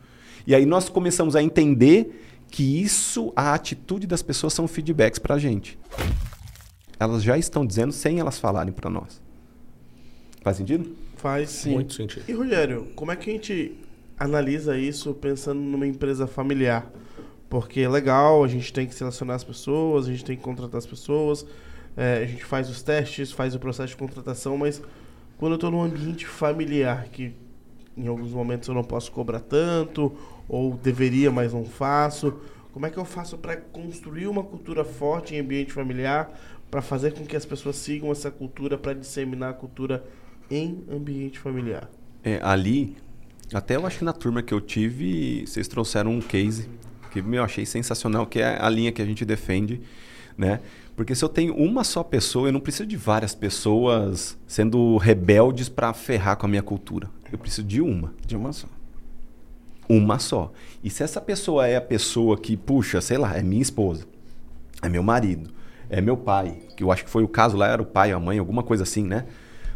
E 0.46 0.54
aí 0.54 0.66
nós 0.66 0.90
começamos 0.90 1.36
a 1.36 1.42
entender 1.42 2.22
que 2.50 2.82
isso, 2.82 3.32
a 3.34 3.54
atitude 3.54 4.06
das 4.06 4.22
pessoas 4.22 4.54
são 4.54 4.68
feedbacks 4.68 5.18
para 5.18 5.36
a 5.36 5.40
gente. 5.40 5.80
Elas 7.00 7.24
já 7.24 7.38
estão 7.38 7.66
dizendo 7.66 7.94
sem 7.94 8.20
elas 8.20 8.38
falarem 8.38 8.74
para 8.74 8.90
nós. 8.90 9.22
Faz 10.42 10.58
sentido? 10.58 10.94
Faz 11.16 11.50
sim. 11.50 11.72
Muito 11.72 11.94
sentido. 11.94 12.26
E 12.28 12.34
Rogério, 12.34 12.88
como 12.96 13.12
é 13.12 13.16
que 13.16 13.30
a 13.30 13.34
gente 13.34 13.78
analisa 14.20 14.78
isso 14.78 15.14
pensando 15.14 15.62
numa 15.62 15.88
empresa 15.88 16.28
familiar? 16.28 16.92
Porque 17.52 17.82
é 17.82 17.90
legal, 17.90 18.46
a 18.46 18.48
gente 18.48 18.72
tem 18.72 18.88
que 18.88 18.96
selecionar 18.96 19.36
as 19.36 19.44
pessoas, 19.44 20.08
a 20.08 20.10
gente 20.10 20.24
tem 20.24 20.38
que 20.38 20.42
contratar 20.42 20.78
as 20.78 20.86
pessoas, 20.86 21.46
é, 21.98 22.24
a 22.24 22.26
gente 22.26 22.46
faz 22.46 22.70
os 22.70 22.82
testes, 22.82 23.34
faz 23.34 23.54
o 23.54 23.60
processo 23.60 23.90
de 23.90 23.98
contratação, 23.98 24.58
mas 24.58 24.82
quando 25.38 25.52
eu 25.52 25.56
estou 25.56 25.70
num 25.70 25.82
ambiente 25.82 26.26
familiar, 26.26 27.10
que 27.12 27.36
em 27.98 28.08
alguns 28.08 28.32
momentos 28.32 28.70
eu 28.70 28.74
não 28.74 28.86
posso 28.86 29.12
cobrar 29.12 29.42
tanto, 29.42 30.16
ou 30.48 30.76
deveria, 30.78 31.30
mas 31.30 31.52
não 31.52 31.66
faço, 31.66 32.40
como 32.72 32.86
é 32.86 32.90
que 32.90 32.98
eu 32.98 33.04
faço 33.04 33.38
para 33.38 33.58
construir 33.58 34.28
uma 34.28 34.44
cultura 34.44 34.86
forte 34.86 35.36
em 35.36 35.42
ambiente 35.42 35.74
familiar, 35.74 36.32
para 36.72 36.82
fazer 36.82 37.14
com 37.14 37.26
que 37.26 37.36
as 37.36 37.44
pessoas 37.44 37.76
sigam 37.76 38.14
essa 38.14 38.32
cultura, 38.32 38.78
para 38.78 38.94
disseminar 38.94 39.50
a 39.50 39.54
cultura 39.54 40.06
em 40.50 40.86
ambiente 40.90 41.38
familiar? 41.38 41.92
É, 42.24 42.40
ali, 42.42 42.96
até 43.54 43.76
eu 43.76 43.86
acho 43.86 43.98
que 43.98 44.06
na 44.06 44.14
turma 44.14 44.42
que 44.42 44.54
eu 44.54 44.62
tive, 44.62 45.46
vocês 45.46 45.68
trouxeram 45.68 46.12
um 46.12 46.22
case 46.22 46.70
que 47.12 47.20
eu 47.20 47.44
achei 47.44 47.66
sensacional, 47.66 48.26
que 48.26 48.40
é 48.40 48.58
a 48.60 48.70
linha 48.70 48.92
que 48.92 49.02
a 49.02 49.06
gente 49.06 49.26
defende, 49.26 49.82
né? 50.38 50.60
Porque 50.96 51.16
se 51.16 51.24
eu 51.24 51.30
tenho 51.30 51.56
uma 51.56 51.84
só 51.84 52.04
pessoa, 52.04 52.48
eu 52.48 52.52
não 52.52 52.60
preciso 52.60 52.86
de 52.86 52.98
várias 52.98 53.34
pessoas 53.34 54.38
sendo 54.48 54.98
rebeldes 54.98 55.70
para 55.70 55.94
ferrar 55.94 56.38
com 56.38 56.46
a 56.46 56.50
minha 56.50 56.62
cultura. 56.62 57.10
Eu 57.32 57.38
preciso 57.38 57.64
de 57.64 57.82
uma. 57.82 58.14
De 58.26 58.36
uma 58.36 58.54
só. 58.54 58.68
Uma 59.90 60.20
só. 60.20 60.52
E 60.84 60.90
se 60.90 61.04
essa 61.04 61.20
pessoa 61.20 61.68
é 61.68 61.76
a 61.76 61.82
pessoa 61.82 62.38
que, 62.38 62.56
puxa, 62.56 63.02
sei 63.02 63.18
lá, 63.18 63.38
é 63.38 63.42
minha 63.42 63.62
esposa, 63.62 64.06
é 64.82 64.90
meu 64.90 65.04
marido, 65.04 65.50
é 65.90 66.02
meu 66.02 66.16
pai, 66.16 66.60
que 66.76 66.84
eu 66.84 66.92
acho 66.92 67.04
que 67.04 67.10
foi 67.10 67.24
o 67.24 67.28
caso 67.28 67.58
lá, 67.58 67.68
era 67.68 67.82
o 67.82 67.86
pai, 67.86 68.12
a 68.12 68.20
mãe, 68.20 68.38
alguma 68.38 68.64
coisa 68.64 68.84
assim, 68.84 69.04
né? 69.04 69.26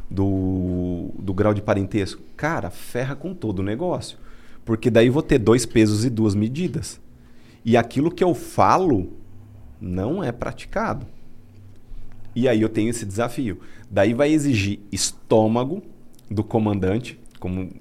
Do, 0.09 1.09
do 1.17 1.33
grau 1.33 1.53
de 1.53 1.61
parentesco. 1.61 2.21
Cara, 2.37 2.69
ferra 2.69 3.15
com 3.15 3.33
todo 3.33 3.59
o 3.59 3.63
negócio. 3.63 4.17
Porque 4.63 4.89
daí 4.89 5.09
vou 5.09 5.23
ter 5.23 5.39
dois 5.39 5.65
pesos 5.65 6.05
e 6.05 6.09
duas 6.09 6.35
medidas. 6.35 6.99
E 7.65 7.75
aquilo 7.75 8.11
que 8.11 8.23
eu 8.23 8.35
falo 8.35 9.11
não 9.81 10.23
é 10.23 10.31
praticado. 10.31 11.07
E 12.35 12.47
aí 12.47 12.61
eu 12.61 12.69
tenho 12.69 12.89
esse 12.89 13.05
desafio. 13.05 13.59
Daí 13.89 14.13
vai 14.13 14.31
exigir 14.31 14.79
estômago 14.91 15.81
do 16.29 16.43
comandante, 16.43 17.19
como 17.39 17.71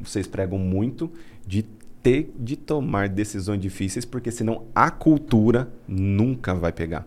vocês 0.00 0.26
pregam 0.26 0.58
muito, 0.58 1.10
de 1.46 1.62
ter 2.02 2.32
de 2.38 2.56
tomar 2.56 3.08
decisões 3.08 3.60
difíceis, 3.60 4.04
porque 4.04 4.30
senão 4.30 4.64
a 4.74 4.90
cultura 4.90 5.70
nunca 5.86 6.54
vai 6.54 6.72
pegar 6.72 7.06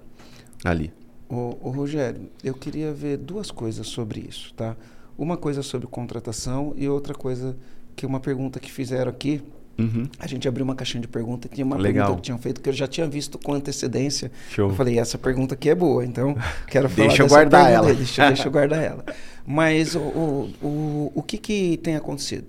ali. 0.64 0.94
Ô, 1.30 1.58
ô, 1.62 1.70
Rogério, 1.70 2.30
eu 2.44 2.54
queria 2.54 2.92
ver 2.92 3.18
duas 3.18 3.50
coisas 3.50 3.88
sobre 3.88 4.20
isso, 4.20 4.54
tá? 4.54 4.76
Uma 5.18 5.38
coisa 5.38 5.64
sobre 5.64 5.88
contratação 5.88 6.74
e 6.76 6.90
outra 6.90 7.14
coisa 7.14 7.56
que 7.96 8.06
uma 8.06 8.20
pergunta 8.20 8.60
que 8.60 8.72
fizeram 8.72 9.10
aqui 9.10 9.42
Uhum. 9.82 10.08
A 10.20 10.28
gente 10.28 10.48
abriu 10.48 10.64
uma 10.64 10.76
caixinha 10.76 11.02
de 11.02 11.08
pergunta 11.08 11.48
e 11.48 11.56
tinha 11.56 11.66
uma 11.66 11.78
Legal. 11.78 12.06
pergunta 12.06 12.22
que 12.22 12.26
tinham 12.26 12.38
feito 12.38 12.62
que 12.62 12.70
eu 12.70 12.74
já 12.74 12.88
tinha 12.88 13.08
visto 13.08 13.38
com 13.38 13.54
antecedência. 13.54 14.32
Show. 14.52 14.70
Eu 14.70 14.76
falei, 14.76 15.00
essa 15.00 15.18
pergunta 15.18 15.56
aqui 15.56 15.70
é 15.70 15.76
boa, 15.76 16.06
então 16.06 16.36
quero 16.68 16.90
falar 16.90 17.08
Deixa 17.08 17.24
eu 17.24 17.28
guardar 17.28 17.72
ela. 17.72 17.94
Deixa, 17.94 18.28
deixa 18.28 18.48
eu 18.48 18.52
guardar 18.54 18.84
ela. 18.84 19.06
Mas 19.46 19.96
o, 19.96 20.00
o, 20.00 20.54
o, 20.62 21.12
o 21.16 21.24
que, 21.24 21.38
que 21.38 21.78
tem 21.78 21.96
acontecido? 21.96 22.46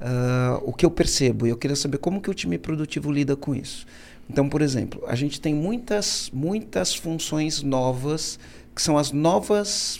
Uh, 0.00 0.62
o 0.62 0.72
que 0.72 0.86
eu 0.86 0.90
percebo, 0.90 1.46
e 1.46 1.50
eu 1.50 1.56
queria 1.56 1.76
saber 1.76 1.98
como 1.98 2.20
que 2.20 2.30
o 2.30 2.34
time 2.34 2.56
produtivo 2.58 3.10
lida 3.10 3.34
com 3.34 3.54
isso. 3.54 3.86
Então, 4.30 4.48
por 4.48 4.60
exemplo, 4.60 5.02
a 5.06 5.14
gente 5.14 5.40
tem 5.40 5.54
muitas, 5.54 6.30
muitas 6.32 6.94
funções 6.94 7.62
novas, 7.62 8.38
que 8.74 8.82
são 8.82 8.98
as 8.98 9.10
novas 9.10 9.98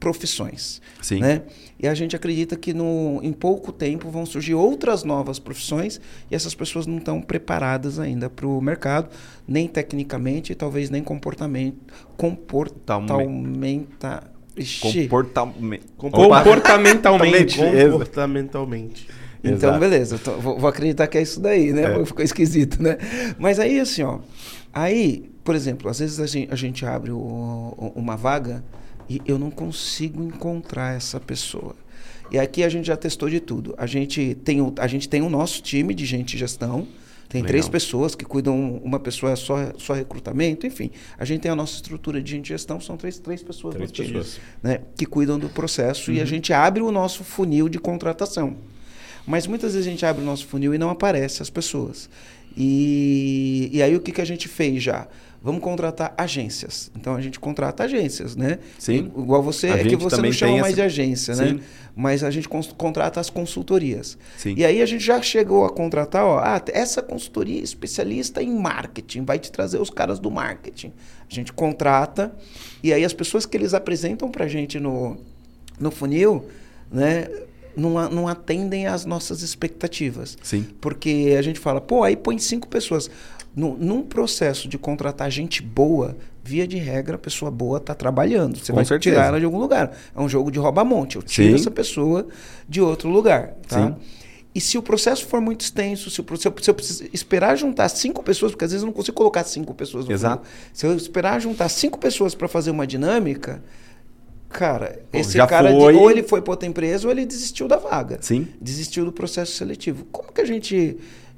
profissões. 0.00 0.80
Sim. 1.02 1.20
Né? 1.20 1.42
E 1.78 1.86
a 1.86 1.94
gente 1.94 2.16
acredita 2.16 2.56
que 2.56 2.72
no, 2.72 3.20
em 3.22 3.32
pouco 3.32 3.70
tempo 3.70 4.10
vão 4.10 4.24
surgir 4.24 4.54
outras 4.54 5.04
novas 5.04 5.38
profissões 5.38 6.00
e 6.30 6.34
essas 6.34 6.54
pessoas 6.54 6.86
não 6.86 6.98
estão 6.98 7.20
preparadas 7.20 7.98
ainda 7.98 8.30
para 8.30 8.46
o 8.46 8.60
mercado, 8.60 9.10
nem 9.46 9.68
tecnicamente 9.68 10.52
e 10.52 10.54
talvez 10.54 10.88
nem 10.88 11.02
comportamento, 11.02 11.76
comportamento. 12.16 13.26
Comportame... 14.80 15.80
Comportamentalmente. 15.96 17.58
Comportamentalmente. 17.58 19.08
Então, 19.44 19.70
Exato. 19.70 19.78
beleza. 19.78 20.18
Tô, 20.18 20.32
vou, 20.32 20.58
vou, 20.58 20.68
acreditar 20.68 21.06
que 21.06 21.18
é 21.18 21.22
isso 21.22 21.40
daí, 21.40 21.72
né? 21.72 22.00
É. 22.00 22.04
Ficou 22.04 22.24
esquisito, 22.24 22.82
né? 22.82 22.96
Mas 23.38 23.58
aí, 23.58 23.78
assim, 23.78 24.02
ó. 24.02 24.18
Aí, 24.72 25.30
por 25.44 25.54
exemplo, 25.54 25.90
às 25.90 25.98
vezes 25.98 26.18
a 26.18 26.26
gente, 26.26 26.52
a 26.52 26.56
gente 26.56 26.86
abre 26.86 27.12
o, 27.12 27.92
uma 27.94 28.16
vaga 28.16 28.64
e 29.08 29.20
eu 29.26 29.38
não 29.38 29.50
consigo 29.50 30.22
encontrar 30.22 30.96
essa 30.96 31.20
pessoa. 31.20 31.74
E 32.30 32.38
aqui 32.38 32.64
a 32.64 32.68
gente 32.68 32.86
já 32.86 32.96
testou 32.96 33.30
de 33.30 33.40
tudo. 33.40 33.74
A 33.78 33.86
gente 33.86 34.34
tem 34.44 34.60
o, 34.60 34.74
a 34.78 34.86
gente 34.86 35.08
tem 35.08 35.22
o 35.22 35.30
nosso 35.30 35.62
time 35.62 35.94
de 35.94 36.04
gente 36.04 36.32
de 36.32 36.38
gestão. 36.38 36.86
Tem 37.28 37.42
Legal. 37.42 37.48
três 37.48 37.68
pessoas 37.68 38.14
que 38.14 38.24
cuidam, 38.24 38.80
uma 38.84 39.00
pessoa 39.00 39.32
é 39.32 39.36
só, 39.36 39.56
só 39.78 39.94
recrutamento, 39.94 40.64
enfim. 40.64 40.92
A 41.18 41.24
gente 41.24 41.40
tem 41.40 41.50
a 41.50 41.56
nossa 41.56 41.74
estrutura 41.74 42.22
de 42.22 42.30
gente 42.30 42.44
de 42.44 42.48
gestão, 42.50 42.80
são 42.80 42.96
três, 42.96 43.18
três 43.18 43.42
pessoas 43.42 43.74
três 43.74 43.90
no 43.90 43.96
pessoas. 43.96 44.34
time, 44.34 44.44
né, 44.62 44.80
que 44.96 45.04
cuidam 45.04 45.36
do 45.36 45.48
processo 45.48 46.10
uhum. 46.10 46.16
e 46.16 46.20
a 46.20 46.22
uhum. 46.22 46.26
gente 46.28 46.52
abre 46.52 46.82
o 46.82 46.92
nosso 46.92 47.24
funil 47.24 47.68
de 47.68 47.80
contratação. 47.80 48.56
Mas 49.26 49.48
muitas 49.48 49.72
vezes 49.72 49.88
a 49.88 49.90
gente 49.90 50.06
abre 50.06 50.22
o 50.22 50.24
nosso 50.24 50.46
funil 50.46 50.72
e 50.72 50.78
não 50.78 50.88
aparece 50.88 51.42
as 51.42 51.50
pessoas. 51.50 52.08
E, 52.56 53.70
e 53.72 53.82
aí 53.82 53.94
o 53.96 54.00
que, 54.00 54.12
que 54.12 54.20
a 54.20 54.24
gente 54.24 54.46
fez 54.46 54.82
já? 54.82 55.08
Vamos 55.42 55.62
contratar 55.62 56.14
agências. 56.16 56.90
Então 56.96 57.14
a 57.14 57.20
gente 57.20 57.38
contrata 57.38 57.84
agências, 57.84 58.34
né? 58.34 58.58
Sim. 58.78 59.12
Igual 59.16 59.42
você, 59.42 59.68
é 59.68 59.84
que 59.84 59.96
você 59.96 60.20
não 60.20 60.32
chama 60.32 60.52
mais 60.58 60.66
essa... 60.66 60.74
de 60.74 60.82
agência, 60.82 61.36
né? 61.36 61.48
Sim. 61.48 61.54
né? 61.54 61.60
Mas 61.94 62.22
a 62.24 62.30
gente 62.30 62.48
contrata 62.48 63.20
as 63.20 63.30
consultorias. 63.30 64.18
Sim. 64.36 64.54
E 64.56 64.64
aí 64.64 64.82
a 64.82 64.86
gente 64.86 65.04
já 65.04 65.20
chegou 65.22 65.64
a 65.64 65.70
contratar, 65.70 66.24
ó, 66.24 66.38
ah, 66.38 66.60
essa 66.72 67.00
consultoria 67.00 67.62
especialista 67.62 68.42
em 68.42 68.54
marketing 68.54 69.24
vai 69.24 69.38
te 69.38 69.50
trazer 69.50 69.80
os 69.80 69.88
caras 69.88 70.18
do 70.18 70.30
marketing. 70.30 70.92
A 71.30 71.34
gente 71.34 71.52
contrata 71.52 72.34
e 72.82 72.92
aí 72.92 73.04
as 73.04 73.12
pessoas 73.12 73.46
que 73.46 73.56
eles 73.56 73.72
apresentam 73.72 74.30
para 74.30 74.44
a 74.44 74.48
gente 74.48 74.78
no, 74.78 75.16
no 75.78 75.90
funil, 75.90 76.44
né? 76.90 77.28
Não, 77.76 78.10
não 78.10 78.28
atendem 78.28 78.86
às 78.86 79.04
nossas 79.04 79.42
expectativas. 79.42 80.36
Sim. 80.42 80.66
Porque 80.80 81.34
a 81.38 81.42
gente 81.42 81.60
fala, 81.60 81.80
pô, 81.80 82.02
aí 82.02 82.16
põe 82.16 82.38
cinco 82.38 82.66
pessoas. 82.66 83.10
No, 83.54 83.76
num 83.76 84.02
processo 84.02 84.68
de 84.68 84.76
contratar 84.76 85.30
gente 85.30 85.62
boa, 85.62 86.16
via 86.44 86.66
de 86.66 86.76
regra, 86.76 87.16
a 87.16 87.18
pessoa 87.18 87.50
boa 87.50 87.78
está 87.78 87.94
trabalhando. 87.94 88.58
Você 88.58 88.70
Com 88.70 88.76
vai 88.76 88.84
certeza. 88.84 89.16
tirar 89.16 89.26
ela 89.28 89.38
de 89.38 89.44
algum 89.46 89.58
lugar. 89.58 89.96
É 90.14 90.20
um 90.20 90.28
jogo 90.28 90.50
de 90.50 90.58
rouba-monte. 90.58 91.16
Eu 91.16 91.22
tiro 91.22 91.48
Sim. 91.48 91.54
essa 91.54 91.70
pessoa 91.70 92.26
de 92.68 92.80
outro 92.80 93.08
lugar. 93.08 93.54
Tá? 93.66 93.88
Sim. 93.88 93.96
E 94.54 94.60
se 94.60 94.78
o 94.78 94.82
processo 94.82 95.26
for 95.26 95.40
muito 95.40 95.60
extenso, 95.62 96.08
se, 96.10 96.20
o, 96.20 96.24
se, 96.36 96.48
eu, 96.48 96.54
se 96.58 96.70
eu 96.70 96.76
esperar 97.12 97.56
juntar 97.56 97.88
cinco 97.90 98.22
pessoas, 98.22 98.52
porque 98.52 98.64
às 98.64 98.70
vezes 98.70 98.82
eu 98.82 98.86
não 98.86 98.92
consigo 98.92 99.14
colocar 99.14 99.44
cinco 99.44 99.74
pessoas 99.74 100.06
no 100.06 100.12
Exato. 100.12 100.46
Fundo. 100.46 100.48
Se 100.72 100.86
eu 100.86 100.96
esperar 100.96 101.40
juntar 101.40 101.68
cinco 101.68 101.98
pessoas 101.98 102.34
para 102.34 102.48
fazer 102.48 102.70
uma 102.70 102.86
dinâmica, 102.86 103.62
Cara, 104.48 105.00
esse 105.12 105.36
cara, 105.38 105.70
foi... 105.70 105.92
de, 105.92 105.98
ou 105.98 106.10
ele 106.10 106.22
foi 106.22 106.40
para 106.40 106.52
outra 106.52 106.68
empresa 106.68 107.06
ou 107.06 107.12
ele 107.12 107.26
desistiu 107.26 107.68
da 107.68 107.76
vaga. 107.76 108.18
Sim. 108.20 108.46
Desistiu 108.60 109.04
do 109.04 109.12
processo 109.12 109.52
seletivo. 109.52 110.06
Como 110.10 110.32
que 110.32 110.40
a 110.40 110.44
gente 110.44 110.96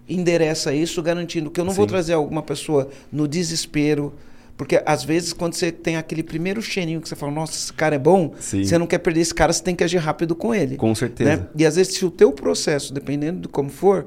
endereça 0.09 0.73
isso, 0.73 1.03
garantindo 1.03 1.51
que 1.51 1.61
eu 1.61 1.65
não 1.65 1.73
Sim. 1.73 1.79
vou 1.79 1.87
trazer 1.87 2.13
alguma 2.13 2.43
pessoa 2.43 2.89
no 3.11 3.27
desespero? 3.27 4.13
Porque 4.57 4.83
às 4.85 5.05
vezes, 5.05 5.33
quando 5.33 5.55
você 5.55 5.71
tem 5.71 5.97
aquele 5.97 6.23
primeiro 6.23 6.61
cheirinho 6.61 7.01
que 7.01 7.09
você 7.09 7.15
fala, 7.15 7.31
nossa, 7.31 7.53
esse 7.53 7.73
cara 7.73 7.95
é 7.95 7.99
bom, 7.99 8.35
Sim. 8.41 8.65
você 8.65 8.77
não 8.77 8.89
quer 8.89 8.99
perder 8.99 9.21
esse 9.21 9.35
cara, 9.35 9.53
você 9.53 9.63
tem 9.63 9.75
que 9.75 9.85
agir 9.85 9.99
rápido 9.99 10.35
com 10.35 10.53
ele. 10.53 10.77
Com 10.77 10.95
certeza. 10.95 11.37
Né? 11.37 11.47
E 11.57 11.65
às 11.65 11.77
vezes, 11.77 11.95
se 11.95 12.05
o 12.05 12.11
teu 12.11 12.33
processo, 12.33 12.93
dependendo 12.93 13.43
de 13.43 13.49
como 13.49 13.71
for, 13.71 14.07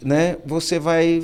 né, 0.00 0.36
você 0.46 0.78
vai, 0.78 1.22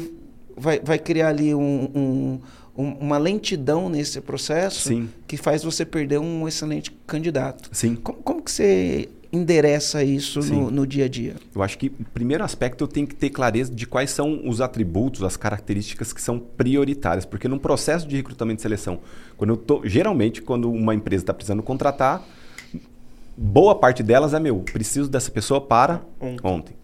vai, 0.57 0.81
vai 0.81 0.99
criar 0.99 1.29
ali 1.29 1.55
um, 1.55 1.91
um 1.95 2.41
um, 2.77 2.91
uma 2.93 3.19
lentidão 3.19 3.89
nesse 3.89 4.21
processo 4.21 4.89
Sim. 4.89 5.09
que 5.27 5.37
faz 5.37 5.63
você 5.63 5.85
perder 5.85 6.19
um 6.19 6.47
excelente 6.47 6.91
candidato. 7.07 7.69
Sim. 7.73 7.97
Como, 7.97 8.19
como 8.19 8.43
que 8.43 8.51
você 8.51 9.09
endereça 9.33 10.03
isso 10.03 10.41
no, 10.41 10.71
no, 10.71 10.87
dia 10.87 11.07
a 11.07 11.09
dia? 11.09 11.37
Eu 11.55 11.63
acho 11.63 11.79
que, 11.79 11.91
primeiro 11.91 12.45
aspecto, 12.45 12.85
eu 12.85 12.89
tenho 12.89 13.07
que 13.07 13.15
ter 13.15 13.31
clareza 13.31 13.75
de 13.75 13.87
quais 13.87 14.11
são 14.11 14.43
os 14.47 14.61
atributos, 14.61 15.23
as 15.23 15.37
características 15.37 16.13
que 16.13 16.21
são 16.21 16.39
prioritárias. 16.39 17.25
Porque 17.25 17.49
no 17.49 17.59
processo 17.59 18.07
de 18.07 18.17
recrutamento 18.17 18.61
e 18.61 18.63
seleção, 18.63 19.01
quando 19.37 19.51
eu 19.51 19.57
tô, 19.57 19.83
geralmente, 19.85 20.43
quando 20.43 20.71
uma 20.71 20.95
empresa 20.95 21.23
está 21.23 21.35
precisando 21.35 21.63
contratar, 21.63 22.25
boa 23.37 23.75
parte 23.75 24.03
delas 24.03 24.33
é 24.33 24.41
meu, 24.41 24.61
preciso 24.61 25.09
dessa 25.09 25.31
pessoa 25.31 25.61
para 25.61 26.03
ontem. 26.21 26.47
ontem. 26.47 26.77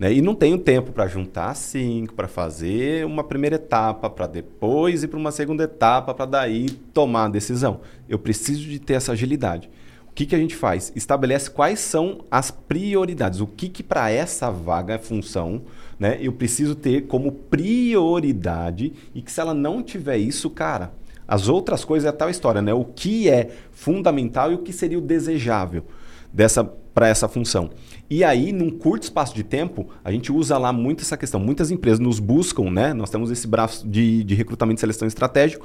Né? 0.00 0.14
E 0.14 0.22
não 0.22 0.34
tenho 0.34 0.56
tempo 0.56 0.92
para 0.92 1.06
juntar 1.06 1.54
cinco, 1.54 2.14
para 2.14 2.26
fazer 2.26 3.04
uma 3.04 3.22
primeira 3.22 3.56
etapa, 3.56 4.08
para 4.08 4.26
depois 4.26 5.02
ir 5.02 5.08
para 5.08 5.18
uma 5.18 5.30
segunda 5.30 5.64
etapa, 5.64 6.14
para 6.14 6.24
daí 6.24 6.70
tomar 6.70 7.26
a 7.26 7.28
decisão. 7.28 7.82
Eu 8.08 8.18
preciso 8.18 8.62
de 8.62 8.78
ter 8.78 8.94
essa 8.94 9.12
agilidade. 9.12 9.68
O 10.08 10.12
que, 10.14 10.24
que 10.24 10.34
a 10.34 10.38
gente 10.38 10.56
faz? 10.56 10.90
Estabelece 10.96 11.50
quais 11.50 11.80
são 11.80 12.24
as 12.30 12.50
prioridades. 12.50 13.40
O 13.40 13.46
que, 13.46 13.68
que 13.68 13.82
para 13.82 14.10
essa 14.10 14.50
vaga 14.50 14.94
é 14.94 14.98
função, 14.98 15.62
né? 15.98 16.18
Eu 16.18 16.32
preciso 16.32 16.74
ter 16.74 17.02
como 17.02 17.30
prioridade 17.30 18.94
e 19.14 19.20
que 19.20 19.30
se 19.30 19.38
ela 19.38 19.52
não 19.52 19.82
tiver 19.82 20.16
isso, 20.16 20.48
cara, 20.48 20.92
as 21.28 21.46
outras 21.46 21.84
coisas 21.84 22.08
é 22.08 22.12
tal 22.12 22.30
história, 22.30 22.62
né? 22.62 22.72
O 22.72 22.86
que 22.86 23.28
é 23.28 23.50
fundamental 23.70 24.50
e 24.50 24.54
o 24.54 24.62
que 24.62 24.72
seria 24.72 24.98
o 24.98 25.02
desejável 25.02 25.84
dessa 26.32 26.64
para 26.64 27.08
essa 27.08 27.28
função. 27.28 27.70
E 28.10 28.24
aí, 28.24 28.50
num 28.50 28.70
curto 28.70 29.04
espaço 29.04 29.32
de 29.32 29.44
tempo, 29.44 29.88
a 30.04 30.10
gente 30.10 30.32
usa 30.32 30.58
lá 30.58 30.72
muito 30.72 31.02
essa 31.02 31.16
questão. 31.16 31.38
Muitas 31.38 31.70
empresas 31.70 32.00
nos 32.00 32.18
buscam, 32.18 32.68
né? 32.68 32.92
Nós 32.92 33.08
temos 33.08 33.30
esse 33.30 33.46
braço 33.46 33.86
de, 33.88 34.24
de 34.24 34.34
recrutamento 34.34 34.78
e 34.78 34.80
seleção 34.80 35.06
estratégico. 35.06 35.64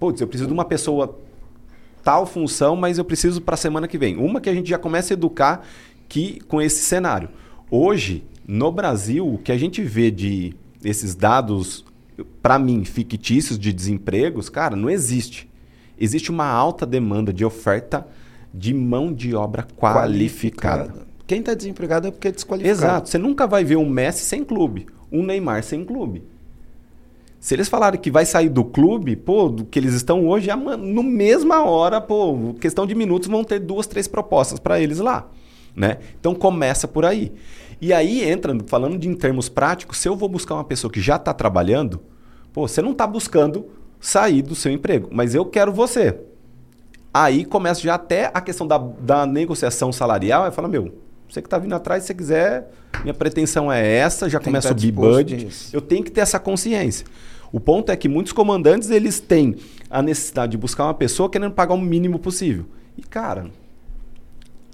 Putz, 0.00 0.18
eu 0.22 0.26
preciso 0.26 0.48
de 0.48 0.54
uma 0.54 0.64
pessoa 0.64 1.18
tal 2.02 2.24
função, 2.24 2.74
mas 2.74 2.96
eu 2.96 3.04
preciso 3.04 3.42
para 3.42 3.52
a 3.52 3.58
semana 3.58 3.86
que 3.86 3.98
vem. 3.98 4.16
Uma 4.16 4.40
que 4.40 4.48
a 4.48 4.54
gente 4.54 4.70
já 4.70 4.78
começa 4.78 5.12
a 5.12 5.14
educar 5.14 5.62
que 6.08 6.40
com 6.48 6.60
esse 6.60 6.82
cenário. 6.84 7.28
Hoje, 7.70 8.24
no 8.48 8.72
Brasil, 8.72 9.26
o 9.26 9.36
que 9.36 9.52
a 9.52 9.58
gente 9.58 9.82
vê 9.82 10.10
de 10.10 10.54
esses 10.82 11.14
dados, 11.14 11.84
para 12.40 12.58
mim, 12.58 12.82
fictícios 12.86 13.58
de 13.58 13.74
desempregos, 13.74 14.48
cara, 14.48 14.74
não 14.74 14.88
existe. 14.88 15.50
Existe 15.98 16.30
uma 16.30 16.46
alta 16.46 16.86
demanda 16.86 17.30
de 17.30 17.44
oferta 17.44 18.06
de 18.54 18.72
mão 18.72 19.12
de 19.12 19.34
obra 19.34 19.66
qualificada. 19.76 20.84
qualificada. 20.86 21.13
Quem 21.26 21.40
está 21.40 21.54
desempregado 21.54 22.08
é 22.08 22.10
porque 22.10 22.28
é 22.28 22.32
desqualificado. 22.32 22.78
Exato. 22.78 23.08
Você 23.08 23.18
nunca 23.18 23.46
vai 23.46 23.64
ver 23.64 23.76
um 23.76 23.88
Messi 23.88 24.24
sem 24.24 24.44
clube, 24.44 24.86
um 25.10 25.24
Neymar 25.24 25.62
sem 25.62 25.84
clube. 25.84 26.22
Se 27.40 27.54
eles 27.54 27.68
falarem 27.68 28.00
que 28.00 28.10
vai 28.10 28.24
sair 28.24 28.48
do 28.48 28.64
clube, 28.64 29.16
pô, 29.16 29.50
do 29.50 29.66
que 29.66 29.78
eles 29.78 29.92
estão 29.92 30.26
hoje, 30.26 30.48
no 30.54 31.02
mesma 31.02 31.62
hora, 31.62 32.00
pô, 32.00 32.54
questão 32.58 32.86
de 32.86 32.94
minutos, 32.94 33.28
vão 33.28 33.44
ter 33.44 33.58
duas, 33.58 33.86
três 33.86 34.08
propostas 34.08 34.58
para 34.58 34.80
eles 34.80 34.98
lá. 34.98 35.28
Né? 35.76 35.98
Então 36.18 36.34
começa 36.34 36.88
por 36.88 37.04
aí. 37.04 37.32
E 37.80 37.92
aí 37.92 38.24
entra, 38.24 38.56
falando 38.66 38.96
de 38.96 39.08
em 39.08 39.14
termos 39.14 39.50
práticos, 39.50 39.98
se 39.98 40.08
eu 40.08 40.16
vou 40.16 40.28
buscar 40.28 40.54
uma 40.54 40.64
pessoa 40.64 40.90
que 40.90 41.02
já 41.02 41.16
está 41.16 41.34
trabalhando, 41.34 42.00
pô, 42.50 42.66
você 42.66 42.80
não 42.80 42.92
está 42.92 43.06
buscando 43.06 43.66
sair 44.00 44.40
do 44.40 44.54
seu 44.54 44.72
emprego, 44.72 45.08
mas 45.12 45.34
eu 45.34 45.44
quero 45.44 45.70
você. 45.70 46.18
Aí 47.12 47.44
começa 47.44 47.80
já 47.80 47.94
até 47.94 48.30
a 48.32 48.40
questão 48.40 48.66
da, 48.66 48.78
da 48.78 49.26
negociação 49.26 49.92
salarial. 49.92 50.44
Aí 50.44 50.50
fala, 50.50 50.66
meu, 50.66 50.92
você 51.28 51.40
que 51.40 51.46
está 51.46 51.58
vindo 51.58 51.74
atrás, 51.74 52.02
se 52.02 52.08
você 52.08 52.14
quiser, 52.14 52.70
minha 53.02 53.14
pretensão 53.14 53.70
é 53.70 53.96
essa, 53.96 54.28
já 54.28 54.38
tem 54.38 54.46
começa 54.46 54.72
o 54.72 54.74
B-Budget. 54.74 55.68
Eu 55.72 55.80
tenho 55.80 56.04
que 56.04 56.10
ter 56.10 56.20
essa 56.20 56.38
consciência. 56.38 57.06
O 57.52 57.60
ponto 57.60 57.90
é 57.92 57.96
que 57.96 58.08
muitos 58.08 58.32
comandantes 58.32 58.90
eles 58.90 59.20
têm 59.20 59.56
a 59.88 60.02
necessidade 60.02 60.52
de 60.52 60.58
buscar 60.58 60.84
uma 60.84 60.94
pessoa 60.94 61.30
querendo 61.30 61.52
pagar 61.52 61.74
o 61.74 61.80
mínimo 61.80 62.18
possível. 62.18 62.66
E, 62.96 63.02
cara, 63.02 63.46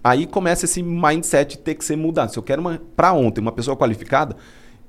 aí 0.02 0.26
começa 0.26 0.64
esse 0.64 0.82
mindset 0.82 1.58
ter 1.58 1.74
que 1.74 1.84
ser 1.84 1.96
mudado. 1.96 2.32
Se 2.32 2.38
eu 2.38 2.42
quero 2.42 2.62
para 2.96 3.12
ontem 3.12 3.40
uma 3.40 3.52
pessoa 3.52 3.76
qualificada, 3.76 4.36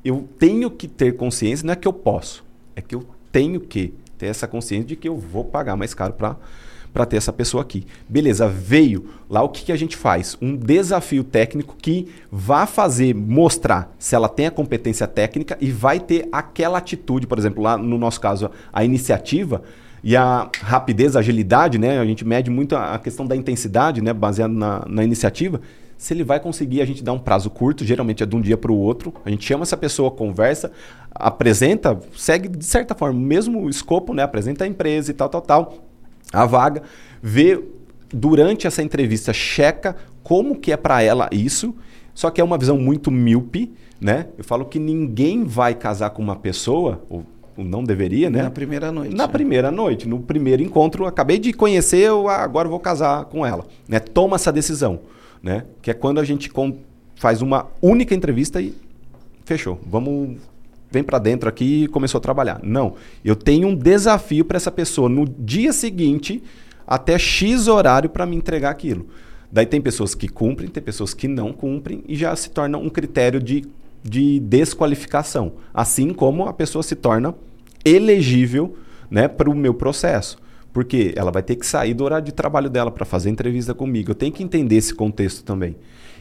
eu 0.03 0.28
tenho 0.39 0.72
que 0.72 0.88
ter 0.88 1.16
consciência, 1.16 1.66
não 1.66 1.74
é 1.74 1.76
que 1.76 1.88
eu 1.88 1.93
posso, 1.93 2.43
é 2.76 2.82
que 2.82 2.95
eu 2.95 3.05
tenho 3.32 3.59
que 3.59 3.93
ter 4.18 4.28
essa 4.28 4.47
consciência 4.47 4.86
de 4.86 4.95
que 4.95 5.07
eu 5.07 5.18
vou 5.18 5.43
pagar 5.43 5.76
mais 5.76 5.93
caro 5.93 6.14
para 6.14 6.38
para 6.93 7.05
ter 7.05 7.17
essa 7.17 7.31
pessoa 7.31 7.63
aqui. 7.63 7.85
Beleza, 8.07 8.47
veio. 8.47 9.09
Lá 9.29 9.41
o 9.41 9.49
que, 9.49 9.65
que 9.65 9.71
a 9.71 9.75
gente 9.75 9.95
faz? 9.95 10.37
Um 10.41 10.55
desafio 10.55 11.23
técnico 11.23 11.75
que 11.81 12.09
vá 12.31 12.65
fazer, 12.65 13.15
mostrar 13.15 13.95
se 13.97 14.15
ela 14.15 14.27
tem 14.27 14.47
a 14.47 14.51
competência 14.51 15.07
técnica 15.07 15.57
e 15.61 15.71
vai 15.71 15.99
ter 15.99 16.27
aquela 16.31 16.77
atitude, 16.77 17.27
por 17.27 17.37
exemplo, 17.37 17.63
lá 17.63 17.77
no 17.77 17.97
nosso 17.97 18.19
caso, 18.19 18.49
a 18.73 18.83
iniciativa 18.83 19.61
e 20.03 20.15
a 20.15 20.49
rapidez, 20.61 21.15
a 21.15 21.19
agilidade, 21.19 21.77
né? 21.77 21.99
A 21.99 22.05
gente 22.05 22.25
mede 22.25 22.49
muito 22.49 22.75
a 22.75 22.97
questão 22.97 23.25
da 23.25 23.35
intensidade, 23.35 24.01
né? 24.01 24.11
Baseado 24.11 24.51
na, 24.51 24.83
na 24.87 25.03
iniciativa. 25.03 25.61
Se 25.97 26.15
ele 26.15 26.23
vai 26.23 26.39
conseguir, 26.39 26.81
a 26.81 26.85
gente 26.85 27.03
dá 27.03 27.13
um 27.13 27.19
prazo 27.19 27.49
curto, 27.51 27.85
geralmente 27.85 28.23
é 28.23 28.25
de 28.25 28.35
um 28.35 28.41
dia 28.41 28.57
para 28.57 28.71
o 28.71 28.75
outro. 28.75 29.13
A 29.23 29.29
gente 29.29 29.45
chama 29.45 29.61
essa 29.61 29.77
pessoa, 29.77 30.09
conversa, 30.09 30.71
apresenta, 31.13 31.99
segue 32.17 32.49
de 32.49 32.65
certa 32.65 32.95
forma 32.95 33.19
o 33.19 33.21
mesmo 33.21 33.69
escopo, 33.69 34.11
né? 34.11 34.23
Apresenta 34.23 34.63
a 34.63 34.67
empresa 34.67 35.11
e 35.11 35.13
tal, 35.13 35.29
tal, 35.29 35.41
tal 35.41 35.90
a 36.32 36.45
vaga, 36.45 36.84
vê 37.21 37.61
durante 38.13 38.67
essa 38.67 38.82
entrevista, 38.82 39.34
checa 39.34 39.95
como 40.23 40.55
que 40.55 40.71
é 40.71 40.77
para 40.77 41.01
ela 41.01 41.29
isso, 41.32 41.75
só 42.13 42.29
que 42.29 42.41
é 42.41 42.43
uma 42.43 42.57
visão 42.57 42.77
muito 42.77 43.09
míope, 43.09 43.71
né? 43.99 44.27
Eu 44.38 44.43
falo 44.43 44.65
que 44.65 44.79
ninguém 44.79 45.43
vai 45.43 45.73
casar 45.73 46.09
com 46.09 46.21
uma 46.21 46.36
pessoa, 46.36 47.01
ou, 47.09 47.23
ou 47.55 47.63
não 47.63 47.84
deveria, 47.84 48.29
né? 48.29 48.43
Na 48.43 48.51
primeira 48.51 48.91
noite. 48.91 49.15
Na 49.15 49.27
né? 49.27 49.34
primeira 49.34 49.71
noite, 49.71 50.07
no 50.07 50.19
primeiro 50.19 50.61
encontro, 50.61 51.05
acabei 51.05 51.39
de 51.39 51.53
conhecer, 51.53 52.01
eu 52.01 52.27
agora 52.27 52.67
vou 52.67 52.79
casar 52.79 53.25
com 53.25 53.45
ela, 53.45 53.65
né? 53.88 53.99
Toma 53.99 54.36
essa 54.36 54.51
decisão, 54.51 54.99
né? 55.41 55.63
Que 55.82 55.91
é 55.91 55.93
quando 55.93 56.19
a 56.19 56.23
gente 56.23 56.51
faz 57.15 57.41
uma 57.41 57.67
única 57.82 58.13
entrevista 58.13 58.61
e 58.61 58.75
fechou. 59.45 59.79
Vamos 59.86 60.38
vem 60.91 61.01
para 61.01 61.17
dentro 61.17 61.47
aqui 61.47 61.83
e 61.83 61.87
começou 61.87 62.19
a 62.19 62.21
trabalhar. 62.21 62.59
Não. 62.61 62.95
Eu 63.23 63.35
tenho 63.35 63.67
um 63.67 63.75
desafio 63.75 64.43
para 64.43 64.57
essa 64.57 64.71
pessoa 64.71 65.07
no 65.07 65.25
dia 65.25 65.71
seguinte, 65.71 66.43
até 66.85 67.17
X 67.17 67.67
horário, 67.67 68.09
para 68.09 68.25
me 68.25 68.35
entregar 68.35 68.69
aquilo. 68.69 69.07
Daí 69.51 69.65
tem 69.65 69.81
pessoas 69.81 70.13
que 70.13 70.27
cumprem, 70.27 70.69
tem 70.69 70.83
pessoas 70.83 71.13
que 71.13 71.27
não 71.27 71.51
cumprem 71.51 72.03
e 72.07 72.15
já 72.15 72.35
se 72.35 72.49
torna 72.49 72.77
um 72.77 72.89
critério 72.89 73.39
de, 73.39 73.65
de 74.03 74.39
desqualificação. 74.39 75.53
Assim 75.73 76.13
como 76.13 76.45
a 76.45 76.53
pessoa 76.53 76.83
se 76.83 76.95
torna 76.95 77.33
elegível 77.83 78.77
né, 79.09 79.27
para 79.27 79.49
o 79.49 79.55
meu 79.55 79.73
processo. 79.73 80.37
Porque 80.71 81.13
ela 81.17 81.31
vai 81.31 81.43
ter 81.43 81.57
que 81.57 81.65
sair 81.65 81.93
do 81.93 82.03
horário 82.03 82.25
de 82.25 82.31
trabalho 82.31 82.69
dela 82.69 82.89
para 82.89 83.03
fazer 83.03 83.29
entrevista 83.29 83.73
comigo. 83.73 84.11
Eu 84.11 84.15
tenho 84.15 84.31
que 84.31 84.41
entender 84.41 84.75
esse 84.75 84.93
contexto 84.93 85.43
também. 85.43 85.75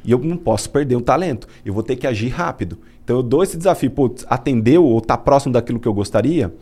E 0.05 0.13
eu 0.13 0.19
não 0.19 0.37
posso 0.37 0.71
perder 0.71 0.97
um 0.97 1.01
talento. 1.01 1.47
Eu 1.65 1.75
vou 1.75 1.83
ter 1.83 1.97
que 1.97 2.07
agir 2.07 2.29
rápido. 2.29 2.79
Então 3.05 3.17
eu 3.17 3.23
dou 3.23 3.43
esse 3.43 3.57
desafio, 3.57 3.91
pô, 3.91 4.15
atendeu 4.27 4.85
ou 4.85 4.99
está 4.99 5.17
próximo 5.17 5.53
daquilo 5.53 5.81
que 5.81 5.89
eu 5.89 5.95
gostaria? 5.95 6.53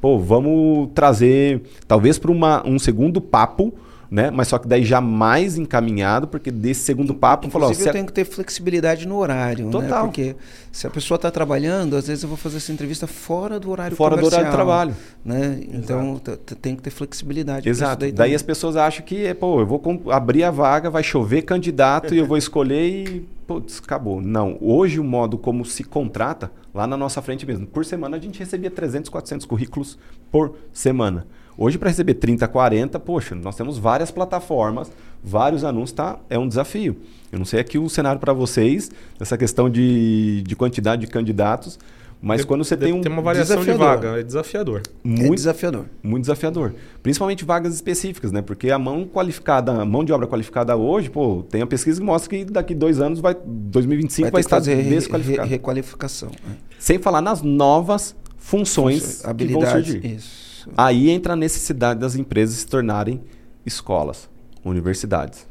Pô, 0.00 0.18
vamos 0.18 0.88
trazer, 0.94 1.62
talvez 1.86 2.18
para 2.18 2.30
um 2.64 2.78
segundo 2.78 3.20
papo, 3.20 3.72
né? 4.10 4.30
Mas 4.30 4.48
só 4.48 4.58
que 4.58 4.66
daí 4.66 4.84
já 4.84 5.00
mais 5.00 5.56
encaminhado, 5.56 6.26
porque 6.26 6.50
desse 6.50 6.80
segundo 6.80 7.14
papo 7.14 7.46
Inclusive, 7.46 7.74
falou, 7.74 7.88
eu 7.88 7.92
tenho 7.92 8.06
que 8.06 8.12
ter 8.12 8.24
flexibilidade 8.24 9.06
no 9.06 9.16
horário, 9.16 9.66
né? 9.66 9.70
Total. 9.70 9.88
Né? 9.88 10.04
Porque 10.04 10.36
se 10.72 10.86
a 10.86 10.90
pessoa 10.90 11.16
está 11.16 11.30
trabalhando, 11.30 11.94
às 11.94 12.08
vezes 12.08 12.24
eu 12.24 12.28
vou 12.28 12.36
fazer 12.36 12.56
essa 12.56 12.72
entrevista 12.72 13.06
fora 13.06 13.60
do 13.60 13.70
horário 13.70 13.96
fora 13.96 14.16
comercial. 14.16 14.42
Fora 14.42 14.52
do 14.52 14.68
horário 14.68 14.90
de 14.90 14.94
trabalho. 14.94 14.96
Né? 15.24 15.60
Então 15.72 16.20
tem 16.60 16.74
que 16.74 16.82
ter 16.82 16.90
flexibilidade. 16.90 17.68
Exato. 17.68 18.00
Daí, 18.00 18.12
daí 18.12 18.34
as 18.34 18.42
pessoas 18.42 18.74
acham 18.74 19.04
que, 19.04 19.32
pô, 19.34 19.60
eu 19.60 19.66
vou 19.66 19.80
abrir 20.10 20.42
a 20.42 20.50
vaga, 20.50 20.90
vai 20.90 21.04
chover 21.04 21.42
candidato 21.42 22.12
e 22.12 22.18
eu 22.18 22.26
vou 22.26 22.36
escolher 22.36 22.88
e, 22.88 23.28
putz, 23.46 23.80
acabou. 23.84 24.20
Não. 24.20 24.58
Hoje 24.60 24.98
o 24.98 25.04
modo 25.04 25.38
como 25.38 25.64
se 25.64 25.84
contrata, 25.84 26.50
lá 26.74 26.84
na 26.84 26.96
nossa 26.96 27.22
frente 27.22 27.46
mesmo, 27.46 27.64
por 27.64 27.84
semana 27.84 28.16
a 28.16 28.20
gente 28.20 28.40
recebia 28.40 28.70
300, 28.72 29.08
400 29.08 29.46
currículos 29.46 29.96
por 30.32 30.56
semana. 30.72 31.26
Hoje, 31.62 31.76
para 31.76 31.90
receber 31.90 32.14
30, 32.14 32.48
40, 32.48 32.98
poxa, 32.98 33.34
nós 33.34 33.54
temos 33.54 33.76
várias 33.76 34.10
plataformas, 34.10 34.90
vários 35.22 35.62
anúncios, 35.62 35.92
tá? 35.92 36.18
É 36.30 36.38
um 36.38 36.48
desafio. 36.48 36.96
Eu 37.30 37.38
não 37.38 37.44
sei 37.44 37.60
aqui 37.60 37.76
o 37.76 37.86
cenário 37.86 38.18
para 38.18 38.32
vocês, 38.32 38.90
essa 39.20 39.36
questão 39.36 39.68
de, 39.68 40.40
de 40.40 40.56
quantidade 40.56 41.04
de 41.04 41.12
candidatos, 41.12 41.78
mas 42.22 42.40
de, 42.40 42.46
quando 42.46 42.64
você 42.64 42.74
de, 42.74 42.86
tem 42.86 42.94
um. 42.94 43.02
Tem 43.02 43.12
uma 43.12 43.20
variação 43.20 43.62
de 43.62 43.72
vaga, 43.72 44.18
é 44.18 44.22
desafiador. 44.22 44.80
Muito 45.04 45.32
é 45.32 45.34
desafiador. 45.34 45.84
Muito 46.02 46.22
desafiador. 46.22 46.74
Principalmente 47.02 47.44
vagas 47.44 47.74
específicas, 47.74 48.32
né? 48.32 48.40
Porque 48.40 48.70
a 48.70 48.78
mão 48.78 49.04
qualificada, 49.04 49.70
a 49.70 49.84
mão 49.84 50.02
de 50.02 50.14
obra 50.14 50.26
qualificada 50.26 50.74
hoje, 50.78 51.10
pô, 51.10 51.44
tem 51.50 51.60
a 51.60 51.66
pesquisa 51.66 52.00
que 52.00 52.06
mostra 52.06 52.30
que 52.38 52.42
daqui 52.46 52.74
dois 52.74 53.02
anos, 53.02 53.20
vai, 53.20 53.36
2025, 53.44 54.22
vai, 54.22 54.30
vai 54.30 54.40
estar 54.40 54.60
desqualificado. 54.60 55.46
Re, 55.46 55.54
requalificação. 55.56 56.30
É. 56.30 56.54
Sem 56.78 56.98
falar 56.98 57.20
nas 57.20 57.42
novas 57.42 58.16
funções 58.38 59.22
habilidades, 59.26 59.68
que 59.68 59.74
vão 59.74 59.84
surgir. 59.84 60.16
Isso. 60.16 60.49
Aí 60.76 61.10
entra 61.10 61.32
a 61.34 61.36
necessidade 61.36 62.00
das 62.00 62.14
empresas 62.16 62.56
se 62.56 62.66
tornarem 62.66 63.20
escolas, 63.64 64.28
universidades. 64.64 65.46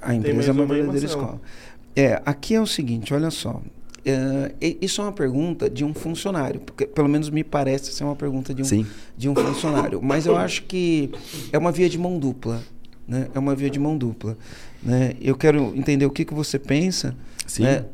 A 0.00 0.14
empresa 0.14 0.50
é 0.50 0.52
uma 0.52 0.66
verdadeira 0.66 1.06
escola. 1.06 1.40
É, 1.94 2.20
aqui 2.24 2.54
é 2.54 2.60
o 2.60 2.66
seguinte, 2.66 3.12
olha 3.14 3.30
só. 3.30 3.60
É, 4.04 4.52
isso 4.80 5.00
é 5.00 5.04
uma 5.04 5.12
pergunta 5.12 5.68
de 5.68 5.84
um 5.84 5.92
funcionário, 5.92 6.60
porque 6.60 6.86
pelo 6.86 7.08
menos 7.08 7.28
me 7.28 7.42
parece 7.42 7.92
ser 7.92 8.04
uma 8.04 8.14
pergunta 8.14 8.54
de 8.54 8.62
um, 8.62 8.86
de 9.16 9.28
um 9.28 9.34
funcionário. 9.34 10.00
Mas 10.00 10.26
eu 10.26 10.36
acho 10.36 10.62
que 10.62 11.10
é 11.52 11.58
uma 11.58 11.72
via 11.72 11.88
de 11.88 11.98
mão 11.98 12.18
dupla. 12.18 12.62
Né? 13.08 13.28
É 13.34 13.38
uma 13.38 13.54
via 13.54 13.70
de 13.70 13.80
mão 13.80 13.98
dupla. 13.98 14.36
Né? 14.82 15.14
Eu 15.20 15.34
quero 15.36 15.72
entender 15.74 16.06
o 16.06 16.10
que, 16.10 16.24
que 16.24 16.34
você 16.34 16.58
pensa. 16.58 17.16
Sim. 17.46 17.64
Né? 17.64 17.84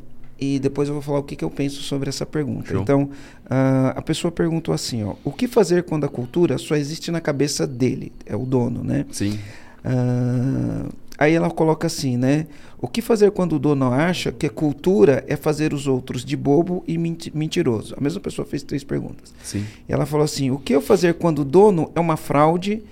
E 0.43 0.59
depois 0.59 0.89
eu 0.89 0.93
vou 0.93 1.01
falar 1.01 1.19
o 1.19 1.23
que, 1.23 1.35
que 1.35 1.45
eu 1.45 1.49
penso 1.49 1.81
sobre 1.81 2.09
essa 2.09 2.25
pergunta. 2.25 2.71
Show. 2.71 2.81
Então, 2.81 3.03
uh, 3.03 3.93
a 3.95 4.01
pessoa 4.01 4.31
perguntou 4.31 4.73
assim, 4.73 5.03
ó, 5.03 5.15
o 5.23 5.31
que 5.31 5.47
fazer 5.47 5.83
quando 5.83 6.05
a 6.05 6.09
cultura 6.09 6.57
só 6.57 6.75
existe 6.75 7.11
na 7.11 7.21
cabeça 7.21 7.65
dele? 7.65 8.11
É 8.25 8.35
o 8.35 8.45
dono, 8.45 8.83
né? 8.83 9.05
Sim. 9.11 9.39
Uh, 9.85 10.91
aí 11.17 11.33
ela 11.33 11.49
coloca 11.49 11.87
assim, 11.87 12.17
né? 12.17 12.47
O 12.81 12.87
que 12.87 13.01
fazer 13.01 13.31
quando 13.31 13.53
o 13.53 13.59
dono 13.59 13.85
acha 13.93 14.31
que 14.31 14.45
a 14.45 14.49
cultura 14.49 15.23
é 15.27 15.37
fazer 15.37 15.73
os 15.73 15.87
outros 15.87 16.25
de 16.25 16.35
bobo 16.35 16.83
e 16.85 16.97
mentiroso? 16.97 17.95
A 17.97 18.01
mesma 18.01 18.19
pessoa 18.19 18.45
fez 18.45 18.61
três 18.63 18.83
perguntas. 18.83 19.33
Sim. 19.41 19.65
E 19.87 19.93
ela 19.93 20.05
falou 20.05 20.25
assim, 20.25 20.51
o 20.51 20.57
que 20.57 20.75
eu 20.75 20.81
fazer 20.81 21.13
quando 21.13 21.39
o 21.39 21.45
dono 21.45 21.89
é 21.95 21.99
uma 21.99 22.17
fraude 22.17 22.83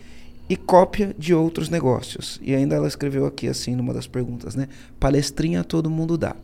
e 0.48 0.56
cópia 0.56 1.14
de 1.20 1.34
outros 1.34 1.70
negócios? 1.70 2.40
E 2.42 2.56
ainda 2.56 2.76
ela 2.76 2.88
escreveu 2.88 3.26
aqui 3.26 3.50
assim 3.50 3.76
numa 3.76 3.94
das 3.94 4.08
perguntas, 4.08 4.56
né? 4.56 4.70
Palestrinha 4.98 5.64
todo 5.66 5.90
mundo 5.90 6.18
dá. 6.18 6.36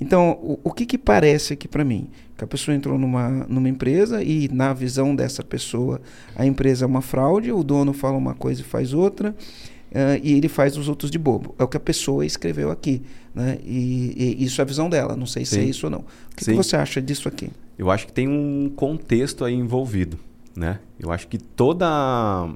Então, 0.00 0.38
o, 0.42 0.58
o 0.64 0.72
que, 0.72 0.86
que 0.86 0.98
parece 0.98 1.54
aqui 1.54 1.66
para 1.66 1.84
mim? 1.84 2.08
Que 2.36 2.44
a 2.44 2.46
pessoa 2.46 2.74
entrou 2.74 2.98
numa, 2.98 3.28
numa 3.48 3.68
empresa 3.68 4.22
e, 4.22 4.48
na 4.48 4.72
visão 4.72 5.14
dessa 5.14 5.42
pessoa, 5.42 6.00
a 6.36 6.46
empresa 6.46 6.84
é 6.84 6.86
uma 6.86 7.02
fraude, 7.02 7.50
o 7.50 7.64
dono 7.64 7.92
fala 7.92 8.16
uma 8.16 8.34
coisa 8.34 8.60
e 8.60 8.64
faz 8.64 8.92
outra, 8.92 9.30
uh, 9.30 10.20
e 10.22 10.34
ele 10.34 10.48
faz 10.48 10.76
os 10.76 10.88
outros 10.88 11.10
de 11.10 11.18
bobo. 11.18 11.54
É 11.58 11.64
o 11.64 11.68
que 11.68 11.76
a 11.76 11.80
pessoa 11.80 12.24
escreveu 12.24 12.70
aqui. 12.70 13.02
Né? 13.34 13.58
E, 13.64 14.36
e 14.38 14.44
isso 14.44 14.60
é 14.60 14.62
a 14.62 14.64
visão 14.64 14.88
dela, 14.88 15.16
não 15.16 15.26
sei 15.26 15.44
Sim. 15.44 15.54
se 15.54 15.60
é 15.60 15.64
isso 15.64 15.86
ou 15.86 15.90
não. 15.90 16.00
O 16.00 16.36
que, 16.36 16.44
que 16.44 16.54
você 16.54 16.76
acha 16.76 17.02
disso 17.02 17.28
aqui? 17.28 17.50
Eu 17.76 17.90
acho 17.90 18.06
que 18.06 18.12
tem 18.12 18.28
um 18.28 18.70
contexto 18.74 19.44
aí 19.44 19.54
envolvido. 19.54 20.18
Né? 20.56 20.78
Eu 20.98 21.12
acho 21.12 21.28
que 21.28 21.38
toda, 21.38 22.48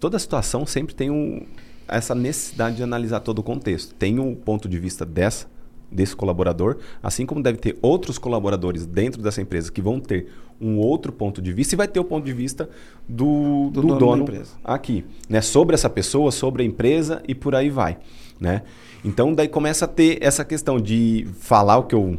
toda 0.00 0.18
situação 0.18 0.66
sempre 0.66 0.94
tem 0.94 1.10
um, 1.10 1.44
essa 1.86 2.14
necessidade 2.14 2.76
de 2.76 2.82
analisar 2.82 3.20
todo 3.20 3.38
o 3.40 3.42
contexto. 3.42 3.94
Tem 3.94 4.18
o 4.18 4.24
um 4.24 4.34
ponto 4.34 4.68
de 4.68 4.78
vista 4.78 5.06
dessa 5.06 5.46
desse 5.92 6.16
colaborador, 6.16 6.78
assim 7.02 7.26
como 7.26 7.42
deve 7.42 7.58
ter 7.58 7.78
outros 7.82 8.18
colaboradores 8.18 8.86
dentro 8.86 9.22
dessa 9.22 9.40
empresa 9.40 9.70
que 9.70 9.80
vão 9.80 10.00
ter 10.00 10.28
um 10.60 10.78
outro 10.78 11.12
ponto 11.12 11.42
de 11.42 11.52
vista 11.52 11.74
e 11.74 11.76
vai 11.76 11.88
ter 11.88 12.00
o 12.00 12.04
ponto 12.04 12.24
de 12.24 12.32
vista 12.32 12.70
do, 13.08 13.70
do, 13.72 13.82
do 13.82 13.88
dono, 13.98 14.24
dono 14.24 14.42
aqui, 14.64 15.04
né? 15.28 15.40
Sobre 15.40 15.74
essa 15.74 15.90
pessoa, 15.90 16.30
sobre 16.30 16.62
a 16.62 16.66
empresa 16.66 17.22
e 17.26 17.34
por 17.34 17.54
aí 17.54 17.68
vai, 17.68 17.98
né? 18.40 18.62
Então 19.04 19.34
daí 19.34 19.48
começa 19.48 19.84
a 19.84 19.88
ter 19.88 20.18
essa 20.20 20.44
questão 20.44 20.80
de 20.80 21.26
falar 21.40 21.78
o 21.78 21.84
que 21.84 21.94
eu 21.94 22.18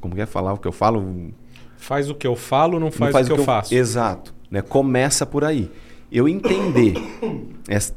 como 0.00 0.14
que 0.14 0.20
é 0.20 0.26
falar 0.26 0.54
o 0.54 0.58
que 0.58 0.66
eu 0.66 0.72
falo? 0.72 1.32
Faz 1.76 2.08
o 2.08 2.14
que 2.14 2.26
eu 2.26 2.36
falo, 2.36 2.78
não 2.78 2.90
faz, 2.90 3.00
não 3.00 3.12
faz 3.12 3.26
o, 3.26 3.28
que, 3.28 3.32
o 3.32 3.36
que 3.36 3.40
eu, 3.40 3.42
eu 3.42 3.46
faço. 3.46 3.74
Exato, 3.74 4.34
né? 4.50 4.62
Começa 4.62 5.26
por 5.26 5.44
aí 5.44 5.70
eu 6.10 6.28
entender, 6.28 6.94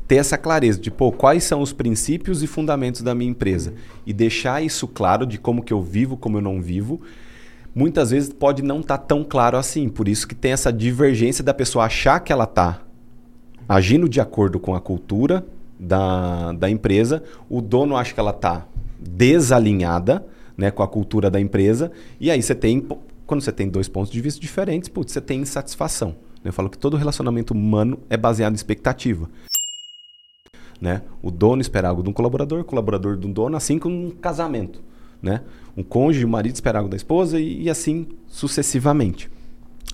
ter 0.08 0.16
essa 0.16 0.38
clareza 0.38 0.80
de 0.80 0.92
pô, 0.92 1.12
quais 1.12 1.44
são 1.44 1.62
os 1.62 1.74
princípios 1.74 2.44
e 2.44 2.48
fundamentos 2.48 3.02
da 3.02 3.16
minha 3.16 3.32
empresa 3.32 3.74
e 4.06 4.14
deixar 4.14 4.64
isso 4.64 4.88
claro 4.88 5.26
de 5.26 5.38
como 5.38 5.64
que 5.64 5.74
eu 5.74 5.82
vivo, 5.82 6.16
como 6.16 6.38
eu 6.38 6.42
não 6.42 6.62
vivo, 6.62 7.02
muitas 7.74 8.12
vezes 8.12 8.32
pode 8.32 8.62
não 8.62 8.82
estar 8.82 9.00
tá 9.00 9.04
tão 9.04 9.24
claro 9.24 9.58
assim. 9.58 9.90
Por 9.90 10.08
isso 10.08 10.28
que 10.28 10.36
tem 10.36 10.52
essa 10.52 10.72
divergência 10.72 11.44
da 11.44 11.54
pessoa 11.54 11.86
achar 11.86 12.20
que 12.20 12.32
ela 12.32 12.44
está 12.44 12.82
agindo 13.68 14.08
de 14.08 14.22
acordo 14.22 14.60
com 14.60 14.76
a 14.76 14.82
cultura 14.82 15.46
da, 15.80 16.52
da 16.54 16.70
empresa, 16.70 17.24
o 17.50 17.62
dono 17.62 17.98
acha 17.98 18.14
que 18.14 18.20
ela 18.20 18.32
está 18.32 18.68
desalinhada 19.00 20.26
né, 20.56 20.70
com 20.70 20.84
a 20.84 20.88
cultura 20.88 21.30
da 21.30 21.40
empresa, 21.40 21.92
e 22.20 22.30
aí 22.30 22.42
você 22.42 22.54
tem, 22.54 22.86
quando 23.26 23.42
você 23.42 23.52
tem 23.52 23.68
dois 23.68 23.88
pontos 23.88 24.12
de 24.12 24.22
vista 24.22 24.40
diferentes, 24.40 24.88
putz, 24.88 25.12
você 25.12 25.22
tem 25.22 25.42
insatisfação. 25.42 26.16
Eu 26.44 26.54
falo 26.54 26.70
que 26.70 26.78
todo 26.78 26.98
relacionamento 26.98 27.54
humano 27.54 28.00
é 28.10 28.18
baseado 28.18 28.54
em 28.54 28.56
expectativa. 28.56 29.30
Né? 30.80 31.02
O 31.22 31.32
dono 31.32 31.62
espera 31.62 31.88
algo 31.88 32.04
de 32.04 32.10
um 32.10 32.14
colaborador, 32.14 32.62
o 32.62 32.66
colaborador 32.66 33.16
de 33.16 33.26
um 33.26 33.32
dono, 33.32 33.56
assim 33.56 33.80
como 33.80 34.08
um 34.08 34.12
casamento. 34.12 34.82
Né? 35.22 35.42
Um 35.78 35.84
cônjuge, 35.84 36.26
o 36.26 36.30
marido 36.30 36.56
espera 36.56 36.80
algo 36.80 36.90
da 36.90 36.98
esposa 36.98 37.40
e, 37.40 37.64
e, 37.64 37.70
assim 37.70 38.08
sucessivamente. 38.28 39.32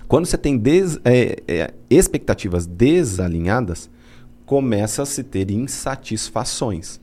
Quando 0.08 0.26
você 0.26 0.36
tem 0.36 0.58
des, 0.58 0.98
é, 1.04 1.36
é, 1.46 1.74
expectativas 1.88 2.66
desalinhadas, 2.66 3.88
começa 4.44 5.04
a 5.04 5.06
se 5.06 5.22
ter 5.22 5.48
insatisfações. 5.52 7.00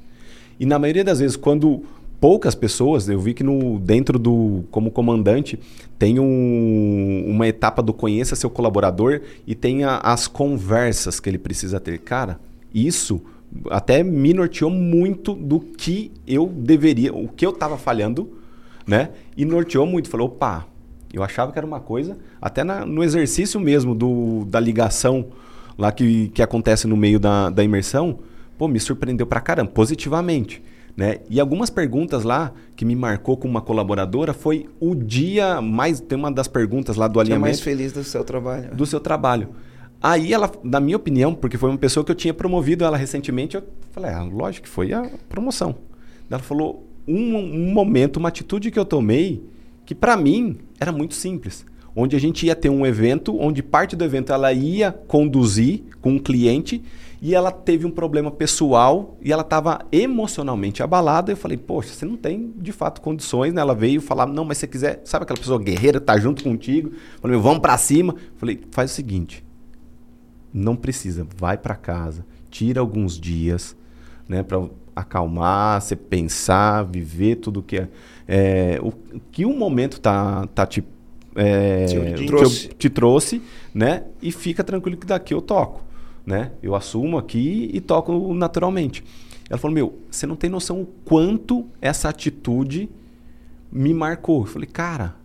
E 0.59 0.65
na 0.65 0.77
maioria 0.77 1.05
das 1.05 1.19
vezes, 1.19 1.37
quando 1.37 1.85
poucas 2.19 2.55
pessoas, 2.55 3.07
eu 3.07 3.19
vi 3.19 3.33
que 3.33 3.43
no 3.43 3.79
dentro 3.79 4.17
do 4.17 4.63
como 4.71 4.91
comandante 4.91 5.59
tem 5.99 6.19
um, 6.19 7.23
uma 7.27 7.47
etapa 7.47 7.81
do 7.81 7.93
conheça 7.93 8.35
seu 8.35 8.49
colaborador 8.49 9.21
e 9.45 9.53
tem 9.55 9.83
a, 9.83 9.97
as 9.97 10.27
conversas 10.27 11.19
que 11.19 11.29
ele 11.29 11.37
precisa 11.37 11.79
ter. 11.79 11.99
Cara, 11.99 12.39
isso 12.73 13.21
até 13.69 14.03
me 14.03 14.33
norteou 14.33 14.69
muito 14.69 15.33
do 15.33 15.59
que 15.59 16.11
eu 16.27 16.47
deveria, 16.47 17.13
o 17.13 17.27
que 17.27 17.45
eu 17.45 17.51
estava 17.51 17.77
falhando, 17.77 18.37
né? 18.85 19.09
E 19.35 19.45
norteou 19.45 19.85
muito. 19.85 20.09
Falou, 20.09 20.27
opa, 20.27 20.65
eu 21.13 21.23
achava 21.23 21.51
que 21.51 21.57
era 21.57 21.65
uma 21.65 21.79
coisa, 21.79 22.17
até 22.41 22.63
na, 22.63 22.85
no 22.85 23.03
exercício 23.03 23.59
mesmo 23.59 23.95
do, 23.95 24.45
da 24.45 24.59
ligação 24.59 25.27
lá 25.77 25.91
que, 25.91 26.29
que 26.29 26.41
acontece 26.41 26.87
no 26.87 26.97
meio 26.97 27.19
da, 27.19 27.49
da 27.49 27.63
imersão, 27.63 28.19
pô, 28.57 28.67
me 28.67 28.79
surpreendeu 28.79 29.27
pra 29.27 29.39
caramba, 29.39 29.71
positivamente. 29.71 30.61
Né? 30.97 31.19
E 31.29 31.39
algumas 31.39 31.69
perguntas 31.69 32.23
lá 32.23 32.51
que 32.75 32.83
me 32.83 32.95
marcou 32.95 33.37
com 33.37 33.47
uma 33.47 33.61
colaboradora 33.61 34.33
foi 34.33 34.67
o 34.79 34.95
dia 34.95 35.61
mais. 35.61 35.99
Tem 35.99 36.17
uma 36.17 36.31
das 36.31 36.47
perguntas 36.47 36.95
lá 36.95 37.07
do 37.07 37.19
alinhamento. 37.19 37.45
mais 37.45 37.61
feliz 37.61 37.93
do 37.93 38.03
seu 38.03 38.23
trabalho. 38.23 38.75
Do 38.75 38.83
seu 38.83 38.99
trabalho. 38.99 39.49
Aí 40.01 40.33
ela, 40.33 40.51
na 40.63 40.79
minha 40.79 40.97
opinião, 40.97 41.35
porque 41.35 41.55
foi 41.55 41.69
uma 41.69 41.77
pessoa 41.77 42.03
que 42.03 42.11
eu 42.11 42.15
tinha 42.15 42.33
promovido 42.33 42.83
ela 42.83 42.97
recentemente, 42.97 43.55
eu 43.55 43.63
falei, 43.91 44.11
ah, 44.11 44.23
lógico 44.23 44.65
que 44.65 44.69
foi 44.69 44.91
a 44.91 45.07
promoção. 45.29 45.75
Ela 46.29 46.41
falou 46.41 46.87
um, 47.07 47.35
um 47.35 47.71
momento, 47.71 48.17
uma 48.17 48.29
atitude 48.29 48.71
que 48.71 48.79
eu 48.79 48.85
tomei 48.85 49.43
que 49.85 49.95
para 49.95 50.17
mim 50.17 50.57
era 50.79 50.91
muito 50.91 51.13
simples. 51.13 51.65
Onde 51.95 52.15
a 52.15 52.19
gente 52.19 52.45
ia 52.45 52.55
ter 52.55 52.69
um 52.69 52.85
evento, 52.85 53.39
onde 53.39 53.63
parte 53.63 53.95
do 53.95 54.03
evento 54.03 54.33
ela 54.33 54.51
ia 54.51 54.91
conduzir 54.91 55.83
com 56.01 56.11
um 56.11 56.19
cliente 56.19 56.83
e 57.21 57.33
ela 57.33 57.51
teve 57.51 57.85
um 57.85 57.89
problema 57.89 58.29
pessoal 58.29 59.17
e 59.21 59.31
ela 59.31 59.41
estava 59.41 59.79
emocionalmente 59.91 60.83
abalada. 60.83 61.31
Eu 61.31 61.37
falei, 61.37 61.57
poxa, 61.57 61.93
você 61.93 62.05
não 62.05 62.15
tem 62.15 62.53
de 62.55 62.71
fato 62.71 63.01
condições, 63.01 63.53
né? 63.53 63.61
Ela 63.61 63.73
veio 63.73 63.99
falar, 64.01 64.27
não, 64.27 64.45
mas 64.45 64.59
você 64.59 64.67
quiser, 64.67 65.01
sabe 65.03 65.23
aquela 65.23 65.39
pessoa 65.39 65.59
guerreira, 65.59 65.99
tá 65.99 66.17
junto 66.19 66.43
contigo? 66.43 66.89
Eu 66.89 67.21
falei, 67.21 67.37
vamos 67.39 67.59
para 67.59 67.77
cima. 67.77 68.13
Eu 68.13 68.37
falei, 68.37 68.61
faz 68.71 68.91
o 68.91 68.93
seguinte, 68.93 69.43
não 70.53 70.75
precisa, 70.75 71.25
vai 71.37 71.57
para 71.57 71.75
casa, 71.75 72.23
tira 72.51 72.79
alguns 72.79 73.19
dias, 73.19 73.75
né, 74.27 74.43
para 74.43 74.67
acalmar, 74.95 75.81
você 75.81 75.95
pensar, 75.95 76.83
viver 76.83 77.37
tudo 77.37 77.63
que 77.63 77.77
é, 77.77 77.87
é 78.27 78.79
o 78.81 78.91
que 79.31 79.45
o 79.45 79.53
momento 79.53 79.99
tá 79.99 80.47
tá 80.47 80.65
te 80.65 80.83
é, 81.35 81.85
te, 81.85 82.25
trouxe. 82.25 82.67
te 82.69 82.89
trouxe, 82.89 83.41
né? 83.73 84.05
E 84.21 84.31
fica 84.31 84.63
tranquilo 84.63 84.97
que 84.97 85.05
daqui 85.05 85.35
eu 85.35 85.41
toco 85.41 85.86
né? 86.27 86.51
Eu 86.61 86.75
assumo 86.75 87.17
aqui 87.17 87.69
e 87.73 87.79
toco 87.79 88.33
naturalmente. 88.33 89.01
Ela 89.49 89.57
falou: 89.57 89.73
Meu, 89.73 89.97
você 90.11 90.27
não 90.27 90.35
tem 90.35 90.49
noção 90.49 90.81
o 90.81 90.85
quanto 91.05 91.65
essa 91.81 92.09
atitude 92.09 92.89
me 93.71 93.93
marcou. 93.93 94.41
Eu 94.41 94.45
falei: 94.45 94.67
Cara, 94.67 95.15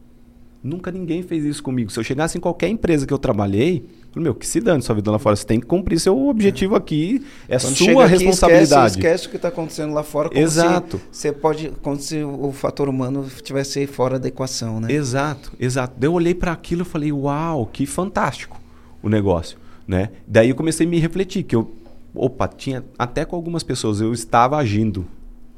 nunca 0.62 0.92
ninguém 0.92 1.24
fez 1.24 1.44
isso 1.44 1.60
comigo. 1.60 1.90
Se 1.90 1.98
eu 1.98 2.04
chegasse 2.04 2.38
em 2.38 2.40
qualquer 2.40 2.68
empresa 2.68 3.04
que 3.04 3.12
eu 3.12 3.18
trabalhei, 3.18 3.78
eu 3.78 4.12
falei, 4.12 4.22
meu, 4.22 4.34
que 4.36 4.46
se 4.46 4.60
dane 4.60 4.80
sua 4.80 4.94
vida 4.94 5.10
lá 5.10 5.18
fora. 5.18 5.34
Você 5.34 5.44
tem 5.44 5.58
que 5.58 5.66
cumprir 5.66 5.98
seu 5.98 6.16
objetivo 6.28 6.76
aqui. 6.76 7.26
É 7.48 7.58
Quando 7.58 7.74
sua 7.74 8.04
aqui, 8.04 8.12
responsabilidade. 8.12 8.92
Esquece, 8.92 9.06
esquece 9.06 9.26
o 9.26 9.30
que 9.30 9.36
está 9.36 9.48
acontecendo 9.48 9.92
lá 9.92 10.04
fora. 10.04 10.30
exato. 10.38 11.00
você 11.10 11.32
pode, 11.32 11.72
como 11.82 11.98
se 11.98 12.22
o 12.22 12.52
fator 12.52 12.88
humano 12.88 13.26
tivesse 13.42 13.88
fora 13.88 14.20
da 14.20 14.28
equação, 14.28 14.80
né? 14.80 14.92
Exato, 14.92 15.50
exato. 15.58 15.96
Eu 16.00 16.12
olhei 16.12 16.34
para 16.34 16.52
aquilo 16.52 16.82
e 16.82 16.84
falei, 16.84 17.10
uau, 17.10 17.66
que 17.66 17.86
fantástico 17.86 18.60
o 19.02 19.08
negócio 19.08 19.61
né? 19.93 20.09
Daí 20.27 20.48
eu 20.48 20.55
comecei 20.55 20.86
a 20.86 20.89
me 20.89 20.98
refletir 20.98 21.43
que 21.43 21.55
eu, 21.55 21.70
opa, 22.14 22.48
tinha 22.48 22.82
até 22.98 23.27
com 23.27 23.36
algumas 23.36 23.62
pessoas 23.62 24.01
eu 24.01 24.14
estava 24.14 24.56
agindo 24.56 25.05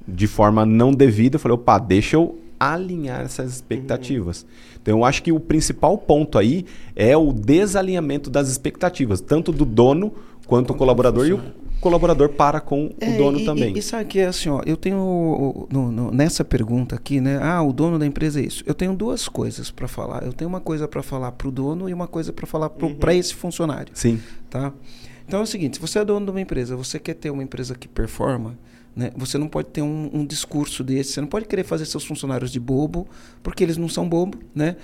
de 0.06 0.26
forma 0.26 0.66
não 0.66 0.92
devida, 0.92 1.36
eu 1.36 1.40
falei, 1.40 1.54
opa, 1.54 1.78
deixa 1.78 2.16
eu 2.16 2.36
alinhar 2.58 3.20
essas 3.20 3.52
expectativas. 3.52 4.42
Uhum. 4.42 4.48
Então 4.82 4.98
eu 4.98 5.04
acho 5.04 5.22
que 5.22 5.30
o 5.30 5.38
principal 5.38 5.96
ponto 5.96 6.36
aí 6.36 6.66
é 6.96 7.16
o 7.16 7.32
desalinhamento 7.32 8.28
das 8.28 8.48
expectativas, 8.48 9.20
tanto 9.20 9.52
do 9.52 9.64
dono 9.64 10.12
quanto 10.48 10.68
do 10.68 10.74
colaborador 10.74 11.28
e 11.28 11.32
o 11.32 11.40
colaborador 11.84 12.30
para 12.30 12.60
com 12.60 12.90
é, 12.98 13.10
o 13.10 13.18
dono 13.18 13.38
e, 13.38 13.44
também. 13.44 13.74
E, 13.74 13.78
e, 13.78 13.82
sabe 13.82 14.06
que 14.06 14.18
é 14.18 14.26
assim, 14.26 14.48
ó, 14.48 14.62
eu 14.64 14.74
tenho 14.74 15.68
no, 15.70 15.92
no, 15.92 16.10
nessa 16.10 16.42
pergunta 16.42 16.96
aqui, 16.96 17.20
né? 17.20 17.38
Ah, 17.42 17.62
o 17.62 17.74
dono 17.74 17.98
da 17.98 18.06
empresa 18.06 18.40
é 18.40 18.44
isso. 18.44 18.64
Eu 18.66 18.72
tenho 18.72 18.94
duas 18.94 19.28
coisas 19.28 19.70
para 19.70 19.86
falar. 19.86 20.22
Eu 20.24 20.32
tenho 20.32 20.48
uma 20.48 20.60
coisa 20.60 20.88
para 20.88 21.02
falar 21.02 21.32
para 21.32 21.46
o 21.46 21.50
dono 21.50 21.86
e 21.86 21.92
uma 21.92 22.08
coisa 22.08 22.32
para 22.32 22.46
falar 22.46 22.70
para 22.70 22.86
uhum. 22.86 23.18
esse 23.18 23.34
funcionário. 23.34 23.92
Sim. 23.92 24.18
Tá? 24.48 24.72
Então 25.28 25.40
é 25.40 25.42
o 25.42 25.46
seguinte: 25.46 25.76
se 25.76 25.80
você 25.80 25.98
é 25.98 26.04
dono 26.04 26.24
de 26.24 26.30
uma 26.30 26.40
empresa, 26.40 26.74
você 26.74 26.98
quer 26.98 27.14
ter 27.14 27.28
uma 27.28 27.42
empresa 27.42 27.74
que 27.74 27.86
performa, 27.86 28.56
né? 28.96 29.10
Você 29.16 29.36
não 29.36 29.46
pode 29.46 29.68
ter 29.68 29.82
um, 29.82 30.08
um, 30.12 30.24
discurso 30.24 30.82
desse, 30.82 31.12
você 31.12 31.20
não 31.20 31.28
pode 31.28 31.46
querer 31.46 31.64
fazer 31.64 31.84
seus 31.84 32.04
funcionários 32.04 32.50
de 32.50 32.60
bobo, 32.60 33.06
porque 33.42 33.62
eles 33.62 33.76
não 33.76 33.90
são 33.90 34.08
bobo, 34.08 34.38
né? 34.54 34.76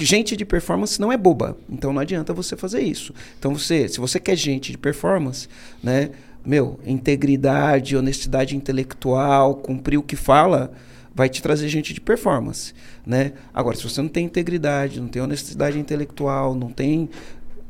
Gente 0.00 0.36
de 0.36 0.44
performance 0.46 0.98
não 0.98 1.12
é 1.12 1.18
boba, 1.18 1.58
então 1.68 1.92
não 1.92 2.00
adianta 2.00 2.32
você 2.32 2.56
fazer 2.56 2.80
isso. 2.80 3.12
Então 3.38 3.54
você, 3.54 3.88
se 3.88 3.98
você 3.98 4.18
quer 4.18 4.36
gente 4.36 4.72
de 4.72 4.78
performance, 4.78 5.48
né? 5.82 6.10
Meu, 6.46 6.78
integridade, 6.86 7.96
honestidade 7.96 8.56
intelectual, 8.56 9.56
cumprir 9.56 9.98
o 9.98 10.02
que 10.02 10.14
fala, 10.14 10.70
vai 11.12 11.28
te 11.28 11.42
trazer 11.42 11.68
gente 11.68 11.92
de 11.92 12.00
performance, 12.00 12.72
né? 13.04 13.32
Agora, 13.52 13.76
se 13.76 13.82
você 13.82 14.00
não 14.00 14.08
tem 14.08 14.26
integridade, 14.26 15.00
não 15.00 15.08
tem 15.08 15.20
honestidade 15.20 15.78
intelectual, 15.78 16.54
não 16.54 16.70
tem, 16.70 17.10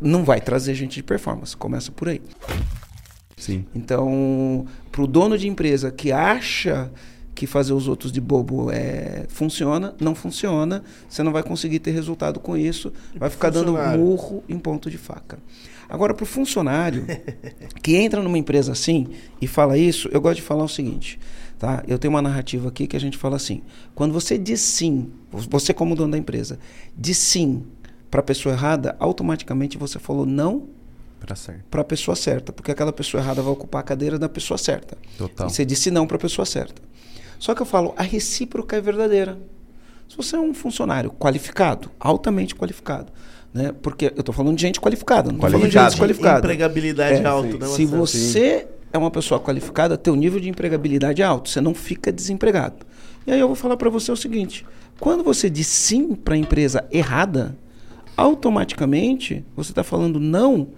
não 0.01 0.24
vai 0.24 0.40
trazer 0.40 0.74
gente 0.74 0.97
de 0.97 1.03
performance. 1.03 1.57
Começa 1.57 1.90
por 1.90 2.09
aí. 2.09 2.20
Sim. 3.36 3.65
Então, 3.74 4.66
para 4.90 5.03
o 5.03 5.07
dono 5.07 5.39
de 5.39 5.48
empresa 5.48 5.90
que 5.90 6.12
acha 6.12 6.90
que 7.35 7.47
fazer 7.47 7.74
os 7.74 7.86
outros 7.86 8.11
de 8.11 8.20
bobo 8.20 8.70
é, 8.73 9.27
funciona, 9.28 9.94
não 10.01 10.15
funciona, 10.15 10.82
você 11.09 11.23
não 11.23 11.32
vai 11.32 11.43
conseguir 11.43 11.78
ter 11.78 11.90
resultado 11.90 12.40
com 12.40 12.57
isso, 12.57 12.93
vai 13.15 13.28
ficar 13.28 13.51
dando 13.51 13.74
murro 13.74 14.43
em 14.48 14.59
ponto 14.59 14.90
de 14.90 14.97
faca. 14.97 15.39
Agora, 15.89 16.15
para 16.15 16.25
o 16.25 16.27
funcionário 16.27 17.07
que 17.83 17.97
entra 17.97 18.23
numa 18.23 18.39
empresa 18.39 18.73
assim 18.73 19.09
e 19.41 19.47
fala 19.47 19.79
isso, 19.79 20.09
eu 20.13 20.21
gosto 20.21 20.37
de 20.37 20.43
falar 20.43 20.65
o 20.65 20.69
seguinte. 20.69 21.19
Tá? 21.59 21.83
Eu 21.89 21.99
tenho 21.99 22.13
uma 22.13 22.21
narrativa 22.21 22.69
aqui 22.69 22.87
que 22.87 22.97
a 22.97 23.01
gente 23.01 23.17
fala 23.17 23.37
assim: 23.37 23.63
quando 23.95 24.13
você 24.13 24.37
diz 24.37 24.61
sim, 24.61 25.11
você 25.31 25.73
como 25.73 25.95
dono 25.95 26.13
da 26.13 26.19
empresa, 26.19 26.59
diz 26.97 27.17
sim 27.17 27.65
para 28.11 28.21
a 28.21 28.23
pessoa 28.23 28.55
errada, 28.55 28.97
automaticamente 28.99 29.79
você 29.79 29.99
falou 29.99 30.27
não 30.27 30.69
para 31.71 31.81
a 31.81 31.85
pessoa 31.85 32.15
certa, 32.15 32.53
porque 32.53 32.71
aquela 32.71 32.93
pessoa 32.93 33.23
errada 33.23 33.43
vai 33.43 33.53
ocupar 33.53 33.81
a 33.81 33.85
cadeira 33.85 34.19
da 34.19 34.29
pessoa 34.29 34.59
certa. 34.59 34.97
Total. 35.17 35.47
E 35.47 35.51
você 35.51 35.65
disse 35.65 35.91
não 35.91 36.07
para 36.07 36.17
a 36.17 36.21
pessoa 36.21 36.45
certa. 36.45 36.81
Só 37.39 37.55
que 37.55 37.63
eu 37.63 37.67
falo, 37.67 37.95
a 37.97 38.03
recíproca 38.03 38.77
é 38.77 38.81
verdadeira. 38.81 39.39
Se 40.09 40.17
você 40.17 40.37
é 40.37 40.39
um 40.39 40.55
funcionário 40.55 41.11
qualificado, 41.11 41.91
altamente 41.99 42.55
qualificado, 42.55 43.13
né? 43.57 43.73
Porque 43.81 44.07
eu 44.15 44.20
estou 44.20 44.35
falando 44.35 44.55
de 44.55 44.62
gente 44.62 44.81
qualificada, 44.81 45.31
não 45.31 45.37
estou 45.37 45.51
falando 45.51 45.66
de 45.66 45.73
gente 45.73 45.85
desqualificada. 45.87 46.39
Empregabilidade 46.41 47.23
é, 47.23 47.24
alta, 47.24 47.59
né? 47.59 47.66
Se 47.66 47.87
você 47.87 48.61
sim. 48.61 48.66
é 48.93 48.99
uma 48.99 49.11
pessoa 49.11 49.41
qualificada, 49.41 49.97
teu 49.97 50.15
nível 50.15 50.39
de 50.39 50.49
empregabilidade 50.49 51.23
é 51.23 51.24
alto, 51.24 51.49
você 51.49 51.61
não 51.61 51.74
fica 51.74 52.12
desempregado. 52.12 52.77
E 53.27 53.33
aí 53.33 53.41
eu 53.41 53.47
vou 53.47 53.57
falar 53.57 53.77
para 53.77 53.89
você 53.89 54.12
o 54.12 54.16
seguinte: 54.16 54.65
quando 55.01 55.24
você 55.24 55.49
diz 55.49 55.66
sim 55.66 56.15
para 56.15 56.35
a 56.35 56.39
empresa 56.39 56.85
errada, 56.93 57.57
automaticamente 58.16 59.45
você 59.57 59.73
está 59.73 59.83
falando 59.83 60.20
não 60.20 60.69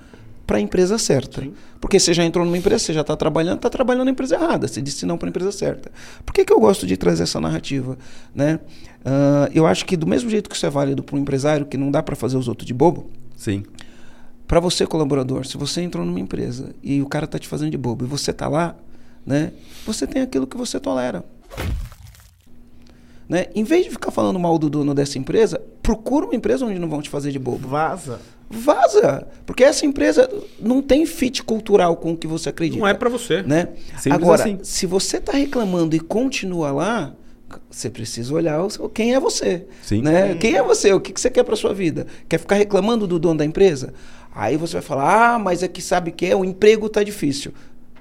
para 0.49 0.57
a 0.57 0.61
empresa 0.62 0.97
certa. 0.97 1.43
Sim. 1.43 1.53
Porque 1.79 2.01
você 2.01 2.15
já 2.15 2.25
entrou 2.25 2.43
numa 2.43 2.57
empresa, 2.57 2.83
você 2.83 2.95
já 2.95 3.03
está 3.03 3.15
trabalhando, 3.15 3.57
está 3.57 3.69
trabalhando 3.69 4.07
na 4.07 4.12
empresa 4.12 4.35
errada. 4.35 4.66
Você 4.66 4.81
disse 4.81 5.05
não 5.05 5.19
para 5.19 5.29
a 5.29 5.31
empresa 5.31 5.53
certa. 5.53 5.93
Por 6.25 6.33
que, 6.33 6.43
que 6.43 6.51
eu 6.51 6.59
gosto 6.59 6.87
de 6.87 6.97
trazer 6.97 7.25
essa 7.25 7.39
narrativa? 7.39 7.99
Né? 8.35 8.59
Uh, 9.01 9.53
eu 9.53 9.66
acho 9.66 9.85
que 9.85 9.95
do 9.95 10.07
mesmo 10.07 10.31
jeito 10.31 10.49
que 10.49 10.57
isso 10.57 10.65
é 10.65 10.70
válido 10.70 11.03
para 11.03 11.16
um 11.16 11.19
empresário, 11.19 11.66
que 11.66 11.77
não 11.77 11.91
dá 11.91 12.03
para 12.03 12.16
fazer 12.16 12.39
os 12.39 12.49
outros 12.49 12.66
de 12.66 12.73
bobo. 12.73 13.11
Sim. 13.37 13.62
Para 14.47 14.59
você, 14.59 14.87
colaborador, 14.87 15.47
se 15.47 15.59
você 15.59 15.83
entrou 15.83 16.03
numa 16.03 16.19
empresa 16.19 16.75
e 16.83 17.03
o 17.03 17.07
cara 17.07 17.27
está 17.27 17.39
te 17.39 17.47
fazendo 17.47 17.70
de 17.70 17.77
bobo 17.77 18.07
e 18.07 18.09
você 18.09 18.31
está 18.31 18.49
lá, 18.49 18.75
né? 19.27 19.53
Você 19.85 20.07
tem 20.07 20.23
aquilo 20.23 20.47
que 20.47 20.57
você 20.57 20.81
tolera. 20.81 21.23
Né? 23.29 23.49
Em 23.55 23.65
vez 23.65 23.85
de 23.85 23.91
ficar 23.91 24.11
falando 24.11 24.39
mal 24.39 24.59
do 24.59 24.70
dono 24.70 24.95
dessa 24.95 25.19
empresa, 25.19 25.61
procura 25.83 26.25
uma 26.25 26.35
empresa 26.35 26.65
onde 26.65 26.79
não 26.79 26.89
vão 26.89 27.03
te 27.03 27.11
fazer 27.11 27.33
de 27.33 27.39
bobo. 27.39 27.69
Vaza. 27.69 28.19
Vaza. 28.51 29.27
Porque 29.45 29.62
essa 29.62 29.85
empresa 29.85 30.29
não 30.59 30.81
tem 30.81 31.05
fit 31.05 31.43
cultural 31.43 31.97
com 31.97 32.12
o 32.12 32.16
que 32.16 32.27
você 32.27 32.49
acredita. 32.49 32.81
Não 32.81 32.89
é 32.89 32.95
para 32.95 33.09
você. 33.09 33.43
Né? 33.43 33.69
Agora, 34.11 34.43
assim. 34.43 34.59
se 34.62 34.87
você 34.87 35.19
está 35.19 35.33
reclamando 35.33 35.95
e 35.95 36.01
continua 36.01 36.70
lá, 36.70 37.15
você 37.70 37.91
precisa 37.91 38.33
olhar 38.35 38.62
o, 38.62 38.89
quem 38.89 39.15
é 39.15 39.20
você. 39.20 39.66
Sim. 39.83 40.03
Né? 40.03 40.35
Quem 40.35 40.57
é 40.57 40.62
você? 40.62 40.93
O 40.93 41.01
que, 41.01 41.12
que 41.12 41.20
você 41.20 41.31
quer 41.31 41.45
para 41.45 41.57
sua 41.57 41.75
vida? 41.75 42.07
Quer 42.29 42.39
ficar 42.39 42.57
reclamando 42.57 43.07
do 43.07 43.19
dono 43.19 43.39
da 43.39 43.45
empresa? 43.45 43.93
Aí 44.35 44.57
você 44.57 44.75
vai 44.75 44.83
falar, 44.83 45.35
ah, 45.35 45.39
mas 45.39 45.62
é 45.62 45.69
que 45.69 45.83
sabe 45.83 46.12
que 46.12 46.27
é, 46.27 46.37
o 46.37 46.45
emprego 46.45 46.87
está 46.87 47.03
difícil. 47.03 47.53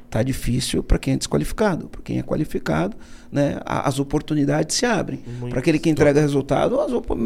Está 0.05 0.23
difícil 0.23 0.81
para 0.81 0.97
quem 0.97 1.13
é 1.13 1.17
desqualificado. 1.17 1.89
Para 1.89 2.01
quem 2.01 2.19
é 2.19 2.23
qualificado, 2.23 2.95
né, 3.31 3.59
as 3.65 3.99
oportunidades 3.99 4.75
se 4.75 4.85
abrem. 4.85 5.19
Para 5.49 5.59
aquele 5.59 5.79
que 5.79 5.89
entrega 5.89 6.19
resultado, 6.21 6.77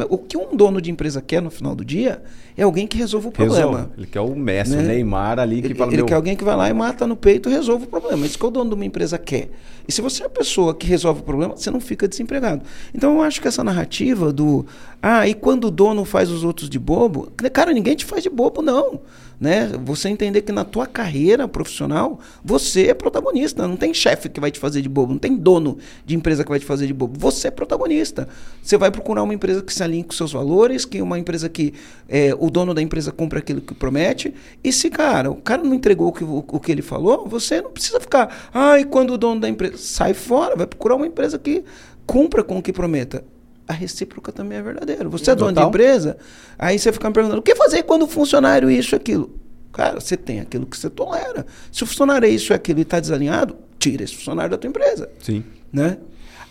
o 0.08 0.18
que 0.18 0.36
um 0.36 0.56
dono 0.56 0.80
de 0.80 0.90
empresa 0.90 1.20
quer 1.20 1.40
no 1.40 1.50
final 1.50 1.74
do 1.74 1.84
dia 1.84 2.22
é 2.56 2.62
alguém 2.62 2.86
que 2.86 2.98
resolva 2.98 3.28
o 3.28 3.32
problema. 3.32 3.56
Resolve. 3.56 3.88
Ele 3.96 4.06
quer 4.06 4.20
o 4.20 4.34
Messi, 4.34 4.76
né? 4.76 4.82
o 4.82 4.86
Neymar 4.86 5.38
ali 5.38 5.60
que 5.60 5.68
ele, 5.68 5.74
fala. 5.74 5.90
Ele 5.90 5.98
meu... 5.98 6.06
quer 6.06 6.14
alguém 6.14 6.36
que 6.36 6.44
vai 6.44 6.56
lá 6.56 6.68
e 6.68 6.72
mata 6.72 7.06
no 7.06 7.16
peito 7.16 7.48
e 7.48 7.52
resolve 7.52 7.84
o 7.84 7.88
problema. 7.88 8.26
Isso 8.26 8.38
que 8.38 8.44
o 8.44 8.50
dono 8.50 8.70
de 8.70 8.74
uma 8.74 8.84
empresa 8.84 9.18
quer. 9.18 9.50
E 9.86 9.92
se 9.92 10.00
você 10.00 10.22
é 10.22 10.26
a 10.26 10.30
pessoa 10.30 10.74
que 10.74 10.86
resolve 10.86 11.20
o 11.20 11.24
problema, 11.24 11.56
você 11.56 11.70
não 11.70 11.80
fica 11.80 12.06
desempregado. 12.06 12.62
Então 12.94 13.16
eu 13.16 13.22
acho 13.22 13.40
que 13.40 13.48
essa 13.48 13.64
narrativa 13.64 14.32
do 14.32 14.66
ah, 15.02 15.26
e 15.26 15.34
quando 15.34 15.66
o 15.66 15.70
dono 15.70 16.04
faz 16.04 16.30
os 16.30 16.44
outros 16.44 16.68
de 16.68 16.78
bobo, 16.78 17.32
cara, 17.52 17.72
ninguém 17.72 17.96
te 17.96 18.04
faz 18.04 18.22
de 18.22 18.30
bobo, 18.30 18.62
não 18.62 19.00
né? 19.42 19.72
Você 19.84 20.08
entender 20.08 20.42
que 20.42 20.52
na 20.52 20.64
tua 20.64 20.86
carreira 20.86 21.48
profissional 21.48 22.20
você 22.44 22.86
é 22.86 22.94
protagonista. 22.94 23.66
Não 23.66 23.76
tem 23.76 23.92
chefe 23.92 24.28
que 24.28 24.38
vai 24.38 24.52
te 24.52 24.60
fazer 24.60 24.80
de 24.80 24.88
bobo, 24.88 25.14
não 25.14 25.18
tem 25.18 25.34
dono 25.34 25.78
de 26.06 26.14
empresa 26.14 26.44
que 26.44 26.50
vai 26.50 26.60
te 26.60 26.64
fazer 26.64 26.86
de 26.86 26.94
bobo. 26.94 27.18
Você 27.18 27.48
é 27.48 27.50
protagonista. 27.50 28.28
Você 28.62 28.76
vai 28.76 28.92
procurar 28.92 29.24
uma 29.24 29.34
empresa 29.34 29.60
que 29.60 29.74
se 29.74 29.82
alinhe 29.82 30.04
com 30.04 30.12
seus 30.12 30.32
valores, 30.32 30.84
que 30.84 31.02
uma 31.02 31.18
empresa 31.18 31.48
que 31.48 31.74
é, 32.08 32.32
o 32.38 32.50
dono 32.50 32.72
da 32.72 32.80
empresa 32.80 33.10
compra 33.10 33.40
aquilo 33.40 33.60
que 33.60 33.74
promete. 33.74 34.32
E 34.62 34.72
se, 34.72 34.88
cara, 34.88 35.28
o 35.32 35.36
cara 35.36 35.64
não 35.64 35.74
entregou 35.74 36.10
o 36.10 36.12
que, 36.12 36.22
o, 36.22 36.44
o 36.46 36.60
que 36.60 36.70
ele 36.70 36.82
falou, 36.82 37.26
você 37.26 37.60
não 37.60 37.72
precisa 37.72 37.98
ficar. 37.98 38.48
Ai, 38.54 38.84
quando 38.84 39.14
o 39.14 39.18
dono 39.18 39.40
da 39.40 39.48
empresa 39.48 39.76
sai 39.76 40.14
fora, 40.14 40.54
vai 40.54 40.68
procurar 40.68 40.94
uma 40.94 41.06
empresa 41.06 41.36
que 41.36 41.64
cumpra 42.06 42.44
com 42.44 42.58
o 42.58 42.62
que 42.62 42.72
prometa 42.72 43.24
a 43.72 43.74
recíproca 43.74 44.30
também 44.30 44.58
é 44.58 44.62
verdadeira. 44.62 45.08
Você 45.08 45.30
é 45.30 45.34
dono 45.34 45.52
de 45.52 45.60
empresa, 45.60 46.16
aí 46.58 46.78
você 46.78 46.92
fica 46.92 47.08
me 47.08 47.14
perguntando, 47.14 47.40
o 47.40 47.42
que 47.42 47.54
fazer 47.56 47.82
quando 47.82 48.02
o 48.02 48.06
funcionário 48.06 48.70
isso 48.70 48.94
aquilo? 48.94 49.34
Cara, 49.72 50.00
você 50.00 50.16
tem 50.16 50.40
aquilo 50.40 50.66
que 50.66 50.76
você 50.76 50.90
tolera. 50.90 51.46
Se 51.70 51.82
o 51.82 51.86
funcionário 51.86 52.26
é 52.26 52.30
isso 52.30 52.52
e 52.52 52.54
aquilo 52.54 52.80
e 52.80 52.82
está 52.82 53.00
desalinhado, 53.00 53.56
tira 53.78 54.04
esse 54.04 54.14
funcionário 54.14 54.50
da 54.50 54.58
tua 54.58 54.68
empresa. 54.68 55.10
Sim. 55.20 55.42
Né? 55.72 55.96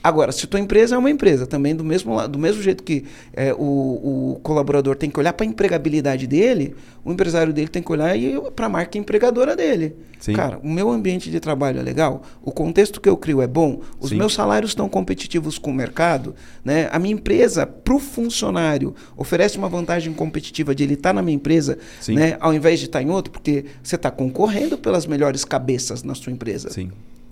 Agora, 0.03 0.31
se 0.31 0.47
tua 0.47 0.59
empresa 0.59 0.95
é 0.95 0.97
uma 0.97 1.09
empresa, 1.09 1.45
também 1.45 1.75
do 1.75 1.83
mesmo, 1.83 2.27
do 2.27 2.39
mesmo 2.39 2.61
jeito 2.61 2.83
que 2.83 3.05
é, 3.33 3.53
o, 3.53 4.33
o 4.33 4.39
colaborador 4.41 4.95
tem 4.95 5.09
que 5.09 5.19
olhar 5.19 5.33
para 5.33 5.45
a 5.45 5.49
empregabilidade 5.49 6.25
dele, 6.25 6.75
o 7.05 7.11
empresário 7.11 7.53
dele 7.53 7.67
tem 7.67 7.83
que 7.83 7.91
olhar 7.91 8.15
para 8.55 8.65
a 8.65 8.69
marca 8.69 8.97
empregadora 8.97 9.55
dele. 9.55 9.95
Sim. 10.19 10.33
Cara, 10.33 10.59
o 10.63 10.69
meu 10.69 10.89
ambiente 10.89 11.29
de 11.29 11.39
trabalho 11.39 11.79
é 11.79 11.83
legal, 11.83 12.23
o 12.43 12.51
contexto 12.51 12.99
que 12.99 13.09
eu 13.09 13.17
crio 13.17 13.41
é 13.41 13.47
bom, 13.47 13.81
os 13.99 14.09
Sim. 14.09 14.17
meus 14.17 14.33
salários 14.33 14.71
estão 14.71 14.89
competitivos 14.89 15.57
com 15.57 15.71
o 15.71 15.73
mercado, 15.73 16.35
né? 16.65 16.89
a 16.91 16.97
minha 16.97 17.13
empresa, 17.13 17.65
para 17.67 17.95
o 17.95 17.99
funcionário, 17.99 18.95
oferece 19.15 19.57
uma 19.57 19.69
vantagem 19.69 20.13
competitiva 20.13 20.73
de 20.73 20.83
ele 20.83 20.93
estar 20.93 21.09
tá 21.09 21.13
na 21.13 21.21
minha 21.21 21.35
empresa, 21.35 21.77
né? 22.07 22.37
ao 22.39 22.53
invés 22.53 22.79
de 22.79 22.85
estar 22.85 22.99
tá 22.99 23.03
em 23.03 23.09
outro, 23.09 23.31
porque 23.31 23.65
você 23.83 23.95
está 23.95 24.09
concorrendo 24.09 24.77
pelas 24.77 25.05
melhores 25.05 25.45
cabeças 25.45 26.01
na 26.01 26.15
sua 26.15 26.31
empresa. 26.31 26.71
Sim. 26.71 26.91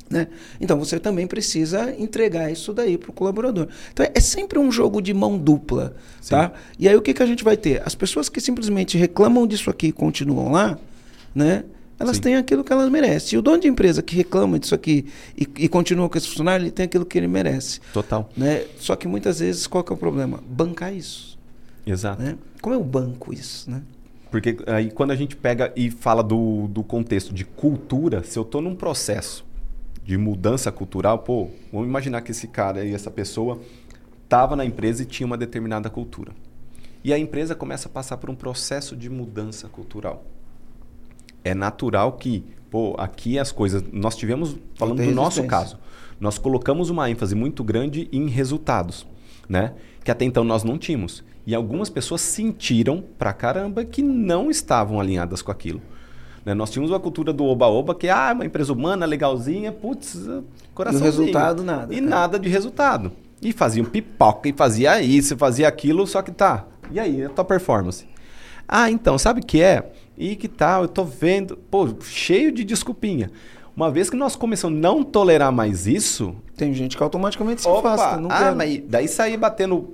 Né? 0.10 0.28
Então 0.60 0.80
você 0.80 1.00
também 1.00 1.28
precisa 1.28 1.94
entregar 1.98 2.52
isso 2.52 2.74
daí 2.74 2.98
para 2.98 3.12
o 3.12 3.14
colaborador. 3.14 3.68
Então 3.94 4.06
é 4.14 4.20
sempre 4.20 4.58
um 4.58 4.72
jogo 4.72 5.02
de 5.02 5.14
mão 5.14 5.38
dupla. 5.38 5.96
Tá? 6.28 6.52
E 6.80 6.90
aí 6.90 6.96
o 6.96 7.02
que, 7.02 7.14
que 7.14 7.22
a 7.22 7.26
gente 7.26 7.44
vai 7.44 7.56
ter? 7.56 7.82
As 7.86 7.94
pessoas 7.94 8.28
que 8.28 8.42
simplesmente 8.42 8.98
reclamam 8.98 9.46
disso 9.46 9.70
aqui 9.70 9.88
e 9.88 9.92
continuam 9.92 10.52
lá, 10.52 10.78
né? 11.34 11.64
elas 12.00 12.16
Sim. 12.16 12.24
têm 12.24 12.36
aquilo 12.38 12.64
que 12.64 12.72
elas 12.72 12.90
merecem. 12.90 13.36
E 13.36 13.40
o 13.40 13.42
dono 13.42 13.60
de 13.60 13.68
empresa 13.68 14.02
que 14.02 14.16
reclama 14.16 14.58
disso 14.58 14.74
aqui 14.74 15.06
e, 15.38 15.48
e 15.58 15.68
continua 15.68 16.08
com 16.10 16.18
esse 16.18 16.28
funcionário, 16.28 16.64
ele 16.64 16.72
tem 16.72 16.86
aquilo 16.86 17.06
que 17.06 17.18
ele 17.18 17.28
merece. 17.28 17.82
Total. 17.94 18.30
Né? 18.36 18.64
Só 18.78 18.96
que 18.96 19.08
muitas 19.08 19.40
vezes 19.40 19.68
qual 19.68 19.84
que 19.84 19.92
é 19.92 19.96
o 19.96 19.98
problema? 19.98 20.42
Bancar 20.48 20.94
isso. 20.94 21.38
Exato. 21.86 22.22
Né? 22.22 22.38
Como 22.62 22.74
é 22.74 22.78
o 22.78 22.84
banco 22.84 23.34
isso? 23.34 23.70
Né? 23.70 23.82
Porque 24.32 24.58
aí 24.68 24.90
quando 24.90 25.12
a 25.12 25.16
gente 25.16 25.36
pega 25.36 25.74
e 25.76 25.92
fala 25.92 26.24
do, 26.24 26.68
do 26.70 26.84
contexto 26.84 27.34
de 27.34 27.44
cultura, 27.44 28.24
se 28.24 28.40
eu 28.40 28.44
estou 28.44 28.62
num 28.62 28.76
processo 28.76 29.46
de 30.10 30.18
mudança 30.18 30.72
cultural, 30.72 31.20
pô, 31.20 31.50
vamos 31.72 31.88
imaginar 31.88 32.22
que 32.22 32.32
esse 32.32 32.48
cara 32.48 32.84
e 32.84 32.96
essa 32.96 33.12
pessoa 33.12 33.62
estava 34.24 34.56
na 34.56 34.66
empresa 34.66 35.04
e 35.04 35.06
tinha 35.06 35.28
uma 35.28 35.38
determinada 35.38 35.88
cultura. 35.88 36.32
E 37.04 37.14
a 37.14 37.20
empresa 37.20 37.54
começa 37.54 37.88
a 37.88 37.92
passar 37.92 38.18
por 38.18 38.28
um 38.28 38.34
processo 38.34 38.96
de 38.96 39.08
mudança 39.08 39.68
cultural. 39.68 40.26
É 41.44 41.54
natural 41.54 42.14
que, 42.14 42.44
pô, 42.72 42.96
aqui 42.98 43.38
as 43.38 43.52
coisas. 43.52 43.84
Nós 43.94 44.16
tivemos, 44.16 44.58
falando 44.74 45.06
do 45.06 45.12
nosso 45.12 45.44
caso, 45.44 45.78
nós 46.20 46.40
colocamos 46.40 46.90
uma 46.90 47.08
ênfase 47.08 47.36
muito 47.36 47.64
grande 47.64 48.10
em 48.12 48.28
resultados, 48.30 49.06
né? 49.48 49.76
Que 50.04 50.10
até 50.10 50.26
então 50.26 50.44
nós 50.44 50.64
não 50.64 50.80
tínhamos. 50.80 51.24
E 51.46 51.54
algumas 51.54 51.88
pessoas 51.88 52.22
sentiram 52.22 53.04
pra 53.20 53.32
caramba 53.32 53.86
que 53.86 54.02
não 54.02 54.50
estavam 54.50 55.00
alinhadas 55.00 55.44
com 55.44 55.52
aquilo. 55.52 55.80
Né? 56.50 56.56
Nós 56.56 56.72
tínhamos 56.72 56.90
uma 56.90 57.00
cultura 57.00 57.32
do 57.32 57.46
oba-oba, 57.46 57.94
que 57.94 58.08
é 58.08 58.12
ah, 58.12 58.32
uma 58.34 58.44
empresa 58.44 58.74
humana, 58.74 59.06
legalzinha, 59.06 59.72
putz, 59.72 60.18
coração. 60.74 61.02
E 61.02 61.04
resultado 61.04 61.64
nada. 61.64 61.94
E 61.94 62.02
nada 62.02 62.40
de 62.40 62.50
resultado. 62.50 63.12
E 63.40 63.54
faziam 63.54 63.86
pipoca, 63.86 64.50
e 64.50 64.54
fazia 64.54 65.00
isso, 65.00 65.38
fazia 65.38 65.68
aquilo, 65.68 66.08
só 66.08 66.24
que 66.24 66.32
tá. 66.32 66.66
E 66.92 67.00
aí, 67.00 67.24
a 67.24 67.30
tua 67.30 67.46
performance? 67.46 68.08
Ah, 68.68 68.90
então, 68.90 69.16
sabe 69.20 69.42
o 69.42 69.46
que 69.46 69.62
é? 69.62 69.92
E 70.18 70.36
que 70.36 70.48
tal? 70.48 70.82
Eu 70.84 70.88
tô 70.88 71.04
vendo, 71.04 71.56
pô, 71.56 71.88
cheio 72.02 72.52
de 72.52 72.64
desculpinha. 72.64 73.30
Uma 73.76 73.92
vez 73.92 74.10
que 74.10 74.18
nós 74.18 74.36
começamos 74.36 74.78
a 74.78 74.82
não 74.82 75.04
tolerar 75.04 75.52
mais 75.52 75.86
isso. 75.86 76.36
Tem 76.58 76.74
gente 76.74 76.98
que 76.98 77.04
automaticamente 77.04 77.62
se 77.62 77.68
opa, 77.68 77.94
afasta. 77.94 78.20
Não 78.20 78.30
ah, 78.32 78.54
mas 78.56 78.82
daí 78.88 79.08
sair 79.08 79.38
batendo 79.38 79.94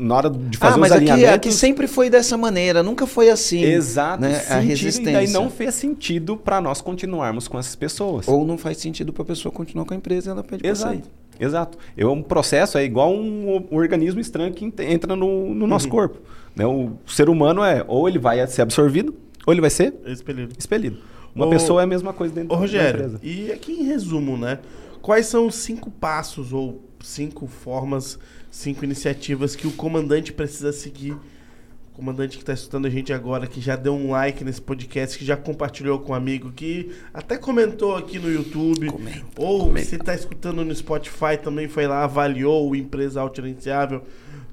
na 0.00 0.16
hora 0.16 0.30
de 0.30 0.56
fazer 0.56 0.74
ah, 0.74 0.78
mas 0.78 0.90
os 0.90 0.96
aqui, 0.96 1.26
aqui 1.26 1.52
sempre 1.52 1.86
foi 1.86 2.08
dessa 2.08 2.36
maneira, 2.36 2.82
nunca 2.82 3.06
foi 3.06 3.30
assim. 3.30 3.62
Exato. 3.62 4.22
Né? 4.22 4.42
a 4.48 4.58
resistência. 4.58 5.10
E 5.10 5.12
daí 5.12 5.28
não 5.28 5.50
fez 5.50 5.74
sentido 5.74 6.36
para 6.36 6.60
nós 6.60 6.80
continuarmos 6.80 7.46
com 7.46 7.58
essas 7.58 7.76
pessoas. 7.76 8.26
Ou 8.26 8.46
não 8.46 8.56
faz 8.56 8.78
sentido 8.78 9.12
para 9.12 9.22
a 9.22 9.26
pessoa 9.26 9.52
continuar 9.52 9.84
com 9.84 9.94
a 9.94 9.96
empresa, 9.96 10.30
ela 10.30 10.42
pede 10.42 10.66
Exato. 10.66 10.94
sair. 10.94 11.02
Exato. 11.38 11.78
É 11.96 12.06
um 12.06 12.22
processo, 12.22 12.76
é 12.76 12.84
igual 12.84 13.12
um, 13.14 13.66
um 13.70 13.76
organismo 13.76 14.20
estranho 14.20 14.52
que 14.52 14.64
entra 14.80 15.16
no, 15.16 15.54
no 15.54 15.66
nosso 15.66 15.86
uhum. 15.86 15.92
corpo. 15.92 16.18
Né? 16.54 16.66
O 16.66 16.92
ser 17.06 17.28
humano 17.28 17.62
é, 17.62 17.84
ou 17.86 18.08
ele 18.08 18.18
vai 18.18 18.46
ser 18.46 18.62
absorvido, 18.62 19.14
ou 19.46 19.52
ele 19.52 19.60
vai 19.60 19.70
ser 19.70 19.94
expelido. 20.06 20.54
expelido. 20.58 20.98
Uma 21.34 21.46
ô, 21.46 21.50
pessoa 21.50 21.80
é 21.80 21.84
a 21.84 21.86
mesma 21.86 22.12
coisa 22.12 22.34
dentro 22.34 22.54
ô, 22.54 22.58
Rogério, 22.58 22.98
da 22.98 23.06
empresa. 23.06 23.20
E 23.22 23.52
aqui 23.52 23.72
em 23.72 23.84
resumo, 23.84 24.36
né? 24.36 24.58
Quais 25.00 25.26
são 25.26 25.46
os 25.46 25.54
cinco 25.54 25.90
passos 25.90 26.52
ou 26.52 26.82
cinco 27.00 27.46
formas 27.46 28.18
cinco 28.50 28.84
iniciativas 28.84 29.54
que 29.54 29.66
o 29.66 29.72
comandante 29.72 30.32
precisa 30.32 30.72
seguir. 30.72 31.12
O 31.12 31.96
comandante 32.00 32.36
que 32.36 32.42
está 32.42 32.52
escutando 32.52 32.86
a 32.86 32.90
gente 32.90 33.12
agora, 33.12 33.46
que 33.46 33.60
já 33.60 33.76
deu 33.76 33.94
um 33.94 34.10
like 34.10 34.42
nesse 34.42 34.60
podcast, 34.60 35.18
que 35.18 35.24
já 35.24 35.36
compartilhou 35.36 35.98
com 35.98 36.12
um 36.12 36.14
amigo, 36.14 36.50
que 36.50 36.90
até 37.12 37.36
comentou 37.36 37.94
aqui 37.94 38.18
no 38.18 38.30
YouTube. 38.32 38.86
Comenta, 38.86 39.26
ou 39.36 39.66
comenta. 39.66 39.86
se 39.86 39.96
está 39.96 40.14
escutando 40.14 40.64
no 40.64 40.74
Spotify, 40.74 41.36
também 41.42 41.68
foi 41.68 41.86
lá, 41.86 42.04
avaliou 42.04 42.70
o 42.70 42.74
Empresa 42.74 43.20
Autogerenciável, 43.20 44.02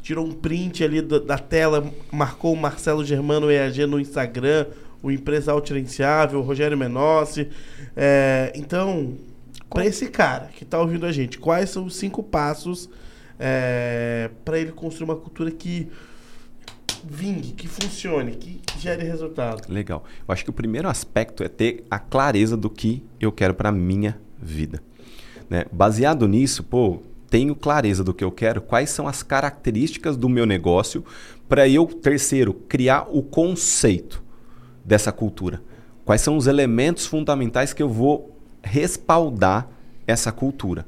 tirou 0.01 0.25
um 0.25 0.33
print 0.33 0.83
ali 0.83 1.01
da, 1.01 1.19
da 1.19 1.37
tela, 1.37 1.89
marcou 2.11 2.53
o 2.53 2.57
Marcelo 2.57 3.05
Germano 3.05 3.49
EAG 3.49 3.85
no 3.85 3.99
Instagram, 3.99 4.65
o 5.01 5.09
Empresa 5.09 5.51
Autogerenciável, 5.51 6.39
o 6.39 6.43
Rogério 6.43 6.77
Menossi. 6.77 7.47
É, 7.95 8.51
então, 8.55 9.15
para 9.69 9.85
esse 9.85 10.07
cara 10.07 10.47
que 10.47 10.63
está 10.63 10.79
ouvindo 10.79 11.05
a 11.05 11.11
gente, 11.11 11.39
quais 11.39 11.69
são 11.69 11.85
os 11.85 11.95
cinco 11.95 12.21
passos 12.21 12.89
é, 13.39 14.29
para 14.43 14.59
ele 14.59 14.71
construir 14.71 15.05
uma 15.05 15.15
cultura 15.15 15.51
que 15.51 15.89
vingue, 17.03 17.51
que 17.51 17.67
funcione, 17.67 18.33
que 18.35 18.61
gere 18.79 19.03
resultado. 19.03 19.71
Legal. 19.71 20.03
Eu 20.27 20.33
acho 20.33 20.43
que 20.43 20.49
o 20.49 20.53
primeiro 20.53 20.89
aspecto 20.89 21.43
é 21.43 21.47
ter 21.47 21.85
a 21.89 21.99
clareza 21.99 22.57
do 22.57 22.69
que 22.69 23.03
eu 23.19 23.31
quero 23.31 23.53
para 23.53 23.71
minha 23.71 24.19
vida. 24.41 24.81
Né? 25.49 25.65
Baseado 25.71 26.27
nisso, 26.27 26.63
pô, 26.63 27.01
tenho 27.29 27.55
clareza 27.55 28.03
do 28.03 28.13
que 28.13 28.23
eu 28.23 28.31
quero, 28.31 28.61
quais 28.61 28.89
são 28.89 29.07
as 29.07 29.23
características 29.23 30.17
do 30.17 30.27
meu 30.27 30.45
negócio 30.45 31.03
para 31.47 31.67
eu, 31.67 31.85
terceiro, 31.85 32.53
criar 32.53 33.07
o 33.09 33.21
conceito 33.21 34.23
dessa 34.83 35.11
cultura. 35.11 35.61
Quais 36.03 36.21
são 36.21 36.37
os 36.37 36.47
elementos 36.47 37.05
fundamentais 37.05 37.73
que 37.73 37.83
eu 37.83 37.89
vou 37.89 38.37
respaldar 38.63 39.69
essa 40.05 40.31
cultura. 40.31 40.85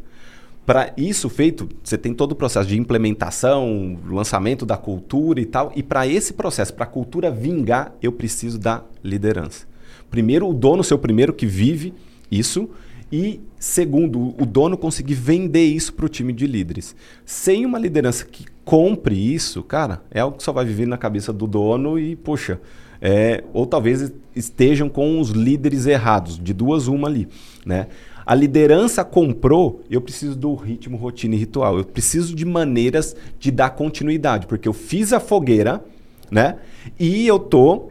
Para 0.69 0.93
isso 0.95 1.29
feito, 1.29 1.67
você 1.83 1.97
tem 1.97 2.13
todo 2.13 2.33
o 2.33 2.35
processo 2.35 2.69
de 2.69 2.77
implementação, 2.77 3.97
lançamento 4.07 4.67
da 4.67 4.77
cultura 4.77 5.41
e 5.41 5.45
tal. 5.47 5.71
E 5.75 5.81
para 5.81 6.05
esse 6.05 6.33
processo, 6.33 6.75
para 6.75 6.83
a 6.83 6.87
cultura 6.87 7.31
vingar, 7.31 7.95
eu 8.03 8.11
preciso 8.11 8.59
da 8.59 8.83
liderança. 9.03 9.65
Primeiro, 10.11 10.47
o 10.47 10.53
dono 10.53 10.83
ser 10.83 10.93
o 10.93 10.99
primeiro 10.99 11.33
que 11.33 11.47
vive 11.47 11.91
isso. 12.29 12.69
E 13.11 13.41
segundo, 13.57 14.35
o 14.39 14.45
dono 14.45 14.77
conseguir 14.77 15.15
vender 15.15 15.65
isso 15.65 15.91
para 15.91 16.05
o 16.05 16.07
time 16.07 16.31
de 16.31 16.45
líderes. 16.45 16.95
Sem 17.25 17.65
uma 17.65 17.79
liderança 17.79 18.23
que 18.23 18.45
compre 18.63 19.15
isso, 19.15 19.63
cara, 19.63 20.03
é 20.11 20.19
algo 20.19 20.37
que 20.37 20.43
só 20.43 20.51
vai 20.51 20.65
viver 20.65 20.85
na 20.85 20.99
cabeça 20.99 21.33
do 21.33 21.47
dono 21.47 21.97
e, 21.97 22.15
poxa, 22.15 22.61
é, 23.01 23.43
ou 23.53 23.65
talvez 23.65 24.11
estejam 24.35 24.87
com 24.87 25.19
os 25.19 25.31
líderes 25.31 25.87
errados, 25.87 26.37
de 26.37 26.53
duas 26.53 26.87
uma 26.87 27.07
ali, 27.07 27.27
né? 27.65 27.87
A 28.29 28.35
liderança 28.35 29.03
comprou, 29.03 29.81
eu 29.89 29.99
preciso 29.99 30.35
do 30.35 30.53
ritmo, 30.53 30.97
rotina 30.97 31.33
e 31.33 31.37
ritual. 31.39 31.79
Eu 31.79 31.83
preciso 31.83 32.35
de 32.35 32.45
maneiras 32.45 33.15
de 33.39 33.49
dar 33.49 33.71
continuidade, 33.71 34.45
porque 34.45 34.67
eu 34.67 34.73
fiz 34.73 35.11
a 35.11 35.19
fogueira, 35.19 35.83
né? 36.29 36.57
E 36.99 37.25
eu 37.25 37.39
tô 37.39 37.89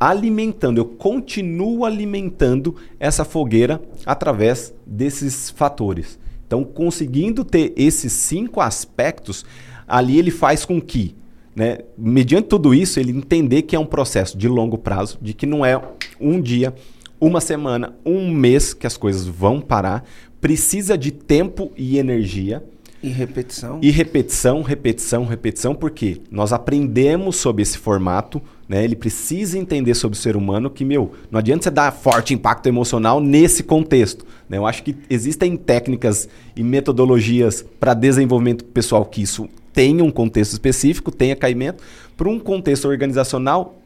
alimentando, 0.00 0.78
eu 0.78 0.84
continuo 0.84 1.84
alimentando 1.84 2.74
essa 2.98 3.24
fogueira 3.24 3.80
através 4.04 4.74
desses 4.84 5.50
fatores. 5.50 6.18
Então, 6.44 6.64
conseguindo 6.64 7.44
ter 7.44 7.72
esses 7.76 8.12
cinco 8.12 8.60
aspectos, 8.60 9.44
ali 9.86 10.18
ele 10.18 10.32
faz 10.32 10.64
com 10.64 10.80
que, 10.80 11.14
né, 11.54 11.78
mediante 11.96 12.48
tudo 12.48 12.74
isso, 12.74 12.98
ele 12.98 13.12
entender 13.12 13.62
que 13.62 13.76
é 13.76 13.78
um 13.78 13.86
processo 13.86 14.36
de 14.36 14.48
longo 14.48 14.76
prazo, 14.76 15.18
de 15.22 15.32
que 15.32 15.46
não 15.46 15.64
é 15.64 15.80
um 16.20 16.40
dia, 16.40 16.74
uma 17.22 17.40
semana, 17.40 17.94
um 18.04 18.32
mês 18.32 18.74
que 18.74 18.84
as 18.84 18.96
coisas 18.96 19.24
vão 19.24 19.60
parar, 19.60 20.04
precisa 20.40 20.98
de 20.98 21.12
tempo 21.12 21.70
e 21.76 21.96
energia. 21.96 22.64
E 23.00 23.08
repetição. 23.10 23.78
E 23.80 23.90
repetição, 23.92 24.60
repetição, 24.60 25.24
repetição, 25.24 25.72
porque 25.72 26.20
nós 26.32 26.52
aprendemos 26.52 27.36
sobre 27.36 27.62
esse 27.62 27.78
formato, 27.78 28.42
né? 28.68 28.82
Ele 28.82 28.96
precisa 28.96 29.56
entender 29.56 29.94
sobre 29.94 30.18
o 30.18 30.20
ser 30.20 30.36
humano 30.36 30.68
que, 30.68 30.84
meu, 30.84 31.12
não 31.30 31.38
adianta 31.38 31.62
você 31.64 31.70
dar 31.70 31.92
forte 31.92 32.34
impacto 32.34 32.66
emocional 32.66 33.20
nesse 33.20 33.62
contexto. 33.62 34.26
Né? 34.48 34.58
Eu 34.58 34.66
acho 34.66 34.82
que 34.82 34.96
existem 35.08 35.56
técnicas 35.56 36.28
e 36.56 36.62
metodologias 36.64 37.64
para 37.78 37.94
desenvolvimento 37.94 38.64
pessoal 38.64 39.04
que 39.04 39.22
isso 39.22 39.48
tenha 39.72 40.02
um 40.02 40.10
contexto 40.10 40.52
específico, 40.52 41.12
tenha 41.12 41.36
caimento. 41.36 41.84
Para 42.16 42.28
um 42.28 42.38
contexto 42.40 42.88
organizacional, 42.88 43.81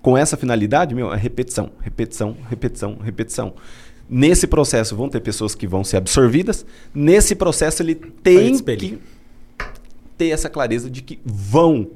com 0.00 0.16
essa 0.16 0.36
finalidade, 0.36 0.94
meu, 0.94 1.12
é 1.12 1.16
repetição, 1.16 1.70
repetição, 1.80 2.36
repetição, 2.48 2.96
repetição. 3.02 3.54
Nesse 4.08 4.46
processo 4.46 4.94
vão 4.94 5.08
ter 5.08 5.20
pessoas 5.20 5.54
que 5.54 5.66
vão 5.66 5.82
ser 5.82 5.96
absorvidas. 5.96 6.66
Nesse 6.94 7.34
processo 7.34 7.82
ele 7.82 7.94
tem 7.94 8.58
que 8.58 8.98
ter 10.18 10.28
essa 10.28 10.50
clareza 10.50 10.90
de 10.90 11.02
que 11.02 11.18
vão 11.24 11.88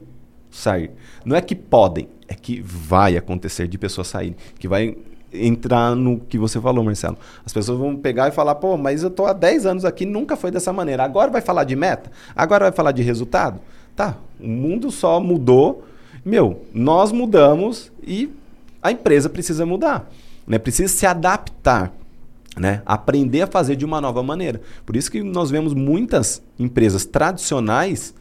sair. 0.50 0.90
Não 1.24 1.36
é 1.36 1.40
que 1.40 1.54
podem, 1.54 2.08
é 2.26 2.34
que 2.34 2.60
vai 2.62 3.16
acontecer 3.16 3.68
de 3.68 3.76
pessoas 3.76 4.08
saírem, 4.08 4.36
que 4.58 4.66
vai 4.66 4.96
entrar 5.32 5.94
no 5.94 6.18
que 6.18 6.38
você 6.38 6.60
falou, 6.60 6.82
Marcelo. 6.82 7.18
As 7.44 7.52
pessoas 7.52 7.78
vão 7.78 7.96
pegar 7.96 8.28
e 8.28 8.32
falar, 8.32 8.54
pô, 8.54 8.76
mas 8.76 9.02
eu 9.02 9.10
tô 9.10 9.26
há 9.26 9.32
10 9.32 9.66
anos 9.66 9.84
aqui, 9.84 10.06
nunca 10.06 10.36
foi 10.36 10.50
dessa 10.50 10.72
maneira. 10.72 11.04
Agora 11.04 11.30
vai 11.30 11.42
falar 11.42 11.64
de 11.64 11.76
meta? 11.76 12.10
Agora 12.34 12.66
vai 12.66 12.72
falar 12.72 12.92
de 12.92 13.02
resultado? 13.02 13.60
Tá, 13.94 14.16
o 14.40 14.48
mundo 14.48 14.90
só 14.90 15.20
mudou. 15.20 15.84
Meu, 16.26 16.66
nós 16.74 17.12
mudamos 17.12 17.92
e 18.02 18.28
a 18.82 18.90
empresa 18.90 19.28
precisa 19.30 19.64
mudar. 19.64 20.10
Né? 20.44 20.58
Precisa 20.58 20.92
se 20.92 21.06
adaptar. 21.06 21.92
Né? 22.56 22.82
Aprender 22.84 23.42
a 23.42 23.46
fazer 23.46 23.76
de 23.76 23.84
uma 23.84 24.00
nova 24.00 24.24
maneira. 24.24 24.60
Por 24.84 24.96
isso 24.96 25.08
que 25.08 25.22
nós 25.22 25.52
vemos 25.52 25.72
muitas 25.72 26.42
empresas 26.58 27.04
tradicionais 27.04 28.12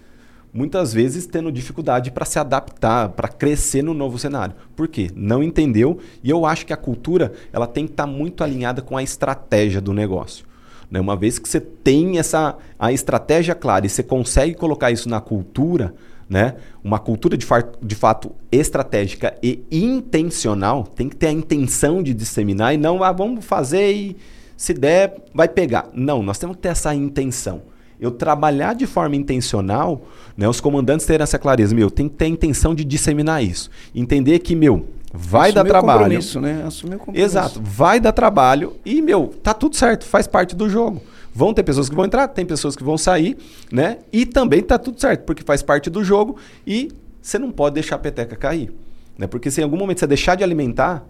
muitas 0.54 0.94
vezes 0.94 1.26
tendo 1.26 1.52
dificuldade 1.52 2.12
para 2.12 2.24
se 2.24 2.40
adaptar, 2.40 3.10
para 3.10 3.28
crescer 3.28 3.82
no 3.82 3.94
novo 3.94 4.18
cenário. 4.18 4.56
Por 4.74 4.88
quê? 4.88 5.10
Não 5.14 5.44
entendeu 5.44 6.00
e 6.24 6.30
eu 6.30 6.46
acho 6.46 6.66
que 6.66 6.72
a 6.72 6.78
cultura 6.78 7.34
ela 7.52 7.68
tem 7.68 7.86
que 7.86 7.92
estar 7.92 8.06
tá 8.06 8.10
muito 8.10 8.42
alinhada 8.42 8.82
com 8.82 8.96
a 8.96 9.04
estratégia 9.04 9.82
do 9.82 9.92
negócio. 9.92 10.46
Né? 10.90 10.98
Uma 10.98 11.18
vez 11.18 11.38
que 11.40 11.50
você 11.50 11.60
tem 11.60 12.20
essa 12.20 12.56
a 12.80 12.94
estratégia 12.94 13.54
clara 13.54 13.86
e 13.86 13.90
você 13.90 14.02
consegue 14.02 14.54
colocar 14.54 14.92
isso 14.92 15.10
na 15.10 15.20
cultura, 15.20 15.94
né? 16.30 16.56
uma 16.84 17.00
cultura 17.00 17.38
de, 17.38 17.46
de 17.82 17.96
fato 17.96 18.32
estratégica 18.52 19.36
e 19.42 19.64
intencional, 19.72 20.84
tem 20.84 21.10
que 21.10 21.16
ter 21.16 21.28
a 21.28 21.32
intenção 21.32 22.02
de 22.02 22.14
disseminar 22.14 22.74
e 22.74 22.78
não 22.78 23.04
ah, 23.04 23.12
vamos 23.12 23.46
fazer 23.46 23.92
e 23.92 24.18
se 24.58 24.74
der 24.74 25.16
vai 25.34 25.48
pegar. 25.48 25.90
Não, 25.94 26.24
nós 26.24 26.38
temos 26.38 26.56
que 26.56 26.62
ter 26.62 26.70
essa 26.70 26.94
intenção 26.94 27.62
eu 28.00 28.12
trabalhar 28.12 28.74
de 28.74 28.86
forma 28.86 29.16
intencional, 29.16 30.06
né, 30.36 30.48
os 30.48 30.60
comandantes 30.60 31.06
terem 31.06 31.24
essa 31.24 31.40
clareza, 31.40 31.74
meu, 31.74 31.90
tem 31.90 32.10
que 32.10 32.16
ter 32.16 32.26
a 32.26 32.30
intenção 32.30 32.76
de 32.76 32.84
disseminar 32.84 33.44
isso. 33.44 33.70
Entender 33.94 34.40
que, 34.40 34.56
meu, 34.56 34.88
vai 35.14 35.50
Assumir 35.50 35.64
dar 35.64 35.70
trabalho. 35.70 36.20
Isso, 36.20 36.42
né? 36.42 36.64
Assumir 36.66 36.96
o 36.96 37.00
compromisso. 37.00 37.26
Exato, 37.26 37.62
vai 37.64 38.00
dar 38.00 38.12
trabalho 38.12 38.74
e, 38.86 39.02
meu, 39.02 39.34
tá 39.42 39.54
tudo 39.54 39.76
certo, 39.76 40.06
faz 40.06 40.28
parte 40.28 40.56
do 40.56 40.70
jogo. 40.70 41.02
Vão 41.36 41.54
ter 41.54 41.64
pessoas 41.64 41.90
que 41.90 41.96
vão 41.96 42.06
entrar, 42.06 42.30
tem 42.30 42.46
pessoas 42.46 42.78
que 42.78 42.84
vão 42.84 42.98
sair, 42.98 43.38
né? 43.70 44.00
E 44.12 44.26
também 44.26 44.64
tá 44.64 44.80
tudo 44.80 45.02
certo, 45.02 45.26
porque 45.26 45.44
faz 45.44 45.62
parte 45.62 45.90
do 45.90 46.02
jogo 46.02 46.38
e 46.66 46.94
você 47.22 47.38
não 47.38 47.52
pode 47.52 47.74
deixar 47.74 47.98
a 47.98 48.00
peteca 48.00 48.38
cair. 48.38 48.74
Né? 49.18 49.28
Porque 49.28 49.52
se 49.52 49.60
em 49.60 49.66
algum 49.66 49.76
momento 49.76 50.00
você 50.00 50.08
deixar 50.08 50.36
de 50.36 50.46
alimentar, 50.46 51.06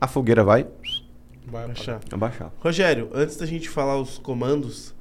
a 0.00 0.06
fogueira 0.06 0.44
vai, 0.44 0.64
vai 1.44 1.64
abaixar. 1.64 2.00
abaixar. 2.08 2.52
Rogério, 2.60 3.10
antes 3.12 3.36
da 3.36 3.46
gente 3.46 3.68
falar 3.68 4.00
os 4.00 4.16
comandos, 4.16 4.94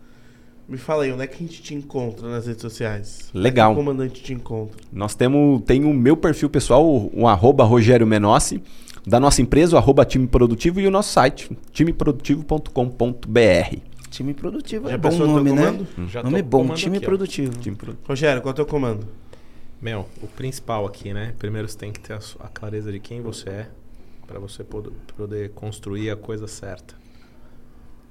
me 0.67 0.77
fala 0.77 1.03
aí, 1.03 1.11
onde 1.11 1.21
é 1.21 1.27
que 1.27 1.35
a 1.35 1.47
gente 1.47 1.61
te 1.61 1.75
encontra 1.75 2.27
nas 2.27 2.47
redes 2.47 2.63
sociais? 2.63 3.29
Legal. 3.31 3.71
Onde 3.71 3.79
é 3.79 3.81
o 3.81 3.85
comandante 3.85 4.23
te 4.23 4.33
encontra? 4.33 4.75
Nós 4.91 5.13
temos, 5.13 5.61
tem 5.67 5.85
o 5.85 5.93
meu 5.93 6.17
perfil 6.17 6.49
pessoal, 6.49 6.83
o, 6.83 7.11
o 7.13 7.27
arroba 7.27 7.63
Rogério 7.63 8.07
Menossi, 8.07 8.59
da 9.05 9.19
nossa 9.19 9.39
empresa, 9.39 9.75
o 9.75 9.77
arroba 9.77 10.03
time 10.03 10.25
produtivo 10.25 10.79
e 10.79 10.87
o 10.87 10.91
nosso 10.91 11.11
site, 11.11 11.55
timeprodutivo.com.br. 11.71 13.93
Time 14.14 14.31
produtivo 14.31 14.88
Já 14.88 14.94
é 14.94 14.98
bom 14.98 15.18
nome, 15.18 15.52
né? 15.52 15.72
Hum. 15.98 16.07
Já 16.07 16.22
nome 16.22 16.44
bom, 16.44 16.72
time 16.76 16.98
aqui, 16.98 17.06
produtivo. 17.07 17.57
time 17.57 17.76
produtivo. 17.76 18.07
Rogério, 18.07 18.44
qual 18.44 18.52
é 18.52 18.53
o 18.53 18.56
teu 18.56 18.65
comando? 18.65 19.07
Meu, 19.81 20.07
o 20.22 20.27
principal 20.27 20.85
aqui, 20.85 21.11
né? 21.11 21.34
Primeiro 21.40 21.68
você 21.68 21.76
tem 21.76 21.91
que 21.91 21.99
ter 21.99 22.14
a, 22.14 22.19
a 22.41 22.48
clareza 22.48 22.91
de 22.91 22.99
quem 22.99 23.22
você 23.22 23.49
é, 23.49 23.69
para 24.27 24.38
você 24.38 24.64
poder, 24.64 24.91
poder 25.18 25.49
construir 25.53 26.11
a 26.11 26.15
coisa 26.15 26.45
certa. 26.45 26.94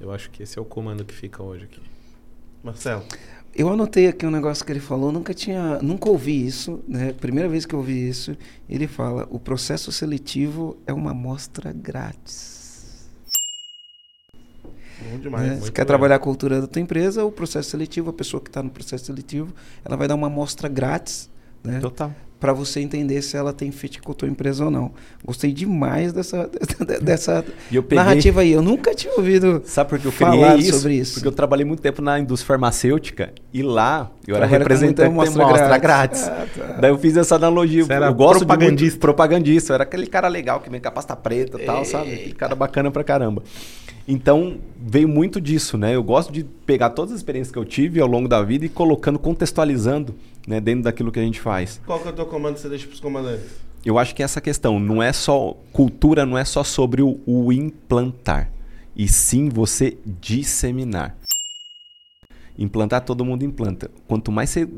Eu 0.01 0.11
acho 0.11 0.29
que 0.31 0.43
esse 0.43 0.59
é 0.59 0.61
o 0.61 0.65
comando 0.65 1.05
que 1.05 1.15
fica 1.15 1.41
hoje 1.41 1.66
aqui. 1.66 1.81
Marcelo. 2.65 3.05
Eu 3.55 3.69
anotei 3.69 4.09
aqui 4.09 4.27
um 4.27 4.31
negócio 4.33 4.65
que 4.65 4.73
ele 4.73 4.81
falou, 4.81 5.12
nunca 5.12 5.33
tinha, 5.33 5.79
nunca 5.81 6.11
ouvi 6.11 6.45
isso, 6.45 6.83
né? 6.89 7.12
Primeira 7.12 7.49
vez 7.49 7.65
que 7.65 7.77
eu 7.77 7.79
ouvi 7.79 8.09
isso, 8.09 8.37
ele 8.69 8.89
fala: 8.89 9.29
"O 9.31 9.39
processo 9.39 9.93
seletivo 9.93 10.77
é 10.85 10.93
uma 10.93 11.12
amostra 11.12 11.73
grátis". 11.73 12.61
Bom 15.11 15.19
demais. 15.19 15.49
Né? 15.49 15.57
Você 15.57 15.73
quer 15.73 15.83
bem. 15.83 15.87
trabalhar 15.87 16.16
a 16.16 16.19
cultura 16.19 16.61
da 16.61 16.66
tua 16.66 16.81
empresa, 16.81 17.24
o 17.24 17.33
processo 17.33 17.70
seletivo, 17.70 18.11
a 18.11 18.12
pessoa 18.12 18.41
que 18.41 18.49
está 18.49 18.62
no 18.62 18.70
processo 18.70 19.07
seletivo, 19.07 19.53
ela 19.85 19.97
vai 19.97 20.07
dar 20.07 20.15
uma 20.15 20.27
amostra 20.27 20.69
grátis, 20.69 21.31
né? 21.62 21.81
Total 21.81 22.12
para 22.43 22.52
você 22.52 22.81
entender 22.81 23.23
se 23.23 23.36
ela 23.36 23.52
tem 23.52 23.70
fit 23.70 24.02
com 24.02 24.10
a 24.10 24.14
tua 24.16 24.27
empresa 24.27 24.64
ou 24.64 24.70
não. 24.70 24.90
Gostei 25.24 25.52
demais 25.52 26.12
dessa, 26.12 26.51
dessa 27.01 27.44
peguei... 27.70 27.97
narrativa 27.97 28.40
aí. 28.40 28.51
Eu 28.51 28.60
nunca 28.60 28.93
tinha 28.97 29.14
ouvido 29.14 29.62
Sabe 29.64 29.90
por 29.90 30.01
que 30.01 30.06
eu 30.06 30.10
falar 30.10 30.56
isso? 30.59 30.81
sobre 30.81 30.97
isso. 30.97 31.14
Porque 31.14 31.28
eu 31.28 31.32
trabalhei 31.32 31.64
muito 31.64 31.81
tempo 31.81 32.02
na 32.02 32.19
indústria 32.19 32.48
farmacêutica 32.48 33.32
e 33.55 33.62
lá 33.62 34.10
eu 34.27 34.35
era 34.35 34.44
representante 34.44 35.09
de 35.09 35.14
mostra, 35.14 35.47
mostra 35.47 35.78
grátis. 35.78 36.24
Ah, 36.24 36.44
tá. 36.52 36.78
Daí 36.81 36.90
eu 36.90 36.98
fiz 36.98 37.16
essa 37.16 37.36
analogia. 37.36 37.85
Você 37.85 37.93
eu 37.93 38.12
gosto 38.12 38.39
propagandista. 38.39 38.77
de 38.77 38.85
muito, 38.86 38.98
propagandista. 38.98 39.73
Eu 39.73 39.74
era 39.77 39.85
aquele 39.85 40.09
cara 40.09 40.27
legal 40.27 40.59
que 40.59 40.69
vem 40.69 40.81
com 40.81 40.89
a 40.89 40.90
pasta 40.90 41.14
preta 41.14 41.62
e 41.62 41.64
tal, 41.64 41.85
sabe? 41.85 42.12
Aquele 42.12 42.35
cara 42.35 42.56
bacana 42.56 42.90
pra 42.90 43.05
caramba. 43.05 43.44
Então, 44.09 44.56
veio 44.81 45.06
muito 45.06 45.40
disso, 45.40 45.78
né? 45.78 45.94
Eu 45.94 46.02
gosto 46.02 46.32
de 46.32 46.43
pegar 46.43 46.90
todas 46.90 47.12
as 47.12 47.19
experiências 47.19 47.52
que 47.52 47.59
eu 47.59 47.64
tive 47.64 48.01
ao 48.01 48.09
longo 48.09 48.27
da 48.27 48.43
vida 48.43 48.66
e 48.66 48.69
colocando, 48.69 49.16
contextualizando 49.16 50.12
né, 50.47 50.60
dentro 50.60 50.85
daquilo 50.85 51.12
que 51.12 51.19
a 51.19 51.23
gente 51.23 51.40
faz. 51.40 51.81
Qual 51.86 52.01
que 52.01 52.09
é 52.09 52.10
o 52.10 52.14
teu 52.14 52.27
comando 52.27 52.55
que 52.55 52.60
você 52.60 52.69
deixa 52.69 52.86
para 52.86 52.94
os 52.94 53.01
comandantes? 53.01 53.47
Eu 53.85 53.98
acho 53.98 54.14
que 54.14 54.23
essa 54.23 54.40
questão 54.40 54.78
não 54.78 55.02
é 55.02 55.12
só. 55.12 55.56
Cultura 55.73 56.24
não 56.24 56.39
é 56.39 56.44
só 56.44 56.62
sobre 56.62 57.02
o, 57.02 57.20
o 57.27 57.52
implantar, 57.52 58.51
e 58.94 59.09
sim 59.09 59.48
você 59.48 59.97
disseminar. 60.20 61.16
Implantar, 62.59 63.01
todo 63.01 63.24
mundo 63.24 63.44
implanta. 63.44 63.90
Quanto 64.06 64.31
mais 64.31 64.51
você 64.51 64.69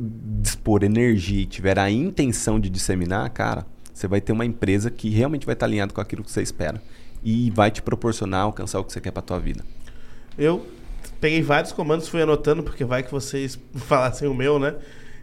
dispor 0.40 0.84
energia 0.84 1.42
e 1.42 1.46
tiver 1.46 1.78
a 1.78 1.90
intenção 1.90 2.58
de 2.58 2.70
disseminar, 2.70 3.28
cara, 3.30 3.66
você 3.92 4.06
vai 4.06 4.20
ter 4.20 4.32
uma 4.32 4.46
empresa 4.46 4.90
que 4.90 5.10
realmente 5.10 5.44
vai 5.44 5.54
estar 5.54 5.66
alinhada 5.66 5.92
com 5.92 6.00
aquilo 6.00 6.22
que 6.22 6.30
você 6.30 6.40
espera 6.40 6.80
e 7.22 7.50
vai 7.50 7.70
te 7.70 7.82
proporcionar 7.82 8.42
alcançar 8.42 8.78
o 8.78 8.84
que 8.84 8.92
você 8.92 9.00
quer 9.00 9.10
para 9.10 9.22
tua 9.22 9.38
vida. 9.38 9.64
Eu 10.38 10.66
peguei 11.20 11.42
vários 11.42 11.72
comandos, 11.72 12.08
fui 12.08 12.22
anotando 12.22 12.62
porque 12.62 12.84
vai 12.84 13.02
que 13.02 13.10
vocês 13.10 13.58
falassem 13.74 14.28
o 14.28 14.34
meu, 14.34 14.58
né? 14.58 14.76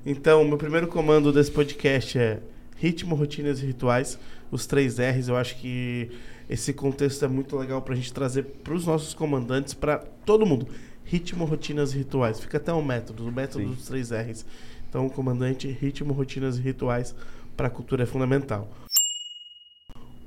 Então, 0.03 0.43
meu 0.43 0.57
primeiro 0.57 0.87
comando 0.87 1.31
desse 1.31 1.51
podcast 1.51 2.17
é 2.17 2.41
ritmo, 2.75 3.13
rotinas 3.13 3.61
e 3.61 3.67
rituais. 3.67 4.17
Os 4.49 4.65
três 4.65 4.97
R's, 4.97 5.27
eu 5.27 5.37
acho 5.37 5.55
que 5.57 6.09
esse 6.49 6.73
contexto 6.73 7.23
é 7.23 7.27
muito 7.27 7.55
legal 7.55 7.83
para 7.83 7.93
a 7.93 7.95
gente 7.95 8.11
trazer 8.11 8.43
para 8.43 8.73
os 8.73 8.87
nossos 8.87 9.13
comandantes, 9.13 9.75
para 9.75 9.99
todo 10.25 10.43
mundo. 10.43 10.67
Ritmo, 11.05 11.45
rotinas 11.45 11.93
e 11.93 11.99
rituais. 11.99 12.39
Fica 12.39 12.57
até 12.57 12.73
um 12.73 12.83
método, 12.83 13.27
o 13.27 13.31
método 13.31 13.63
Sim. 13.63 13.75
dos 13.75 13.85
três 13.85 14.09
R's. 14.09 14.43
Então, 14.89 15.07
comandante, 15.07 15.67
ritmo, 15.67 16.13
rotinas 16.13 16.57
e 16.57 16.61
rituais 16.61 17.13
para 17.55 17.67
a 17.67 17.69
cultura 17.69 18.01
é 18.01 18.05
fundamental. 18.07 18.67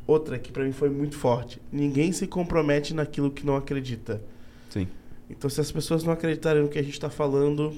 Outra 0.06 0.38
que 0.38 0.52
para 0.52 0.62
mim 0.62 0.72
foi 0.72 0.88
muito 0.88 1.16
forte. 1.16 1.60
Ninguém 1.72 2.12
se 2.12 2.28
compromete 2.28 2.94
naquilo 2.94 3.28
que 3.28 3.44
não 3.44 3.56
acredita. 3.56 4.22
Sim. 4.70 4.86
Então, 5.28 5.50
se 5.50 5.60
as 5.60 5.72
pessoas 5.72 6.04
não 6.04 6.12
acreditarem 6.12 6.62
no 6.62 6.68
que 6.68 6.78
a 6.78 6.82
gente 6.82 6.92
está 6.92 7.10
falando, 7.10 7.76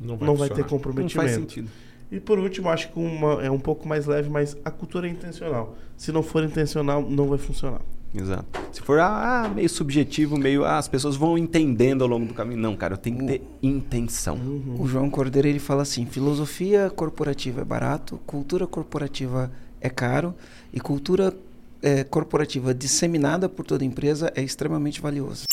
não 0.00 0.16
vai, 0.16 0.26
não 0.26 0.36
vai 0.36 0.48
ter 0.48 0.64
comprometimento. 0.64 1.16
Não 1.16 1.22
faz 1.22 1.34
sentido. 1.34 1.70
E 2.10 2.18
por 2.18 2.38
último, 2.38 2.68
acho 2.70 2.90
que 2.90 2.98
uma, 2.98 3.42
é 3.42 3.50
um 3.50 3.58
pouco 3.58 3.86
mais 3.86 4.06
leve, 4.06 4.30
mas 4.30 4.56
a 4.64 4.70
cultura 4.70 5.06
é 5.06 5.10
intencional. 5.10 5.76
Se 5.96 6.10
não 6.10 6.22
for 6.22 6.42
intencional, 6.42 7.02
não 7.02 7.28
vai 7.28 7.38
funcionar. 7.38 7.82
Exato. 8.14 8.46
Se 8.72 8.80
for 8.80 8.98
ah, 8.98 9.44
ah, 9.44 9.48
meio 9.48 9.68
subjetivo, 9.68 10.38
meio 10.38 10.64
ah, 10.64 10.78
as 10.78 10.88
pessoas 10.88 11.14
vão 11.14 11.36
entendendo 11.36 12.02
ao 12.02 12.08
longo 12.08 12.24
do 12.24 12.32
caminho. 12.32 12.58
Não, 12.58 12.74
cara, 12.74 12.94
eu 12.94 12.98
tenho 12.98 13.18
que 13.18 13.26
ter 13.26 13.42
intenção. 13.62 14.36
Uhum. 14.36 14.80
O 14.80 14.88
João 14.88 15.10
Cordeiro 15.10 15.46
ele 15.46 15.58
fala 15.58 15.82
assim: 15.82 16.06
filosofia 16.06 16.88
corporativa 16.88 17.60
é 17.60 17.64
barato, 17.64 18.18
cultura 18.26 18.66
corporativa 18.66 19.52
é 19.78 19.90
caro 19.90 20.34
e 20.72 20.80
cultura 20.80 21.34
é, 21.82 22.02
corporativa 22.02 22.72
disseminada 22.72 23.48
por 23.48 23.66
toda 23.66 23.84
empresa 23.84 24.32
é 24.34 24.42
extremamente 24.42 25.00
valioso. 25.02 25.44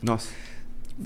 Nossa. 0.00 0.28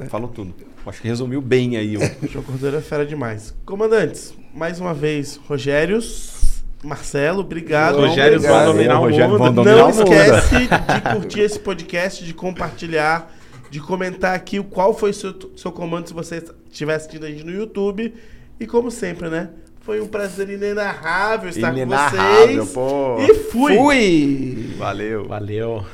Falou 0.08 0.28
tudo. 0.28 0.54
Acho 0.86 1.00
que 1.00 1.08
resumiu 1.08 1.40
bem 1.40 1.76
aí. 1.76 1.96
O 1.96 2.28
João 2.28 2.44
Cordeiro 2.44 2.76
é 2.76 2.80
fera 2.80 3.06
demais. 3.06 3.54
Comandantes, 3.64 4.34
mais 4.54 4.78
uma 4.80 4.92
vez, 4.92 5.40
Rogérios, 5.48 6.62
Marcelo, 6.82 7.40
obrigado. 7.40 7.98
Rogério 7.98 8.40
vai 8.40 8.66
dominar 8.66 9.00
o 9.00 9.38
mundo. 9.38 9.64
Não 9.64 9.90
esquece 9.90 10.66
de 10.68 11.12
curtir 11.14 11.40
esse 11.40 11.58
podcast, 11.58 12.24
de 12.24 12.34
compartilhar, 12.34 13.34
de 13.70 13.80
comentar 13.80 14.34
aqui 14.34 14.62
qual 14.62 14.92
foi 14.92 15.10
o 15.10 15.14
seu, 15.14 15.34
seu 15.56 15.72
comando 15.72 16.08
se 16.08 16.14
você 16.14 16.44
estiver 16.70 16.94
assistindo 16.94 17.24
a 17.24 17.30
gente 17.30 17.44
no 17.44 17.52
YouTube. 17.52 18.14
E 18.60 18.66
como 18.66 18.90
sempre, 18.90 19.28
né? 19.28 19.48
Foi 19.80 20.00
um 20.00 20.06
prazer 20.06 20.48
inenarrável 20.48 21.50
estar 21.50 21.72
inenarrável, 21.72 22.58
com 22.58 22.64
vocês. 22.64 22.72
Pô. 22.72 23.16
E 23.20 23.34
fui. 23.34 23.76
Fui. 23.76 24.74
Valeu. 24.78 25.26
Valeu. 25.26 25.84